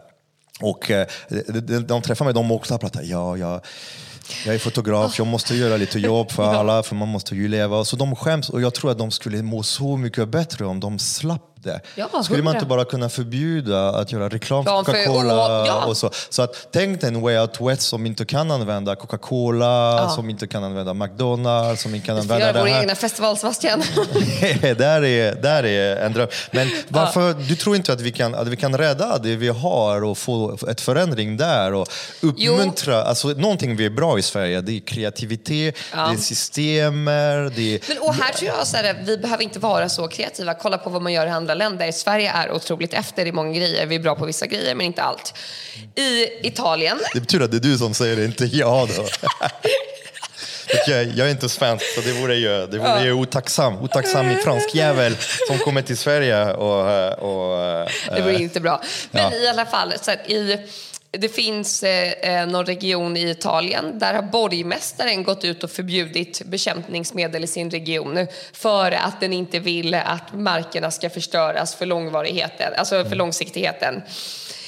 Och 0.61 0.91
eh, 0.91 1.07
de, 1.29 1.59
de, 1.59 1.79
de 1.79 2.01
träffar 2.01 2.25
mig, 2.25 2.33
de 2.33 2.51
också 2.51 2.77
pratar, 2.77 3.01
ja, 3.03 3.37
ja, 3.37 3.61
jag 4.45 4.55
är 4.55 4.59
fotograf, 4.59 5.17
jag 5.17 5.27
måste 5.27 5.55
göra 5.55 5.77
lite 5.77 5.99
jobb 5.99 6.31
för 6.31 6.43
alla, 6.59 6.83
för 6.83 6.95
man 6.95 7.07
måste 7.07 7.35
ju 7.35 7.47
leva. 7.47 7.85
Så 7.85 7.95
de 7.95 8.15
skäms 8.15 8.49
och 8.49 8.61
jag 8.61 8.73
tror 8.73 8.91
att 8.91 8.97
de 8.97 9.11
skulle 9.11 9.41
må 9.43 9.63
så 9.63 9.97
mycket 9.97 10.29
bättre 10.29 10.65
om 10.65 10.79
de 10.79 10.99
slapp 10.99 11.50
det. 11.63 11.81
Ja, 11.95 12.23
skulle 12.23 12.43
man 12.43 12.55
inte 12.55 12.65
bara 12.65 12.85
kunna 12.85 13.09
förbjuda 13.09 13.89
att 13.89 14.11
göra 14.11 14.29
reklam 14.29 14.63
för 14.63 14.71
Ja, 14.71 14.83
Coca-Cola 14.83 15.61
och- 15.61 15.67
ja. 15.67 15.85
och 15.85 15.97
så. 15.97 16.09
Så 16.29 16.41
att 16.41 16.67
tänk 16.71 17.03
en 17.03 17.21
way 17.21 17.37
out 17.37 17.61
west 17.61 17.81
som 17.81 18.05
inte 18.05 18.25
kan 18.25 18.51
använda 18.51 18.95
Coca-Cola, 18.95 20.09
som 20.09 20.29
inte 20.29 20.47
kan 20.47 20.63
använda 20.63 20.93
McDonalds, 20.93 21.81
som 21.81 21.95
inte 21.95 22.07
kan 22.07 22.15
Vi 22.15 22.21
får 22.21 22.33
använda 22.33 22.59
göra 22.59 22.73
vår 22.73 22.81
egna 22.81 22.95
festival, 22.95 23.37
Sebastian. 23.37 23.79
där, 24.61 25.03
är, 25.03 25.35
där 25.35 25.65
är 25.65 25.95
en 25.97 26.13
dröm. 26.13 26.27
Men 26.51 26.69
varför, 26.87 27.33
du 27.33 27.55
tror 27.55 27.75
inte 27.75 27.93
att 27.93 28.01
vi, 28.01 28.11
kan, 28.11 28.35
att 28.35 28.47
vi 28.47 28.55
kan 28.55 28.77
rädda 28.77 29.17
det 29.17 29.35
vi 29.35 29.47
har 29.47 30.03
och 30.03 30.17
få 30.17 30.57
ett 30.69 30.81
förändring 30.81 31.37
där 31.37 31.73
och 31.73 31.87
uppmuntra? 32.21 33.03
Alltså, 33.03 33.27
någonting 33.27 33.75
vi 33.75 33.85
är 33.85 33.89
bra 33.89 34.19
i 34.19 34.21
Sverige, 34.21 34.61
det 34.61 34.71
är 34.71 34.79
kreativitet, 34.79 35.75
det 35.91 35.97
är 35.99 36.17
systemer, 36.17 37.51
det 37.55 37.75
är... 37.75 37.79
Men, 37.87 37.97
och 37.97 38.13
här 38.13 38.33
tror 38.33 38.51
jag 38.51 38.83
här, 38.83 39.03
vi 39.05 39.17
behöver 39.17 39.43
inte 39.43 39.59
vara 39.59 39.89
så 39.89 40.07
kreativa. 40.07 40.53
Kolla 40.53 40.77
på 40.77 40.89
vad 40.89 41.01
man 41.01 41.13
gör 41.13 41.27
i 41.27 41.29
andra 41.29 41.50
länder. 41.53 41.91
Sverige 41.91 42.31
är 42.31 42.51
otroligt 42.51 42.93
efter 42.93 43.25
i 43.25 43.31
många 43.31 43.53
grejer. 43.53 43.85
Vi 43.85 43.95
är 43.95 43.99
bra 43.99 44.15
på 44.15 44.25
vissa 44.25 44.45
grejer, 44.47 44.75
men 44.75 44.85
inte 44.85 45.01
allt. 45.03 45.33
I 45.95 46.27
Italien, 46.47 46.99
Det 47.13 47.19
betyder 47.19 47.45
att 47.45 47.51
det 47.51 47.57
är 47.57 47.61
du 47.61 47.77
som 47.77 47.93
säger 47.93 48.15
det, 48.15 48.25
inte 48.25 48.45
jag 48.45 48.89
då. 48.97 49.05
Okej, 50.81 51.13
jag 51.15 51.27
är 51.27 51.31
inte 51.31 51.49
svensk, 51.49 51.85
så 51.95 52.01
det 52.01 52.11
vore 52.11 52.35
ju, 52.35 52.67
det 52.67 52.77
vore 52.77 53.03
ju 53.03 53.13
otacksam. 53.13 53.77
Otacksam 53.77 54.35
fransk 54.43 54.75
jävel 54.75 55.15
som 55.47 55.57
kommer 55.57 55.81
till 55.81 55.97
Sverige 55.97 56.53
och... 56.53 56.89
eh, 56.91 57.11
och 57.13 57.89
det 58.15 58.21
var 58.21 58.31
inte 58.31 58.59
bra. 58.59 58.81
Men 59.11 59.33
i 59.33 59.47
alla 59.47 59.65
fall, 59.65 59.93
så 60.01 60.11
här, 60.11 60.31
i, 60.31 60.57
det 61.11 61.29
finns 61.29 61.83
eh, 61.83 62.11
eh, 62.11 62.47
någon 62.47 62.65
region 62.65 63.17
i 63.17 63.29
Italien 63.29 63.99
där 63.99 64.13
har 64.13 64.21
borgmästaren 64.21 65.23
gått 65.23 65.43
ut 65.43 65.63
och 65.63 65.71
förbjudit 65.71 66.41
bekämpningsmedel 66.45 67.43
i 67.43 67.47
sin 67.47 67.71
region 67.71 68.27
för 68.53 68.91
att 68.91 69.19
den 69.19 69.33
inte 69.33 69.59
vill 69.59 69.93
att 69.93 70.33
markerna 70.33 70.91
ska 70.91 71.09
förstöras 71.09 71.75
för 71.75 71.85
långvarigheten, 71.85 72.73
alltså 72.77 73.05
för 73.05 73.15
långsiktigheten. 73.15 74.01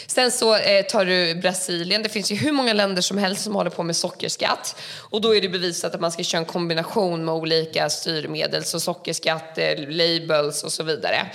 Sen 0.07 0.31
så 0.31 0.55
eh, 0.55 0.85
tar 0.85 1.05
du 1.05 1.35
Brasilien. 1.35 2.03
Det 2.03 2.09
finns 2.09 2.31
ju 2.31 2.35
hur 2.35 2.51
många 2.51 2.73
länder 2.73 3.01
som 3.01 3.17
helst 3.17 3.43
som 3.43 3.55
håller 3.55 3.69
på 3.69 3.83
med 3.83 3.95
sockerskatt. 3.95 4.75
Och 4.97 5.21
då 5.21 5.35
är 5.35 5.41
det 5.41 5.49
bevisat 5.49 5.95
att 5.95 6.01
man 6.01 6.11
ska 6.11 6.23
köra 6.23 6.39
en 6.39 6.45
kombination 6.45 7.25
med 7.25 7.33
olika 7.33 7.89
styrmedel, 7.89 8.63
så 8.63 8.79
sockerskatt, 8.79 9.57
eh, 9.57 9.87
labels 9.87 10.63
och 10.63 10.71
så 10.71 10.83
vidare. 10.83 11.31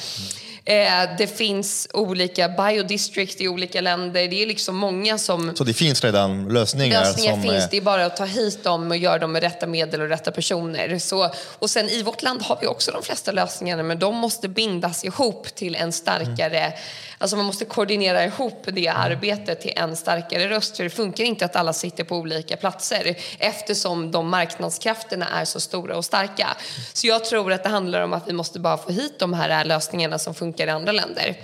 Eh, 0.69 1.17
det 1.19 1.27
finns 1.27 1.89
olika 1.93 2.49
biodistrict 2.49 3.41
i 3.41 3.49
olika 3.49 3.81
länder. 3.81 4.29
Det 4.29 4.43
är 4.43 4.47
liksom 4.47 4.77
många 4.77 5.19
som... 5.19 5.57
Så 5.57 5.65
det 5.65 5.75
finns 5.75 6.05
redan 6.05 6.49
lösningar? 6.49 7.01
Lösningar 7.01 7.33
som, 7.33 7.43
finns, 7.43 7.65
eh, 7.65 7.69
det 7.71 7.77
är 7.77 7.81
bara 7.81 8.07
att 8.07 8.17
ta 8.17 8.25
hit 8.25 8.65
dem 8.65 8.91
och 8.91 8.97
göra 8.97 9.19
dem 9.19 9.33
med 9.33 9.43
rätta 9.43 9.67
medel 9.67 10.01
och 10.01 10.09
rätta 10.09 10.31
personer. 10.31 10.99
Så, 10.99 11.31
och 11.59 11.71
sen 11.71 11.89
i 11.89 12.03
vårt 12.03 12.23
land 12.23 12.43
har 12.43 12.59
vi 12.61 12.67
också 12.67 12.91
de 12.91 13.03
flesta 13.03 13.33
lösningarna 13.33 13.83
men 13.83 13.99
de 13.99 14.17
måste 14.17 14.49
bindas 14.49 15.05
ihop 15.05 15.55
till 15.55 15.75
en 15.75 15.93
starkare, 15.93 16.73
alltså 17.19 17.37
man 17.37 17.47
måste 17.47 17.65
koordinera 17.65 18.25
ihop 18.25 18.69
det 18.73 18.89
arbetet 18.89 19.61
till 19.61 19.73
en 19.77 19.97
starkare 19.97 20.49
röst. 20.49 20.77
För 20.77 20.85
det 20.85 20.91
funkar 20.91 21.25
inte 21.25 21.45
att 21.45 21.57
alla 21.57 21.73
sitter 21.73 22.05
på 22.05 22.17
olika 22.17 22.57
platser 22.57 23.17
eftersom 23.39 24.11
de 24.11 24.29
marknadskrafterna 24.31 25.29
är 25.29 25.45
så 25.45 25.61
stora 25.61 25.97
och 25.97 26.05
starka. 26.05 26.49
Så 26.93 27.07
jag 27.07 27.25
tror 27.25 27.53
att 27.53 27.63
det 27.63 27.69
handlar 27.69 28.03
om 28.03 28.13
att 28.13 28.29
vi 28.29 28.33
måste 28.33 28.61
bara 28.61 28.79
få 28.79 28.93
hit 28.93 29.19
de 29.19 29.33
här 29.33 29.65
lösningarna 29.65 30.19
som 30.19 30.35
funkar 30.35 30.67
i 30.67 30.71
andra 30.71 30.93
länder. 30.93 31.37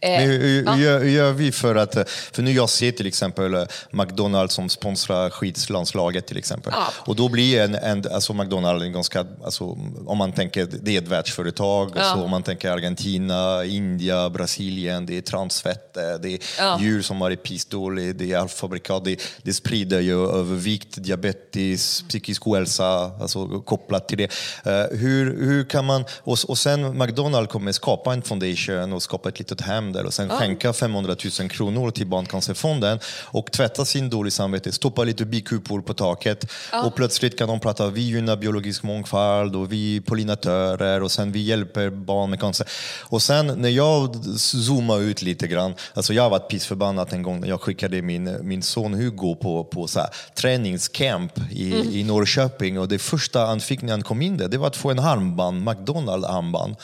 Eh, 0.00 0.10
Men 0.10 0.30
hur, 0.30 0.64
ja. 0.64 0.76
gör, 0.76 1.04
gör 1.04 1.32
vi 1.32 1.52
för 1.52 1.74
att... 1.74 2.10
För 2.32 2.42
nu 2.42 2.52
jag 2.52 2.68
ser 2.68 2.92
till 2.92 3.06
exempel 3.06 3.54
eh, 3.54 3.64
McDonalds 3.90 4.54
som 4.54 4.68
sponsrar 4.68 5.30
skidlandslaget 5.30 6.26
till 6.26 6.36
exempel. 6.36 6.72
Ja. 6.76 6.86
Och 6.96 7.16
då 7.16 7.28
blir 7.28 7.60
en, 7.60 7.74
en 7.74 8.04
alltså 8.12 8.32
McDonalds 8.32 8.84
en 8.84 8.92
ganska... 8.92 9.26
Alltså, 9.44 9.64
om 10.06 10.18
man 10.18 10.32
tänker, 10.32 10.68
det 10.82 10.96
är 10.96 11.02
ett 11.02 11.08
världsföretag. 11.08 11.92
Ja. 11.94 12.12
Så 12.14 12.22
om 12.22 12.30
man 12.30 12.42
tänker 12.42 12.70
Argentina, 12.70 13.64
India, 13.64 14.30
Brasilien, 14.30 15.06
det 15.12 15.18
är 15.18 15.22
transfett, 15.22 15.96
eh, 15.96 16.02
det 16.22 16.28
är 16.28 16.38
Ja. 16.58 16.78
djur 16.80 17.02
som 17.02 17.20
har 17.20 17.30
i 17.30 17.36
pissdålig, 17.36 18.16
det 18.16 18.32
är 18.32 18.38
halvfabrikat, 18.38 19.04
det, 19.04 19.20
det 19.42 19.52
sprider 19.52 20.00
ju 20.00 20.28
övervikt, 20.30 20.88
diabetes, 21.04 22.02
psykisk 22.08 22.46
ohälsa, 22.46 23.10
alltså 23.20 23.60
kopplat 23.60 24.08
till 24.08 24.18
det. 24.18 24.30
Eh, 24.64 24.98
hur, 24.98 25.44
hur 25.44 25.64
kan 25.64 25.84
man... 25.84 26.04
Och, 26.18 26.38
och 26.48 26.58
sen 26.58 26.98
McDonalds 26.98 27.52
kommer 27.52 27.72
skapa 27.72 28.12
en 28.12 28.22
foundation 28.22 28.92
och 28.92 29.02
skapa 29.02 29.28
ett 29.28 29.38
litet 29.38 29.60
hem 29.60 29.92
där 29.92 30.06
och 30.06 30.14
sen 30.14 30.28
skänka 30.28 30.72
500 30.72 31.16
000 31.40 31.48
kronor 31.50 31.90
till 31.90 32.06
Barncancerfonden 32.06 32.98
och 33.24 33.52
tvätta 33.52 33.84
sin 33.84 34.10
dålig 34.10 34.32
samvete, 34.32 34.72
stoppa 34.72 35.04
lite 35.04 35.24
bikupor 35.24 35.80
på 35.80 35.94
taket 35.94 36.50
och 36.84 36.94
plötsligt 36.94 37.38
kan 37.38 37.48
de 37.48 37.60
prata 37.60 37.90
vi 37.90 38.00
gynnar 38.00 38.36
biologisk 38.36 38.82
mångfald 38.82 39.56
och 39.56 39.72
vi 39.72 40.00
pollinatörer 40.00 41.02
och 41.02 41.10
sen 41.10 41.32
vi 41.32 41.40
hjälper 41.40 41.90
barn 41.90 42.30
med 42.30 42.40
cancer. 42.40 42.66
Och 43.02 43.22
sen 43.22 43.46
när 43.46 43.68
jag 43.68 44.16
zoomar 44.36 44.98
ut 45.02 45.22
lite 45.22 45.46
grann, 45.46 45.74
alltså 45.94 46.14
jag 46.14 46.30
varit 46.30 46.48
pissförbannad 46.48 47.12
en 47.12 47.22
gång 47.22 47.40
när 47.40 47.48
jag 47.48 47.60
skickade 47.60 48.02
min, 48.02 48.36
min 48.42 48.62
son 48.62 48.94
Hugo 48.94 49.34
på, 49.34 49.64
på 49.64 49.86
så 49.86 50.00
här, 50.00 50.08
träningscamp 50.34 51.32
i, 51.50 52.00
i 52.00 52.04
Norrköping. 52.04 52.78
Och 52.78 52.88
det 52.88 52.98
första 52.98 53.46
han 53.46 53.60
fick 53.60 53.82
när 53.82 53.90
han 53.90 54.02
kom 54.02 54.22
in 54.22 54.36
där, 54.36 54.48
det 54.48 54.58
var 54.58 54.66
att 54.66 54.76
få 54.76 54.90
en 54.90 54.98
armband, 54.98 55.64
McDonalds 55.64 56.26
armband. 56.26 56.76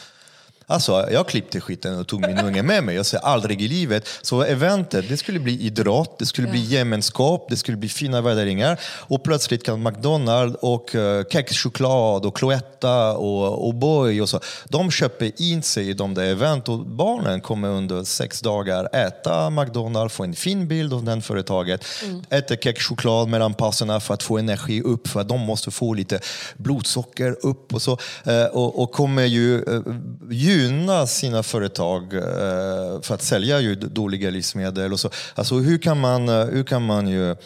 Alltså, 0.71 1.09
jag 1.11 1.29
klippte 1.29 1.61
skiten 1.61 1.99
och 1.99 2.07
tog 2.07 2.21
min 2.21 2.39
unge 2.39 2.63
med 2.63 2.85
mig. 2.85 2.97
Jag 2.97 3.07
säger 3.07 3.25
aldrig 3.25 3.63
i 3.63 3.69
livet. 3.69 4.09
Så 4.23 4.43
eventet, 4.43 5.09
det 5.09 5.17
skulle 5.17 5.41
bli 5.41 5.61
idrott, 5.61 6.19
det 6.19 6.27
skulle 6.27 6.49
bli 6.49 6.61
gemenskap, 6.61 7.47
det 7.51 7.57
skulle 7.57 7.77
bli 7.77 7.89
fina 7.89 8.21
värderingar. 8.21 8.81
Och 8.85 9.25
plötsligt 9.25 9.65
kan 9.65 9.83
McDonalds 9.83 10.57
och 10.61 10.95
uh, 10.95 11.23
kexchoklad 11.31 12.27
och 12.27 12.37
Cloetta 12.37 13.13
och 13.13 13.73
O'boy 13.73 14.21
och 14.21 14.29
så, 14.29 14.41
de 14.69 14.91
köper 14.91 15.43
in 15.43 15.63
sig 15.63 15.91
i 15.91 15.93
de 15.93 16.15
där 16.15 16.25
event 16.25 16.69
och 16.69 16.79
barnen 16.79 17.41
kommer 17.41 17.69
under 17.69 18.05
sex 18.05 18.41
dagar 18.41 18.89
äta 18.93 19.51
McDonalds, 19.51 20.15
få 20.15 20.25
en 20.25 20.35
fin 20.35 20.69
bild 20.69 20.93
av 20.93 21.05
den 21.05 21.23
företaget, 21.23 21.85
äta 22.31 22.57
kexchoklad 22.57 23.29
mellan 23.29 23.55
passerna 23.55 24.01
för 24.01 24.15
att 24.15 24.23
få 24.23 24.39
energi 24.39 24.83
upp, 24.83 25.09
för 25.09 25.21
att 25.21 25.29
de 25.29 25.41
måste 25.41 25.71
få 25.71 25.95
lite 25.95 26.21
blodsocker 26.57 27.37
upp 27.43 27.75
och 27.75 27.83
så. 27.83 27.99
Eh, 28.25 28.45
och, 28.45 28.83
och 28.83 28.93
kommer 28.93 29.25
ju 29.25 29.63
eh, 29.63 29.81
gynna 30.59 31.07
sina 31.07 31.43
företag 31.43 32.15
eh, 32.15 33.01
för 33.03 33.15
att 33.15 33.23
sälja 33.23 33.61
ju 33.61 33.75
dåliga 33.75 34.31
livsmedel. 34.31 34.93
Och 34.93 35.01
så. 35.01 35.11
Alltså, 35.35 35.55
hur, 35.55 35.79
kan 35.79 36.01
man, 36.01 36.29
eh, 36.29 36.45
hur 36.45 36.65
kan 36.65 36.83
man 36.83 37.09
ju 37.09 37.37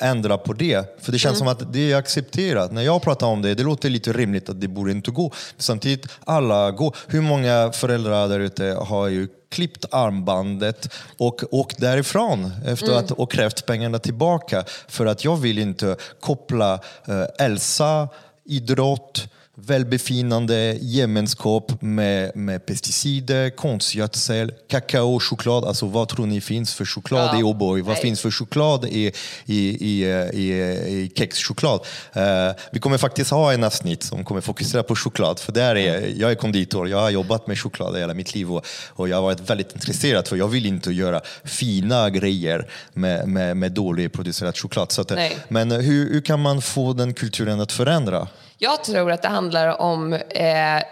ändra 0.00 0.38
på 0.38 0.52
det? 0.52 1.02
För 1.04 1.12
det 1.12 1.18
känns 1.18 1.38
som 1.38 1.48
att 1.48 1.72
det 1.72 1.92
är 1.92 1.96
accepterat. 1.96 2.72
När 2.72 2.82
jag 2.82 3.02
pratar 3.02 3.26
om 3.26 3.42
det, 3.42 3.54
det 3.54 3.62
låter 3.62 3.90
lite 3.90 4.12
rimligt 4.12 4.48
att 4.48 4.60
det 4.60 4.68
borde 4.68 4.90
inte 4.90 5.10
gå. 5.10 5.32
Samtidigt, 5.56 6.06
alla 6.24 6.70
går. 6.70 6.96
Hur 7.06 7.20
många 7.20 7.72
föräldrar 7.72 8.28
där 8.28 8.40
ute 8.40 8.64
har 8.64 9.08
ju 9.08 9.28
klippt 9.48 9.84
armbandet 9.90 10.92
och 11.18 11.44
åkt 11.50 11.80
därifrån 11.80 12.52
efter 12.66 12.92
att, 12.92 13.10
och 13.10 13.32
krävt 13.32 13.66
pengarna 13.66 13.98
tillbaka. 13.98 14.64
För 14.88 15.06
att 15.06 15.24
jag 15.24 15.36
vill 15.36 15.58
inte 15.58 15.96
koppla 16.20 16.74
eh, 17.04 17.46
Elsa, 17.46 18.08
idrott, 18.44 19.28
välbefinnande, 19.58 20.78
gemenskap 20.80 21.82
med, 21.82 22.36
med 22.36 22.66
pesticider, 22.66 23.50
konstgödsel, 23.50 24.52
kakao, 24.68 25.20
choklad. 25.20 25.64
Alltså 25.64 25.86
vad 25.86 26.08
tror 26.08 26.26
ni 26.26 26.40
finns 26.40 26.74
för 26.74 26.84
choklad 26.84 27.30
Ja. 27.32 27.40
i 27.40 27.42
O'boy? 27.42 27.82
Vad 27.82 27.94
Nej. 27.94 28.02
finns 28.02 28.20
för 28.20 28.30
choklad 28.30 28.84
i, 28.84 29.12
i, 29.46 29.56
i, 29.86 30.04
i, 30.32 30.52
i 30.88 31.12
kexchoklad? 31.16 31.80
Eh, 32.12 32.50
vi 32.72 32.80
kommer 32.80 32.98
faktiskt 32.98 33.30
ha 33.30 33.52
en 33.52 33.64
avsnitt 33.64 34.02
som 34.02 34.24
kommer 34.24 34.40
fokusera 34.40 34.82
på 34.82 34.96
choklad. 34.96 35.38
För 35.38 35.52
där 35.52 35.76
är, 35.76 36.12
jag 36.16 36.30
är 36.30 36.34
konditor, 36.34 36.88
jag 36.88 36.98
har 36.98 37.10
jobbat 37.10 37.46
med 37.46 37.58
choklad 37.58 37.98
hela 37.98 38.14
mitt 38.14 38.34
liv 38.34 38.52
och, 38.52 38.66
och 38.88 39.08
jag 39.08 39.16
har 39.16 39.22
varit 39.22 39.50
väldigt 39.50 39.72
intresserad 39.72 40.28
för 40.28 40.36
jag 40.36 40.48
vill 40.48 40.66
inte 40.66 40.92
göra 40.92 41.20
fina 41.44 42.10
grejer 42.10 42.68
med, 42.92 43.28
med, 43.28 43.56
med 43.56 43.72
dålig 43.72 44.12
producerad 44.12 44.56
choklad. 44.56 44.92
Så 44.92 45.00
att, 45.00 45.12
men 45.48 45.70
hur, 45.70 46.12
hur 46.12 46.20
kan 46.20 46.40
man 46.40 46.62
få 46.62 46.92
den 46.92 47.14
kulturen 47.14 47.60
att 47.60 47.72
förändra? 47.72 48.28
Jag 48.58 48.84
tror 48.84 49.12
att 49.12 49.22
det 49.22 49.28
handlar 49.28 49.80
om 49.80 50.12
eh, 50.12 50.82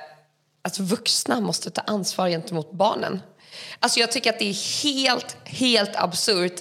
att 0.62 0.78
vuxna 0.78 1.40
måste 1.40 1.70
ta 1.70 1.80
ansvar 1.80 2.28
gentemot 2.28 2.72
barnen. 2.72 3.22
Alltså 3.80 4.00
jag 4.00 4.12
tycker 4.12 4.30
att 4.30 4.38
det 4.38 4.50
är 4.50 4.82
helt, 4.84 5.36
helt 5.44 5.96
absurt. 5.96 6.60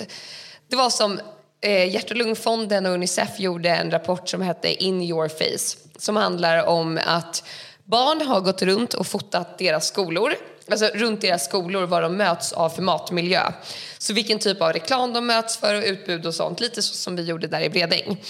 Det 0.67 0.75
var 0.75 0.89
som 0.89 1.19
eh, 1.61 1.93
Hjärt 1.93 2.11
och 2.11 2.17
lungfonden 2.17 2.85
och 2.85 2.93
Unicef 2.93 3.39
gjorde 3.39 3.69
en 3.69 3.91
rapport 3.91 4.29
som 4.29 4.41
hette 4.41 4.83
In 4.83 5.01
your 5.01 5.27
face. 5.27 5.77
Som 5.97 6.15
handlar 6.15 6.65
om 6.65 6.99
att 7.05 7.43
barn 7.83 8.27
har 8.27 8.41
gått 8.41 8.61
runt 8.61 8.93
och 8.93 9.07
fotat 9.07 9.57
deras 9.57 9.87
skolor. 9.87 10.33
Alltså 10.71 10.85
runt 10.85 11.21
deras 11.21 11.45
skolor 11.45 11.85
vad 11.85 12.03
de 12.03 12.17
möts 12.17 12.53
av 12.53 12.69
för 12.69 12.81
matmiljö. 12.81 13.51
Så 13.97 14.13
vilken 14.13 14.39
typ 14.39 14.61
av 14.61 14.73
reklam 14.73 15.13
de 15.13 15.25
möts 15.25 15.57
för 15.57 15.75
och 15.75 15.83
utbud 15.83 16.25
och 16.25 16.35
sånt. 16.35 16.59
Lite 16.59 16.81
så 16.81 16.93
som 16.93 17.15
vi 17.15 17.23
gjorde 17.23 17.47
där 17.47 17.61
i 17.61 17.69
Bredäng. 17.69 18.21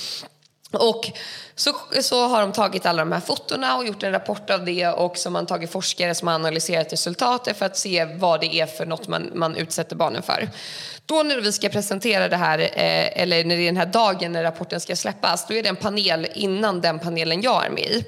Och 0.73 1.11
så, 1.55 1.75
så 2.01 2.27
har 2.27 2.41
de 2.41 2.51
tagit 2.51 2.85
alla 2.85 3.05
de 3.05 3.11
här 3.11 3.19
fotona 3.19 3.77
och 3.77 3.85
gjort 3.85 4.03
en 4.03 4.11
rapport 4.11 4.49
av 4.49 4.65
det 4.65 4.87
och 4.87 5.17
så 5.17 5.29
har 5.29 5.31
man 5.31 5.45
tagit 5.45 5.71
forskare 5.71 6.15
som 6.15 6.27
har 6.27 6.35
analyserat 6.35 6.93
resultatet 6.93 7.57
för 7.57 7.65
att 7.65 7.77
se 7.77 8.05
vad 8.05 8.41
det 8.41 8.55
är 8.55 8.65
för 8.65 8.85
något 8.85 9.07
man, 9.07 9.31
man 9.33 9.55
utsätter 9.55 9.95
barnen 9.95 10.23
för. 10.23 10.49
Då 11.05 11.23
när 11.23 11.41
vi 11.41 11.51
ska 11.51 11.69
presentera 11.69 12.29
det 12.29 12.37
här, 12.37 12.59
eh, 12.59 13.21
eller 13.21 13.43
när 13.43 13.55
det 13.55 13.61
är 13.61 13.65
den 13.65 13.77
här 13.77 13.85
dagen 13.85 14.31
när 14.31 14.43
rapporten 14.43 14.79
ska 14.79 14.95
släppas, 14.95 15.47
då 15.47 15.53
är 15.53 15.63
det 15.63 15.69
en 15.69 15.75
panel 15.75 16.27
innan 16.33 16.81
den 16.81 16.99
panelen 16.99 17.41
jag 17.41 17.65
är 17.65 17.69
med 17.69 17.83
i. 17.83 18.05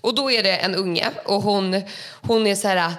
Och 0.00 0.14
då 0.14 0.30
är 0.30 0.42
det 0.42 0.56
en 0.56 0.74
unge 0.74 1.10
och 1.24 1.42
hon, 1.42 1.82
hon 2.22 2.46
är 2.46 2.54
så 2.54 2.68
här, 2.68 2.92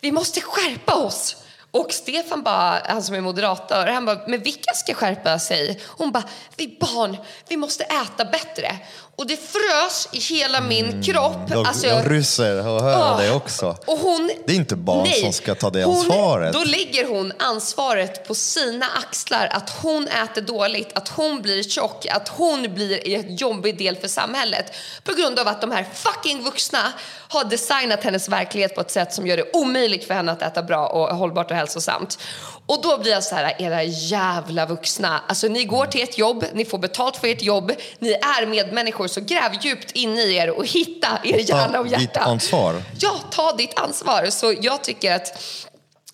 vi 0.00 0.12
måste 0.12 0.40
skärpa 0.40 0.94
oss. 0.94 1.36
Och 1.74 1.92
Stefan 1.92 2.42
bara, 2.42 2.82
han 2.86 3.02
som 3.02 3.14
är 3.14 3.20
moderator, 3.20 3.86
han 3.86 4.04
bara, 4.06 4.18
men 4.26 4.42
vilka 4.42 4.72
ska 4.74 4.94
skärpa 4.94 5.38
sig? 5.38 5.80
Hon 5.86 6.12
bara, 6.12 6.24
vi 6.56 6.76
barn, 6.80 7.16
vi 7.48 7.56
måste 7.56 7.84
äta 7.84 8.24
bättre. 8.24 8.78
Och 9.16 9.26
det 9.26 9.36
frös 9.36 10.08
i 10.12 10.18
hela 10.18 10.60
min 10.60 11.02
kropp. 11.02 11.36
Jag, 11.50 11.66
Alltså, 11.66 11.86
jag 11.86 12.10
ryser 12.10 12.66
och 12.68 12.82
hör 12.82 13.12
Åh. 13.12 13.20
det 13.20 13.30
också. 13.32 13.76
Och 13.86 13.98
hon, 13.98 14.30
Det 14.46 14.52
är 14.52 14.56
inte 14.56 14.76
barn 14.76 15.02
nej, 15.02 15.20
som 15.20 15.32
ska 15.32 15.54
ta 15.54 15.70
det 15.70 15.84
hon, 15.84 15.96
ansvaret. 15.96 16.52
Då 16.52 16.64
lägger 16.64 17.08
hon 17.08 17.32
ansvaret 17.38 18.28
på 18.28 18.34
sina 18.34 18.86
axlar 18.86 19.46
att 19.52 19.70
hon 19.82 20.08
äter 20.08 20.42
dåligt, 20.42 20.92
att 20.98 21.08
hon 21.08 21.42
blir 21.42 21.62
tjock, 21.62 22.06
att 22.06 22.28
hon 22.28 22.74
blir 22.74 23.08
en 23.08 23.36
jobbig 23.36 23.78
del 23.78 23.96
för 23.96 24.08
samhället. 24.08 24.72
På 25.04 25.14
grund 25.14 25.38
av 25.38 25.48
att 25.48 25.60
de 25.60 25.70
här 25.70 25.86
fucking 25.94 26.42
vuxna 26.42 26.92
har 27.32 27.44
designat 27.44 28.04
hennes 28.04 28.28
verklighet 28.28 28.74
på 28.74 28.80
ett 28.80 28.90
sätt 28.90 29.12
som 29.12 29.26
gör 29.26 29.36
det 29.36 29.50
omöjligt 29.52 30.04
för 30.04 30.14
henne 30.14 30.32
att 30.32 30.42
äta 30.42 30.62
bra 30.62 30.86
och 30.86 31.16
hållbart 31.16 31.50
och 31.50 31.56
hälsosamt. 31.56 32.18
Och 32.66 32.82
då 32.82 32.98
blir 32.98 33.12
jag 33.12 33.24
så 33.24 33.34
här, 33.34 33.54
era 33.62 33.82
jävla 33.82 34.66
vuxna. 34.66 35.20
Alltså 35.28 35.48
ni 35.48 35.64
går 35.64 35.86
till 35.86 36.02
ett 36.02 36.18
jobb, 36.18 36.44
ni 36.52 36.64
får 36.64 36.78
betalt 36.78 37.16
för 37.16 37.28
ert 37.28 37.42
jobb, 37.42 37.72
ni 37.98 38.12
är 38.12 38.46
medmänniskor, 38.46 39.06
så 39.08 39.20
gräv 39.20 39.52
djupt 39.60 39.90
in 39.92 40.18
i 40.18 40.34
er 40.34 40.50
och 40.50 40.66
hitta 40.66 41.08
er 41.24 41.38
hjärna 41.50 41.80
och 41.80 41.86
Ta 41.88 41.96
ditt 41.96 42.00
hjärta. 42.00 42.20
ansvar. 42.20 42.82
Ja, 43.00 43.12
ta 43.30 43.52
ditt 43.52 43.78
ansvar. 43.78 44.26
Så 44.30 44.54
jag 44.60 44.84
tycker 44.84 45.14
att 45.16 45.42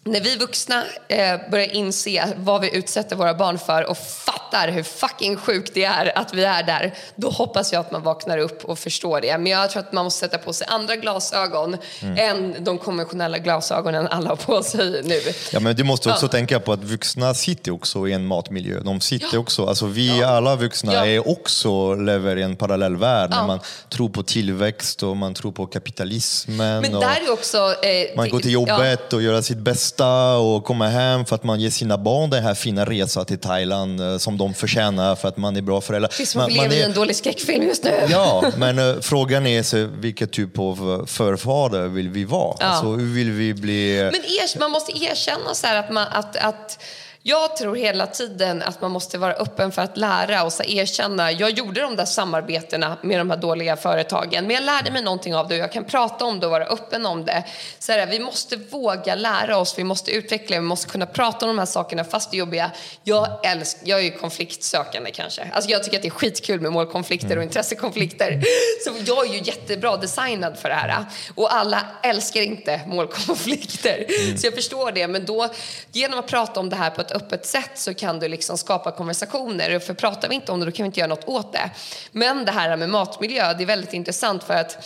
när 0.08 0.20
vi 0.20 0.36
vuxna 0.36 0.84
eh, 1.08 1.50
börjar 1.50 1.74
inse 1.74 2.28
vad 2.36 2.60
vi 2.60 2.76
utsätter 2.76 3.16
våra 3.16 3.34
barn 3.34 3.58
för 3.58 3.90
och 3.90 3.98
fattar 3.98 4.68
hur 4.68 4.82
fucking 4.82 5.36
sjukt 5.36 5.74
det 5.74 5.84
är 5.84 6.18
att 6.18 6.34
vi 6.34 6.44
är 6.44 6.62
där, 6.62 6.94
då 7.14 7.30
hoppas 7.30 7.72
jag 7.72 7.80
att 7.80 7.92
man 7.92 8.02
vaknar 8.02 8.38
upp 8.38 8.64
och 8.64 8.78
förstår 8.78 9.20
det. 9.20 9.38
Men 9.38 9.46
jag 9.52 9.70
tror 9.70 9.80
att 9.82 9.92
man 9.92 10.04
måste 10.04 10.20
sätta 10.20 10.38
på 10.38 10.52
sig 10.52 10.66
andra 10.70 10.96
glasögon 10.96 11.76
än 12.16 12.54
de 12.64 12.78
konventionella 12.78 13.38
glasögonen 13.38 14.06
alla 14.06 14.28
har 14.28 14.36
på 14.36 14.62
sig 14.62 15.02
nu. 15.04 15.20
Ja, 15.52 15.60
men 15.60 15.76
du 15.76 15.84
måste 15.84 16.10
också 16.10 16.26
Ja. 16.26 16.30
tänka 16.30 16.60
på 16.60 16.72
att 16.72 16.84
vuxna 16.84 17.34
sitter 17.34 17.70
också 17.70 18.08
i 18.08 18.12
en 18.12 18.26
matmiljö. 18.26 18.80
De 18.80 19.00
sitter 19.00 19.38
också, 19.38 19.66
alltså 19.66 19.86
vi 19.86 20.22
alla 20.24 20.56
vuxna 20.56 20.92
Ja. 20.94 21.06
är 21.06 21.28
också 21.28 21.94
lever 21.94 22.36
i 22.36 22.42
en 22.42 22.56
parallell 22.56 22.96
värld. 22.96 23.30
När 23.30 23.36
Ja. 23.36 23.46
man 23.46 23.60
tror 23.88 24.08
på 24.08 24.22
tillväxt 24.22 25.02
och 25.02 25.16
man 25.16 25.34
tror 25.34 25.52
på 25.52 25.66
kapitalismen. 25.66 26.80
Men 26.82 26.92
där 26.92 27.20
är 27.26 27.32
också... 27.32 27.58
Eh, 27.58 28.16
man 28.16 28.28
går 28.30 28.40
till 28.40 28.52
ja. 28.52 28.60
jobbet 28.60 29.12
och 29.12 29.22
gör 29.22 29.42
sitt 29.42 29.58
bästa 29.58 29.97
och 30.36 30.64
kommer 30.64 30.88
hem 30.88 31.24
för 31.24 31.34
att 31.34 31.44
man 31.44 31.60
ger 31.60 31.70
sina 31.70 31.98
barn 31.98 32.30
den 32.30 32.42
här 32.42 32.54
fina 32.54 32.84
resan 32.84 33.24
till 33.24 33.38
Thailand 33.38 34.00
eh, 34.00 34.18
som 34.18 34.38
de 34.38 34.54
förtjänar 34.54 35.16
för 35.16 35.28
att 35.28 35.36
man 35.36 35.56
är 35.56 35.62
bra 35.62 35.80
som 36.26 36.40
att 36.40 36.46
Man- 36.46 36.54
vi 36.54 36.60
lever 36.62 36.74
i 36.76 36.80
är- 36.80 36.84
en 36.84 36.92
dålig 36.94 37.16
skräckfilm 37.16 37.62
just 37.64 37.84
nu. 37.84 37.90
Ja, 38.08 38.44
men 38.56 38.78
eh, 38.78 38.94
frågan 39.00 39.46
är 39.46 39.62
så, 39.62 39.88
vilken 40.00 40.28
typ 40.28 40.58
av 40.58 40.98
eh, 41.00 41.06
förfader 41.06 41.88
vill 41.88 42.08
vi 42.08 42.24
vara? 42.24 42.56
Alltså, 42.66 42.86
hur 42.86 43.14
vill 43.14 43.30
vi 43.30 43.54
bli? 43.54 43.98
Men 44.12 44.14
er, 44.24 44.58
man 44.60 44.70
måste 44.70 44.92
erkänna 45.04 45.54
så 45.54 45.66
att, 45.66 45.90
man, 45.90 46.06
att, 46.10 46.36
att 46.36 46.78
jag 47.28 47.56
tror 47.56 47.76
hela 47.76 48.06
tiden 48.06 48.62
att 48.62 48.80
man 48.80 48.90
måste 48.90 49.18
vara 49.18 49.32
öppen 49.32 49.72
för 49.72 49.82
att 49.82 49.96
lära 49.96 50.42
och 50.42 50.52
så 50.52 50.62
erkänna. 50.62 51.32
Jag 51.32 51.50
gjorde 51.50 51.80
de 51.80 51.96
där 51.96 52.04
samarbetena 52.04 52.96
med 53.02 53.20
de 53.20 53.30
här 53.30 53.36
dåliga 53.36 53.76
företagen, 53.76 54.46
men 54.46 54.50
jag 54.50 54.64
lärde 54.64 54.90
mig 54.90 55.02
någonting 55.02 55.34
av 55.34 55.48
det 55.48 55.54
och 55.54 55.60
jag 55.60 55.72
kan 55.72 55.84
prata 55.84 56.24
om 56.24 56.40
det 56.40 56.46
och 56.46 56.52
vara 56.52 56.64
öppen 56.64 57.06
om 57.06 57.24
det. 57.24 57.44
Så 57.78 57.92
här, 57.92 58.06
vi 58.06 58.18
måste 58.18 58.56
våga 58.56 59.14
lära 59.14 59.58
oss, 59.58 59.78
vi 59.78 59.84
måste 59.84 60.10
utveckla, 60.10 60.56
vi 60.56 60.62
måste 60.62 60.88
kunna 60.88 61.06
prata 61.06 61.46
om 61.46 61.48
de 61.48 61.58
här 61.58 61.66
sakerna 61.66 62.04
fast 62.04 62.30
det 62.30 62.36
är 62.36 62.38
jobbiga. 62.38 62.70
Jag, 63.04 63.46
älsk, 63.46 63.76
jag 63.84 63.98
är 63.98 64.04
ju 64.04 64.10
konfliktsökande 64.10 65.10
kanske. 65.10 65.50
Alltså 65.52 65.70
jag 65.70 65.84
tycker 65.84 65.96
att 65.96 66.02
det 66.02 66.08
är 66.08 66.10
skitkul 66.10 66.60
med 66.60 66.72
målkonflikter 66.72 67.36
och 67.36 67.42
intressekonflikter. 67.42 68.42
Så 68.84 68.92
jag 69.06 69.26
är 69.26 69.32
ju 69.32 69.40
jättebra 69.44 69.96
designad 69.96 70.58
för 70.58 70.68
det 70.68 70.74
här. 70.74 71.04
Och 71.34 71.54
alla 71.54 71.80
älskar 72.02 72.40
inte 72.40 72.80
målkonflikter. 72.86 74.06
Så 74.36 74.46
jag 74.46 74.54
förstår 74.54 74.92
det. 74.92 75.08
Men 75.08 75.24
då, 75.24 75.48
genom 75.92 76.18
att 76.18 76.26
prata 76.26 76.60
om 76.60 76.70
det 76.70 76.76
här 76.76 76.90
på 76.90 77.00
ett 77.00 77.17
öppet 77.18 77.46
sätt 77.46 77.70
så 77.74 77.94
kan 77.94 78.18
du 78.18 78.28
liksom 78.28 78.58
skapa 78.58 78.90
konversationer. 78.90 79.78
För 79.78 79.94
pratar 79.94 80.28
vi 80.28 80.34
inte 80.34 80.52
om 80.52 80.60
det 80.60 80.66
då 80.66 80.72
kan 80.72 80.84
vi 80.84 80.86
inte 80.86 81.00
göra 81.00 81.08
något 81.08 81.28
åt 81.28 81.52
det. 81.52 81.70
Men 82.12 82.44
det 82.44 82.52
här 82.52 82.76
med 82.76 82.88
matmiljö, 82.88 83.54
det 83.54 83.64
är 83.64 83.66
väldigt 83.66 83.92
intressant 83.92 84.44
för 84.44 84.54
att 84.54 84.84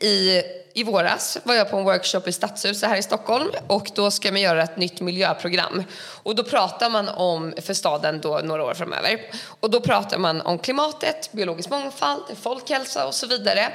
i, 0.00 0.42
I 0.74 0.84
våras 0.84 1.38
var 1.44 1.54
jag 1.54 1.70
på 1.70 1.76
en 1.76 1.84
workshop 1.84 2.20
i 2.26 2.32
Stadshuset 2.32 2.88
här 2.88 2.96
i 2.96 3.02
Stockholm 3.02 3.50
och 3.66 3.90
då 3.94 4.10
ska 4.10 4.32
man 4.32 4.40
göra 4.40 4.62
ett 4.62 4.76
nytt 4.76 5.00
miljöprogram. 5.00 5.84
Och 6.22 6.34
då 6.34 6.44
pratar 6.44 6.90
man 6.90 7.08
om, 7.08 7.54
för 7.62 7.74
staden 7.74 8.20
då 8.20 8.40
några 8.44 8.64
år 8.64 8.74
framöver, 8.74 9.20
och 9.60 9.70
då 9.70 9.80
pratar 9.80 10.18
man 10.18 10.40
om 10.40 10.58
klimatet, 10.58 11.32
biologisk 11.32 11.70
mångfald, 11.70 12.22
folkhälsa 12.42 13.06
och 13.06 13.14
så 13.14 13.26
vidare. 13.26 13.72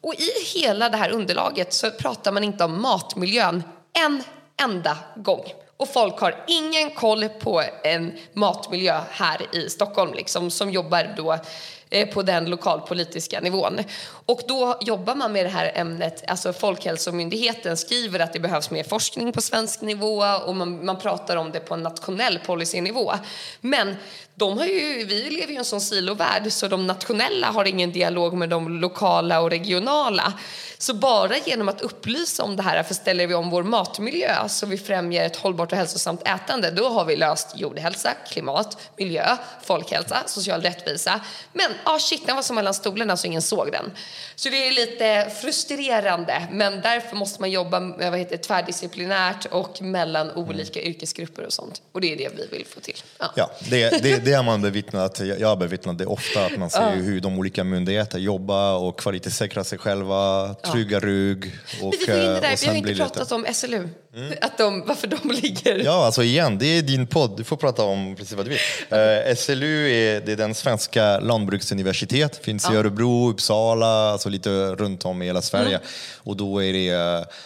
Och 0.00 0.14
i 0.14 0.30
hela 0.54 0.88
det 0.88 0.96
här 0.96 1.10
underlaget 1.10 1.72
så 1.72 1.90
pratar 1.90 2.32
man 2.32 2.44
inte 2.44 2.64
om 2.64 2.82
matmiljön 2.82 3.62
en 3.92 4.22
enda 4.62 4.98
gång. 5.16 5.44
Och 5.76 5.88
folk 5.88 6.18
har 6.18 6.44
ingen 6.46 6.90
koll 6.90 7.28
på 7.28 7.62
en 7.82 8.12
matmiljö 8.32 9.00
här 9.10 9.54
i 9.56 9.70
Stockholm 9.70 10.14
liksom, 10.14 10.50
som 10.50 10.70
jobbar 10.70 11.14
då 11.16 11.38
eh, 11.90 12.08
på 12.08 12.22
den 12.22 12.44
lokalpolitiska 12.44 13.40
nivån. 13.40 13.80
Och 14.26 14.40
då 14.48 14.78
jobbar 14.80 15.14
man 15.14 15.32
med 15.32 15.44
det 15.44 15.50
här 15.50 15.72
ämnet, 15.74 16.24
alltså 16.28 16.52
Folkhälsomyndigheten 16.52 17.76
skriver 17.76 18.20
att 18.20 18.32
det 18.32 18.40
behövs 18.40 18.70
mer 18.70 18.84
forskning 18.84 19.32
på 19.32 19.42
svensk 19.42 19.80
nivå 19.80 20.24
och 20.46 20.56
man, 20.56 20.84
man 20.84 20.98
pratar 20.98 21.36
om 21.36 21.52
det 21.52 21.60
på 21.60 21.74
en 21.74 21.82
nationell 21.82 22.38
policynivå. 22.38 23.12
Men 23.60 23.96
de 24.34 24.58
har 24.58 24.66
ju, 24.66 25.04
vi 25.04 25.30
lever 25.30 25.48
ju 25.48 25.54
i 25.54 25.56
en 25.56 25.64
sån 25.64 25.80
silovärld 25.80 26.52
så 26.52 26.68
de 26.68 26.86
nationella 26.86 27.46
har 27.46 27.64
ingen 27.64 27.92
dialog 27.92 28.34
med 28.34 28.48
de 28.48 28.80
lokala 28.80 29.40
och 29.40 29.50
regionala. 29.50 30.32
Så 30.78 30.94
bara 30.94 31.38
genom 31.38 31.68
att 31.68 31.80
upplysa 31.80 32.42
om 32.42 32.56
det 32.56 32.62
här, 32.62 32.82
för 32.82 32.94
ställer 32.94 33.26
vi 33.26 33.34
om 33.34 33.50
vår 33.50 33.62
matmiljö 33.62 34.48
så 34.48 34.66
vi 34.66 34.78
främjar 34.78 35.24
ett 35.24 35.36
hållbart 35.36 35.72
och 35.72 35.78
hälsosamt 35.78 36.28
ätande, 36.28 36.70
då 36.70 36.88
har 36.88 37.04
vi 37.04 37.16
löst 37.16 37.52
jordhälsa, 37.56 38.10
klimat, 38.28 38.78
miljö, 38.96 39.36
folkhälsa, 39.64 40.22
social 40.26 40.62
rättvisa. 40.62 41.20
Men 41.52 41.70
ah, 41.84 41.98
shit, 41.98 42.26
den 42.26 42.36
var 42.36 42.42
som 42.42 42.56
mellan 42.56 42.74
stolarna 42.74 43.16
så 43.16 43.26
ingen 43.26 43.42
såg 43.42 43.72
den. 43.72 43.90
Så 44.34 44.48
det 44.48 44.68
är 44.68 44.72
lite 44.72 45.30
frustrerande, 45.40 46.46
men 46.50 46.80
därför 46.80 47.16
måste 47.16 47.40
man 47.40 47.50
jobba 47.50 47.76
eh, 47.76 48.10
vad 48.10 48.18
heter, 48.18 48.36
tvärdisciplinärt 48.36 49.46
och 49.50 49.82
mellan 49.82 50.30
olika 50.30 50.82
yrkesgrupper 50.82 51.46
och 51.46 51.52
sånt. 51.52 51.82
Och 51.92 52.00
det 52.00 52.12
är 52.12 52.16
det 52.16 52.28
vi 52.36 52.56
vill 52.56 52.66
få 52.66 52.80
till. 52.80 53.02
Ja. 53.18 53.32
Ja, 53.34 53.50
det, 53.70 54.02
det, 54.02 54.24
det 54.24 54.32
har 54.32 54.42
man 54.42 54.62
bevittnat. 54.62 55.20
Jag 55.38 55.48
har 55.48 55.56
bevittnat 55.56 55.98
det 55.98 56.06
ofta, 56.06 56.46
att 56.46 56.56
man 56.58 56.70
ser 56.70 56.94
hur 56.94 57.20
de 57.20 57.38
olika 57.38 57.64
myndigheterna 57.64 58.20
jobbar 58.20 58.78
och 58.78 59.00
kvalitetssäkrar 59.00 59.62
sig 59.62 59.78
själva, 59.78 60.54
trygga 60.72 61.00
rygg. 61.00 61.52
Och, 61.82 61.94
var 62.08 62.14
inne 62.14 62.34
eh, 62.34 62.40
där, 62.40 62.52
och 62.52 62.58
vi 62.62 62.66
har 62.66 62.74
inte 62.74 62.94
pratat 62.94 63.32
om 63.32 63.46
SLU. 63.52 63.88
Att 64.40 64.58
de, 64.58 64.84
varför 64.86 65.06
de 65.06 65.30
ligger... 65.30 65.84
Ja, 65.84 66.04
alltså 66.06 66.22
igen, 66.22 66.58
det 66.58 66.66
är 66.66 66.82
din 66.82 67.06
podd. 67.06 67.36
Du 67.36 67.44
får 67.44 67.56
prata 67.56 67.82
om 67.82 68.16
precis 68.16 68.32
vad 68.32 68.46
du 68.46 68.50
vill. 68.50 68.58
Eh, 69.28 69.36
SLU 69.36 69.90
är, 69.90 70.20
det 70.20 70.32
är 70.32 70.36
den 70.36 70.54
svenska 70.54 71.20
lantbruksuniversitet. 71.20 72.36
Finns 72.44 72.70
i 72.70 72.74
Örebro, 72.74 73.30
Uppsala, 73.30 74.10
alltså 74.10 74.28
lite 74.28 74.50
runt 74.50 75.04
om 75.04 75.22
i 75.22 75.26
hela 75.26 75.42
Sverige. 75.42 75.80
Och 76.16 76.36
då 76.36 76.62
är 76.62 76.72
det, 76.72 76.88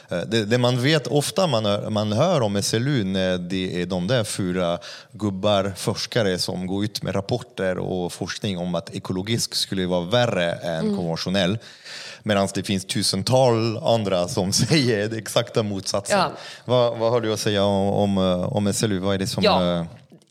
eh, 0.08 0.20
det, 0.26 0.44
det 0.44 0.58
man 0.58 0.82
vet 0.82 1.06
ofta 1.06 1.46
man, 1.46 1.92
man 1.92 2.12
hör 2.12 2.40
om 2.40 2.62
SLU, 2.62 3.04
när 3.04 3.38
det 3.38 3.82
är 3.82 3.86
de 3.86 4.06
där 4.06 4.24
fyra 4.24 4.78
gubbar, 5.12 5.72
forskare 5.76 6.38
som 6.38 6.66
går 6.66 6.84
ut 6.84 7.02
med 7.02 7.14
rapporter 7.14 7.78
och 7.78 8.12
forskning 8.12 8.58
om 8.58 8.74
att 8.74 8.94
ekologisk 8.94 9.54
skulle 9.54 9.86
vara 9.86 10.04
värre 10.04 10.52
än 10.52 10.96
konventionell. 10.96 11.58
Medan 12.22 12.48
det 12.54 12.62
finns 12.62 12.84
tusental 12.84 13.78
andra 13.78 14.28
som 14.28 14.52
säger 14.68 15.08
det 15.08 15.18
exakta 15.18 15.62
motsatsen. 15.62 16.18
Ja. 16.18 16.32
Vad, 16.64 16.98
vad 16.98 17.10
har 17.10 17.20
du 17.20 17.32
att 17.32 17.40
säga 17.40 17.64
om, 17.64 17.88
om, 17.88 18.18
eh, 18.18 18.56
om 18.56 18.72
SLU? 18.72 18.98
Vad 18.98 19.14
är 19.14 19.18
det 19.18 19.26
som... 19.26 19.44
Ja, 19.44 19.78
eh, 19.78 19.84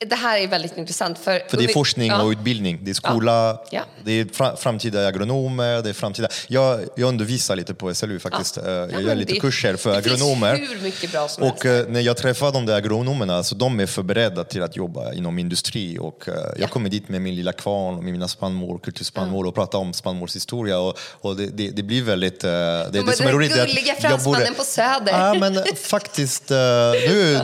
det 0.06 0.16
här 0.16 0.38
är 0.40 0.48
väldigt 0.48 0.78
intressant. 0.78 1.20
För, 1.20 1.42
För 1.50 1.58
det 1.58 1.64
är 1.64 1.68
forskning 1.74 2.08
Ja. 2.08 2.22
och 2.22 2.30
utbildning, 2.30 2.80
det 2.84 2.90
är 2.92 2.94
skola, 2.96 3.60
Ja. 3.72 3.82
det 4.04 4.12
är 4.12 4.26
fra, 4.34 4.56
framtida 4.56 5.08
agronomer, 5.08 5.82
det 5.82 5.90
är 5.90 5.94
framtida... 5.94 6.28
Jag, 6.48 6.80
jag 6.96 7.08
undervisar 7.10 7.56
lite 7.56 7.74
på 7.74 7.94
SLU 7.96 8.20
faktiskt. 8.20 8.58
Eh, 8.58 8.64
Jag 8.70 8.92
men 8.92 9.04
gör 9.06 9.16
lite 9.16 9.34
det- 9.34 9.40
kurser 9.40 9.76
för 9.76 9.96
det 9.96 10.02
finns 10.02 10.22
agronomer. 10.22 10.56
hur 10.70 10.82
mycket 10.84 11.12
bra 11.12 11.28
som 11.28 11.44
och 11.44 11.66
eh, 11.66 11.86
när 11.88 12.00
jag 12.02 12.18
träffar 12.18 12.52
de 12.52 12.66
där 12.66 12.76
agronomerna, 12.78 13.44
så 13.44 13.56
de 13.56 13.80
är 13.80 13.86
förberedda 13.86 14.44
till 14.44 14.64
att 14.64 14.76
jobba 14.76 15.14
inom 15.14 15.40
industri. 15.40 15.98
Och, 16.00 16.28
eh, 16.28 16.34
Ja. 16.36 16.54
Jag 16.58 16.70
kommer 16.70 16.90
dit 16.90 17.10
med 17.10 17.22
min 17.22 17.36
lilla 17.36 17.52
kvarn 17.52 17.96
och 17.98 18.04
med 18.04 18.12
mina 18.12 18.28
spannmål, 18.28 18.80
kulturspannmål 18.80 19.48
och 19.48 19.56
pratar 19.56 19.80
om 19.80 19.94
spannmålshistoria. 19.94 20.80
Och, 20.80 20.98
och 21.22 21.36
det, 21.36 21.46
det, 21.48 21.70
det 21.70 21.84
blir 21.84 22.04
väldigt... 22.04 22.40
Det, 22.40 22.48
det 22.92 23.00
De 23.00 23.08
är 23.10 23.12
som 23.12 23.28
är 23.28 23.32
roligt 23.34 23.56
är 23.56 23.62
att 23.62 23.68
gulliga 23.68 23.88
jag 23.88 24.02
fransmannen 24.02 24.54
på 24.54 24.64
Söder. 24.64 25.12
Ja, 25.12 25.34
men 25.34 25.64
faktiskt, 25.76 26.50
nu, 26.50 26.56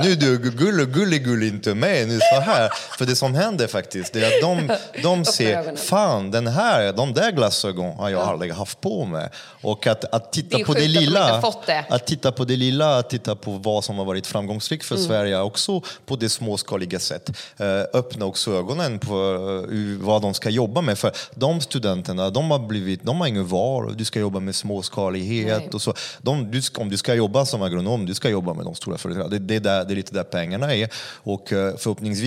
nu 0.03 0.11
är 0.11 0.15
du 0.15 0.37
gull, 0.37 0.85
gullig, 0.85 1.23
gull 1.23 1.43
inte 1.43 1.73
med 1.73 2.07
nu 2.07 2.19
så 2.19 2.41
här. 2.45 2.69
För 2.97 3.05
det 3.05 3.15
som 3.15 3.35
händer 3.35 3.67
faktiskt, 3.67 4.13
det 4.13 4.23
är 4.23 4.27
att 4.27 4.41
de, 4.41 4.75
de 5.03 5.25
ser, 5.25 5.75
fan 5.75 6.31
den 6.31 6.47
här, 6.47 6.93
de 6.93 7.13
där 7.13 7.31
glasögon 7.31 7.95
har 7.97 8.09
jag 8.09 8.21
aldrig 8.21 8.51
haft 8.53 8.81
på 8.81 9.05
mig. 9.05 9.29
Och 9.61 9.87
att, 9.87 10.05
att 10.13 10.31
Det 10.31 10.41
titta 10.41 10.57
är 10.59 10.63
på 10.63 10.73
det 10.73 10.83
att 10.83 10.89
lilla, 10.89 11.41
fått 11.41 11.65
det. 11.65 11.85
att 11.89 12.07
titta 12.07 12.31
på 12.31 12.45
det 12.45 12.55
lilla, 12.55 12.97
att 12.97 13.09
titta 13.09 13.35
på 13.35 13.51
vad 13.51 13.83
som 13.83 13.97
har 13.97 14.05
varit 14.05 14.27
framgångsrikt 14.27 14.91
Mm. 14.91 14.97
för 15.01 15.07
Sverige, 15.07 15.39
också 15.41 15.81
på 16.05 16.15
det 16.15 16.29
småskaliga 16.29 16.99
sätt. 16.99 17.29
Eh, 17.57 17.65
öppna 17.93 18.25
också 18.25 18.51
ögonen 18.53 18.99
på 18.99 19.13
eh, 19.71 20.05
vad 20.05 20.21
de 20.21 20.33
ska 20.33 20.49
jobba 20.49 20.81
med. 20.81 20.97
För 20.99 21.11
de 21.35 21.61
studenterna, 21.61 22.29
de 22.29 22.51
har, 22.51 22.59
blivit, 22.59 23.03
de 23.03 23.19
har 23.21 23.27
ingen 23.27 23.47
val. 23.47 23.97
Du 23.97 24.05
ska 24.05 24.19
jobba 24.19 24.39
med 24.39 24.55
småskalighet 24.55 25.57
Nej. 25.59 25.69
och 25.73 25.81
så. 25.81 25.93
De, 26.21 26.51
du 26.51 26.61
om 26.77 26.89
du 26.89 26.97
ska 26.97 27.13
jobba 27.13 27.45
som 27.45 27.61
agronom, 27.61 28.05
du 28.05 28.13
ska 28.13 28.29
jobba 28.29 28.53
med 28.53 28.65
de 28.65 28.75
stora 28.75 28.97
företagen. 28.97 29.29
Det, 29.29 29.39
det, 29.39 29.59
där, 29.59 29.85
det 29.85 29.93
är 29.93 29.95
lite 29.95 30.13
där 30.13 30.23
pengarna 30.23 30.75
är. 30.75 30.89
Och 31.23 31.53
eh, 31.53 31.75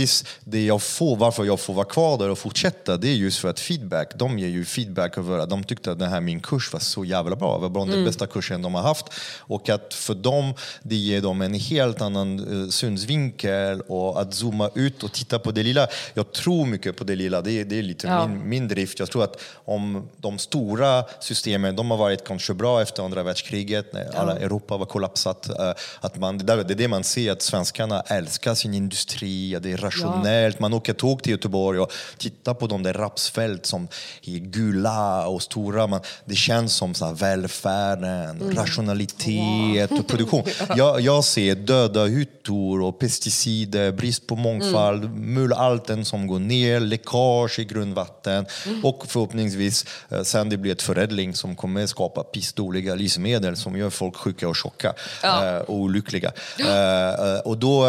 förhoppningsvis, 0.09 0.24
det 0.44 0.66
jag 0.66 0.82
får, 0.82 1.16
varför 1.16 1.44
jag 1.44 1.60
får 1.60 1.74
vara 1.74 1.85
kvar 1.86 2.18
där 2.18 2.30
och 2.30 2.39
fortsätta, 2.39 2.97
det 2.97 3.09
är 3.09 3.14
just 3.14 3.39
för 3.39 3.48
att 3.51 3.60
feedback, 3.60 4.14
de 4.18 4.39
ger 4.39 4.48
ju 4.48 4.64
feedback 4.64 5.18
över 5.18 5.39
att 5.39 5.51
de 5.51 5.64
tyckte 5.64 5.93
att 5.93 5.98
den 5.98 6.10
här 6.10 6.20
min 6.20 6.40
kurs 6.40 6.72
var 6.72 6.80
så 6.80 7.05
jävla 7.05 7.36
bra. 7.36 7.59
Var 7.59 7.68
bland 7.68 7.90
den 7.90 8.05
bästa 8.05 8.26
kursen 8.26 8.62
de 8.62 8.74
har 8.74 8.82
haft. 8.82 9.06
Och 9.48 9.68
att 9.68 9.94
för 9.94 10.14
dem, 10.14 10.55
det 10.82 10.97
ger 10.97 11.20
dem 11.22 11.43
en 11.43 11.55
helt 11.55 12.01
annan 12.01 12.40
uh, 12.40 12.68
synsvinkel 12.70 13.80
och 13.89 14.20
att 14.20 14.35
zooma 14.35 14.70
ut 14.74 15.02
och 15.02 15.12
titta 15.12 15.39
på 15.39 15.51
det 15.52 15.62
lilla. 15.62 15.86
Jag 16.14 16.32
tror 16.32 16.66
mycket 16.66 16.97
på 16.97 17.05
det 17.05 17.16
lilla, 17.16 17.40
det 17.43 17.52
är, 17.60 17.64
det 17.64 17.78
är 17.78 17.82
lite 17.82 18.06
Ja. 18.06 18.26
min, 18.26 18.48
min 18.48 18.68
drift. 18.68 18.98
Jag 18.98 19.10
tror 19.10 19.24
att 19.24 19.40
om 19.64 20.09
de 20.16 20.39
stora 20.39 21.05
systemen, 21.20 21.76
de 21.76 21.90
har 21.90 21.98
varit 21.98 22.24
kanske 22.26 22.55
bra 22.55 22.82
efter 22.82 23.02
andra 23.02 23.22
världskriget 23.22 23.93
när 23.93 24.16
alla 24.16 24.36
Europa 24.39 24.76
var 24.76 24.86
kollapsat. 24.86 25.48
eh, 25.48 25.72
Att 26.01 26.16
man, 26.16 26.39
det 26.39 26.52
är 26.52 26.64
det 26.64 26.89
man 26.89 27.05
ser, 27.05 27.32
att 27.32 27.43
svenskarna 27.43 28.01
älskar 28.01 28.55
sin 28.55 28.74
industri, 28.74 29.59
det 29.60 29.72
är 29.72 29.76
rationellt. 30.05 30.61
Man 30.61 30.73
åker 30.75 30.93
tåg 30.93 31.23
till 31.23 31.33
Göteborg 31.33 31.79
och 31.81 31.93
tittar 32.19 32.55
på 32.55 32.66
de 32.66 32.83
där 32.83 32.93
rapsfält 32.93 33.66
som 33.66 33.89
är 34.27 34.39
gula 34.39 35.27
och 35.27 35.43
stora. 35.43 35.87
Man, 35.87 36.01
det 36.25 36.35
känns 36.35 36.73
som 36.75 36.95
så 36.95 37.07
här 37.07 37.15
välfärden, 37.15 38.53
rationalitet 38.57 39.91
och 39.91 40.07
produktion. 40.07 40.43
Jag, 40.77 41.01
jag 41.01 41.25
ser 41.25 41.55
döda 41.55 42.05
hyttor 42.05 42.83
och 42.83 42.99
pesticider, 42.99 43.93
brist 43.93 44.27
på 44.27 44.37
mångfald, 44.37 45.11
mulalten 45.15 46.05
som 46.05 46.27
går 46.27 46.39
ner, 46.39 46.81
läckage 46.81 47.59
i 47.59 47.65
grundvatten 47.65 48.47
och 48.83 49.05
förhoppningsvis 49.07 49.85
eh, 50.11 50.23
sen 50.23 50.49
det 50.49 50.57
blir 50.57 50.73
ett 50.73 50.83
förädling 50.83 51.35
som 51.35 51.57
kommer 51.57 51.87
skapa 51.87 52.23
pissdåliga 52.23 52.95
livsmedel 52.95 53.57
som 53.57 53.77
gör 53.77 53.91
folk 53.91 54.16
sjuka 54.16 54.49
och 54.49 54.57
tjocka 54.57 54.93
Ja. 55.23 55.47
eh, 55.47 55.59
och 55.59 55.75
olyckliga. 55.75 56.33
Eh, 56.59 57.39
och 57.45 57.59
då, 57.59 57.87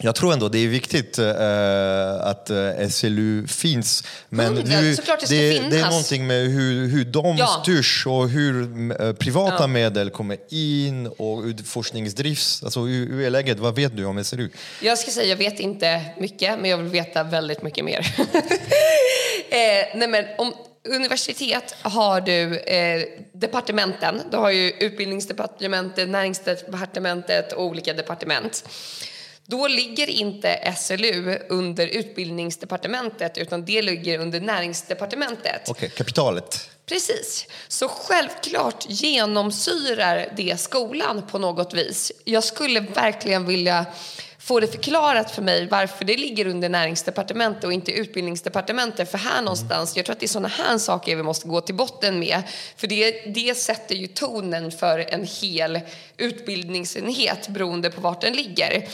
jag 0.00 0.14
tror 0.14 0.32
ändå 0.32 0.48
det 0.48 0.58
är 0.58 0.68
viktigt 0.68 1.18
eh, 1.18 2.20
att 2.20 2.50
eh, 2.50 2.88
SLU 2.90 3.46
finns. 3.46 4.04
Men 4.28 4.54
nu, 4.54 4.62
det 4.62 5.28
det, 5.28 5.58
det 5.70 5.78
är 5.78 5.90
någonting 5.90 6.26
med 6.26 6.46
hur, 6.48 6.86
hur 6.88 7.04
de 7.04 7.36
Ja. 7.36 7.60
styrs 7.62 8.06
och 8.06 8.28
hur 8.28 8.62
eh, 9.02 9.12
privata 9.12 9.56
Ja. 9.60 9.66
medel 9.66 10.10
kommer 10.10 10.36
in 10.54 11.06
och 11.06 11.42
hur 11.42 11.64
forskningsdrifts... 11.64 12.62
Alltså, 12.62 12.80
hur, 12.80 13.08
hur 13.12 13.26
är 13.26 13.30
läget? 13.30 13.58
Vad 13.58 13.74
vet 13.74 13.96
du 13.96 14.04
om 14.04 14.24
SLU? 14.24 14.50
Jag 14.82 14.98
ska 14.98 15.10
säga, 15.10 15.26
jag 15.28 15.36
vet 15.36 15.60
inte 15.60 16.00
mycket, 16.18 16.60
men 16.60 16.70
jag 16.70 16.78
vill 16.78 16.86
veta 16.92 17.22
väldigt 17.22 17.62
mycket 17.62 17.84
mer. 17.84 17.98
eh, 19.50 19.98
nej 19.98 20.08
men, 20.08 20.24
om 20.38 20.52
universitet 20.88 21.74
har 21.82 22.20
du 22.20 22.58
eh, 22.58 23.02
departementen. 23.32 24.20
Du 24.30 24.36
har 24.36 24.50
ju 24.50 24.70
utbildningsdepartementet, 24.70 26.08
näringsdepartementet 26.08 27.52
och 27.52 27.64
olika 27.64 27.92
departement. 27.92 28.64
Då 29.50 29.68
ligger 29.68 30.10
inte 30.10 30.74
SLU 30.76 31.38
under 31.48 31.86
utbildningsdepartementet 31.86 33.38
utan 33.38 33.64
det 33.64 33.82
ligger 33.82 34.18
under 34.18 34.40
näringsdepartementet. 34.40 35.68
Okej, 35.68 35.88
kapitalet. 35.88 36.70
Precis. 36.86 37.46
Så 37.68 37.88
självklart 37.88 38.86
genomsyrar 38.88 40.32
det 40.36 40.60
skolan 40.60 41.22
på 41.26 41.38
något 41.38 41.74
vis. 41.74 42.12
Jag 42.24 42.44
skulle 42.44 42.80
verkligen 42.80 43.46
vilja 43.46 43.86
få 44.48 44.60
det 44.60 44.66
förklarat 44.66 45.30
för 45.30 45.42
mig 45.42 45.68
varför 45.70 46.04
det 46.04 46.16
ligger 46.16 46.46
under 46.46 46.68
näringsdepartementet 46.68 47.64
och 47.64 47.72
inte 47.72 47.92
utbildningsdepartementet. 47.92 49.10
För 49.10 49.18
här 49.18 49.42
någonstans, 49.42 49.96
jag 49.96 50.06
tror 50.06 50.12
att 50.12 50.20
det 50.20 50.26
är 50.26 50.28
sådana 50.28 50.48
här 50.48 50.78
saker 50.78 51.16
vi 51.16 51.22
måste 51.22 51.48
gå 51.48 51.60
till 51.60 51.74
botten 51.74 52.18
med. 52.18 52.42
För 52.76 52.86
det, 52.86 53.10
det 53.34 53.54
sätter 53.54 53.94
ju 53.94 54.06
tonen 54.06 54.70
för 54.70 54.98
en 54.98 55.26
hel 55.40 55.80
utbildningsenhet 56.16 57.48
beroende 57.48 57.90
på 57.90 58.00
vart 58.00 58.20
den 58.20 58.32
ligger. 58.32 58.88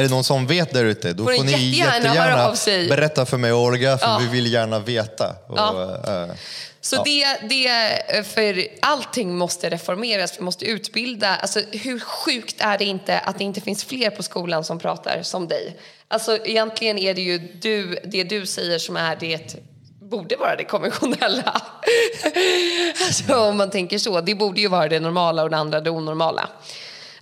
Är 0.00 0.04
det 0.04 0.10
någon 0.10 0.24
som 0.24 0.46
vet 0.46 0.72
där 0.72 0.84
ute? 0.84 1.12
Då 1.12 1.24
Får 1.24 1.32
får 1.32 1.44
ni 1.44 1.52
jättegärna 1.52 2.14
jättegärna 2.14 2.88
berätta 2.88 3.26
för 3.26 3.36
mig 3.36 3.52
och 3.52 3.62
Olga, 3.62 3.98
för 3.98 4.06
Ja. 4.06 4.18
vi 4.22 4.26
vill 4.26 4.52
gärna 4.52 4.78
veta. 4.78 5.34
Och, 5.48 5.58
Ja. 5.58 5.98
eh, 6.06 6.34
Så 6.80 7.02
det, 7.04 7.38
det, 7.48 8.26
för 8.26 8.66
allting 8.82 9.36
måste 9.38 9.70
reformeras, 9.70 10.38
vi 10.38 10.42
måste 10.42 10.64
utbilda. 10.64 11.36
Alltså, 11.36 11.60
hur 11.72 12.00
sjukt 12.00 12.56
är 12.58 12.78
det 12.78 12.84
inte 12.84 13.18
att 13.18 13.38
det 13.38 13.44
inte 13.44 13.60
finns 13.60 13.84
fler 13.84 14.10
på 14.10 14.22
skolan 14.22 14.64
som 14.64 14.78
pratar 14.78 15.22
som 15.22 15.48
dig? 15.48 15.76
Alltså, 16.08 16.38
egentligen 16.44 16.98
är 16.98 17.14
det 17.14 17.22
ju 17.22 17.38
du, 17.38 17.98
det 18.04 18.24
du 18.24 18.46
säger 18.46 18.78
som 18.78 18.96
är 18.96 19.16
det 19.20 19.56
borde 20.02 20.36
vara 20.36 20.56
det 20.56 20.64
konventionella. 20.64 21.62
alltså, 23.06 23.34
om 23.34 23.56
man 23.56 23.70
tänker 23.70 23.98
så. 23.98 24.20
Det 24.20 24.34
borde 24.34 24.60
ju 24.60 24.68
vara 24.68 24.88
det 24.88 25.00
normala 25.00 25.42
och 25.42 25.50
det 25.50 25.56
andra 25.56 25.80
det 25.80 25.90
onormala. 25.90 26.48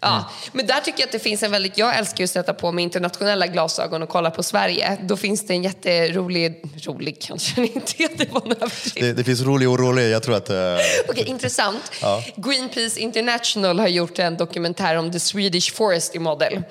Ja, 0.00 0.30
men 0.52 0.66
där 0.66 0.80
tycker 0.80 1.00
jag 1.00 1.06
att 1.06 1.12
det 1.12 1.18
finns 1.18 1.42
en 1.42 1.50
väldigt, 1.50 1.78
jag 1.78 1.98
älskar 1.98 2.18
ju 2.18 2.24
att 2.24 2.30
sätta 2.30 2.54
på 2.54 2.72
mig 2.72 2.84
internationella 2.84 3.46
glasögon 3.46 4.02
och 4.02 4.08
kolla 4.08 4.30
på 4.30 4.42
Sverige. 4.42 4.98
Då 5.02 5.16
finns 5.16 5.46
det 5.46 5.54
en 5.54 5.62
jätterolig, 5.62 6.64
rolig 6.84 7.20
kanske 7.20 7.62
inte, 7.62 8.08
det 8.16 8.32
var 8.32 8.42
en 8.42 8.70
det, 8.94 9.12
det 9.12 9.24
finns 9.24 9.40
rolig 9.40 9.68
och 9.68 9.78
rolig. 9.78 10.10
Jag 10.10 10.22
tror 10.22 10.36
att... 10.36 10.50
eh, 10.50 10.56
Okej, 11.08 11.24
intressant. 11.24 11.92
Greenpeace 12.36 13.00
International 13.00 13.78
har 13.78 13.88
gjort 13.88 14.18
en 14.18 14.36
dokumentär 14.36 14.96
om 14.96 15.12
the 15.12 15.20
Swedish 15.20 15.74
Forestry 15.74 16.20
Model. 16.20 16.62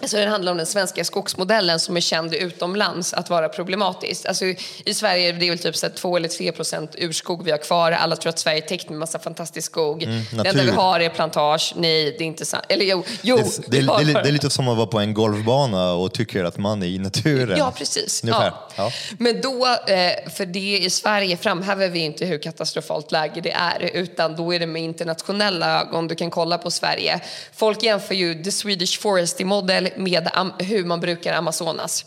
Alltså 0.00 0.16
den 0.16 0.28
handlar 0.28 0.52
om 0.52 0.58
den 0.58 0.66
svenska 0.66 1.04
skogsmodellen 1.04 1.80
som 1.80 1.96
är 1.96 2.00
känd 2.00 2.34
utomlands 2.34 3.14
att 3.14 3.30
vara 3.30 3.48
problematisk. 3.48 4.26
Alltså 4.26 4.44
I 4.84 4.94
Sverige 4.94 5.28
är 5.28 5.32
det 5.32 5.50
väl 5.50 5.58
typ 5.58 5.76
så 5.76 5.86
här 5.86 5.92
2 5.94 6.16
eller 6.16 6.28
3 6.28 6.52
procent 6.52 6.94
urskog 6.98 7.44
vi 7.44 7.50
har 7.50 7.58
kvar. 7.58 7.92
Alla 7.92 8.16
tror 8.16 8.30
att 8.30 8.38
Sverige 8.38 8.58
är 8.58 8.68
täckt 8.68 8.88
med 8.88 8.98
massa 8.98 9.18
fantastisk 9.18 9.72
skog. 9.72 10.08
det 10.32 10.48
enda 10.48 10.62
vi 10.62 10.70
har 10.70 11.00
är 11.00 11.08
plantage. 11.08 11.72
Nej, 11.76 12.14
det 12.18 12.24
är 12.24 12.26
inte 12.26 12.44
sant. 12.44 12.64
Eller 12.68 12.84
jo, 12.84 13.04
jo 13.22 13.36
det, 13.36 13.42
det, 13.66 13.80
det, 13.80 14.12
det, 14.12 14.28
är 14.28 14.32
lite 14.32 14.50
som 14.50 14.68
att 14.68 14.76
vara 14.76 14.86
på 14.86 14.98
en 14.98 15.14
golfbana 15.14 15.92
och 15.92 16.12
tycker 16.12 16.44
att 16.44 16.58
man 16.58 16.82
är 16.82 16.86
i 16.86 16.98
naturen. 16.98 17.58
Ja, 17.58 17.72
precis. 17.76 18.22
Ja. 18.24 18.68
Ja. 18.76 18.90
Men 19.18 19.40
då, 19.40 19.66
eh, 19.66 20.30
för 20.30 20.46
det 20.46 20.78
i 20.78 20.90
Sverige 20.90 21.36
framhäver 21.36 21.88
vi 21.88 21.98
inte 21.98 22.26
hur 22.26 22.38
katastrofalt 22.38 23.12
läge 23.12 23.40
det 23.40 23.52
är, 23.52 23.90
utan 23.94 24.36
då 24.36 24.54
är 24.54 24.58
det 24.58 24.66
med 24.66 24.82
internationella 24.82 25.80
ögon 25.80 26.08
du 26.08 26.14
kan 26.14 26.30
kolla 26.30 26.58
på 26.58 26.70
Sverige. 26.70 27.20
Folk 27.54 27.82
jämför 27.82 28.14
ju 28.14 28.42
the 28.44 28.52
Swedish 28.52 29.00
Forestry 29.00 29.44
Model 29.44 29.85
med 29.96 30.28
hur 30.58 30.84
man 30.84 31.00
brukar 31.00 31.32
Amazonas 31.32 32.04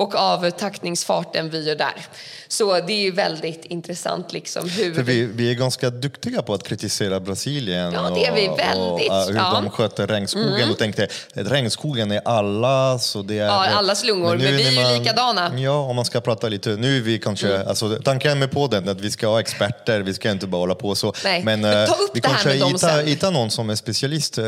och 0.00 0.14
av 0.14 0.50
taktningsfarten 0.50 1.50
vi 1.50 1.64
gör 1.64 1.76
där. 1.76 2.06
Så 2.48 2.80
det 2.80 3.06
är 3.06 3.12
väldigt 3.12 3.64
intressant 3.64 4.32
liksom 4.32 4.68
hur... 4.68 4.94
För 4.94 5.02
vi, 5.02 5.24
vi 5.24 5.50
är 5.50 5.54
ganska 5.54 5.90
duktiga 5.90 6.42
på 6.42 6.54
att 6.54 6.62
kritisera 6.62 7.20
Brasilien 7.20 7.92
Ja, 7.92 8.10
det 8.14 8.26
är 8.26 8.34
vi 8.34 8.48
och, 8.48 8.58
väldigt, 8.58 9.10
och, 9.10 9.16
uh, 9.16 9.26
hur 9.26 9.36
ja. 9.36 9.60
de 9.62 9.70
sköter 9.70 10.06
regnskogen. 10.06 10.54
Mm. 10.54 10.70
Och 10.70 10.78
tänkte, 10.78 11.08
regnskogen 11.32 12.10
är 12.10 12.20
alla, 12.24 12.98
så 12.98 13.22
det 13.22 13.38
är... 13.38 13.46
Ja, 13.46 13.68
allas 13.68 14.04
lungor, 14.04 14.28
men 14.28 14.38
nu 14.38 14.56
vi 14.56 14.78
är 14.78 14.92
ju 14.92 14.98
likadana. 14.98 15.58
Ja, 15.58 15.78
om 15.78 15.96
man 15.96 16.04
ska 16.04 16.20
prata 16.20 16.48
lite, 16.48 16.70
nu 16.70 16.96
är 16.96 17.00
vi 17.00 17.18
kanske, 17.18 17.54
Mm. 17.54 17.68
alltså, 17.68 17.98
tanken 18.04 18.38
med 18.38 18.50
podden 18.50 18.88
är 18.88 18.92
att 18.92 19.00
vi 19.00 19.10
ska 19.10 19.26
ha 19.26 19.40
experter, 19.40 20.00
vi 20.00 20.14
ska 20.14 20.30
inte 20.30 20.46
bara 20.46 20.58
hålla 20.60 20.74
på 20.74 20.94
så. 20.94 21.14
Nej, 21.24 21.42
men 21.44 21.60
men 21.60 21.86
ta 21.86 21.94
eh, 21.94 22.00
upp 22.00 22.10
vi 22.14 22.20
det 22.20 22.28
här 22.28 22.34
kanske 22.34 22.58
med 22.58 22.68
hittar, 22.68 23.02
hittar 23.02 23.30
någon 23.30 23.50
som 23.50 23.70
är 23.70 23.74
specialist 23.74 24.38
eh, 24.38 24.44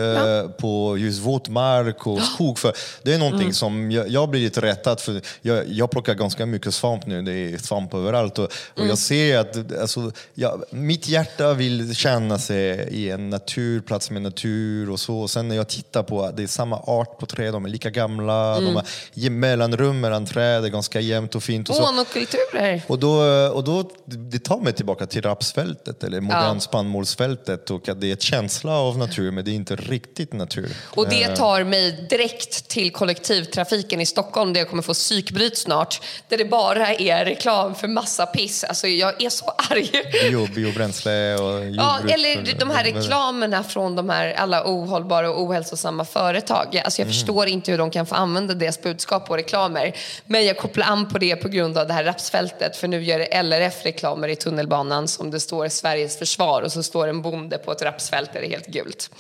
på 0.61 0.99
just 0.99 1.21
våtmark 1.21 2.07
och 2.07 2.23
skog. 2.23 2.59
För 2.59 2.73
det 3.03 3.15
är 3.15 3.19
någonting 3.19 3.41
Mm. 3.43 3.55
som 3.55 3.91
jag, 3.91 4.09
jag 4.09 4.29
blir 4.29 4.41
lite 4.41 4.61
rättad 4.61 5.01
för. 5.01 5.21
Jag, 5.45 5.69
jag 5.69 5.91
plockar 5.91 6.15
ganska 6.15 6.47
mycket 6.47 6.75
svamp 6.75 7.07
nu, 7.07 7.23
det 7.23 7.33
är 7.33 7.59
svamp 7.59 7.95
överallt. 7.95 8.39
Och, 8.39 8.45
och 8.45 8.53
Mm. 8.77 8.89
jag 8.89 8.99
ser 8.99 9.39
att 9.39 9.79
alltså, 9.81 10.13
ja, 10.35 10.59
mitt 10.71 11.09
hjärta 11.09 11.55
vill 11.55 11.95
känna 11.95 12.39
sig 12.39 12.89
i 12.91 13.11
en 13.11 13.31
naturplats 13.31 14.11
med 14.11 14.23
natur 14.23 14.91
och 14.91 15.01
så. 15.01 15.17
Och 15.19 15.31
sen 15.31 15.49
när 15.49 15.57
jag 15.57 15.69
tittar 15.69 16.03
på 16.03 16.23
att 16.23 16.37
det 16.37 16.43
är 16.43 16.47
samma 16.47 16.77
art 16.79 17.19
på 17.19 17.27
träd, 17.27 17.53
de 17.53 17.65
är 17.65 17.69
lika 17.69 17.91
gamla, 17.91 18.57
Mm. 18.57 18.65
de 18.65 18.75
har 19.23 19.31
mellanrum 19.31 20.01
mellan 20.01 20.27
träd, 20.27 20.65
är 20.65 20.69
ganska 20.69 21.01
jämnt 21.01 21.35
och 21.35 21.43
fint. 21.43 21.69
Och 21.69 21.77
så. 21.77 21.83
Monokulturer. 21.83 22.83
Och 22.87 22.99
då, 22.99 23.21
och 23.55 23.65
då, 23.65 23.91
det 24.05 24.39
tar 24.39 24.61
mig 24.61 24.73
tillbaka 24.73 25.07
till 25.07 25.23
rapsfältet 25.23 26.05
eller 26.05 26.21
modern 26.21 26.55
Ja. 26.55 26.61
spannmålsfältet 26.61 27.71
och 27.71 27.89
att 27.89 28.01
det 28.01 28.07
är 28.09 28.13
ett 28.13 28.23
känsla 28.23 28.73
av 28.73 28.99
natur 28.99 29.31
men 29.31 29.45
det 29.45 29.51
är 29.51 29.55
inte 29.55 29.77
riktigt 29.77 30.33
natur. 30.33 30.77
Och 30.83 31.09
det 31.09 31.23
Eh, 31.23 31.35
tar 31.35 31.65
mig 31.65 32.07
direkt 32.11 32.69
till 32.69 32.93
kollektivtrafiken 32.93 34.01
i 34.01 34.07
Stockholm 34.07 34.53
där 34.53 34.61
jag 34.61 34.71
kommer 34.71 34.83
få 34.83 34.95
psykbryt 35.33 35.59
snart. 35.59 36.01
Där 36.29 36.37
det 36.39 36.45
bara 36.45 36.89
är 36.95 37.25
reklam 37.25 37.75
för 37.75 37.89
massa 37.89 38.27
piss. 38.27 38.65
Alltså 38.65 38.87
jag 38.87 39.23
är 39.23 39.31
så 39.31 39.55
arg. 39.71 39.91
bio, 40.23 40.47
biobränsle 40.55 41.35
och 41.35 41.65
Ja, 41.65 41.97
jordbruk. 41.99 42.13
eller 42.15 42.59
de 42.59 42.71
här 42.71 42.85
reklamerna 42.85 43.63
från 43.65 43.97
de 43.97 44.11
här 44.11 44.33
alla 44.33 44.63
ohållbara 44.67 45.31
och 45.31 45.43
ohälsosamma 45.43 46.05
företag. 46.05 46.81
Alltså 46.85 47.01
jag 47.03 47.07
Mm. 47.07 47.13
förstår 47.15 47.47
inte 47.49 47.71
hur 47.71 47.79
de 47.79 47.91
kan 47.91 48.07
få 48.07 48.15
använda 48.15 48.55
deras 48.55 48.83
budskap 48.83 49.31
och 49.31 49.37
reklamer. 49.37 49.97
Men 50.27 50.47
jag 50.47 50.59
kopplar 50.59 50.87
an 50.87 51.09
på 51.09 51.19
det 51.19 51.37
på 51.37 51.49
grund 51.49 51.79
av 51.79 51.87
det 51.87 51.93
här 51.95 52.05
rapsfältet. 52.05 52.77
För 52.77 52.89
nu 52.89 53.03
gör 53.05 53.43
LRF 53.43 53.85
reklamer 53.85 54.29
i 54.29 54.37
tunnelbanan 54.37 55.09
som 55.09 55.31
det 55.31 55.41
står 55.41 55.69
Sveriges 55.69 56.19
försvar 56.19 56.63
och 56.63 56.73
så 56.73 56.83
står 56.83 57.09
en 57.09 57.23
bonde 57.23 57.59
på 57.59 57.73
ett 57.73 57.83
rapsfält 57.83 58.33
där 58.33 58.41
det 58.41 58.47
är 58.47 58.51
helt 58.51 58.67
gult. 58.67 59.11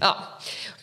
Ja, 0.00 0.16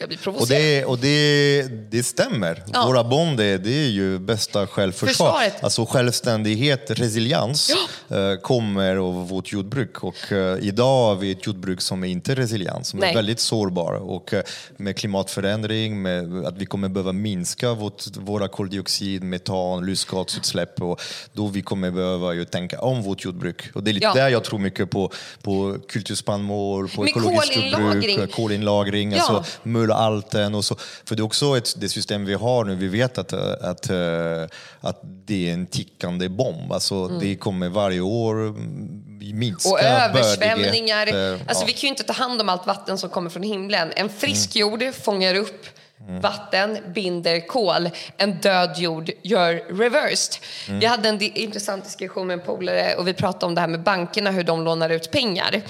jag 0.04 0.10
blir 0.10 0.18
Mm. 0.24 0.36
Och, 0.36 0.48
provocerad. 0.48 0.62
det, 0.62 0.86
och 0.86 0.98
det, 1.00 1.92
det 1.92 2.04
stämmer. 2.04 2.64
Ja. 2.74 2.86
Våra 2.88 3.04
bonder 3.04 3.58
det 3.58 3.70
är 3.86 3.90
ju 3.90 4.20
bästa 4.20 4.68
självförsvar. 4.68 5.08
Försvaret. 5.28 5.64
Alltså 5.64 5.86
självständighet, 5.86 6.92
resiliens 6.92 7.72
eh, 8.10 8.36
kommer 8.42 8.96
av 8.96 9.28
vårt 9.28 9.52
jordbruk. 9.52 10.04
Och 10.04 10.32
eh, 10.32 10.58
idag 10.62 11.08
har 11.08 11.16
vi 11.16 11.32
ett 11.32 11.46
jordbruk 11.48 11.82
som 11.82 12.04
är 12.04 12.08
inte 12.08 12.36
resilient, 12.36 12.86
som 12.88 13.00
är 13.00 13.06
Nej. 13.06 13.16
väldigt 13.16 13.40
sårbar. 13.40 13.94
Och 13.94 14.34
eh, 14.34 14.44
med 14.78 14.98
klimatförändring, 14.98 16.02
med 16.02 16.46
att 16.46 16.58
vi 16.58 16.66
kommer 16.66 16.90
behöva 16.90 17.12
minska 17.12 17.74
vårt, 17.74 18.04
våra 18.18 18.48
koldioxid, 18.48 19.24
metan, 19.24 19.86
lustgasutsläpp. 19.86 20.82
Och 20.82 21.02
då 21.34 21.48
vi 21.48 21.62
kommer 21.62 21.92
behöva 21.92 22.34
ju 22.34 22.46
tänka 22.46 22.82
om 22.82 23.02
vårt 23.04 23.24
jordbruk. 23.26 23.64
Och 23.76 23.84
det 23.84 23.92
är 23.92 23.94
lite 23.94 24.06
Ja. 24.06 24.14
där 24.14 24.30
jag 24.30 24.44
tror 24.44 24.60
mycket 24.60 24.90
på, 24.90 25.12
på 25.42 25.78
kulturspannmål, 25.90 26.90
på 26.90 27.08
ekologiskt 27.08 27.56
jordbruk, 27.56 28.32
kolinlagring. 28.32 29.12
Ja. 29.12 29.18
Alltså, 29.18 29.44
mullalten 29.94 30.56
och 30.56 30.66
så. 30.66 30.76
För 31.06 31.16
det 31.16 31.22
är 31.22 31.26
också 31.26 31.58
ett, 31.58 31.74
det 31.78 31.90
system 31.90 32.26
vi 32.26 32.34
har 32.34 32.66
nu, 32.66 32.76
vi 32.76 32.88
vet 32.88 33.18
att, 33.18 33.34
eh, 33.34 33.52
att, 33.62 33.90
eh, 33.90 34.44
att 34.82 35.00
det 35.04 35.50
är 35.50 35.54
en 35.54 35.68
tickande 35.68 36.30
bomb. 36.30 36.74
Alltså, 36.74 37.08
Det 37.08 37.36
kommer 37.36 37.70
varje 37.70 38.02
år 38.02 38.36
mm, 38.36 39.30
minska 39.34 39.70
Och 39.70 39.82
översvämningar. 39.82 41.06
bördighet, 41.06 41.42
eh, 41.42 41.48
Alltså, 41.48 41.64
ja. 41.64 41.68
Vi 41.68 41.74
kan 41.74 41.82
ju 41.82 41.88
inte 41.88 42.04
ta 42.04 42.14
hand 42.14 42.42
om 42.42 42.50
allt 42.50 42.68
vatten 42.68 42.98
som 42.98 43.10
kommer 43.10 43.30
från 43.30 43.44
himlen. 43.44 43.92
En 43.96 44.10
frisk 44.10 44.56
jord 44.56 44.84
fångar 45.04 45.36
upp 45.36 45.66
vatten, 46.22 46.78
binder 46.96 47.48
kol. 47.48 47.90
En 48.18 48.42
död 48.42 48.78
jord 48.78 49.12
gör 49.22 49.54
reversed. 49.54 50.36
Jag 50.82 50.90
hade 50.90 51.10
en 51.10 51.22
intressant 51.22 51.84
diskussion 51.84 52.28
med 52.28 52.40
en 52.40 52.46
polare 52.46 52.96
och 52.96 53.08
vi 53.08 53.14
pratade 53.14 53.46
om 53.46 53.56
det 53.56 53.62
här 53.62 53.68
med 53.68 53.84
bankerna, 53.84 54.32
hur 54.32 54.44
de 54.44 54.64
lånar 54.64 54.90
ut 54.90 55.12
pengar. 55.12 55.62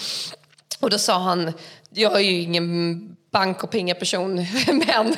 Och 0.80 0.90
då 0.90 0.98
sa 0.98 1.20
han, 1.20 1.54
jag 1.90 2.16
är 2.16 2.20
ju 2.20 2.42
ingen 2.42 3.16
bank 3.34 3.64
och 3.64 3.72
pengaperson, 3.72 4.36
men, 4.68 5.16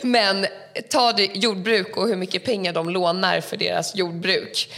men 0.00 0.46
ta 0.90 1.12
det 1.12 1.24
jordbruk 1.34 1.96
och 1.96 2.08
hur 2.08 2.16
mycket 2.16 2.44
pengar 2.44 2.72
de 2.72 2.90
lånar 2.90 3.40
för 3.40 3.56
deras 3.56 3.96
jordbruk. 3.96 4.72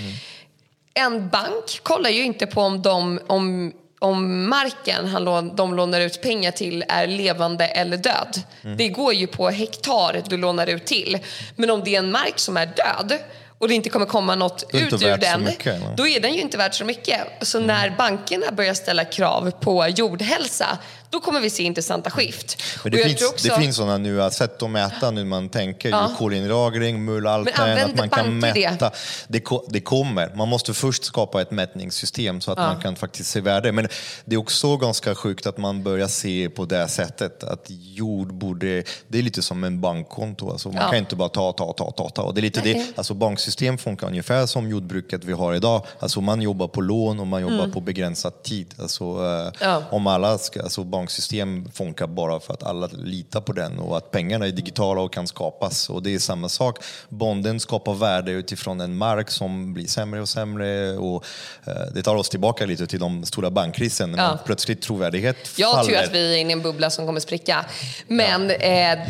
En 0.95 1.29
bank 1.29 1.81
kollar 1.83 2.11
ju 2.11 2.23
inte 2.23 2.47
på 2.47 2.61
om, 2.61 2.83
de, 2.83 3.21
om, 3.27 3.73
om 3.99 4.49
marken 4.49 5.07
han 5.07 5.25
lån, 5.25 5.57
de 5.57 5.75
lånar 5.75 6.01
ut 6.01 6.23
pengar 6.23 6.51
till 6.51 6.85
är 6.89 7.07
levande 7.07 7.67
eller 7.67 7.97
död. 7.97 8.43
Det 8.79 8.89
går 8.89 9.15
ju 9.15 9.27
på 9.27 9.49
hektar 9.49 10.23
du 10.29 10.37
lånar 10.37 10.67
ut 10.67 10.85
till. 10.85 11.19
Men 11.57 11.71
om 11.71 11.85
det 11.85 11.95
är 11.95 11.99
en 11.99 12.13
mark 12.13 12.39
som 12.39 12.57
är 12.57 12.67
död 12.67 13.19
och 13.63 13.69
det 13.69 13.75
inte 13.75 13.91
kommer 13.91 14.07
komma 14.07 14.35
något 14.35 14.65
ut 14.73 14.93
ur 14.93 15.17
den, 15.17 15.45
mycket, 15.45 15.97
då 15.97 16.07
är 16.07 16.21
den 16.21 16.35
ju 16.35 16.41
inte 16.41 16.59
värd 16.59 16.75
så 16.75 16.85
mycket. 16.85 17.21
Så 17.41 17.61
när 17.61 17.91
bankerna 17.91 18.53
börjar 18.53 18.75
ställa 18.75 19.05
krav 19.05 19.51
på 19.51 19.89
jordhälsa, 19.89 20.79
då 21.13 21.21
kommer 21.21 21.41
vi 21.41 21.51
se 21.51 21.63
intressanta 21.63 22.11
skift. 22.11 22.63
Men 22.83 22.93
det, 22.93 22.99
finns, 23.05 23.23
också- 23.23 23.49
det 23.49 23.55
finns 23.57 23.77
sådana 23.77 23.99
nu, 23.99 24.31
sätt 24.31 24.63
att 24.63 24.71
mäta 24.71 25.11
nu 25.11 25.25
man 25.25 25.49
tänker, 25.49 25.89
Ja. 25.91 26.09
ju 26.11 26.17
kolinlagring, 26.17 27.09
använder 27.09 27.85
att 27.85 27.97
man 27.97 28.09
kan 28.11 28.39
mäta. 28.39 28.91
Det? 29.29 29.43
det 29.69 29.81
kommer. 29.81 30.35
Man 30.35 30.49
måste 30.49 30.75
först 30.75 31.05
skapa 31.05 31.43
ett 31.43 31.51
mätningssystem 31.51 32.41
så 32.41 32.53
att 32.53 32.59
man 32.59 32.81
kan 32.81 32.97
faktiskt 32.97 33.31
se 33.31 33.41
värde. 33.41 33.73
Men 33.73 33.89
det 34.25 34.35
är 34.35 34.39
också 34.39 34.77
ganska 34.77 35.15
sjukt 35.15 35.47
att 35.47 35.59
man 35.59 35.83
börjar 35.83 36.09
se 36.09 36.49
på 36.49 36.65
det 36.65 36.89
sättet 36.89 37.45
att 37.45 37.67
jord 37.69 38.35
borde, 38.35 38.85
det 39.09 39.19
är 39.19 39.23
lite 39.23 39.43
som 39.43 39.65
en 39.65 39.81
bankkonto. 39.81 40.51
Alltså 40.51 40.69
man 40.69 40.77
Ja. 40.83 40.89
kan 40.89 40.99
inte 40.99 41.17
bara 41.17 41.29
ta, 41.29 41.53
ta, 41.53 41.73
ta, 41.73 41.91
ta, 41.91 42.09
ta. 42.11 42.23
Och 42.23 42.35
det 42.35 42.41
är 42.41 42.43
lite 42.43 42.61
Nej. 42.65 42.75
det. 42.75 42.99
Alltså 42.99 43.15
banksystem 43.15 43.79
funkar 43.79 44.07
ungefär 44.07 44.47
som 44.47 44.71
jordbruket 44.71 45.25
vi 45.25 45.33
har 45.33 45.55
idag. 45.55 45.87
Alltså 45.99 46.21
man 46.21 46.43
jobbar 46.43 46.69
på 46.69 46.81
lån 46.81 47.21
och 47.21 47.27
man 47.27 47.43
jobbar 47.43 47.67
på 47.69 47.81
begränsad 47.81 48.43
tid. 48.43 48.75
Alltså, 48.79 49.05
eh, 49.05 49.43
Mm. 49.43 49.53
Ja. 49.61 49.83
om 49.91 50.07
alla 50.07 50.39
ska, 50.39 50.63
alltså 50.63 50.85
banksystem 51.07 51.71
funkar 51.75 52.07
bara 52.07 52.41
för 52.41 52.55
att 52.55 52.63
alla 52.63 52.87
litar 52.93 53.41
på 53.41 53.53
den 53.53 53.79
och 53.79 53.97
att 53.97 54.11
pengarna 54.11 54.47
är 54.47 54.51
digitala 54.51 55.01
och 55.01 55.13
kan 55.13 55.27
skapas. 55.27 55.91
Och 55.91 56.03
det 56.03 56.15
är 56.15 56.19
samma 56.19 56.49
sak. 56.49 56.79
Bonden 57.09 57.61
skapar 57.61 57.95
värde 57.95 58.31
utifrån 58.33 58.81
en 58.81 58.97
mark 58.97 59.31
som 59.31 59.75
blir 59.75 59.87
sämre 59.87 60.21
och 60.21 60.29
sämre. 60.29 60.97
Och, 60.97 61.25
eh, 61.67 61.73
det 61.95 62.03
tar 62.03 62.17
oss 62.17 62.29
tillbaka 62.29 62.67
lite 62.67 62.87
till 62.87 63.01
de 63.01 63.25
stora 63.25 63.51
bankkrisen 63.51 64.11
när 64.13 64.19
Ja. 64.19 64.39
plötsligt 64.47 64.83
trovärdighet 64.83 65.37
Jag 65.57 65.75
faller. 65.75 65.89
tror 65.93 66.03
att 66.05 66.13
vi 66.15 66.35
är 66.35 66.39
inne 66.39 66.51
i 66.51 66.53
en 66.53 66.63
bubbla 66.63 66.91
som 66.91 67.07
kommer 67.07 67.21
spricka. 67.21 67.65
Men 68.09 68.51
eh, 68.51 68.59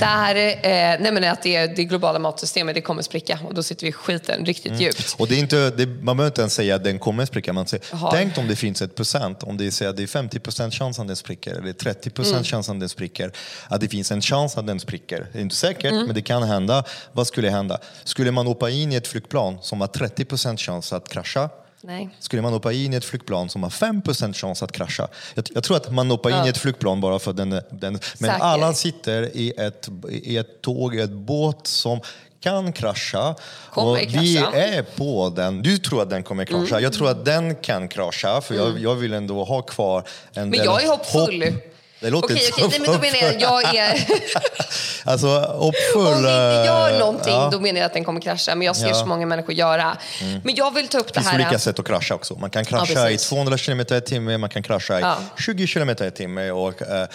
där, 0.00 0.36
eh, 0.36 1.00
nej 1.00 1.12
men 1.12 1.24
att 1.24 1.42
det, 1.42 1.66
det 1.66 1.84
globala 1.84 2.18
matsystemet 2.18 2.74
det 2.74 2.80
kommer 2.80 3.02
spricka 3.02 3.38
och 3.48 3.54
då 3.54 3.62
sitter 3.62 3.82
vi 3.82 3.88
i 3.88 3.92
skiten 3.92 4.44
riktigt 4.46 4.66
Mm. 4.72 4.82
djupt. 4.82 5.14
Och 5.18 5.28
det 5.28 5.34
är 5.34 5.38
inte, 5.38 5.70
det, 5.70 5.86
man 5.86 6.16
behöver 6.16 6.26
inte 6.30 6.40
ens 6.40 6.54
säga 6.54 6.74
att 6.74 6.84
den 6.84 6.98
kommer 6.98 7.26
spricka. 7.26 7.52
Man 7.52 7.66
säger, 7.66 7.84
tänk 8.10 8.38
om 8.38 8.48
det 8.48 8.56
finns 8.56 8.82
ett 8.82 8.94
procent, 8.94 9.42
om 9.42 9.56
det 9.56 9.64
är, 9.64 9.92
det 9.92 10.02
är 10.02 10.06
50 10.06 10.40
procent 10.40 10.74
chans 10.74 10.98
att 10.98 11.06
den 11.06 11.16
spricker 11.16 11.54
eller 11.54 11.72
30 11.82 12.10
procent 12.10 12.32
Mm. 12.34 12.44
chans 12.44 12.68
att 12.68 12.80
den 12.80 12.88
spricker. 12.88 13.32
Att 13.68 13.80
det 13.80 13.88
finns 13.88 14.10
en 14.12 14.22
chans 14.22 14.56
att 14.58 14.66
den 14.66 14.80
spricker. 14.80 15.26
Det 15.32 15.38
är 15.38 15.42
inte 15.42 15.54
säkert, 15.56 15.92
Mm. 15.92 16.06
men 16.06 16.14
det 16.14 16.22
kan 16.22 16.42
hända. 16.42 16.84
Vad 17.12 17.26
skulle 17.26 17.50
hända? 17.50 17.78
Skulle 18.04 18.30
man 18.30 18.46
hoppa 18.46 18.70
in 18.70 18.92
i 18.92 18.96
ett 18.96 19.06
flygplan 19.06 19.58
som 19.62 19.80
har 19.80 19.88
30 19.88 20.24
procent 20.24 20.60
chans 20.60 20.92
att 20.92 21.08
krascha 21.08 21.48
Nej. 21.84 22.08
skulle 22.18 22.42
man 22.42 22.52
hoppa 22.52 22.72
in 22.72 22.92
i 22.92 22.96
ett 22.96 23.04
flygplan 23.04 23.48
som 23.48 23.62
har 23.62 23.70
5% 23.70 24.36
chans 24.36 24.62
att 24.62 24.72
krascha. 24.72 25.08
Jag, 25.34 25.44
jag 25.54 25.64
tror 25.64 25.76
att 25.76 25.92
man 25.92 26.10
hoppar 26.10 26.30
in 26.30 26.36
Ja. 26.36 26.46
i 26.46 26.48
ett 26.48 26.58
flygplan 26.58 27.00
bara 27.00 27.18
för 27.18 27.32
den... 27.32 27.50
den 27.50 27.62
men 27.70 27.98
Säker. 28.00 28.32
alla 28.44 28.74
sitter 28.74 29.36
i 29.36 29.52
ett, 29.58 29.88
i 30.10 30.36
ett 30.36 30.62
tåg, 30.62 30.94
i 30.96 31.00
ett 31.00 31.10
båt 31.10 31.66
som 31.66 32.00
kan 32.40 32.72
krascha. 32.72 33.34
Kommer 33.70 33.90
och 33.90 33.98
vi 33.98 34.06
krascha. 34.06 34.56
Mm. 34.56 34.78
är 34.78 34.82
på 34.82 35.32
den. 35.36 35.62
Du 35.62 35.78
tror 35.78 36.02
att 36.02 36.10
den 36.10 36.22
kommer 36.22 36.44
krascha. 36.44 36.80
Jag 36.80 36.92
tror 36.92 37.08
att 37.10 37.24
den 37.24 37.54
kan 37.54 37.88
krascha, 37.88 38.40
för 38.40 38.54
jag, 38.54 38.78
jag 38.78 38.94
vill 38.94 39.12
ändå 39.12 39.44
ha 39.44 39.62
kvar 39.62 40.04
en 40.34 40.50
Men 40.50 40.58
jag 40.64 40.82
är 40.82 40.88
hoppfull. 40.88 41.42
hopp. 41.42 41.54
Det 42.02 42.10
låter 42.10 42.34
Okej, 42.34 42.46
inte 42.46 42.52
okej, 42.64 42.68
nej, 42.70 42.80
men 42.80 42.92
då 42.92 42.98
menar 42.98 43.40
jag, 43.40 43.62
jag 43.64 43.74
är... 43.76 44.06
Alltså 45.04 45.26
hoppfull... 45.38 46.06
Om 46.06 46.22
vi 46.22 46.28
inte 46.28 46.64
gör 46.66 46.92
eh, 46.92 46.98
någonting, 46.98 47.32
ja. 47.32 47.48
då 47.52 47.60
menar 47.60 47.80
jag 47.80 47.86
att 47.86 47.92
den 47.92 48.04
kommer 48.04 48.20
krascha. 48.20 48.54
Men 48.54 48.66
jag 48.66 48.76
ser 48.76 48.86
Ja. 48.88 48.94
så 48.94 49.06
många 49.06 49.26
människor 49.26 49.54
göra. 49.54 49.96
Men 50.44 50.54
jag 50.54 50.74
vill 50.74 50.88
ta 50.88 50.98
upp 50.98 51.06
Det 51.06 51.12
det 51.12 51.20
finns 51.20 51.32
här... 51.32 51.40
olika 51.40 51.58
sätt 51.58 51.78
att 51.78 51.86
krascha 51.86 52.14
också. 52.14 52.34
Man 52.34 52.50
kan 52.50 52.64
krascha 52.64 52.92
i 53.10 53.12
precis. 53.12 53.28
200 53.28 53.58
km 53.58 53.80
i 53.80 54.00
timmen, 54.00 54.40
man 54.40 54.50
kan 54.50 54.62
krascha 54.62 54.98
i 54.98 55.02
Ja. 55.02 55.16
20 55.38 55.66
km 55.66 55.90
i 55.90 56.10
timmen. 56.10 56.52
Och, 56.52 56.82
eh, 56.82 57.06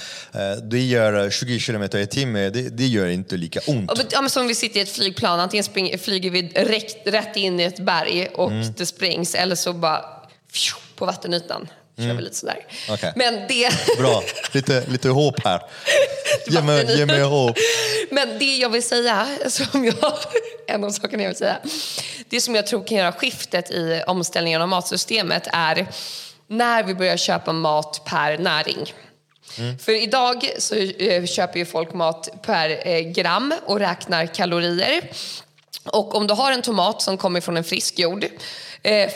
det 0.63 0.79
gör 0.79 1.29
20 1.29 1.59
km 1.59 1.83
i 1.83 2.07
timmen, 2.07 2.53
det, 2.53 2.61
det 2.77 2.85
gör 2.87 3.07
inte 3.07 3.37
lika 3.37 3.59
ont. 3.67 3.85
Ja, 3.87 3.93
men- 3.97 4.23
Ja, 4.23 4.29
som 4.29 4.47
vi 4.47 4.55
sitter 4.55 4.79
i 4.79 4.83
ett 4.83 4.91
flygplan, 4.91 5.39
antingen 5.39 5.63
spring, 5.63 5.99
flyger 5.99 6.29
vi 6.29 6.41
rätt, 6.47 6.95
rätt 7.13 7.35
in 7.35 7.59
i 7.59 7.63
ett 7.63 7.79
berg 7.79 8.27
och 8.35 8.51
Mm. 8.51 8.73
det 8.77 8.85
sprängs 8.85 9.35
eller 9.35 9.55
så 9.55 9.73
bara 9.73 10.01
på 10.95 11.05
vattenytan. 11.05 11.67
Kör 11.97 12.13
vi 12.13 12.21
lite 12.21 12.35
sådär. 12.35 12.53
Mm. 12.53 12.93
Okej. 12.93 13.13
Men 13.15 13.47
det... 13.47 13.69
Bra, 13.97 14.23
lite, 14.51 14.83
lite 14.87 15.09
hopp 15.09 15.43
här. 15.43 15.61
Ge 16.47 16.61
mig, 16.61 16.97
ge 16.97 17.05
mig 17.05 17.21
hopp. 17.21 17.57
Men 18.11 18.39
det 18.39 18.55
jag 18.55 18.69
vill 18.69 18.83
säga, 18.83 19.27
som 19.49 19.85
jag, 19.85 20.13
en 20.67 20.83
av 20.83 20.89
sakerna 20.89 21.23
jag 21.23 21.29
vill 21.29 21.37
säga, 21.37 21.57
det 22.29 22.41
som 22.41 22.55
jag 22.55 22.67
tror 22.67 22.87
kan 22.87 22.97
göra 22.97 23.11
skiftet 23.11 23.71
i 23.71 24.03
omställningen 24.07 24.61
av 24.61 24.67
matsystemet 24.67 25.47
är 25.53 25.87
när 26.47 26.83
vi 26.83 26.95
börjar 26.95 27.17
köpa 27.17 27.53
mat 27.53 28.01
per 28.05 28.37
näring. 28.37 28.93
Mm. 29.57 29.77
För 29.79 30.03
idag 30.03 30.49
så 30.57 30.75
eh, 30.75 31.25
köper 31.25 31.59
ju 31.59 31.65
folk 31.65 31.93
mat 31.93 32.29
per 32.41 32.87
eh, 32.87 32.99
gram 32.99 33.53
och 33.65 33.79
räknar 33.79 34.25
kalorier. 34.25 35.11
Och 35.83 36.15
om 36.15 36.27
du 36.27 36.33
har 36.33 36.51
en 36.51 36.61
tomat 36.61 37.01
som 37.01 37.17
kommer 37.17 37.41
från 37.41 37.57
en 37.57 37.63
frisk 37.63 37.99
jord 37.99 38.25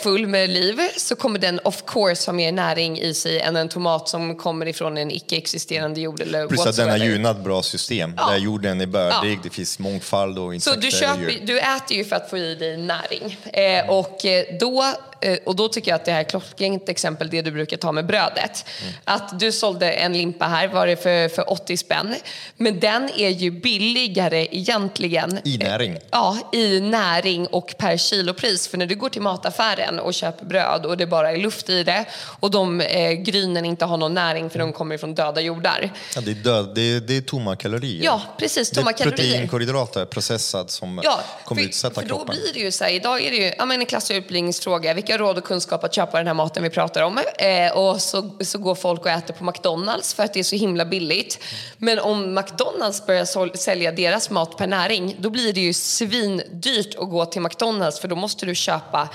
full 0.02 0.26
med 0.26 0.50
liv 0.50 0.80
så 0.96 1.16
kommer 1.16 1.38
den 1.38 1.60
of 1.64 1.82
course 1.86 2.28
ha 2.28 2.32
mer 2.32 2.52
näring 2.52 2.98
i 2.98 3.14
sig 3.14 3.40
än 3.40 3.56
en 3.56 3.68
tomat 3.68 4.08
som 4.08 4.36
kommer 4.36 4.68
ifrån 4.68 4.98
en 4.98 5.10
icke-existerande 5.10 6.00
jord. 6.00 6.20
Eller 6.20 6.48
Plus 6.48 6.66
att 6.66 6.76
den 6.76 6.90
har 6.90 6.96
gynnat 6.96 7.44
bra 7.44 7.62
system 7.62 8.14
ja. 8.16 8.30
där 8.30 8.36
jorden 8.36 8.80
är 8.80 8.86
bördig, 8.86 9.32
ja. 9.32 9.40
det 9.42 9.50
finns 9.50 9.78
mångfald 9.78 10.38
och 10.38 10.54
insekter. 10.54 10.80
Så 10.80 10.86
du, 10.86 10.90
köper, 10.90 11.46
du 11.46 11.58
äter 11.58 11.96
ju 11.96 12.04
för 12.04 12.16
att 12.16 12.30
få 12.30 12.38
i 12.38 12.54
dig 12.54 12.76
näring. 12.76 13.38
Eh, 13.52 13.90
och 13.90 14.18
då 14.60 14.84
Eh, 15.22 15.38
och 15.44 15.56
då 15.56 15.68
tycker 15.68 15.90
jag 15.90 15.96
att 15.96 16.04
det 16.04 16.12
här 16.12 16.20
är 16.20 16.24
klockrent 16.24 16.88
exempel, 16.88 17.30
det 17.30 17.42
du 17.42 17.50
brukar 17.50 17.76
ta 17.76 17.92
med 17.92 18.06
brödet. 18.06 18.66
Mm. 18.82 18.94
Att 19.04 19.40
du 19.40 19.52
sålde 19.52 19.92
en 19.92 20.12
limpa 20.12 20.46
här, 20.46 20.68
var 20.68 20.86
det 20.86 20.96
för, 20.96 21.28
för 21.28 21.52
80 21.52 21.76
spänn. 21.76 22.14
Men 22.56 22.80
den 22.80 23.10
är 23.16 23.28
ju 23.28 23.50
billigare 23.50 24.48
egentligen. 24.50 25.38
I 25.44 25.58
näring? 25.58 25.98
Ja, 26.10 26.38
i 26.52 26.80
näring 26.80 27.46
och 27.46 27.74
per 27.78 27.96
kilopris. 27.96 28.68
För 28.68 28.78
när 28.78 28.86
du 28.86 28.94
går 28.94 29.08
till 29.08 29.22
mataffären 29.22 29.61
och 30.02 30.14
köper 30.14 30.44
bröd 30.44 30.86
och 30.86 30.96
det 30.96 31.06
bara 31.06 31.32
är 31.32 31.36
luft 31.36 31.68
i 31.68 31.82
det 31.84 32.04
och 32.40 32.50
de 32.50 32.80
eh, 32.80 33.12
grynen 33.12 33.64
inte 33.64 33.84
har 33.84 33.96
någon 33.96 34.14
näring 34.14 34.50
för 34.50 34.58
de 34.58 34.72
kommer 34.72 34.98
från 34.98 35.14
döda 35.14 35.40
jordar. 35.40 35.92
Ja, 36.14 36.20
det, 36.20 36.30
är 36.30 36.34
död, 36.34 36.74
det, 36.74 36.80
är, 36.80 37.00
det 37.00 37.16
är 37.16 37.20
tomma 37.20 37.56
kalorier. 37.56 38.04
Ja, 38.04 38.22
precis. 38.38 38.70
Tomma. 38.70 38.92
Det 38.92 39.04
är 39.04 39.10
proteinkolhydrater 39.10 40.04
processat 40.04 40.70
som 40.70 41.00
ja, 41.04 41.20
kommer 41.44 41.62
för, 41.62 41.68
utsätta 41.68 42.00
för 42.00 42.08
kroppen. 42.08 42.26
Då 42.26 42.32
blir 42.32 42.52
det 42.54 42.60
ju 42.60 42.72
så 42.72 42.84
här, 42.84 42.90
idag 42.90 43.22
är 43.22 43.30
det 43.30 43.36
ju 43.36 43.52
ja, 43.58 43.64
men 43.64 43.80
en 43.80 43.86
klassisk 43.86 44.18
utbildningsfråga. 44.18 44.94
Vilka 44.94 45.18
råd 45.18 45.38
och 45.38 45.44
kunskap 45.44 45.84
att 45.84 45.94
köpa 45.94 46.18
den 46.18 46.26
här 46.26 46.34
maten 46.34 46.62
vi 46.62 46.70
pratar 46.70 47.02
om. 47.02 47.20
Eh, 47.38 47.72
och 47.72 48.00
så, 48.00 48.30
så 48.40 48.58
går 48.58 48.74
folk 48.74 49.00
och 49.00 49.10
äter 49.10 49.34
på 49.34 49.44
McDonalds 49.44 50.14
för 50.14 50.22
att 50.22 50.34
det 50.34 50.40
är 50.40 50.44
så 50.44 50.56
himla 50.56 50.84
billigt. 50.84 51.38
Men 51.76 51.98
om 51.98 52.34
McDonalds 52.34 53.06
börjar 53.06 53.56
sälja 53.56 53.92
deras 53.92 54.30
mat 54.30 54.56
per 54.56 54.66
näring, 54.66 55.16
då 55.18 55.30
blir 55.30 55.52
det 55.52 55.60
ju 55.60 55.72
svindyrt 55.72 56.94
att 56.94 57.10
gå 57.10 57.26
till 57.26 57.42
McDonalds 57.42 58.00
för 58.00 58.08
då 58.08 58.16
måste 58.16 58.46
du 58.46 58.54
köpa 58.54 59.08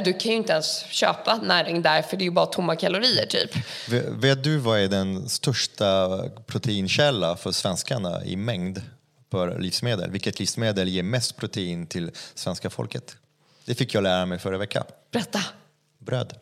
du 0.00 0.12
kan 0.12 0.30
ju 0.30 0.36
inte 0.36 0.52
ens 0.52 0.84
köpa 0.84 1.36
näring 1.36 1.82
där 1.82 2.02
för 2.02 2.16
det 2.16 2.22
är 2.22 2.26
ju 2.26 2.30
bara 2.30 2.46
tomma 2.46 2.76
kalorier 2.76 3.26
typ. 3.26 3.50
Vet 4.10 4.44
du 4.44 4.58
vad 4.58 4.80
är 4.80 4.88
den 4.88 5.28
största 5.28 6.18
proteinkälla 6.46 7.36
för 7.36 7.52
svenskarna 7.52 8.24
i 8.24 8.36
mängd 8.36 8.82
för 9.30 9.58
livsmedel? 9.58 10.10
Vilket 10.10 10.38
livsmedel 10.38 10.88
ger 10.88 11.02
mest 11.02 11.36
protein 11.36 11.86
till 11.86 12.10
svenska 12.34 12.70
folket? 12.70 13.16
Det 13.64 13.74
fick 13.74 13.94
jag 13.94 14.02
lära 14.02 14.26
mig 14.26 14.38
förra 14.38 14.58
veckan. 14.58 14.84
Berätta. 15.10 15.40
Bröd. 15.98 16.34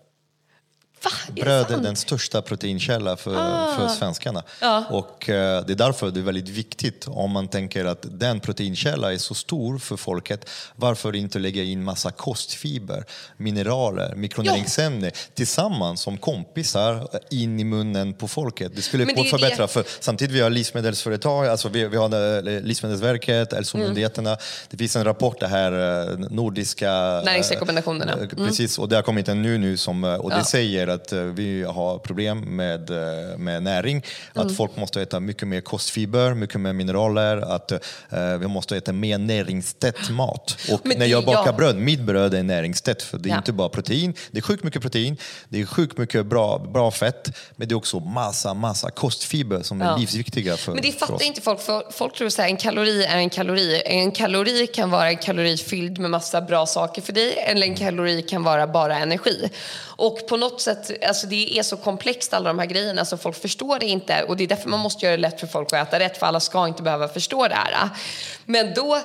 Va? 1.04 1.10
Bröd 1.32 1.70
är 1.70 1.76
den 1.76 1.96
största 1.96 2.42
proteinkälla 2.42 3.16
för, 3.16 3.36
ah. 3.36 3.76
för 3.76 3.88
svenskarna. 3.88 4.42
Ja. 4.60 4.84
Och 4.90 5.28
eh, 5.28 5.64
det 5.66 5.72
är 5.72 5.76
därför 5.76 6.10
det 6.10 6.20
är 6.20 6.24
väldigt 6.24 6.48
viktigt 6.48 7.08
om 7.08 7.30
man 7.30 7.48
tänker 7.48 7.84
att 7.84 8.06
den 8.10 8.40
proteinkälla 8.40 9.12
är 9.12 9.18
så 9.18 9.34
stor 9.34 9.78
för 9.78 9.96
folket. 9.96 10.48
Varför 10.76 11.16
inte 11.16 11.38
lägga 11.38 11.62
in 11.62 11.84
massa 11.84 12.10
kostfiber, 12.10 13.04
mineraler, 13.36 14.14
mikronäringsämnen 14.14 15.10
ja. 15.14 15.20
tillsammans 15.34 16.00
som 16.00 16.18
kompisar 16.18 17.08
in 17.30 17.60
i 17.60 17.64
munnen 17.64 18.14
på 18.14 18.28
folket. 18.28 18.72
Det 18.76 18.82
skulle 18.82 19.04
det 19.04 19.24
förbättra. 19.24 19.66
Det. 19.66 19.72
För 19.72 19.84
samtidigt 20.00 20.36
vi 20.36 20.40
har 20.40 20.50
livsmedelsföretag, 20.50 21.46
alltså 21.46 21.68
vi, 21.68 21.88
vi 21.88 21.96
har 21.96 22.38
eh, 22.46 22.60
Livsmedelsverket, 22.62 23.52
hälsomyndigheterna. 23.52 24.30
Mm. 24.30 24.40
Det 24.70 24.76
finns 24.76 24.96
en 24.96 25.04
rapport, 25.04 25.40
det 25.40 25.46
här 25.46 25.72
eh, 26.10 26.18
nordiska... 26.18 26.90
Näringsrekommendationerna. 27.24 28.12
Mm. 28.12 28.28
Precis, 28.28 28.78
och 28.78 28.88
det 28.88 28.96
har 28.96 29.02
kommit 29.02 29.28
en 29.28 29.42
nu, 29.42 29.58
nu 29.58 29.76
som, 29.76 30.04
och 30.04 30.30
det 30.30 30.36
ja. 30.36 30.44
säger 30.44 30.91
att 30.94 31.12
eh, 31.12 31.20
vi 31.22 31.62
har 31.62 31.98
problem 31.98 32.56
med, 32.56 32.90
eh, 32.90 33.38
med 33.38 33.62
näring. 33.62 34.02
Mm. 34.34 34.46
Att 34.46 34.56
folk 34.56 34.76
måste 34.76 35.02
äta 35.02 35.20
mycket 35.20 35.48
mer 35.48 35.60
kostfiber, 35.60 36.34
mycket 36.34 36.60
mer 36.60 36.72
mineraler, 36.72 37.36
att 37.36 37.72
uh, 37.72 38.38
vi 38.38 38.48
måste 38.48 38.76
äta 38.76 38.92
mer 38.92 39.18
näringstätt 39.18 40.10
mat. 40.10 40.56
Och 40.72 40.80
Men 40.84 40.98
när 40.98 41.06
jag 41.06 41.24
bakar 41.24 41.46
ja. 41.46 41.52
bröd, 41.52 41.76
mitt 41.76 42.00
bröd 42.00 42.34
är 42.34 42.42
näringstätt 42.42 43.02
för 43.02 43.18
det 43.18 43.28
är 43.28 43.30
ja. 43.30 43.36
inte 43.36 43.52
bara 43.52 43.68
protein, 43.68 44.14
det 44.30 44.38
är 44.38 44.42
sjukt 44.42 44.64
mycket 44.64 44.82
protein, 44.82 45.16
det 45.48 45.60
är 45.60 45.66
sjukt 45.66 45.98
mycket 45.98 46.26
bra, 46.26 46.58
bra 46.58 46.90
fett, 46.90 47.38
men 47.56 47.68
det 47.68 47.72
är 47.72 47.76
också 47.76 48.00
massa, 48.00 48.54
massa 48.54 48.90
kostfiber 48.90 49.62
som 49.62 49.82
är 49.82 49.86
ja. 49.86 49.96
livsviktiga 49.96 50.56
för 50.56 50.72
Men 50.72 50.82
det 50.82 50.92
fattar 50.92 51.22
inte 51.22 51.40
folk, 51.40 51.60
för 51.60 51.84
folk 51.90 52.14
tror 52.14 52.26
att 52.26 52.38
en 52.38 52.56
kalori 52.56 53.04
är 53.04 53.16
en 53.16 53.30
kalori. 53.30 53.82
En 53.86 54.12
kalori 54.12 54.66
kan 54.66 54.90
vara 54.90 55.08
en 55.08 55.16
kalori 55.16 55.56
fylld 55.56 55.98
med 55.98 56.10
massa 56.10 56.40
bra 56.40 56.66
saker 56.66 57.02
för 57.02 57.12
dig, 57.12 57.38
eller 57.38 57.66
en 57.66 57.74
kalori 57.74 58.22
kan 58.22 58.42
vara 58.42 58.66
bara 58.66 58.98
energi. 58.98 59.50
Och 60.02 60.26
på 60.26 60.36
något 60.36 60.60
sätt, 60.60 61.04
alltså 61.08 61.26
det 61.26 61.58
är 61.58 61.62
så 61.62 61.76
komplext 61.76 62.34
alla 62.34 62.50
de 62.50 62.58
här 62.58 62.66
grejerna 62.66 63.04
så 63.04 63.16
folk 63.16 63.36
förstår 63.36 63.78
det 63.78 63.86
inte 63.86 64.22
och 64.22 64.36
det 64.36 64.44
är 64.44 64.48
därför 64.48 64.68
man 64.68 64.80
måste 64.80 65.04
göra 65.06 65.16
det 65.16 65.22
lätt 65.22 65.40
för 65.40 65.46
folk 65.46 65.72
att 65.72 65.88
äta 65.88 65.98
rätt 65.98 66.16
för 66.16 66.26
alla 66.26 66.40
ska 66.40 66.68
inte 66.68 66.82
behöva 66.82 67.08
förstå 67.08 67.48
det 67.48 67.54
här. 67.54 67.88
Men 68.44 68.74
då 68.74 69.00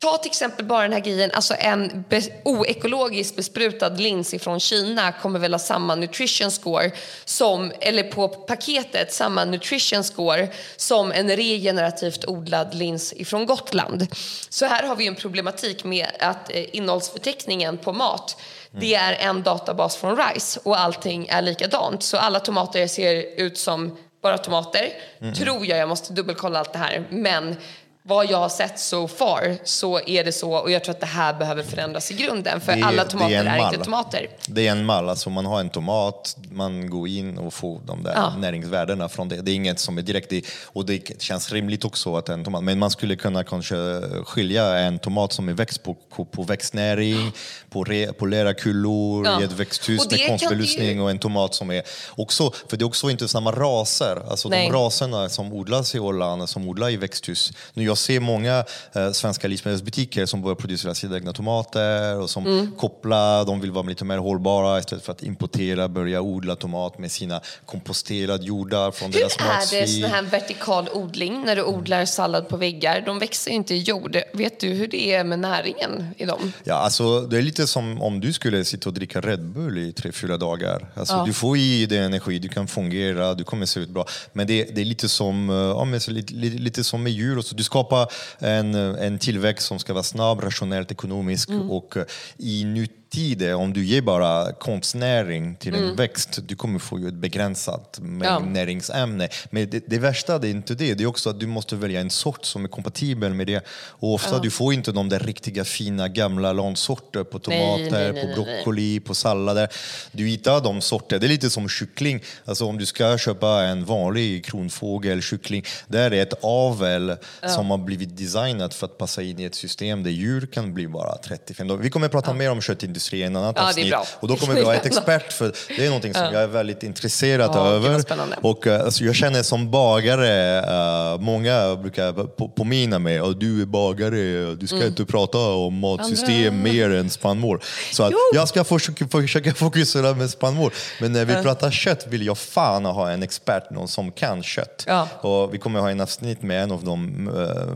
Ta 0.00 0.18
till 0.18 0.30
exempel 0.30 0.64
bara 0.64 0.82
den 0.82 0.92
här 0.92 1.00
grejen, 1.00 1.30
alltså 1.32 1.54
en 1.58 2.04
be 2.08 2.22
oekologiskt 2.44 3.36
besprutad 3.36 3.88
lins 3.88 4.34
från 4.40 4.60
Kina 4.60 5.12
kommer 5.12 5.38
väl 5.38 5.54
ha 5.54 5.58
samma 5.58 5.94
nutrition 5.94 6.50
score 6.50 6.90
som, 7.24 7.72
eller 7.80 8.02
på 8.02 8.28
paketet, 8.28 9.12
samma 9.12 9.44
nutrition 9.44 10.04
score 10.04 10.48
som 10.76 11.12
en 11.12 11.36
regenerativt 11.36 12.24
odlad 12.24 12.74
lins 12.74 13.12
ifrån 13.12 13.46
Gotland. 13.46 14.06
Så 14.48 14.66
här 14.66 14.82
har 14.82 14.96
vi 14.96 15.06
en 15.06 15.14
problematik 15.14 15.84
med 15.84 16.06
att 16.18 16.54
eh, 16.54 16.76
innehållsförteckningen 16.76 17.78
på 17.78 17.92
mat 17.92 18.36
det 18.70 18.94
är 18.94 19.12
en 19.12 19.42
databas 19.42 19.96
från 19.96 20.16
RISE 20.16 20.60
och 20.62 20.80
allting 20.80 21.26
är 21.28 21.42
likadant. 21.42 22.02
Så 22.02 22.16
alla 22.16 22.40
tomater 22.40 22.86
ser 22.86 23.40
ut 23.40 23.58
som 23.58 23.98
bara 24.22 24.38
tomater. 24.38 24.88
Mm. 25.20 25.34
Tror 25.34 25.66
jag, 25.66 25.78
jag 25.78 25.88
måste 25.88 26.12
dubbelkolla 26.12 26.58
allt 26.58 26.72
det 26.72 26.78
här. 26.78 27.04
Men 27.10 27.56
vad 28.02 28.30
jag 28.30 28.38
har 28.38 28.48
sett 28.48 28.78
so 28.78 29.08
far 29.08 29.58
så 29.64 30.00
är 30.06 30.24
det 30.24 30.32
så 30.32 30.52
och 30.52 30.70
jag 30.70 30.84
tror 30.84 30.94
att 30.94 31.00
det 31.00 31.06
här 31.06 31.34
behöver 31.34 31.62
förändras 31.62 32.10
i 32.10 32.14
grunden 32.14 32.60
för 32.60 32.72
är, 32.72 32.82
alla 32.82 33.04
tomater 33.04 33.34
är, 33.34 33.44
är, 33.44 33.66
inte 33.66 33.84
tomater. 33.84 34.26
Det 34.46 34.66
är 34.66 34.72
en 34.72 34.84
mall, 34.84 35.08
alltså 35.08 35.30
man 35.30 35.46
har 35.46 35.60
en 35.60 35.70
tomat, 35.70 36.36
man 36.50 36.90
går 36.90 37.08
in 37.08 37.38
och 37.38 37.54
får 37.54 37.80
de 37.86 38.02
där 38.02 38.12
ja. 38.14 38.36
näringsvärdena 38.36 39.08
från 39.08 39.28
det. 39.28 39.36
Det 39.36 39.50
är 39.50 39.54
inget 39.54 39.78
som 39.78 39.98
är 39.98 40.02
direkt, 40.02 40.32
och 40.64 40.86
det 40.86 41.22
känns 41.22 41.52
rimligt 41.52 41.84
också 41.84 42.16
att 42.16 42.28
en 42.28 42.44
tomat, 42.44 42.64
men 42.64 42.78
man 42.78 42.90
skulle 42.90 43.16
kunna 43.16 43.44
kanske 43.44 43.76
skilja 44.24 44.78
en 44.78 44.98
tomat 44.98 45.32
som 45.32 45.48
är 45.48 45.52
växt 45.52 45.82
på, 45.82 45.96
på 46.30 46.42
växtnäring, 46.42 47.32
på, 47.70 47.84
re, 47.84 48.12
på 48.12 48.26
lerakullor, 48.26 49.26
ja. 49.26 49.40
i 49.40 49.44
ett 49.44 49.52
växthus 49.52 50.10
med 50.10 50.26
konstbelysning 50.26 50.96
ju... 50.96 51.00
och 51.00 51.10
en 51.10 51.18
tomat 51.18 51.54
som 51.54 51.70
är 51.70 51.82
också, 52.10 52.52
för 52.68 52.76
det 52.76 52.82
är 52.82 52.86
också 52.86 53.10
inte 53.10 53.28
samma 53.28 53.52
raser, 53.52 54.22
alltså 54.30 54.48
Nej. 54.48 54.66
de 54.66 54.72
raserna 54.72 55.28
som 55.28 55.52
odlas 55.52 55.94
i 55.94 55.98
Åland, 55.98 56.48
som 56.48 56.68
odlar 56.68 56.90
i 56.90 56.96
växthus. 56.96 57.52
Nu 57.74 57.90
jag 57.90 57.98
ser 58.00 58.20
många 58.20 58.64
eh, 58.92 59.12
svenska 59.12 59.48
livsmedelsbutiker 59.48 60.26
som 60.26 60.42
börjar 60.42 60.54
producera 60.54 60.94
sina 60.94 61.16
egna 61.16 61.32
tomater 61.32 62.20
och 62.20 62.30
som 62.30 62.46
mm. 62.46 62.72
kopplar, 62.78 63.44
de 63.44 63.60
vill 63.60 63.70
vara 63.70 63.86
lite 63.86 64.04
mer 64.04 64.18
hållbara 64.18 64.78
istället 64.78 65.04
för 65.04 65.12
att 65.12 65.22
importera, 65.22 65.88
börja 65.88 66.20
odla 66.20 66.56
tomat 66.56 66.98
med 66.98 67.12
sina 67.12 67.40
komposterade 67.66 68.44
jordar 68.44 68.90
från 68.90 69.12
Hur 69.12 69.20
deras 69.20 69.40
matsvin. 69.40 69.80
Hur 69.80 69.86
är 69.86 69.86
det 69.86 70.02
sån 70.02 70.10
här 70.10 70.22
vertikal 70.22 70.88
odling 70.92 71.44
när 71.44 71.56
du 71.56 71.62
odlar 71.62 72.04
sallad 72.04 72.48
på 72.48 72.56
väggar? 72.56 73.02
De 73.06 73.18
växer 73.18 73.50
inte 73.50 73.74
i 73.74 73.78
jord. 73.78 74.16
Vet 74.32 74.60
du 74.60 74.68
hur 74.68 74.88
det 74.88 75.14
är 75.14 75.24
med 75.24 75.38
näringen 75.38 76.06
i 76.16 76.24
dem? 76.24 76.52
Ja, 76.64 76.74
alltså, 76.74 77.20
det 77.20 77.38
är 77.38 77.42
lite 77.42 77.66
som 77.66 78.02
om 78.02 78.20
du 78.20 78.32
skulle 78.32 78.64
sitta 78.64 78.88
och 78.88 78.94
dricka 78.94 79.20
Red 79.20 79.44
Bull 79.44 79.78
i 79.78 79.92
tre, 79.92 80.12
fyra 80.12 80.36
dagar. 80.36 80.88
Alltså, 80.94 81.14
ja. 81.14 81.24
Du 81.26 81.32
får 81.32 81.56
i 81.56 81.86
dig 81.86 81.98
energi, 81.98 82.38
du 82.38 82.48
kan 82.48 82.68
fungera, 82.68 83.34
du 83.34 83.44
kommer 83.44 83.66
se 83.66 83.80
ut 83.80 83.88
bra. 83.88 84.06
Men 84.32 84.46
det, 84.46 84.64
det 84.74 84.80
är 84.80 84.84
lite 84.84 85.08
som, 85.08 85.50
eh, 85.50 85.56
ja, 85.56 85.84
lite, 85.84 86.34
lite, 86.34 86.56
lite 86.56 86.84
som 86.84 87.02
med 87.02 87.12
djur. 87.12 87.42
Så 87.42 87.54
du 87.54 87.62
ska 87.62 87.79
skapa 87.80 88.08
en, 88.38 88.74
en 88.74 89.18
tillväxt 89.18 89.66
som 89.66 89.78
ska 89.78 89.92
vara 89.92 90.02
snabb, 90.02 90.40
rationellt, 90.40 90.90
ekonomisk 90.90 91.48
mm. 91.48 91.70
och 91.70 91.96
i 92.38 92.64
nytt 92.64 92.99
tider, 93.10 93.54
om 93.54 93.72
du 93.72 93.84
ger 93.84 94.02
bara 94.02 94.52
konstnäring 94.52 95.56
till 95.56 95.74
en 95.74 95.84
mm. 95.84 95.96
växt, 95.96 96.38
du 96.42 96.56
kommer 96.56 96.78
få 96.78 96.98
ju 96.98 97.08
ett 97.08 97.14
begränsat 97.14 98.00
ja. 98.22 98.38
näringsämne. 98.38 99.28
Men 99.50 99.70
det, 99.70 99.84
det, 99.86 99.98
värsta 99.98 100.38
det 100.38 100.48
är 100.48 100.50
inte 100.50 100.74
det, 100.74 100.94
det 100.94 101.04
är 101.04 101.06
också 101.06 101.30
att 101.30 101.40
du 101.40 101.46
måste 101.46 101.76
välja 101.76 102.00
en 102.00 102.10
sort 102.10 102.44
som 102.44 102.64
är 102.64 102.68
kompatibel 102.68 103.34
med 103.34 103.46
det. 103.46 103.64
Och 103.70 104.14
ofta 104.14 104.34
ja. 104.34 104.38
du 104.38 104.50
får 104.50 104.74
inte 104.74 104.92
de 104.92 105.08
där 105.08 105.18
riktiga 105.18 105.64
fina 105.64 106.08
gamla 106.08 106.52
landsorter 106.52 107.24
på 107.24 107.38
tomater, 107.38 107.90
nej, 107.90 107.90
nej, 107.90 108.12
nej, 108.12 108.22
på 108.22 108.42
broccoli, 108.42 109.00
på 109.00 109.14
sallader. 109.14 109.68
Du 110.12 110.26
hittar 110.26 110.60
de 110.60 110.80
sorter, 110.80 111.18
det 111.18 111.26
är 111.26 111.28
lite 111.28 111.50
som 111.50 111.68
kyckling. 111.68 112.22
Alltså 112.44 112.66
om 112.66 112.78
du 112.78 112.86
ska 112.86 113.18
köpa 113.18 113.62
en 113.62 113.84
vanlig 113.84 114.44
kronfågel, 114.44 115.22
kyckling, 115.22 115.64
där 115.88 116.10
är 116.10 116.22
ett 116.22 116.34
avel 116.44 117.16
ja. 117.42 117.48
som 117.48 117.70
har 117.70 117.78
blivit 117.78 118.16
designat 118.16 118.74
för 118.74 118.86
att 118.86 118.98
passa 118.98 119.22
in 119.22 119.40
i 119.40 119.44
ett 119.44 119.54
system 119.54 120.02
där 120.02 120.10
djur 120.10 120.46
kan 120.46 120.74
bli 120.74 120.88
bara 120.88 121.18
35 121.18 121.80
Vi 121.80 121.90
kommer 121.90 122.06
att 122.06 122.12
prata 122.12 122.34
mer 122.34 122.50
om 122.50 122.60
köttindustrin 122.60 122.99
köttindustri 123.00 123.18
i 123.18 123.22
en 123.22 123.36
annan 123.36 123.52
Ja, 123.56 123.68
avsnitt. 123.68 123.94
Och 124.20 124.28
då 124.28 124.36
kommer 124.36 124.54
vi 124.54 124.62
ha 124.62 124.74
ett 124.74 124.86
expert 124.86 125.32
för 125.32 125.52
det 125.68 125.82
är 125.84 125.86
någonting 125.86 126.14
som 126.14 126.24
jag 126.24 126.42
är 126.42 126.46
väldigt 126.46 126.82
intresserad 126.82 127.50
Ja, 127.54 127.66
över. 127.68 128.02
Och 128.42 128.66
eh, 128.66 128.80
alltså, 128.84 129.04
jag 129.04 129.14
känner 129.14 129.42
som 129.42 129.70
bagare, 129.70 130.58
eh, 130.58 131.18
många 131.20 131.76
brukar 131.76 132.12
på- 132.12 132.48
påminna 132.48 132.98
mig 132.98 133.18
att 133.18 133.40
du 133.40 133.62
är 133.62 133.66
bagare, 133.66 134.54
du 134.54 134.66
ska 134.66 134.76
Mm. 134.76 134.88
inte 134.88 135.04
prata 135.04 135.38
om 135.38 135.78
matsystem 135.78 136.62
mer 136.62 136.90
än 136.90 137.10
spannmål. 137.10 137.60
Så 137.92 138.02
att 138.02 138.10
Jo. 138.12 138.18
jag 138.34 138.48
ska 138.48 138.64
försöka, 138.64 139.08
försöka 139.08 139.54
fokusera 139.64 140.14
med 140.14 140.30
spannmål. 140.30 140.72
Men 141.00 141.12
när 141.12 141.24
vi 141.24 141.34
pratar 141.42 141.70
kött 141.70 142.06
vill 142.08 142.26
jag 142.26 142.38
fan 142.38 142.84
ha 142.84 143.10
en 143.10 143.22
expert, 143.22 143.70
någon 143.70 143.88
som 143.88 144.12
kan 144.12 144.42
kött. 144.42 144.84
Ja. 144.86 145.08
Och 145.20 145.54
vi 145.54 145.58
kommer 145.58 145.80
ha 145.80 145.90
en 145.90 146.00
avsnitt 146.00 146.42
med 146.42 146.62
en 146.62 146.72
av 146.72 146.84
dem, 146.84 147.28
eh, 147.36 147.66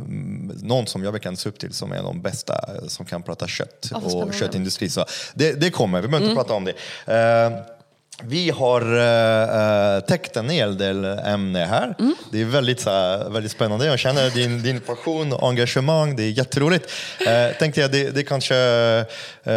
någon 0.63 0.87
som 0.87 1.05
jag 1.05 1.13
verkligen 1.13 1.37
ser 1.37 1.51
upp 1.51 1.59
till 1.59 1.73
som 1.73 1.93
är 1.93 2.03
de 2.03 2.23
bästa 2.23 2.55
som 2.89 3.07
kan 3.07 3.23
prata 3.23 3.47
kött 3.47 3.89
vad 3.91 4.15
och 4.29 4.35
köttindustri. 4.35 4.89
Så 4.89 5.05
det, 5.35 5.53
det 5.53 5.71
kommer, 5.71 6.01
vi 6.01 6.09
behöver 6.09 6.27
inte 6.27 6.37
prata 6.37 6.55
om 6.55 6.65
det. 6.65 6.73
Eh, 7.13 7.75
vi 8.23 8.51
har 8.51 8.95
uh, 8.95 10.01
täckt 10.01 10.37
en 10.37 10.49
hel 10.49 10.79
del 10.79 11.05
ämne 11.05 11.59
här. 11.59 11.95
Mm. 11.99 12.15
Det 12.33 12.41
är 12.41 12.45
väldigt, 12.45 12.81
så 12.81 12.91
här, 12.91 13.31
väldigt 13.31 13.53
spännande. 13.53 13.87
Jag 13.87 13.99
känner 13.99 14.31
din, 14.31 14.63
din 14.63 14.81
passion 14.81 15.33
och 15.33 15.49
engagemang. 15.49 16.17
Det 16.17 16.23
är 16.23 16.31
jätteroligt. 16.31 16.93
Uh, 17.21 17.59
tänkte 17.59 17.81
jag, 17.81 17.93
det, 17.93 18.11
det 18.11 18.23
kanske... 18.23 18.55
eh, 18.55 19.53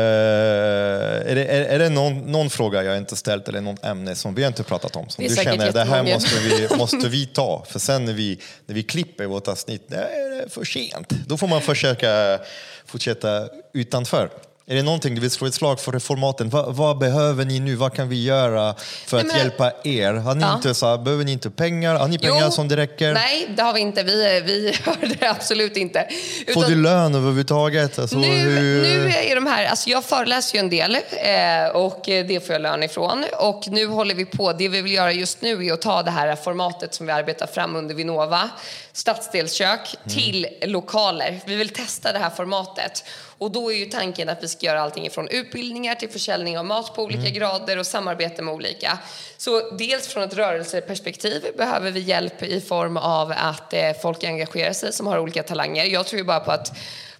är 1.27 1.35
det, 1.35 1.45
är, 1.45 1.61
är 1.61 1.79
det 1.79 1.89
någon, 1.89 2.31
någon 2.31 2.49
fråga 2.49 2.83
jag 2.83 2.97
inte 2.97 3.15
ställt 3.15 3.47
eller 3.47 3.61
något 3.61 3.85
ämne 3.85 4.15
som 4.15 4.35
vi 4.35 4.45
inte 4.45 4.63
pratat 4.63 4.95
om? 4.95 5.09
Som 5.09 5.23
du 5.23 5.35
känner, 5.35 5.71
det 5.71 5.83
här 5.83 6.03
måste 6.03 6.39
vi, 6.39 6.67
måste 6.77 7.09
vi 7.09 7.25
ta. 7.25 7.65
För 7.69 7.79
sen 7.79 8.05
när 8.05 8.13
vi, 8.13 8.39
när 8.65 8.75
vi 8.75 8.83
klipper 8.83 9.25
vårt 9.25 9.47
avsnitt, 9.47 9.83
det 9.87 9.95
är 9.95 10.49
för 10.49 10.65
sent. 10.65 11.09
Då 11.09 11.37
får 11.37 11.47
man 11.47 11.61
försöka 11.61 12.39
fortsätta 12.85 13.47
utanför. 13.73 14.29
Är 14.69 14.75
det 14.75 14.83
någonting 14.83 15.15
du 15.15 15.21
vill 15.21 15.31
slå 15.31 15.47
ett 15.47 15.53
slag 15.53 15.79
för 15.79 15.91
reformaten? 15.91 16.49
Vad, 16.49 16.75
vad 16.75 16.97
behöver 16.97 17.45
ni 17.45 17.59
nu? 17.59 17.75
Vad 17.75 17.93
kan 17.93 18.09
vi 18.09 18.23
göra 18.23 18.75
för 19.05 19.17
Nej, 19.17 19.21
att 19.21 19.27
men- 19.27 19.37
hjälpa 19.37 19.71
er? 19.83 20.13
Har 20.13 20.35
ni 20.35 20.41
Ja. 20.41 20.55
inte, 20.55 20.73
så 20.73 20.85
här, 20.87 20.97
behöver 20.97 21.23
ni 21.23 21.31
inte 21.31 21.49
pengar? 21.49 21.95
Har 21.95 22.07
ni 22.07 22.17
pengar 22.19 22.41
Jo. 22.45 22.51
som 22.51 22.67
det 22.67 22.75
räcker? 22.77 23.13
Nej, 23.13 23.47
det 23.57 23.61
har 23.63 23.73
vi 23.73 23.79
inte. 23.79 24.03
Vi, 24.03 24.41
vi 24.45 24.73
har 24.85 25.15
det 25.19 25.27
absolut 25.29 25.77
inte. 25.77 26.07
Får 26.53 26.63
Utan- 26.63 26.71
du 26.75 26.81
lön 26.81 27.15
överhuvudtaget? 27.15 27.99
Alltså, 27.99 28.17
nu, 28.17 28.27
hur... 28.27 28.81
nu 28.81 29.09
är 29.11 29.35
de 29.35 29.45
här, 29.47 29.65
alltså 29.65 29.89
jag 29.89 30.03
föreläser 30.03 30.55
ju 30.55 30.59
en 30.59 30.69
del 30.69 30.95
eh, 30.95 31.67
och 31.75 32.01
det 32.05 32.45
får 32.45 32.53
jag 32.53 32.61
lön 32.61 32.83
ifrån. 32.83 33.25
Och 33.39 33.63
nu 33.67 33.87
håller 33.87 34.15
vi 34.15 34.25
på, 34.25 34.53
det 34.53 34.67
vi 34.67 34.81
vill 34.81 34.93
göra 34.93 35.11
just 35.11 35.41
nu 35.41 35.65
är 35.65 35.73
att 35.73 35.81
ta 35.81 36.03
det 36.03 36.11
här 36.11 36.35
formatet 36.35 36.93
som 36.93 37.05
vi 37.05 37.11
arbetar 37.11 37.47
fram 37.47 37.75
under 37.75 37.95
Vinnova, 37.95 38.49
stadsdelskök, 38.93 39.95
till 40.09 40.47
lokaler. 40.61 41.39
Vi 41.45 41.55
vill 41.55 41.69
testa 41.69 42.11
det 42.11 42.19
här 42.19 42.29
formatet. 42.29 43.03
Och 43.37 43.51
då 43.51 43.71
är 43.71 43.75
ju 43.75 43.85
tanken 43.85 44.29
att 44.29 44.43
vi 44.43 44.47
ska 44.47 44.65
göra 44.65 44.81
allting 44.81 45.09
från 45.09 45.27
utbildningar 45.27 45.95
till 45.95 46.09
försäljning 46.09 46.57
av 46.57 46.65
mat 46.65 46.95
på 46.95 47.03
olika 47.03 47.29
grader 47.29 47.77
och 47.77 47.87
samarbete 47.87 48.41
med 48.41 48.53
olika. 48.53 48.99
Så 49.37 49.69
dels 49.69 50.07
från 50.07 50.23
ett 50.23 50.33
rörelseperspektiv 50.33 51.45
behöver 51.57 51.91
vi 51.91 51.99
hjälp 51.99 52.43
i 52.43 52.61
form 52.61 52.97
av 52.97 53.33
att 53.37 53.73
eh, 53.73 53.91
folk 54.01 54.23
engagerar 54.23 54.73
sig 54.73 54.93
som 54.93 55.07
har 55.07 55.19
olika 55.19 55.43
talanger. 55.43 55.85
Jag 55.85 56.05
tror 56.05 56.17
ju 56.17 56.23
bara 56.23 56.39
på 56.39 56.51
att 56.51 56.77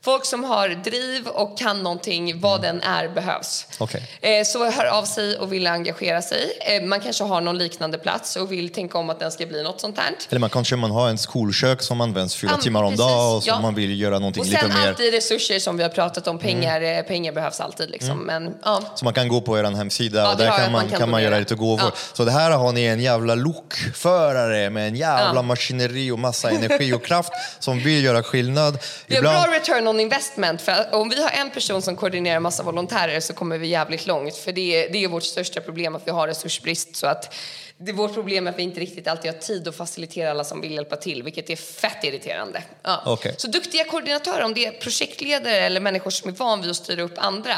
Folk 0.07 0.25
som 0.25 0.43
har 0.43 0.69
driv 0.69 1.27
och 1.27 1.57
kan 1.57 1.84
någonting, 1.84 2.39
vad 2.39 2.61
den 2.61 2.81
är, 2.81 3.07
behövs. 3.09 3.65
Okej. 3.77 4.03
Eh, 4.21 4.43
Så 4.45 4.69
hör 4.71 4.85
av 4.85 5.03
sig 5.03 5.38
och 5.38 5.53
vill 5.53 5.67
engagera 5.67 6.21
sig. 6.21 6.57
Eh, 6.61 6.84
Man 6.84 6.99
kanske 6.99 7.23
har 7.23 7.41
någon 7.41 7.57
liknande 7.57 7.97
plats 7.97 8.35
och 8.35 8.51
vill 8.51 8.73
tänka 8.73 8.97
om 8.97 9.09
att 9.09 9.19
den 9.19 9.31
ska 9.31 9.45
bli 9.45 9.63
något 9.63 9.81
sånt 9.81 9.97
här. 9.97 10.11
Eller 10.29 10.39
man 10.39 10.49
kanske 10.49 10.75
man 10.75 10.91
har 10.91 11.09
en 11.09 11.17
skolkök 11.17 11.81
som 11.81 12.01
används 12.01 12.35
fyra 12.35 12.51
Ja, 12.55 12.61
timmar 12.61 12.84
om 12.84 12.95
dagen 12.95 13.35
och 13.35 13.43
så 13.43 13.49
ja. 13.49 13.59
man 13.61 13.75
vill 13.75 14.01
göra 14.01 14.19
någonting 14.19 14.41
Och 14.41 14.47
lite 14.47 14.59
sen 14.59 14.69
mer. 14.69 14.75
Mm. 14.77 14.89
alltid 14.89 15.13
resurser 15.13 15.59
som 15.59 15.77
vi 15.77 15.84
har 15.84 15.89
pratat 15.89 16.27
om. 16.27 16.39
Pengar, 16.39 16.81
eh, 16.81 17.01
pengar 17.01 17.31
behövs 17.31 17.59
alltid. 17.59 17.89
Liksom. 17.89 18.17
Men, 18.19 18.55
ja. 18.63 18.81
Så 18.95 19.05
man 19.05 19.13
kan 19.13 19.27
gå 19.27 19.41
på 19.41 19.59
er 19.59 19.63
hemsida 19.63 20.19
Ja, 20.21 20.31
och 20.31 20.38
det 20.38 20.43
där 20.43 20.51
kan 20.51 20.61
man, 20.61 20.71
man 20.71 20.89
kan 20.89 20.99
kan 20.99 21.09
man 21.09 21.23
göra 21.23 21.39
lite 21.39 21.55
gåvor. 21.55 21.91
Så 22.13 22.25
det 22.25 22.31
här 22.31 22.51
har 22.51 22.71
ni 22.71 22.84
en 22.84 22.99
jävla 22.99 23.35
lokförare 23.35 24.69
med 24.69 24.88
en 24.88 24.95
jävla 24.95 25.41
maskineri 25.41 26.11
och 26.11 26.19
massa 26.19 26.49
energi 26.49 26.93
och 26.93 27.05
kraft 27.05 27.31
som 27.59 27.79
vill 27.79 28.03
göra 28.03 28.23
skillnad. 28.23 28.79
Vi 29.07 29.15
har 29.15 29.21
bra 29.21 29.47
return 29.53 29.88
on 29.88 29.97
investment. 29.99 30.61
För 30.61 30.95
om 30.95 31.10
vi 31.10 31.22
har 31.24 31.30
en 31.30 31.49
person 31.49 31.82
som 31.82 31.95
koordinerar 31.95 32.40
massa 32.40 32.64
volontärer 32.64 33.19
så 33.19 33.34
kommer 33.34 33.57
vi 33.57 33.68
jävligt 33.68 34.07
långt. 34.07 34.36
För 34.36 34.52
det 34.52 34.86
är, 34.86 34.91
det 34.91 35.03
är 35.03 35.07
vårt 35.07 35.24
största 35.24 35.61
problem 35.61 35.95
att 35.95 36.07
vi 36.07 36.11
har 36.11 36.28
resursbrist. 36.28 36.95
Så 36.95 37.07
att 37.07 37.36
det 37.78 37.91
är 37.91 37.95
vårt 37.95 38.14
problem 38.14 38.48
är 38.48 38.52
att 38.52 38.57
vi 38.57 38.64
inte 38.64 38.80
riktigt 38.80 39.07
alltid 39.07 39.32
har 39.32 39.40
tid 39.40 39.68
att 39.68 39.76
facilitera 39.76 40.32
alla 40.32 40.44
som 40.44 40.61
vill 40.61 40.72
hjälpa 40.72 40.95
till, 40.95 41.24
vilket 41.24 41.49
är 41.49 41.56
fett 41.56 42.03
irriterande. 42.03 42.64
Ja. 42.84 43.02
Okej. 43.06 43.36
Så 43.38 43.48
duktiga 43.48 43.84
koordinatörer, 43.84 44.44
om 44.44 44.53
det 44.53 44.65
är 44.65 44.72
projektledare 44.72 45.57
eller 45.57 45.80
människor 45.80 46.11
som 46.11 46.30
är 46.30 46.34
van 46.34 46.61
vid 46.61 46.69
att 46.69 46.76
styra 46.76 47.02
upp 47.02 47.18
andra, 47.18 47.56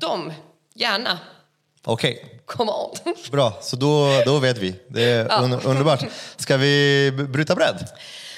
de, 0.00 0.32
gärna, 0.74 1.18
Okej. 1.84 2.40
come 2.46 2.72
on. 2.72 3.14
Bra, 3.30 3.58
så 3.62 3.76
då, 3.76 4.22
då 4.24 4.38
vet 4.38 4.58
vi. 4.58 4.74
Det 4.88 5.02
är 5.02 5.42
un, 5.42 5.52
underbart. 5.52 6.04
Ska 6.36 6.56
vi 6.56 7.12
bryta 7.28 7.54
bröd? 7.54 7.88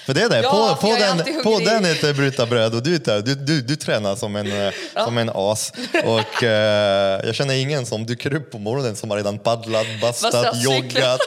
För 0.06 0.14
det 0.14 0.22
är 0.22 0.28
det, 0.28 0.42
Ja, 0.42 0.78
på, 0.80 0.88
på, 0.88 0.96
den, 0.96 1.42
på 1.42 1.58
den 1.58 1.84
heter 1.84 2.14
bryta 2.14 2.46
bröd 2.46 2.74
och 2.74 2.82
du, 2.82 2.98
du, 2.98 3.34
du, 3.34 3.62
du 3.62 3.76
tränar 3.76 4.16
som 4.16 4.36
en, 4.36 4.66
eh, 4.66 4.72
som 5.04 5.18
en 5.18 5.30
as. 5.34 5.72
Och 6.04 6.42
eh, 6.42 7.20
jag 7.26 7.34
känner 7.34 7.54
ingen 7.54 7.86
som 7.86 8.06
dyker 8.06 8.34
upp 8.34 8.50
på 8.50 8.58
morgonen 8.58 8.96
som 8.96 9.10
har 9.10 9.16
redan 9.16 9.38
paddlat, 9.38 9.86
bastat, 10.00 10.62
joggat, 10.62 11.20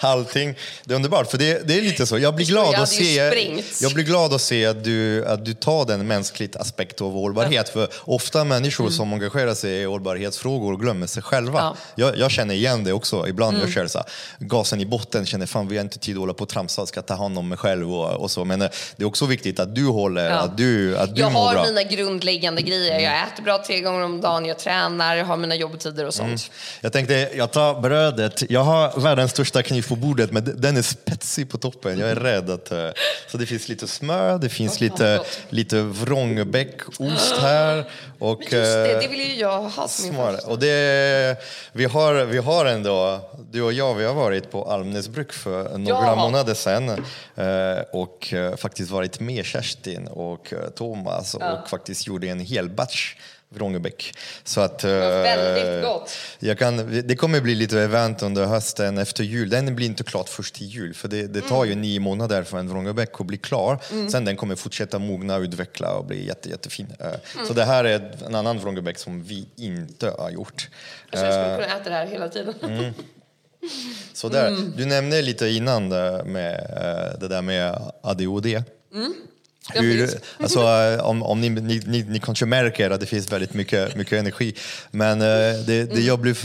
allting. 0.00 0.54
Det 0.84 0.94
är 0.94 0.96
underbart, 0.96 1.30
för 1.30 1.38
det, 1.38 1.68
det 1.68 1.78
är 1.78 1.82
lite 1.82 2.06
så. 2.06 2.18
Jag 2.18 2.34
blir 2.34 2.46
glad 2.46 2.74
jag 2.74 2.82
att 2.82 2.88
se, 2.88 3.14
jag 3.80 3.94
blir 3.94 4.04
glad 4.04 4.34
att 4.34 4.40
se 4.40 4.66
att 4.66 4.84
du, 4.84 5.26
att 5.26 5.44
du 5.44 5.54
tar 5.54 5.84
den 5.84 6.06
mänskliga 6.06 6.60
aspekt 6.60 7.00
av 7.00 7.12
hållbarhet. 7.12 7.68
För 7.68 7.88
ofta 8.00 8.44
människor 8.44 8.90
som 8.90 9.12
engagerar 9.12 9.54
sig 9.54 9.70
i 9.70 9.84
hållbarhetsfrågor 9.84 10.76
glömmer 10.76 11.06
sig 11.06 11.22
själva. 11.22 11.58
Ja. 11.58 11.76
Jag, 11.94 12.18
jag 12.18 12.30
känner 12.30 12.54
igen 12.54 12.84
det 12.84 12.92
också. 12.92 13.28
Ibland 13.28 13.58
jag 13.62 13.72
kör 13.72 13.86
så 13.86 14.04
gasen 14.38 14.80
i 14.80 14.86
botten, 14.86 15.26
känner 15.26 15.46
fan 15.46 15.68
vi 15.68 15.76
har 15.76 15.84
inte 15.84 15.98
tid 15.98 16.16
att 16.16 16.20
hålla 16.20 16.34
på 16.34 16.42
och 16.42 16.48
tramsa, 16.48 16.86
ska 16.86 17.02
ta 17.02 17.14
hand 17.14 17.38
om 17.38 17.48
mig 17.48 17.58
själv 17.58 17.94
och, 17.94 18.17
och 18.18 18.30
så. 18.30 18.44
Men 18.44 18.62
eh, 18.62 18.68
det 18.96 19.02
är 19.02 19.06
också 19.06 19.26
viktigt 19.26 19.60
att 19.60 19.74
du 19.74 19.86
håller, 19.86 20.30
Ja. 20.30 20.36
att 20.36 20.56
du, 20.56 20.98
att 20.98 21.14
du 21.14 21.20
Jag 21.20 21.32
mår 21.32 21.40
har 21.46 21.54
bra. 21.54 21.64
mina 21.64 21.82
grundläggande 21.82 22.62
grejer. 22.62 22.98
Jag 23.00 23.12
äter 23.32 23.42
bra 23.42 23.62
tre 23.66 23.80
gånger 23.80 24.04
om 24.04 24.20
dagen, 24.20 24.44
jag 24.46 24.58
tränar, 24.58 25.16
jag 25.16 25.24
har 25.24 25.36
mina 25.36 25.54
jobbtider 25.54 26.04
och 26.06 26.14
sånt. 26.14 26.50
Jag 26.80 26.92
tänkte, 26.92 27.30
jag 27.34 27.50
tar 27.52 27.80
brödet. 27.80 28.42
Jag 28.50 28.64
har 28.64 29.00
världens 29.00 29.30
största 29.30 29.62
kniv 29.62 29.88
på 29.88 29.96
bordet, 29.96 30.32
men 30.32 30.52
den 30.60 30.76
är 30.76 30.82
spetsig 30.82 31.50
på 31.50 31.58
toppen. 31.58 31.98
Jag 31.98 32.10
är 32.10 32.16
rädd 32.28 32.50
att... 32.50 32.70
eh, 32.70 32.88
Så 33.30 33.38
det 33.38 33.46
finns 33.46 33.68
lite 33.68 33.86
smör, 33.88 34.38
det 34.38 34.48
finns 34.48 34.80
lite, 34.80 35.20
lite 35.50 35.82
vrångebäckost 35.82 37.36
här. 37.40 37.84
Och, 38.18 38.38
Men 38.38 38.58
just 38.58 38.72
det, 38.74 38.92
eh, 38.92 39.00
det 39.00 39.08
vill 39.08 39.20
ju 39.20 39.34
jag 39.40 39.58
ha 39.62 39.88
som 39.88 40.14
Smart. 40.14 40.44
Och 40.44 40.58
det, 40.58 41.36
vi, 41.72 41.84
har, 41.84 42.14
vi 42.24 42.38
har 42.38 42.66
ändå, 42.66 43.20
du 43.50 43.62
och 43.62 43.72
jag, 43.72 43.94
vi 43.94 44.04
har 44.04 44.14
varit 44.14 44.50
på 44.50 44.64
Almnäsbruk 44.64 45.32
för 45.32 45.78
några 45.78 46.06
Ja. 46.06 46.14
månader 46.14 46.54
sedan 46.54 46.88
eh, 47.36 47.82
och 47.92 48.32
eh, 48.32 48.56
faktiskt 48.56 48.90
varit 48.90 49.20
med 49.20 49.44
Kerstin 49.44 50.08
och 50.08 50.52
Thomas 50.74 51.34
och 51.34 51.68
faktiskt 51.68 52.06
gjorde 52.06 52.26
en 52.28 52.40
hel 52.40 52.68
batch 52.70 53.14
Vrångebäck. 53.50 54.12
Så 54.44 54.60
att, 54.60 54.84
eh, 54.84 54.90
var 54.90 55.22
väldigt 55.22 55.84
gott. 55.84 56.10
Jag 56.38 56.58
kan, 56.58 57.02
det 57.04 57.16
kommer 57.16 57.40
bli 57.40 57.54
lite 57.54 57.80
event 57.80 58.22
under 58.22 58.46
hösten 58.46 58.98
efter 58.98 59.24
jul. 59.24 59.48
Den 59.50 59.76
blir 59.76 59.86
inte 59.86 60.04
klart 60.04 60.28
först 60.28 60.54
till 60.54 60.66
jul 60.66 60.94
för 60.94 61.08
det, 61.08 61.26
det 61.26 61.40
tar 61.40 61.64
ju 61.64 61.72
Mm. 61.72 61.82
nio 61.82 62.00
månader 62.00 62.42
för 62.42 62.58
en 62.58 62.68
Vrångebäck 62.68 63.20
att 63.20 63.26
bli 63.26 63.36
klar. 63.38 63.78
Sen 64.10 64.24
den 64.24 64.36
kommer 64.36 64.56
fortsätta 64.56 64.98
mogna, 64.98 65.36
utveckla 65.36 65.94
och 65.94 66.04
bli 66.04 66.26
jätte, 66.26 66.48
jättefin. 66.48 66.86
Eh, 67.00 67.06
Mm. 67.06 67.46
Så 67.46 67.52
det 67.54 67.64
här 67.64 67.84
är 67.84 68.16
en 68.26 68.34
annan 68.34 68.58
Vrångebäck 68.58 68.98
som 68.98 69.22
vi 69.24 69.48
inte 69.56 70.10
har 70.18 70.30
gjort. 70.30 70.68
Jag 71.10 71.20
jag 71.20 71.28
Eh, 71.28 71.32
skulle 71.32 71.66
kunna 71.66 71.80
äta 71.80 71.90
det 71.90 71.96
här 71.96 72.06
hela 72.06 72.28
tiden. 72.28 72.54
Mm. 72.62 72.92
Så 74.12 74.28
där. 74.28 74.48
Mm. 74.48 74.72
Du 74.76 74.84
nämnde 74.86 75.22
lite 75.22 75.48
innan 75.48 75.88
det 75.88 76.22
med 76.26 76.54
eh, 76.54 77.18
det 77.20 77.28
där 77.28 77.42
med 77.42 77.92
ADHD. 78.02 78.62
Mm. 79.74 79.86
Hur, 79.90 80.10
alltså, 80.42 80.60
eh, 80.60 81.06
om, 81.06 81.22
om 81.22 81.40
ni, 81.40 81.48
ni, 81.48 81.82
ni, 81.86 82.02
ni 82.02 82.20
kanske 82.20 82.46
märker 82.46 82.90
att 82.90 83.00
det 83.00 83.06
finns 83.06 83.32
väldigt 83.32 83.54
mycket, 83.54 83.96
mycket 83.96 84.12
energi. 84.12 84.54
Men 84.90 85.20
eh, 85.20 85.26
det, 85.66 85.78
Mm. 85.78 85.94
det 85.94 86.00
jag 86.00 86.18
blev 86.18 86.38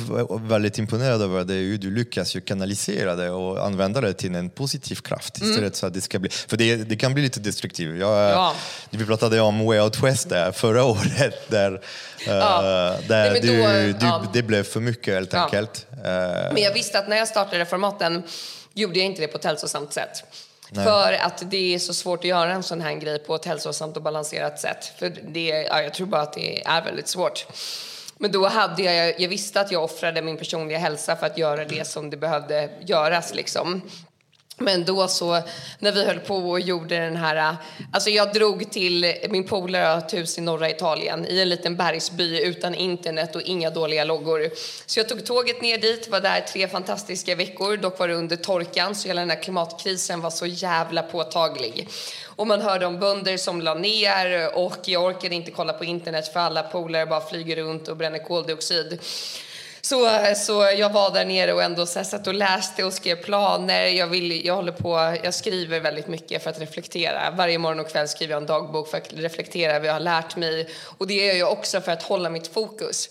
väldigt 0.50 0.78
imponerad 0.78 1.22
över 1.22 1.44
det 1.44 1.54
är 1.54 1.58
hur 1.58 1.78
du 1.78 1.92
lyckas 1.96 2.36
ju 2.36 2.42
kanalisera 2.42 3.16
det 3.16 3.30
och 3.30 3.66
använda 3.66 4.02
det 4.02 4.14
till 4.14 4.36
en 4.36 4.50
positiv 4.50 4.96
kraft 4.96 5.38
istället 5.38 5.76
så 5.76 5.86
att 5.86 5.94
det 5.94 6.02
ska 6.02 6.20
bli... 6.20 6.30
För 6.30 6.58
det, 6.58 6.76
det 6.76 6.96
kan 6.96 7.14
bli 7.14 7.24
lite 7.24 7.40
destruktivt. 7.40 8.02
Eh, 8.02 8.08
Mm. 8.14 8.30
Ja. 8.30 8.56
Vi 8.90 9.06
pratade 9.06 9.42
om 9.42 9.66
Way 9.66 9.80
Out 9.80 10.04
West 10.04 10.30
där 10.30 10.52
förra 10.52 10.84
året 10.94 11.50
där, 11.50 11.82
Ja. 12.28 12.62
där 13.08 13.32
Nej, 13.32 13.42
du, 13.42 13.48
då, 13.48 13.68
du, 14.00 14.06
ja. 14.06 14.26
det 14.34 14.44
blev 14.44 14.64
för 14.64 14.80
mycket 14.80 15.14
helt 15.14 15.34
enkelt. 15.34 15.86
Men 16.04 16.58
jag 16.64 16.74
visste 16.74 17.00
att 17.00 17.08
när 17.10 17.18
jag 17.18 17.28
startade 17.28 17.66
formaten 17.66 18.24
gjorde 18.74 19.00
jag 19.00 19.06
inte 19.06 19.22
det 19.22 19.28
på 19.28 19.38
ett 19.38 19.44
hälsosamt 19.46 19.94
sätt. 19.94 20.24
Nej. 20.76 20.86
För 20.86 21.14
att 21.14 21.52
det 21.52 21.76
är 21.76 21.80
så 21.80 21.94
svårt 21.94 22.20
att 22.20 22.26
göra 22.26 22.52
en 22.52 22.64
sån 22.64 22.82
här 22.82 22.94
grej 22.94 23.20
på 23.20 23.36
ett 23.36 23.46
hälsosamt 23.46 23.98
och 23.98 24.04
balanserat 24.04 24.60
sätt. 24.60 24.86
För 24.98 25.10
det, 25.28 25.68
ja, 25.70 25.82
jag 25.82 25.94
tror 25.94 26.08
bara 26.08 26.22
att 26.22 26.34
det 26.34 26.66
är 26.66 26.84
väldigt 26.84 27.08
svårt. 27.08 27.46
Men 28.18 28.32
då 28.32 28.48
hade 28.48 28.84
jag, 28.84 29.20
jag 29.22 29.30
visste 29.30 29.62
att 29.62 29.72
jag 29.72 29.84
offrade 29.84 30.22
min 30.22 30.38
personliga 30.38 30.78
hälsa 30.78 31.16
för 31.16 31.26
att 31.26 31.38
göra 31.38 31.66
det 31.66 31.88
som 31.88 32.10
det 32.10 32.18
behövde 32.18 32.70
göras 32.82 33.34
liksom. 33.34 33.82
Men 34.58 34.86
då 34.86 35.08
så, 35.08 35.42
när 35.80 35.92
vi 35.92 36.06
höll 36.06 36.20
på 36.20 36.36
och 36.36 36.60
gjorde 36.60 37.00
den 37.00 37.16
här... 37.16 37.56
Alltså 37.92 38.10
jag 38.10 38.34
drog 38.34 38.72
till 38.72 39.16
min 39.30 39.48
polare 39.48 39.98
ett 39.98 40.14
hus 40.14 40.38
i 40.38 40.42
norra 40.42 40.70
Italien 40.70 41.26
i 41.30 41.40
en 41.40 41.50
liten 41.50 41.76
bergsby 41.76 42.42
utan 42.42 42.76
internet 42.76 43.36
och 43.36 43.42
inga 43.42 43.70
dåliga 43.70 44.04
loggor. 44.04 44.50
Så 44.86 45.00
jag 45.00 45.10
tog 45.10 45.26
tåget 45.26 45.62
ner 45.62 45.78
dit, 45.78 46.10
var 46.10 46.20
där 46.20 46.42
tre 46.42 46.68
fantastiska 46.68 47.36
veckor. 47.36 47.78
Dock 47.78 48.00
var 48.00 48.08
det 48.08 48.14
under 48.14 48.36
torkan 48.36 48.96
så 48.96 49.08
hela 49.08 49.22
den 49.22 49.30
här 49.30 49.44
klimatkrisen 49.44 50.22
var 50.22 50.30
så 50.30 50.46
jävla 50.46 51.04
påtaglig. 51.04 51.88
Och 52.36 52.48
man 52.48 52.62
hörde 52.62 52.86
om 52.86 53.00
bönder 53.00 53.38
som 53.38 53.62
la 53.62 53.74
ner 53.74 54.58
och 54.58 54.78
jag 54.86 55.04
orkade 55.04 55.36
inte 55.36 55.52
kolla 55.52 55.74
på 55.74 55.86
internet 55.86 56.34
för 56.34 56.40
alla 56.40 56.64
polare 56.64 57.06
bara 57.06 57.22
flyger 57.22 57.56
runt 57.56 57.88
och 57.88 57.98
bränner 57.98 58.20
koldioxid. 58.20 59.00
Så, 59.86 60.10
så 60.36 60.70
jag 60.78 60.90
var 60.90 61.12
där 61.12 61.26
nere 61.26 61.54
och 61.54 61.64
ändå 61.64 61.86
så 61.86 62.00
här, 62.00 62.04
satt 62.04 62.28
och 62.28 62.34
läste 62.34 62.84
och 62.84 62.94
skrev 62.94 63.16
planer. 63.16 63.88
Jag, 63.88 64.08
vill, 64.08 64.46
jag, 64.46 64.56
håller 64.56 64.72
på, 64.72 65.18
jag 65.24 65.34
skriver 65.34 65.80
väldigt 65.80 66.08
mycket 66.08 66.44
för 66.44 66.50
att 66.50 66.60
reflektera. 66.60 67.32
Varje 67.32 67.58
morgon 67.58 67.80
och 67.80 67.90
kväll 67.90 68.08
skriver 68.08 68.34
jag 68.34 68.42
en 68.42 68.48
dagbok 68.48 68.88
för 68.88 68.98
att 68.98 69.14
reflektera 69.14 69.80
vad 69.80 69.88
jag 69.88 69.94
har 69.94 70.00
lärt 70.00 70.36
mig. 70.36 70.70
Och 70.98 71.08
det 71.08 71.14
gör 71.14 71.34
jag 71.34 71.52
också 71.52 71.82
för 71.82 71.92
att 71.92 72.04
hålla 72.04 72.30
mitt 72.30 72.54
fokus. 72.54 73.10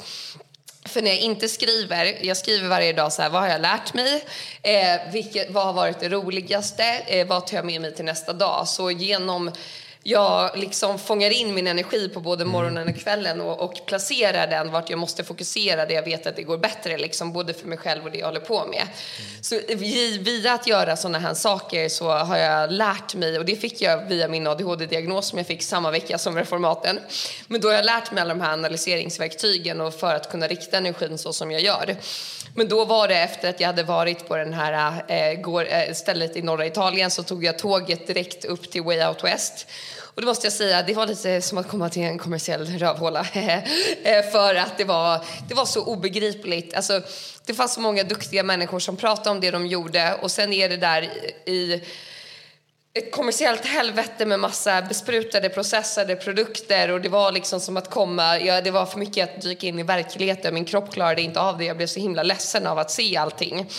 För 0.84 1.02
när 1.02 1.10
jag 1.10 1.20
inte 1.20 1.48
skriver, 1.48 2.24
jag 2.24 2.36
skriver 2.36 2.68
varje 2.68 2.92
dag 2.92 3.12
så 3.12 3.22
här, 3.22 3.30
vad 3.30 3.42
har 3.42 3.48
jag 3.48 3.60
lärt 3.60 3.94
mig? 3.94 4.24
Eh, 4.62 5.12
vilket, 5.12 5.50
vad 5.50 5.64
har 5.64 5.72
varit 5.72 6.00
det 6.00 6.08
roligaste? 6.08 6.84
Eh, 7.06 7.26
vad 7.26 7.46
tar 7.46 7.56
jag 7.56 7.66
med 7.66 7.80
mig 7.80 7.94
till 7.94 8.04
nästa 8.04 8.32
dag? 8.32 8.68
Så 8.68 8.90
genom 8.90 9.52
jag 10.04 10.58
liksom 10.58 10.98
fångar 10.98 11.30
in 11.30 11.54
min 11.54 11.66
energi 11.66 12.08
på 12.08 12.20
både 12.20 12.42
Mm. 12.42 12.52
morgonen 12.52 12.88
och 12.88 12.96
kvällen 12.96 13.40
och, 13.40 13.60
och 13.60 13.86
placerar 13.86 14.46
den 14.46 14.70
vart 14.70 14.90
jag 14.90 14.98
måste 14.98 15.24
fokusera 15.24 15.86
där 15.86 15.94
jag 15.94 16.02
vet 16.02 16.26
att 16.26 16.36
det 16.36 16.42
går 16.42 16.58
bättre, 16.58 16.98
liksom, 16.98 17.32
både 17.32 17.54
för 17.54 17.66
mig 17.68 17.78
själv 17.78 18.04
och 18.04 18.10
det 18.10 18.18
jag 18.18 18.26
håller 18.26 18.40
på 18.40 18.64
med. 18.66 18.82
Så 19.40 19.60
vi- 19.68 20.18
via 20.18 20.52
att 20.52 20.66
göra 20.66 20.96
sådana 20.96 21.18
här 21.18 21.34
saker 21.34 21.88
så 21.88 22.10
har 22.10 22.36
jag 22.38 22.72
lärt 22.72 23.14
mig, 23.14 23.38
och 23.38 23.44
det 23.44 23.56
fick 23.56 23.82
jag 23.82 24.04
via 24.08 24.28
min 24.28 24.46
ADHD-diagnos 24.46 25.26
som 25.28 25.38
jag 25.38 25.46
fick 25.46 25.62
samma 25.62 25.90
vecka 25.90 26.18
som 26.18 26.36
reformaten. 26.36 27.00
Men 27.48 27.60
då 27.60 27.68
har 27.68 27.74
jag 27.74 27.84
lärt 27.84 28.12
mig 28.12 28.20
alla 28.22 28.34
de 28.34 28.40
här 28.40 28.52
analyseringsverktygen 28.52 29.80
och 29.80 29.94
för 29.94 30.14
att 30.14 30.30
kunna 30.30 30.46
rikta 30.48 30.76
energin 30.76 31.18
så 31.18 31.32
som 31.32 31.50
jag 31.50 31.60
gör. 31.60 31.96
Men 32.54 32.68
då 32.68 32.84
var 32.84 33.08
det 33.08 33.16
efter 33.18 33.48
att 33.50 33.60
jag 33.60 33.66
hade 33.66 33.82
varit 33.82 34.28
på 34.28 34.36
den 34.36 34.52
här 34.52 35.02
eh, 35.08 35.40
går, 35.40 35.66
eh, 35.72 35.92
stället 35.94 36.36
i 36.36 36.42
norra 36.42 36.66
Italien 36.66 37.10
så 37.10 37.22
tog 37.22 37.44
jag 37.44 37.58
tåget 37.58 38.06
direkt 38.06 38.44
upp 38.44 38.70
till 38.70 38.82
Way 38.82 39.04
Out 39.06 39.24
West. 39.24 39.66
Och 40.14 40.20
det 40.20 40.26
måste 40.26 40.46
jag 40.46 40.52
säga, 40.52 40.82
det 40.82 40.94
var 40.94 41.06
lite 41.06 41.42
som 41.42 41.58
att 41.58 41.68
komma 41.68 41.88
till 41.88 42.02
en 42.02 42.18
kommersiell 42.18 42.66
rövhåla. 42.66 43.26
Eh, 44.04 44.30
för 44.32 44.54
att 44.54 44.78
det 44.78 44.84
var, 44.84 45.24
det 45.48 45.54
var 45.54 45.64
så 45.64 45.84
obegripligt. 45.84 46.74
Alltså, 46.74 47.02
det 47.46 47.54
fanns 47.54 47.74
så 47.74 47.80
många 47.80 48.04
duktiga 48.04 48.42
människor 48.42 48.78
som 48.78 48.96
pratade 48.96 49.30
om 49.30 49.40
det 49.40 49.50
de 49.50 49.66
gjorde 49.66 50.14
och 50.22 50.30
sen 50.30 50.52
är 50.52 50.68
det 50.68 50.76
där 50.76 51.02
i 51.46 51.82
ett 52.94 53.12
kommersiellt 53.12 53.64
helvete 53.64 54.26
med 54.26 54.40
massa 54.40 54.82
besprutade, 54.82 55.48
processade 55.48 56.16
produkter 56.16 56.90
och 56.90 57.00
det 57.00 57.08
var 57.08 57.32
liksom 57.32 57.60
som 57.60 57.76
att 57.76 57.90
komma, 57.90 58.38
ja, 58.40 58.60
det 58.60 58.70
var 58.70 58.86
för 58.86 58.98
mycket 58.98 59.36
att 59.36 59.42
dyka 59.42 59.66
in 59.66 59.78
i 59.78 59.82
verkligheten. 59.82 60.54
Min 60.54 60.64
kropp 60.64 60.92
klarade 60.92 61.22
inte 61.22 61.40
av 61.40 61.58
det, 61.58 61.64
jag 61.64 61.76
blev 61.76 61.86
så 61.86 62.00
himla 62.00 62.22
ledsen 62.22 62.66
av 62.66 62.78
att 62.78 62.90
se 62.90 63.16
allting. 63.16 63.70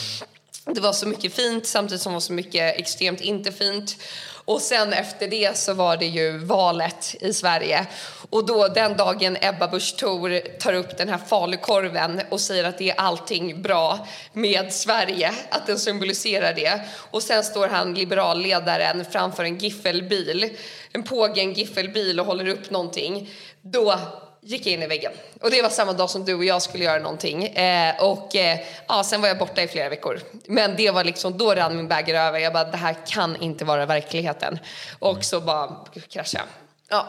Det 0.66 0.82
var 0.82 0.94
så 0.94 1.08
mycket 1.08 1.34
fint 1.34 1.68
samtidigt 1.68 2.02
som 2.02 2.12
det 2.12 2.16
var 2.16 2.20
så 2.20 2.34
mycket 2.34 2.80
extremt 2.80 3.22
inte 3.22 3.52
fint. 3.52 3.98
Och 4.46 4.62
sen 4.62 4.94
efter 4.94 5.28
det 5.28 5.58
så 5.58 5.74
var 5.74 5.98
det 5.98 6.06
ju 6.06 6.38
valet 6.38 7.16
i 7.20 7.34
Sverige. 7.34 7.88
Och 8.30 8.46
då 8.46 8.68
den 8.68 8.98
dagen 8.98 9.38
Ebba 9.42 9.68
Busch 9.68 9.98
Thor 9.98 10.58
tar 10.60 10.74
upp 10.74 10.98
den 10.98 11.10
här 11.10 11.18
falukorven 11.18 12.22
och 12.30 12.40
säger 12.40 12.64
att 12.64 12.78
det 12.78 12.90
är 12.90 13.00
allting 13.00 13.62
bra 13.62 14.08
med 14.34 14.74
Sverige, 14.74 15.32
att 15.50 15.68
den 15.68 15.80
symboliserar 15.80 16.54
det. 16.54 16.82
Och 17.12 17.24
sen 17.24 17.44
står 17.44 17.68
han 17.68 17.94
liberalledaren 17.94 19.06
framför 19.12 19.44
en 19.44 19.58
giffelbil, 19.58 20.50
en 20.92 21.04
pågen 21.04 21.54
giffelbil 21.54 22.20
och 22.20 22.26
håller 22.26 22.48
upp 22.48 22.70
någonting. 22.70 23.30
Då 23.62 24.00
gick 24.46 24.66
jag 24.66 24.74
in 24.74 24.84
i 24.84 24.88
väggen. 24.88 25.12
Och 25.42 25.52
det 25.52 25.62
var 25.62 25.70
samma 25.70 25.94
dag 25.94 26.10
som 26.10 26.26
du 26.26 26.34
och 26.34 26.46
jag 26.46 26.62
skulle 26.62 26.84
göra 26.84 27.00
någonting. 27.00 27.46
Eh, 27.46 28.04
och 28.04 28.36
eh, 28.36 28.60
ja, 28.88 29.04
sen 29.04 29.22
var 29.22 29.28
jag 29.28 29.38
borta 29.38 29.64
i 29.64 29.68
flera 29.68 29.90
veckor. 29.90 30.20
Men 30.46 30.76
det 30.76 30.92
var 30.92 31.04
liksom, 31.04 31.38
då 31.38 31.56
rann 31.56 31.76
min 31.76 31.88
bägare 31.88 32.18
över. 32.18 32.40
Jag 32.40 32.54
bara, 32.54 32.64
det 32.64 32.78
här 32.78 32.96
kan 33.08 33.36
inte 33.36 33.66
vara 33.66 33.86
verkligheten. 33.86 34.60
Och 35.00 35.24
så 35.24 35.42
bara 35.42 35.76
kraschade. 36.10 36.46
Ja. 36.94 37.08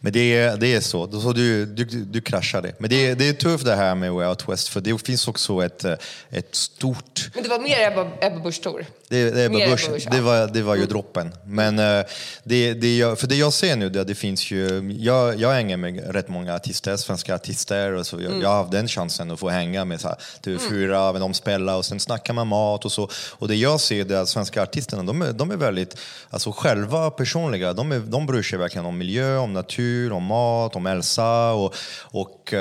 Men 0.00 0.12
det 0.12 0.36
är, 0.36 0.56
det 0.56 0.74
är 0.74 0.80
så, 0.80 1.20
så 1.20 1.32
du, 1.32 1.66
du, 1.66 1.84
du 1.84 2.20
kraschade. 2.20 2.72
Men 2.78 2.90
det 2.90 3.06
är, 3.06 3.14
det 3.14 3.28
är 3.28 3.32
tufft 3.32 3.64
det 3.64 3.74
här 3.74 3.94
med 3.94 4.12
Way 4.12 4.28
Out 4.28 4.48
West, 4.48 4.68
för 4.68 4.80
det 4.80 5.06
finns 5.06 5.28
också 5.28 5.64
ett, 5.64 5.84
ett 6.30 6.54
stort... 6.54 7.30
Men 7.34 7.42
det 7.42 7.48
var 7.48 7.58
mer 7.58 7.80
Ebba, 7.80 8.10
Ebba 8.20 8.40
Busch 8.40 8.62
Thor. 8.62 8.86
Det, 9.08 9.30
det, 9.30 9.44
Ebba 9.44 9.70
Busch, 9.70 10.08
det, 10.10 10.20
var, 10.20 10.46
det 10.46 10.62
var 10.62 10.76
ju 10.76 10.86
droppen. 10.86 11.34
Men 11.44 11.78
eh, 11.78 12.04
det, 12.44 12.74
det 12.74 13.20
för 13.20 13.26
det 13.26 13.36
jag 13.36 13.52
ser 13.52 13.76
nu, 13.76 13.88
det, 13.88 14.04
det 14.04 14.14
finns 14.14 14.50
ju... 14.50 14.92
Jag, 15.00 15.40
jag 15.40 15.52
hänger 15.52 15.76
med 15.76 16.14
rätt 16.14 16.28
många 16.28 16.54
artister, 16.54 16.96
svenska 16.96 17.34
artister. 17.34 17.92
Och 17.92 18.06
så 18.06 18.20
jag, 18.20 18.42
jag 18.42 18.48
har 18.48 18.56
haft 18.56 18.72
den 18.72 18.88
chansen 18.88 19.30
att 19.30 19.40
få 19.40 19.48
hänga 19.48 19.84
med 19.84 20.00
så 20.00 20.08
här, 20.08 20.16
TV4, 20.42 21.12
med 21.12 21.20
dem 21.20 21.34
spela 21.34 21.76
och 21.76 21.84
sen 21.84 22.00
snacka 22.00 22.32
med 22.32 22.46
mat 22.46 22.84
och 22.84 22.92
så. 22.92 23.10
Och 23.30 23.48
det 23.48 23.54
jag 23.54 23.80
ser 23.80 24.04
det 24.04 24.16
är 24.16 24.22
att 24.22 24.28
svenska 24.28 24.62
artisterna, 24.62 25.02
de 25.02 25.22
är, 25.22 25.32
de 25.32 25.50
är 25.50 25.56
väldigt 25.56 25.96
alltså, 26.30 26.52
själva 26.52 27.10
personliga. 27.10 27.72
De, 27.72 27.92
är, 27.92 27.98
de 27.98 28.26
bryr 28.26 28.42
sig 28.42 28.58
verkligen 28.58 28.86
om 28.86 28.97
miljö, 28.98 29.36
om 29.38 29.52
natur, 29.52 30.12
om 30.12 30.24
mat, 30.24 30.76
om 30.76 30.86
hälsa. 30.86 31.52
Och, 31.52 31.74
och 32.10 32.54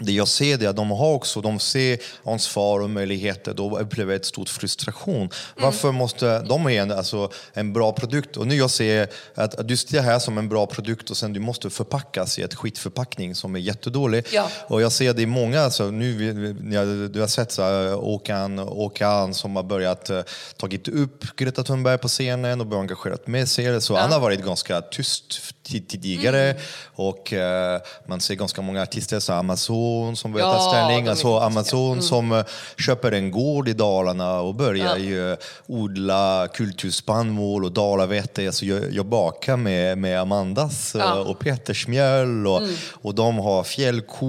det 0.00 0.12
jag 0.12 0.28
ser 0.28 0.58
det 0.58 0.64
är 0.64 0.68
att 0.68 0.76
de 0.76 0.90
har 0.90 1.12
också, 1.12 1.40
de 1.40 1.58
ser 1.58 1.98
ansvar 2.24 2.80
och 2.80 2.90
möjligheter, 2.90 3.54
då 3.54 3.78
upplever 3.78 4.16
ett 4.16 4.24
stort 4.24 4.48
frustration. 4.48 5.30
Varför 5.56 5.92
måste 5.92 6.38
de 6.42 6.62
ha 6.62 6.70
en, 6.70 6.92
alltså, 6.92 7.30
en 7.52 7.72
bra 7.72 7.92
produkt? 7.92 8.36
Och 8.36 8.46
nu 8.46 8.54
jag 8.54 8.70
ser 8.70 9.08
att, 9.34 9.54
att 9.54 9.68
du 9.68 9.76
ser 9.76 9.96
det 9.96 10.02
här 10.02 10.18
som 10.18 10.38
en 10.38 10.48
bra 10.48 10.66
produkt 10.66 11.10
och 11.10 11.16
sen 11.16 11.32
du 11.32 11.40
måste 11.40 11.70
förpackas 11.70 12.38
i 12.38 12.42
ett 12.42 12.54
skitförpackning 12.54 13.34
som 13.34 13.54
är 13.54 13.58
jättedålig. 13.60 14.24
Ja. 14.32 14.48
Och 14.66 14.82
jag 14.82 14.92
ser 14.92 15.12
det 15.14 15.22
i 15.22 15.26
många, 15.26 15.60
alltså, 15.60 15.90
nu, 15.90 16.32
har- 16.76 17.08
du 17.08 17.20
har 17.20 17.26
sett 17.26 17.52
så 17.52 17.62
här, 17.62 17.94
Håkan, 17.94 18.58
Håkan 18.58 19.34
som 19.34 19.56
har 19.56 19.62
börjat 19.62 20.10
uh, 20.10 20.20
tagit 20.56 20.88
upp 20.88 21.36
Greta 21.36 21.62
Thunberg 21.62 21.98
på 21.98 22.08
scenen 22.08 22.60
och 22.60 22.66
börjat 22.66 22.80
engagerat 22.82 23.26
med 23.26 23.48
sig. 23.48 23.80
Så 23.80 23.96
han 23.96 24.12
har 24.12 24.20
varit 24.20 24.44
ganska 24.44 24.80
tyst 24.80 25.40
ti- 25.66 25.86
tidigare 25.88 26.50
Mm. 26.50 26.62
och 26.94 27.32
eh, 27.32 27.80
man 28.06 28.20
ser 28.20 28.34
ganska 28.34 28.62
många 28.62 28.82
artister, 28.82 29.20
så 29.20 29.32
Amazon 29.32 29.83
som 30.16 30.32
börjar 30.32 30.46
Ja, 30.46 30.54
ta 30.54 30.70
ställning, 30.70 31.08
alltså. 31.08 31.36
Amazon 31.38 32.02
som 32.02 32.32
eh, 32.32 32.44
köper 32.78 33.12
en 33.12 33.30
gård 33.30 33.68
i 33.68 33.72
Dalarna 33.72 34.40
och 34.40 34.54
börjar 34.54 34.96
Ja. 34.96 34.98
ju 34.98 35.36
odla 35.66 36.48
kulturspannmål 36.54 37.64
och 37.64 37.72
dalavete. 37.72 38.46
Alltså 38.46 38.64
jag, 38.66 38.92
jag 38.92 39.06
bakar 39.06 39.56
med, 39.56 39.98
med 39.98 40.20
Amandas 40.20 40.94
eh, 40.94 41.00
Ja. 41.00 41.12
Mm. 41.12 41.26
och 41.26 41.38
Peters 41.38 41.88
mjöl 41.88 42.46
och, 42.46 42.62
och 43.02 43.14
de 43.14 43.38
har 43.38 43.62
fjällko 43.64 44.26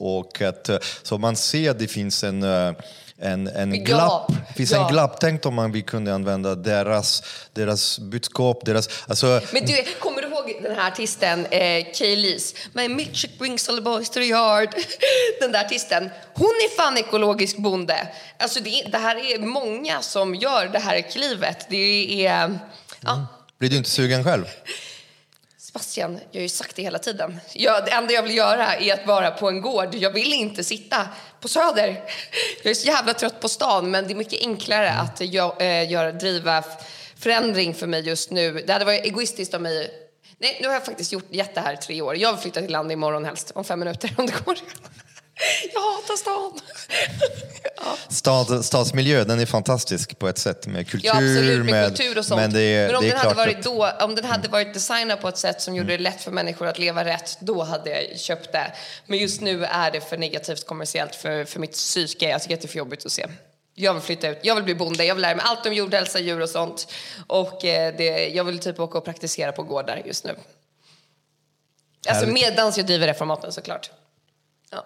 och 0.00 0.42
att, 0.42 0.68
eh, 0.68 0.76
så 1.02 1.18
man 1.18 1.36
ser 1.36 1.70
att 1.70 1.78
det 1.78 1.88
finns 1.88 2.24
en 2.24 2.42
eh, 2.42 2.72
en, 3.20 3.46
en 3.46 3.84
glapp. 3.84 4.32
finns 4.56 4.70
Ja. 4.70 4.82
en 4.86 4.92
glapp. 4.92 5.20
Tänk 5.20 5.46
om 5.46 5.54
man 5.54 5.72
vi 5.72 5.82
kunde 5.82 6.14
använda 6.14 6.54
deras, 6.54 7.22
deras 7.52 7.98
budskap, 7.98 8.64
deras... 8.64 8.88
Alltså, 9.08 9.40
Men 9.52 9.64
du, 9.66 9.84
kommer 10.00 10.22
du 10.22 10.28
ihåg 10.28 10.58
den 10.62 10.76
här 10.76 10.88
artisten, 10.88 11.46
eh, 11.46 11.86
Kay-Lees? 11.94 12.54
My 12.72 12.88
milkshake 12.88 13.34
brings 13.38 13.68
all 13.68 13.76
the 13.76 13.82
boys 13.82 14.10
to 14.10 14.14
the 14.14 14.26
yard. 14.26 14.68
Den 15.40 15.52
där 15.52 15.64
artisten, 15.64 16.10
hon 16.34 16.46
är 16.48 16.76
fan 16.76 16.98
ekologisk 16.98 17.56
bonde. 17.56 18.08
Alltså 18.38 18.60
det, 18.60 18.82
det 18.92 18.98
här 18.98 19.34
är 19.34 19.38
många 19.38 20.02
som 20.02 20.34
gör 20.34 20.66
det 20.66 20.78
här 20.78 21.10
klivet. 21.10 21.66
Det 21.70 22.26
är... 22.26 22.58
Ja. 23.00 23.26
blir 23.58 23.70
du 23.70 23.76
inte 23.76 23.90
sugen 23.90 24.24
själv? 24.24 24.44
Sebastian, 25.78 26.20
jag 26.30 26.40
har 26.40 26.42
ju 26.42 26.48
sagt 26.48 26.76
det 26.76 26.82
hela 26.82 26.98
tiden. 26.98 27.40
Jag, 27.52 27.84
det 27.84 27.90
enda 27.90 28.12
jag 28.12 28.22
vill 28.22 28.36
göra 28.36 28.74
är 28.74 28.94
att 28.94 29.06
vara 29.06 29.30
på 29.30 29.48
en 29.48 29.60
gård. 29.60 29.94
Jag 29.94 30.10
vill 30.10 30.32
inte 30.32 30.64
sitta 30.64 31.08
på 31.40 31.48
Söder. 31.48 32.02
Jag 32.62 32.70
är 32.70 32.74
så 32.74 32.86
jävla 32.86 33.14
trött 33.14 33.40
på 33.40 33.48
stan, 33.48 33.90
men 33.90 34.06
det 34.06 34.12
är 34.12 34.14
mycket 34.14 34.40
enklare 34.40 34.90
att 34.90 35.20
jag, 35.20 35.62
eh, 35.62 35.90
göra, 35.90 36.12
driva 36.12 36.64
förändring 37.16 37.74
för 37.74 37.86
mig 37.86 38.00
just 38.00 38.30
nu. 38.30 38.52
Det 38.66 38.72
hade 38.72 38.84
varit 38.84 39.04
egoistiskt 39.04 39.54
av 39.54 39.62
mig. 39.62 39.90
Nej, 40.38 40.58
nu 40.60 40.66
har 40.66 40.74
jag 40.74 40.84
faktiskt 40.84 41.12
gjort 41.12 41.26
gett 41.30 41.54
det 41.54 41.60
här 41.60 41.74
i 41.74 41.76
tre 41.76 42.02
år. 42.02 42.16
Jag 42.16 42.32
vill 42.32 42.40
flytta 42.40 42.60
till 42.60 42.72
land 42.72 42.92
imorgon 42.92 43.24
helst, 43.24 43.52
om 43.54 43.64
fem 43.64 43.78
minuter 43.78 44.14
om 44.18 44.26
det 44.26 44.44
går. 44.44 44.58
Jag 45.74 45.80
hatar 45.80 46.16
stan. 46.16 46.60
ja. 47.76 47.96
Stad, 48.08 48.64
stadsmiljö, 48.64 49.24
den 49.24 49.40
är 49.40 49.46
fantastisk 49.46 50.18
på 50.18 50.28
ett 50.28 50.38
sätt 50.38 50.66
med 50.66 50.88
kultur. 50.88 51.06
Ja, 51.06 51.12
absolut, 51.12 51.64
med, 51.64 51.88
kultur 51.88 52.18
och 52.18 52.24
sånt. 52.24 52.40
Men, 52.40 52.52
det 52.52 52.86
Men 52.86 52.96
om, 52.96 53.02
det 53.02 53.10
den 53.10 53.18
hade 53.18 53.34
varit 53.34 53.56
att, 53.56 53.64
då, 53.64 53.90
om 54.00 54.14
den 54.14 54.24
hade 54.24 54.48
varit 54.48 54.74
designad 54.74 55.20
på 55.20 55.28
ett 55.28 55.38
sätt 55.38 55.62
som 55.62 55.76
gjorde 55.76 55.96
det 55.96 56.02
lätt 56.02 56.20
för 56.20 56.30
människor 56.30 56.66
att 56.66 56.78
leva 56.78 57.04
rätt, 57.04 57.38
då 57.40 57.62
hade 57.62 57.90
jag 57.90 58.20
köpt 58.20 58.52
det. 58.52 58.72
Men 59.06 59.18
just 59.18 59.40
nu 59.40 59.64
är 59.64 59.90
det 59.90 60.00
för 60.00 60.16
negativt 60.16 60.66
kommersiellt 60.66 61.14
för, 61.14 61.44
för 61.44 61.60
mitt 61.60 61.72
psyke. 61.72 62.28
Jag 62.28 62.42
tycker 62.42 62.54
att 62.54 62.60
det 62.60 62.66
är 62.66 62.68
för 62.68 62.78
jobbigt 62.78 63.06
att 63.06 63.12
se. 63.12 63.26
Jag 63.74 63.94
vill 63.94 64.02
flytta 64.02 64.28
ut, 64.28 64.38
jag 64.42 64.54
vill 64.54 64.64
bli 64.64 64.74
bonde, 64.74 65.04
jag 65.04 65.14
vill 65.14 65.22
lära 65.22 65.36
mig 65.36 65.44
allt 65.48 65.66
om 65.66 65.72
jordhälsa, 65.72 66.18
djur 66.18 66.40
och 66.40 66.48
sånt. 66.48 66.92
Och 67.26 67.64
eh, 67.64 67.94
det, 67.96 68.28
jag 68.28 68.44
vill 68.44 68.58
typ 68.58 68.80
åka 68.80 68.98
och 68.98 69.04
praktisera 69.04 69.52
på 69.52 69.62
gårdar 69.62 70.02
just 70.04 70.24
nu. 70.24 70.36
Alltså 72.08 72.26
medans 72.26 72.76
jag 72.76 72.86
driver 72.86 73.06
reformaten 73.06 73.52
såklart. 73.52 73.90
Ja. 74.70 74.84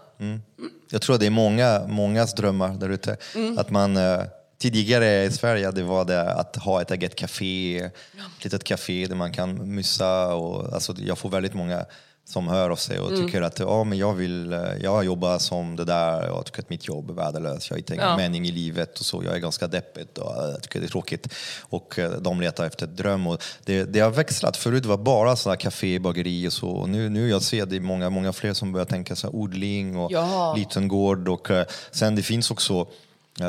Jag 0.90 1.02
tror 1.02 1.18
det 1.18 1.26
är 1.26 1.30
många, 1.30 1.86
mångas 1.88 2.34
drömmar 2.34 2.74
där 2.74 2.88
ute. 2.88 3.16
Mm. 3.34 3.58
Att 3.58 3.70
man 3.70 3.96
eh, 3.96 4.22
tidigare 4.58 5.24
i 5.24 5.30
Sverige 5.30 5.70
det 5.70 5.82
var 5.82 6.04
det 6.04 6.32
att 6.32 6.56
ha 6.56 6.82
ett 6.82 6.90
eget 6.90 7.14
café, 7.14 7.78
ett 7.78 8.44
litet 8.44 8.64
café 8.64 9.06
där 9.06 9.16
man 9.16 9.32
kan 9.32 9.74
myssa. 9.74 10.34
Och, 10.34 10.74
alltså, 10.74 10.94
jag 10.98 11.18
får 11.18 11.28
väldigt 11.28 11.54
många 11.54 11.86
som 12.24 12.48
hör 12.48 12.70
av 12.70 12.76
sig 12.76 12.98
och 13.00 13.08
Mm. 13.10 13.26
tycker 13.26 13.42
att 13.42 13.58
ja, 13.58 13.84
men 13.84 13.98
jag 13.98 14.14
vill 14.14 14.52
eh, 14.52 14.60
jag 14.82 15.04
jobbar 15.04 15.38
som 15.38 15.76
det 15.76 15.84
där 15.84 16.28
och 16.30 16.36
jag 16.38 16.46
tycker 16.46 16.62
att 16.62 16.70
mitt 16.70 16.88
jobb 16.88 17.10
är 17.10 17.14
värdelöst. 17.14 17.70
Jag 17.70 17.76
hittar 17.76 17.94
ingen 17.94 18.06
Ja. 18.08 18.16
mening 18.16 18.46
i 18.46 18.50
livet 18.52 18.98
och 19.00 19.04
så. 19.06 19.22
Jag 19.24 19.34
är 19.34 19.38
ganska 19.38 19.66
deppig 19.66 20.06
och 20.18 20.44
eh, 20.44 20.50
jag 20.50 20.62
tycker 20.62 20.80
det 20.80 20.86
är 20.86 20.88
tråkigt. 20.88 21.28
Och 21.60 21.98
eh, 21.98 22.10
de 22.10 22.40
letar 22.40 22.66
efter 22.66 22.86
ett 22.86 22.96
dröm. 22.96 23.26
Och 23.26 23.42
det, 23.64 23.84
det 23.84 24.00
har 24.00 24.10
växlat. 24.10 24.56
Förut 24.56 24.86
var 24.86 24.96
det 24.96 25.02
bara 25.02 25.36
sådana 25.36 25.56
café, 25.56 25.98
bageri 25.98 26.48
och 26.48 26.52
så. 26.52 26.68
Och 26.68 26.88
nu, 26.88 27.08
nu 27.08 27.28
jag 27.28 27.42
ser 27.42 27.66
det 27.66 27.76
är 27.76 27.80
många, 27.80 28.10
många 28.10 28.32
fler 28.32 28.52
som 28.54 28.72
börjar 28.72 28.86
tänka 28.86 29.16
så 29.16 29.26
här, 29.26 29.34
odling 29.36 29.96
och 29.96 30.12
Ja. 30.12 30.54
liten 30.56 30.88
gård. 30.88 31.28
Och, 31.28 31.48
sen 31.90 32.14
det 32.14 32.22
finns 32.22 32.50
också 32.50 32.86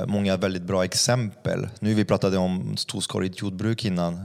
många 0.08 0.38
väldigt 0.38 0.64
bra 0.64 0.84
exempel. 0.84 1.68
Nu 1.80 1.94
vi 1.94 2.06
pratade 2.06 2.38
om 2.38 2.78
storskaligt 2.78 3.42
jordbruk 3.42 3.86
innan. 3.86 4.22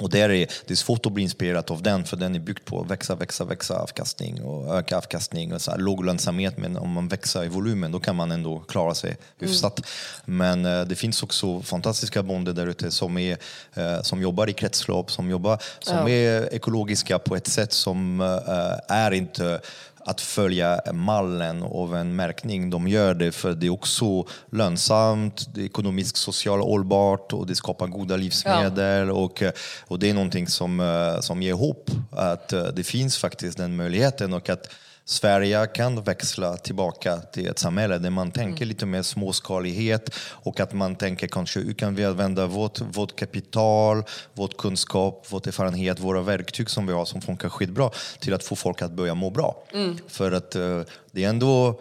Och 0.00 0.10
där 0.10 0.30
är, 0.30 0.46
det 0.66 0.74
är 0.74 0.76
svårt 0.76 1.06
att 1.06 1.12
bli 1.12 1.22
inspirerad 1.22 1.70
av 1.70 1.82
den 1.82 2.04
för 2.04 2.16
den 2.16 2.34
är 2.34 2.38
byggd 2.38 2.64
på 2.64 2.82
växa, 2.82 3.14
växa, 3.14 3.44
växa 3.44 3.74
avkastning 3.74 4.42
och 4.42 4.78
öka 4.78 4.96
avkastning 4.96 5.52
och 5.52 5.60
så 5.62 5.76
låg 5.76 6.04
lönsamhet. 6.04 6.58
Men 6.58 6.76
om 6.76 6.90
man 6.92 7.08
växer 7.08 7.44
i 7.44 7.48
volymen 7.48 7.92
då 7.92 8.00
kan 8.00 8.16
man 8.16 8.32
ändå 8.32 8.58
klara 8.58 8.94
sig 8.94 9.16
hyfsat. 9.38 9.80
Men 10.24 10.64
eh, 10.66 10.80
det 10.82 10.94
finns 10.94 11.22
också 11.22 11.62
fantastiska 11.62 12.22
bönder 12.22 12.52
där 12.52 12.66
ute 12.66 12.90
som, 12.90 13.18
är, 13.18 13.36
eh, 13.74 14.02
som 14.02 14.22
jobbar 14.22 14.48
i 14.50 14.52
kretslopp, 14.52 15.10
som, 15.10 15.30
jobbar, 15.30 15.58
som 15.78 15.96
Ja. 15.96 16.08
är 16.08 16.54
ekologiska 16.54 17.18
på 17.18 17.36
ett 17.36 17.46
sätt 17.46 17.72
som 17.72 18.20
eh, 18.20 18.96
är 18.96 19.10
inte 19.10 19.60
att 20.04 20.20
följa 20.20 20.80
mallen 20.92 21.62
av 21.62 21.96
en 21.96 22.16
märkning. 22.16 22.70
De 22.70 22.88
gör 22.88 23.14
det 23.14 23.32
för 23.32 23.52
det 23.52 23.66
är 23.66 23.70
också 23.70 24.26
lönsamt, 24.50 25.54
det 25.54 25.60
är 25.60 25.64
ekonomiskt 25.64 26.16
socialt 26.16 26.64
hållbart 26.64 27.32
och 27.32 27.46
det 27.46 27.54
skapar 27.54 27.86
goda 27.86 28.16
livsmedel. 28.16 29.10
Och, 29.10 29.42
eh, 29.42 29.52
och 29.86 29.98
det 29.98 30.10
är 30.10 30.14
någonting 30.14 30.46
som, 30.46 30.80
eh, 30.80 31.20
som 31.20 31.42
ger 31.42 31.54
hopp 31.54 31.90
att 32.10 32.52
eh, 32.52 32.64
det 32.64 32.84
finns 32.84 33.18
faktiskt 33.18 33.58
den 33.58 33.76
möjligheten 33.76 34.32
och 34.32 34.48
att 34.48 34.68
Sverige 35.10 35.66
kan 35.66 36.02
växla 36.02 36.56
tillbaka 36.56 37.16
till 37.16 37.48
ett 37.48 37.58
samhälle 37.58 37.98
där 37.98 38.10
man 38.10 38.30
tänker 38.30 38.66
lite 38.66 38.86
mer 38.86 39.02
småskalighet 39.02 40.10
och 40.30 40.60
att 40.60 40.72
man 40.72 40.96
tänker 40.96 41.26
kanske 41.26 41.60
hur 41.60 41.72
kan 41.72 41.94
vi 41.94 42.04
använda 42.04 42.46
vårt, 42.46 42.80
vårt 42.80 43.16
kapital, 43.16 44.02
vårt 44.34 44.56
kunskap, 44.56 45.26
vår 45.30 45.48
erfarenhet, 45.48 46.00
våra 46.00 46.22
verktyg 46.22 46.70
som 46.70 46.86
vi 46.86 46.92
har 46.92 47.04
som 47.04 47.20
funkar 47.20 47.48
skitbra 47.48 47.90
till 48.18 48.34
att 48.34 48.44
få 48.44 48.56
folk 48.56 48.82
att 48.82 48.92
börja 48.92 49.14
må 49.14 49.30
bra. 49.30 49.64
För 50.08 50.32
att 50.32 50.54
eh, 50.54 50.80
det 51.12 51.24
är 51.24 51.28
ändå 51.28 51.80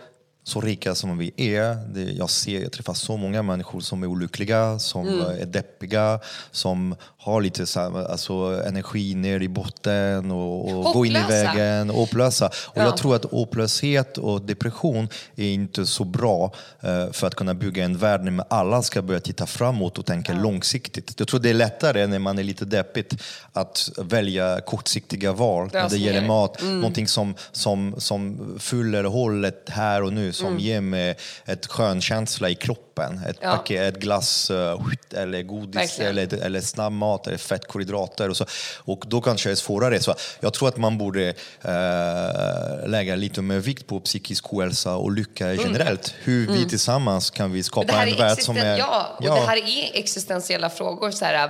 så 0.50 0.62
rika 0.62 0.96
som 0.96 1.18
vi 1.18 1.32
är. 1.56 1.76
Det, 1.94 2.02
jag 2.04 2.30
ser, 2.30 2.62
jag 2.62 2.72
träffar 2.72 2.94
så 2.94 3.18
många 3.18 3.42
människor 3.44 3.80
som 3.80 4.04
är 4.04 4.08
olyckliga, 4.08 4.80
som 4.80 5.08
eh, 5.08 5.42
är 5.42 5.46
deppiga, 5.46 6.20
som 6.52 6.96
har 7.18 7.42
lite 7.42 7.66
så 7.66 7.80
här, 7.80 8.12
alltså, 8.12 8.34
energi 8.68 9.16
ner 9.16 9.42
i 9.42 9.48
botten 9.50 10.32
och, 10.32 10.72
och 10.74 10.94
går 10.94 11.06
in 11.06 11.12
i 11.16 11.20
Hopplösa. 11.20 11.44
vägen. 11.54 11.90
Hopplösa. 11.90 12.48
Och 12.48 12.78
Ja. 12.78 12.84
jag 12.84 12.98
tror 12.98 13.16
att 13.16 13.26
hopplöshet 13.26 14.18
och 14.18 14.42
depression 14.42 15.08
är 15.36 15.46
inte 15.50 15.86
så 15.86 16.04
bra 16.04 16.54
eh, 16.82 17.12
för 17.12 17.28
att 17.28 17.36
kunna 17.36 17.54
bygga 17.54 17.84
en 17.86 17.98
värld 17.98 18.22
där 18.22 18.44
alla 18.50 18.82
ska 18.82 19.02
börja 19.02 19.20
titta 19.20 19.46
framåt 19.46 19.98
och 19.98 20.06
tänka 20.06 20.34
långsiktigt. 20.34 21.14
Jag 21.18 21.28
tror 21.28 21.40
det 21.40 21.50
är 21.50 21.54
lättare 21.54 22.08
när 22.08 22.20
man 22.20 22.40
är 22.40 22.44
lite 22.44 22.66
deppigt 22.66 23.14
att 23.54 23.90
välja 23.98 24.62
kortsiktiga 24.62 25.34
val 25.34 25.70
när 25.74 25.90
det 25.90 25.98
gäller 25.98 26.28
mat. 26.28 26.62
Någonting 26.64 27.08
som, 27.08 27.36
som, 27.52 27.96
som 27.98 28.56
fyller 28.60 29.04
hållet 29.04 29.70
här 29.70 30.04
och 30.04 30.14
nu, 30.14 30.34
som 30.40 30.60
ger 30.60 30.82
mig 30.82 31.16
ett 31.46 31.68
skön 31.68 32.02
känsla 32.02 32.50
i 32.50 32.56
kroppen. 32.56 32.89
Ett 33.06 33.38
Ja. 33.42 33.56
paket, 33.56 33.96
ett 33.96 34.02
glass 34.02 34.52
eh, 34.52 34.80
eller 35.14 35.44
godis 35.44 35.76
Verkligen. 35.76 36.12
eller, 36.12 36.46
eller 36.46 36.62
snabbmat 36.62 37.28
eller 37.28 37.38
fettkolhydrater. 37.38 38.30
Och, 38.30 38.38
så. 38.38 38.46
och 38.78 39.04
då 39.08 39.22
kanske 39.22 39.50
det 39.50 39.54
är 39.54 39.56
svårare. 39.56 40.00
Så 40.00 40.16
jag 40.40 40.54
tror 40.54 40.68
att 40.68 40.78
man 40.78 40.98
borde 40.98 41.34
eh, 41.62 42.90
lägga 42.90 43.16
lite 43.16 43.42
mer 43.42 43.60
vikt 43.60 43.88
på 43.88 44.00
psykisk 44.00 44.54
ohälsa 44.54 44.96
och 44.96 45.12
lycka 45.12 45.54
generellt. 45.54 46.14
Hur 46.24 46.48
vi 46.48 46.70
tillsammans 46.70 47.30
kan 47.30 47.52
vi 47.52 47.64
skapa 47.64 47.94
en 48.02 48.08
är 48.10 48.18
värld 48.18 48.42
som 48.42 48.58
är... 48.58 48.78
ja, 48.78 49.16
och 49.18 49.24
det 49.24 49.32
här 49.32 49.58
är 49.58 50.00
existentiella 50.00 50.70
frågor. 50.70 51.12
Så 51.12 51.26
här, 51.26 51.34
ja, 51.34 51.50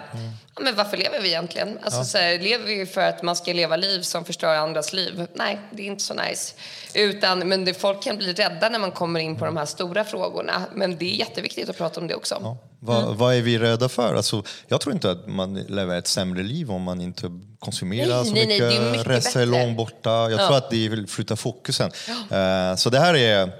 men 0.61 0.75
varför 0.75 0.97
lever 0.97 1.21
vi 1.21 1.27
egentligen? 1.27 1.79
Alltså, 1.83 2.03
så 2.03 2.17
här, 2.17 2.39
lever 2.39 2.65
vi 2.65 2.85
för 2.85 3.01
att 3.01 3.23
man 3.23 3.35
ska 3.35 3.53
leva 3.53 3.75
liv 3.75 4.01
som 4.01 4.25
förstör 4.25 4.55
andras 4.55 4.93
liv? 4.93 5.27
Nej, 5.33 5.59
det 5.71 5.81
är 5.83 5.87
inte 5.87 6.03
så 6.03 6.13
nice. 6.13 6.53
Utan, 6.93 7.39
men 7.39 7.65
det, 7.65 7.73
folk 7.73 8.03
kan 8.03 8.17
bli 8.17 8.33
rädda 8.33 8.69
när 8.69 8.79
man 8.79 8.91
kommer 8.91 9.19
in 9.19 9.35
på 9.35 9.45
de 9.45 9.57
här 9.57 9.65
stora 9.65 10.03
frågorna. 10.03 10.61
Men 10.73 10.97
det 10.97 11.05
är 11.05 11.15
jätteviktigt 11.39 11.69
att 11.69 11.77
prata 11.77 12.01
om 12.01 12.07
det 12.07 12.15
också. 12.15 12.37
Ja. 12.41 12.57
Vad, 12.79 13.15
vad 13.15 13.35
är 13.35 13.41
vi 13.41 13.59
rädda 13.59 13.89
för? 13.89 14.15
Alltså, 14.15 14.43
jag 14.67 14.81
tror 14.81 14.93
inte 14.93 15.11
att 15.11 15.27
man 15.27 15.53
lever 15.53 15.97
ett 15.97 16.07
sämre 16.07 16.43
liv 16.43 16.71
om 16.71 16.81
man 16.83 17.01
inte 17.01 17.31
konsumerar 17.59 18.15
Nej, 18.15 18.25
så 18.25 18.33
nej, 18.33 18.47
nej, 18.47 18.61
mycket, 18.61 18.69
det 18.81 18.87
är 18.87 18.91
mycket 18.91 19.07
reser 19.07 19.29
bättre. 19.39 19.45
långt 19.45 19.77
borta. 19.77 20.09
Jag 20.09 20.31
Ja. 20.31 20.47
tror 20.47 20.57
att 20.57 20.69
det 20.69 20.89
vill 20.89 21.07
flytta 21.07 21.35
fokusen. 21.35 21.91
Eh, 22.31 22.75
så 22.75 22.89
det 22.89 22.99
här 22.99 23.13
är 23.15 23.51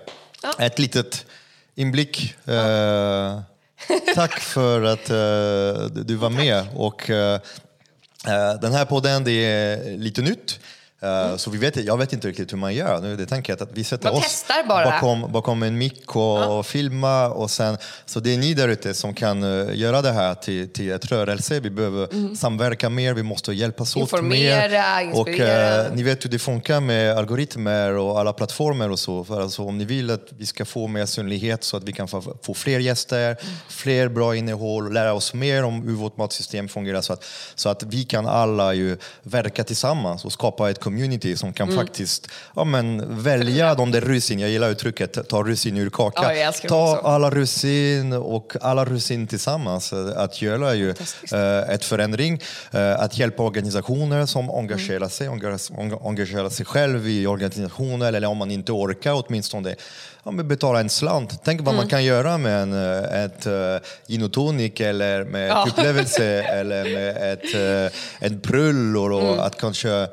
ett 0.60 0.80
litet 0.80 1.26
inblick. 1.76 2.36
Eh, 2.48 3.40
tack 4.16 4.40
för 4.40 4.84
att 4.84 5.10
eh, 5.10 5.86
du 6.04 6.16
var 6.16 6.30
med. 6.30 6.66
Och, 6.76 7.04
den 8.62 8.74
här 8.74 8.86
podden 8.86 9.24
det 9.24 9.32
är 9.46 9.98
lite 9.98 10.22
nytt. 10.22 10.60
Eh, 11.02 11.36
Så 11.38 11.50
vi 11.50 11.58
vet, 11.58 11.76
jag 11.76 11.98
vet 11.98 12.14
inte 12.14 12.28
riktigt 12.28 12.54
hur 12.54 12.58
man 12.58 12.74
gör. 12.74 13.02
Nu, 13.02 13.16
det 13.16 13.26
tänker 13.26 13.54
jag 13.54 13.64
att 13.64 13.70
vi 13.78 13.84
sätter 13.84 14.06
Man 14.12 14.16
oss 14.16 14.46
bakom, 14.68 15.32
bakom 15.32 15.64
en 15.64 15.78
mick 15.78 16.16
och 16.16 16.66
filma. 16.66 17.28
Och 17.28 17.52
sen, 17.52 17.78
så 18.06 18.20
det 18.20 18.34
är 18.34 18.38
ni 18.38 18.54
där 18.54 18.68
ute 18.68 18.94
som 18.94 19.14
kan 19.14 19.44
eh, 19.44 19.76
göra 19.78 20.02
det 20.02 20.12
här 20.12 20.34
till, 20.36 20.70
till 20.74 20.92
ett 20.92 21.06
rörelse. 21.06 21.60
Vi 21.60 21.70
behöver 21.70 22.36
samverka 22.36 22.90
mer, 22.90 23.14
vi 23.14 23.24
måste 23.24 23.54
hjälpas 23.54 23.96
åt 23.96 24.14
Mm. 24.14 24.26
Informera, 24.32 24.96
mer. 25.06 25.14
Och, 25.20 25.28
inspirera. 25.28 25.86
eh, 25.86 25.92
ni 25.94 26.04
vet 26.04 26.26
hur 26.26 26.30
det 26.30 26.40
funkar 26.40 26.80
med 26.80 27.18
algoritmer 27.18 27.94
och 27.94 28.20
alla 28.20 28.34
plattformar 28.34 28.90
och 28.90 29.00
så. 29.00 29.24
För 29.24 29.42
alltså, 29.42 29.64
om 29.64 29.78
ni 29.78 29.86
vill 29.86 30.12
att 30.12 30.28
vi 30.38 30.46
ska 30.46 30.66
få 30.66 30.88
mer 30.88 31.06
synlighet 31.06 31.64
så 31.64 31.78
att 31.78 31.84
vi 31.84 31.92
kan 31.94 32.08
få, 32.08 32.38
få 32.44 32.54
fler 32.54 32.80
gäster, 32.80 33.38
fler 33.70 34.08
bra 34.08 34.36
innehåll, 34.36 34.94
lära 34.94 35.14
oss 35.14 35.34
mer 35.34 35.64
om 35.64 35.84
hur 35.88 35.94
vårt 35.96 36.18
matsystem 36.18 36.68
fungerar 36.68 37.02
så 37.02 37.14
att, 37.14 37.26
så 37.56 37.70
att 37.70 37.84
vi 37.84 38.04
kan 38.04 38.28
alla 38.28 38.74
ju 38.74 38.98
verka 39.24 39.64
tillsammans 39.64 40.26
och 40.26 40.34
skapa 40.34 40.70
ett 40.70 40.80
community 40.90 41.36
som 41.36 41.54
kan 41.54 41.70
Mm. 41.70 41.86
faktiskt 41.86 42.28
ja, 42.56 42.64
men, 42.64 43.06
välja 43.24 43.76
de 43.76 43.92
där 43.92 44.02
russin, 44.02 44.40
jag 44.40 44.50
gillar 44.50 44.70
uttrycket, 44.70 45.30
ta 45.30 45.44
russin 45.44 45.78
ur 45.78 45.90
kakan. 45.90 46.38
Ja, 46.38 46.52
ta 46.68 47.02
alla 47.04 47.30
russin 47.30 48.14
och 48.14 48.54
alla 48.62 48.86
russin 48.86 49.28
tillsammans. 49.28 49.94
eh, 49.94 50.18
Att 50.18 50.42
göra 50.42 50.74
ju 50.76 50.90
eh, 51.32 51.70
ett 51.70 51.86
förändring. 51.86 52.42
eh, 52.72 53.00
Att 53.00 53.18
hjälpa 53.18 53.44
organisationer 53.44 54.26
som 54.26 54.50
engagerar 54.50 55.10
sig, 55.10 55.28
engagerar- 55.28 55.80
enga- 55.80 56.08
engagerar 56.08 56.50
sig 56.50 56.66
själv 56.66 57.08
i 57.08 57.28
organisationer 57.28 58.14
eller 58.14 58.28
om 58.28 58.38
man 58.38 58.52
inte 58.52 58.72
orkar 58.72 59.24
åtminstone 59.28 59.76
ja, 60.24 60.32
men 60.32 60.48
betala 60.48 60.80
en 60.80 60.90
slant. 60.90 61.40
Tänk 61.44 61.62
vad 61.62 61.76
man 61.76 61.88
kan 61.88 62.04
göra 62.04 62.38
med 62.38 62.62
en, 62.62 62.74
eh, 62.74 63.24
ett 63.24 63.48
uh, 63.48 63.54
gin 64.08 64.24
och 64.24 64.34
tonic 64.34 64.82
eller 64.82 65.24
med 65.24 65.50
Ja. 65.50 65.66
upplevelse 65.70 66.26
eller 66.44 66.84
med 66.84 67.34
ett, 67.34 67.56
uh, 67.56 67.98
en 68.20 68.40
prull 68.42 68.98
och, 68.98 69.14
och 69.30 69.46
att 69.46 69.58
kanske 69.62 69.90
eh, 69.92 70.08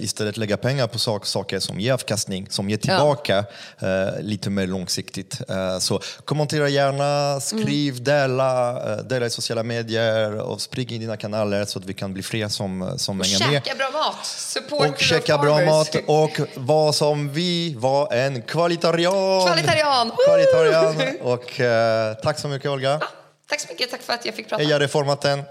istället 0.00 0.36
lägga 0.36 0.56
pengar 0.56 0.86
på 0.86 0.98
sak, 0.98 1.26
saker 1.26 1.60
som 1.60 1.80
ger 1.80 1.92
avkastning, 1.92 2.46
som 2.50 2.70
ger 2.70 2.76
tillbaka 2.76 3.44
eh, 3.78 4.20
lite 4.20 4.50
mer 4.50 4.66
långsiktigt. 4.66 5.40
Eh, 5.48 5.78
så 5.78 6.00
kommentera 6.24 6.68
gärna, 6.68 7.40
skriv, 7.40 8.02
dela, 8.02 8.70
eh, 8.92 9.04
dela 9.04 9.26
i 9.26 9.30
sociala 9.30 9.62
medier 9.62 10.40
och 10.40 10.60
sprid 10.60 10.92
i 10.92 10.98
dina 10.98 11.16
kanaler 11.16 11.64
så 11.64 11.78
att 11.78 11.84
vi 11.84 11.94
kan 11.94 12.12
bli 12.12 12.22
fler 12.22 12.48
som, 12.48 12.94
som 12.96 13.20
hänger 13.20 13.50
med. 13.50 13.64
Käka 13.64 13.76
bra 13.76 13.90
mat. 13.90 14.26
Support 14.26 14.88
Och 14.88 14.98
käka 14.98 15.38
bra 15.38 15.64
mat 15.64 15.96
och 16.06 16.40
var 16.54 16.92
som 16.92 17.32
vi 17.32 17.74
var 17.74 18.12
en 18.12 18.42
kvalitarian. 18.42 19.46
Kvalitarian. 19.46 20.12
Kvalitarian. 20.26 21.16
Och 21.20 21.60
eh, 21.60 22.14
tack 22.14 22.38
så 22.38 22.48
mycket 22.48 22.70
Olga. 22.70 23.00
Tack 23.48 23.60
så 23.60 23.68
mycket. 23.68 23.90
Tack 23.90 24.02
för 24.02 24.12
att 24.12 24.26
jag 24.26 24.34
fick 24.34 24.48
prata. 24.48 24.62
Heja 24.62 24.80
reformaten. 24.80 25.42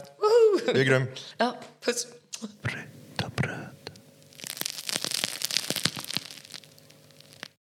Du 0.74 0.82
är 0.82 0.84
grym. 0.84 1.08
Ja, 1.38 1.56
puss. 1.86 2.08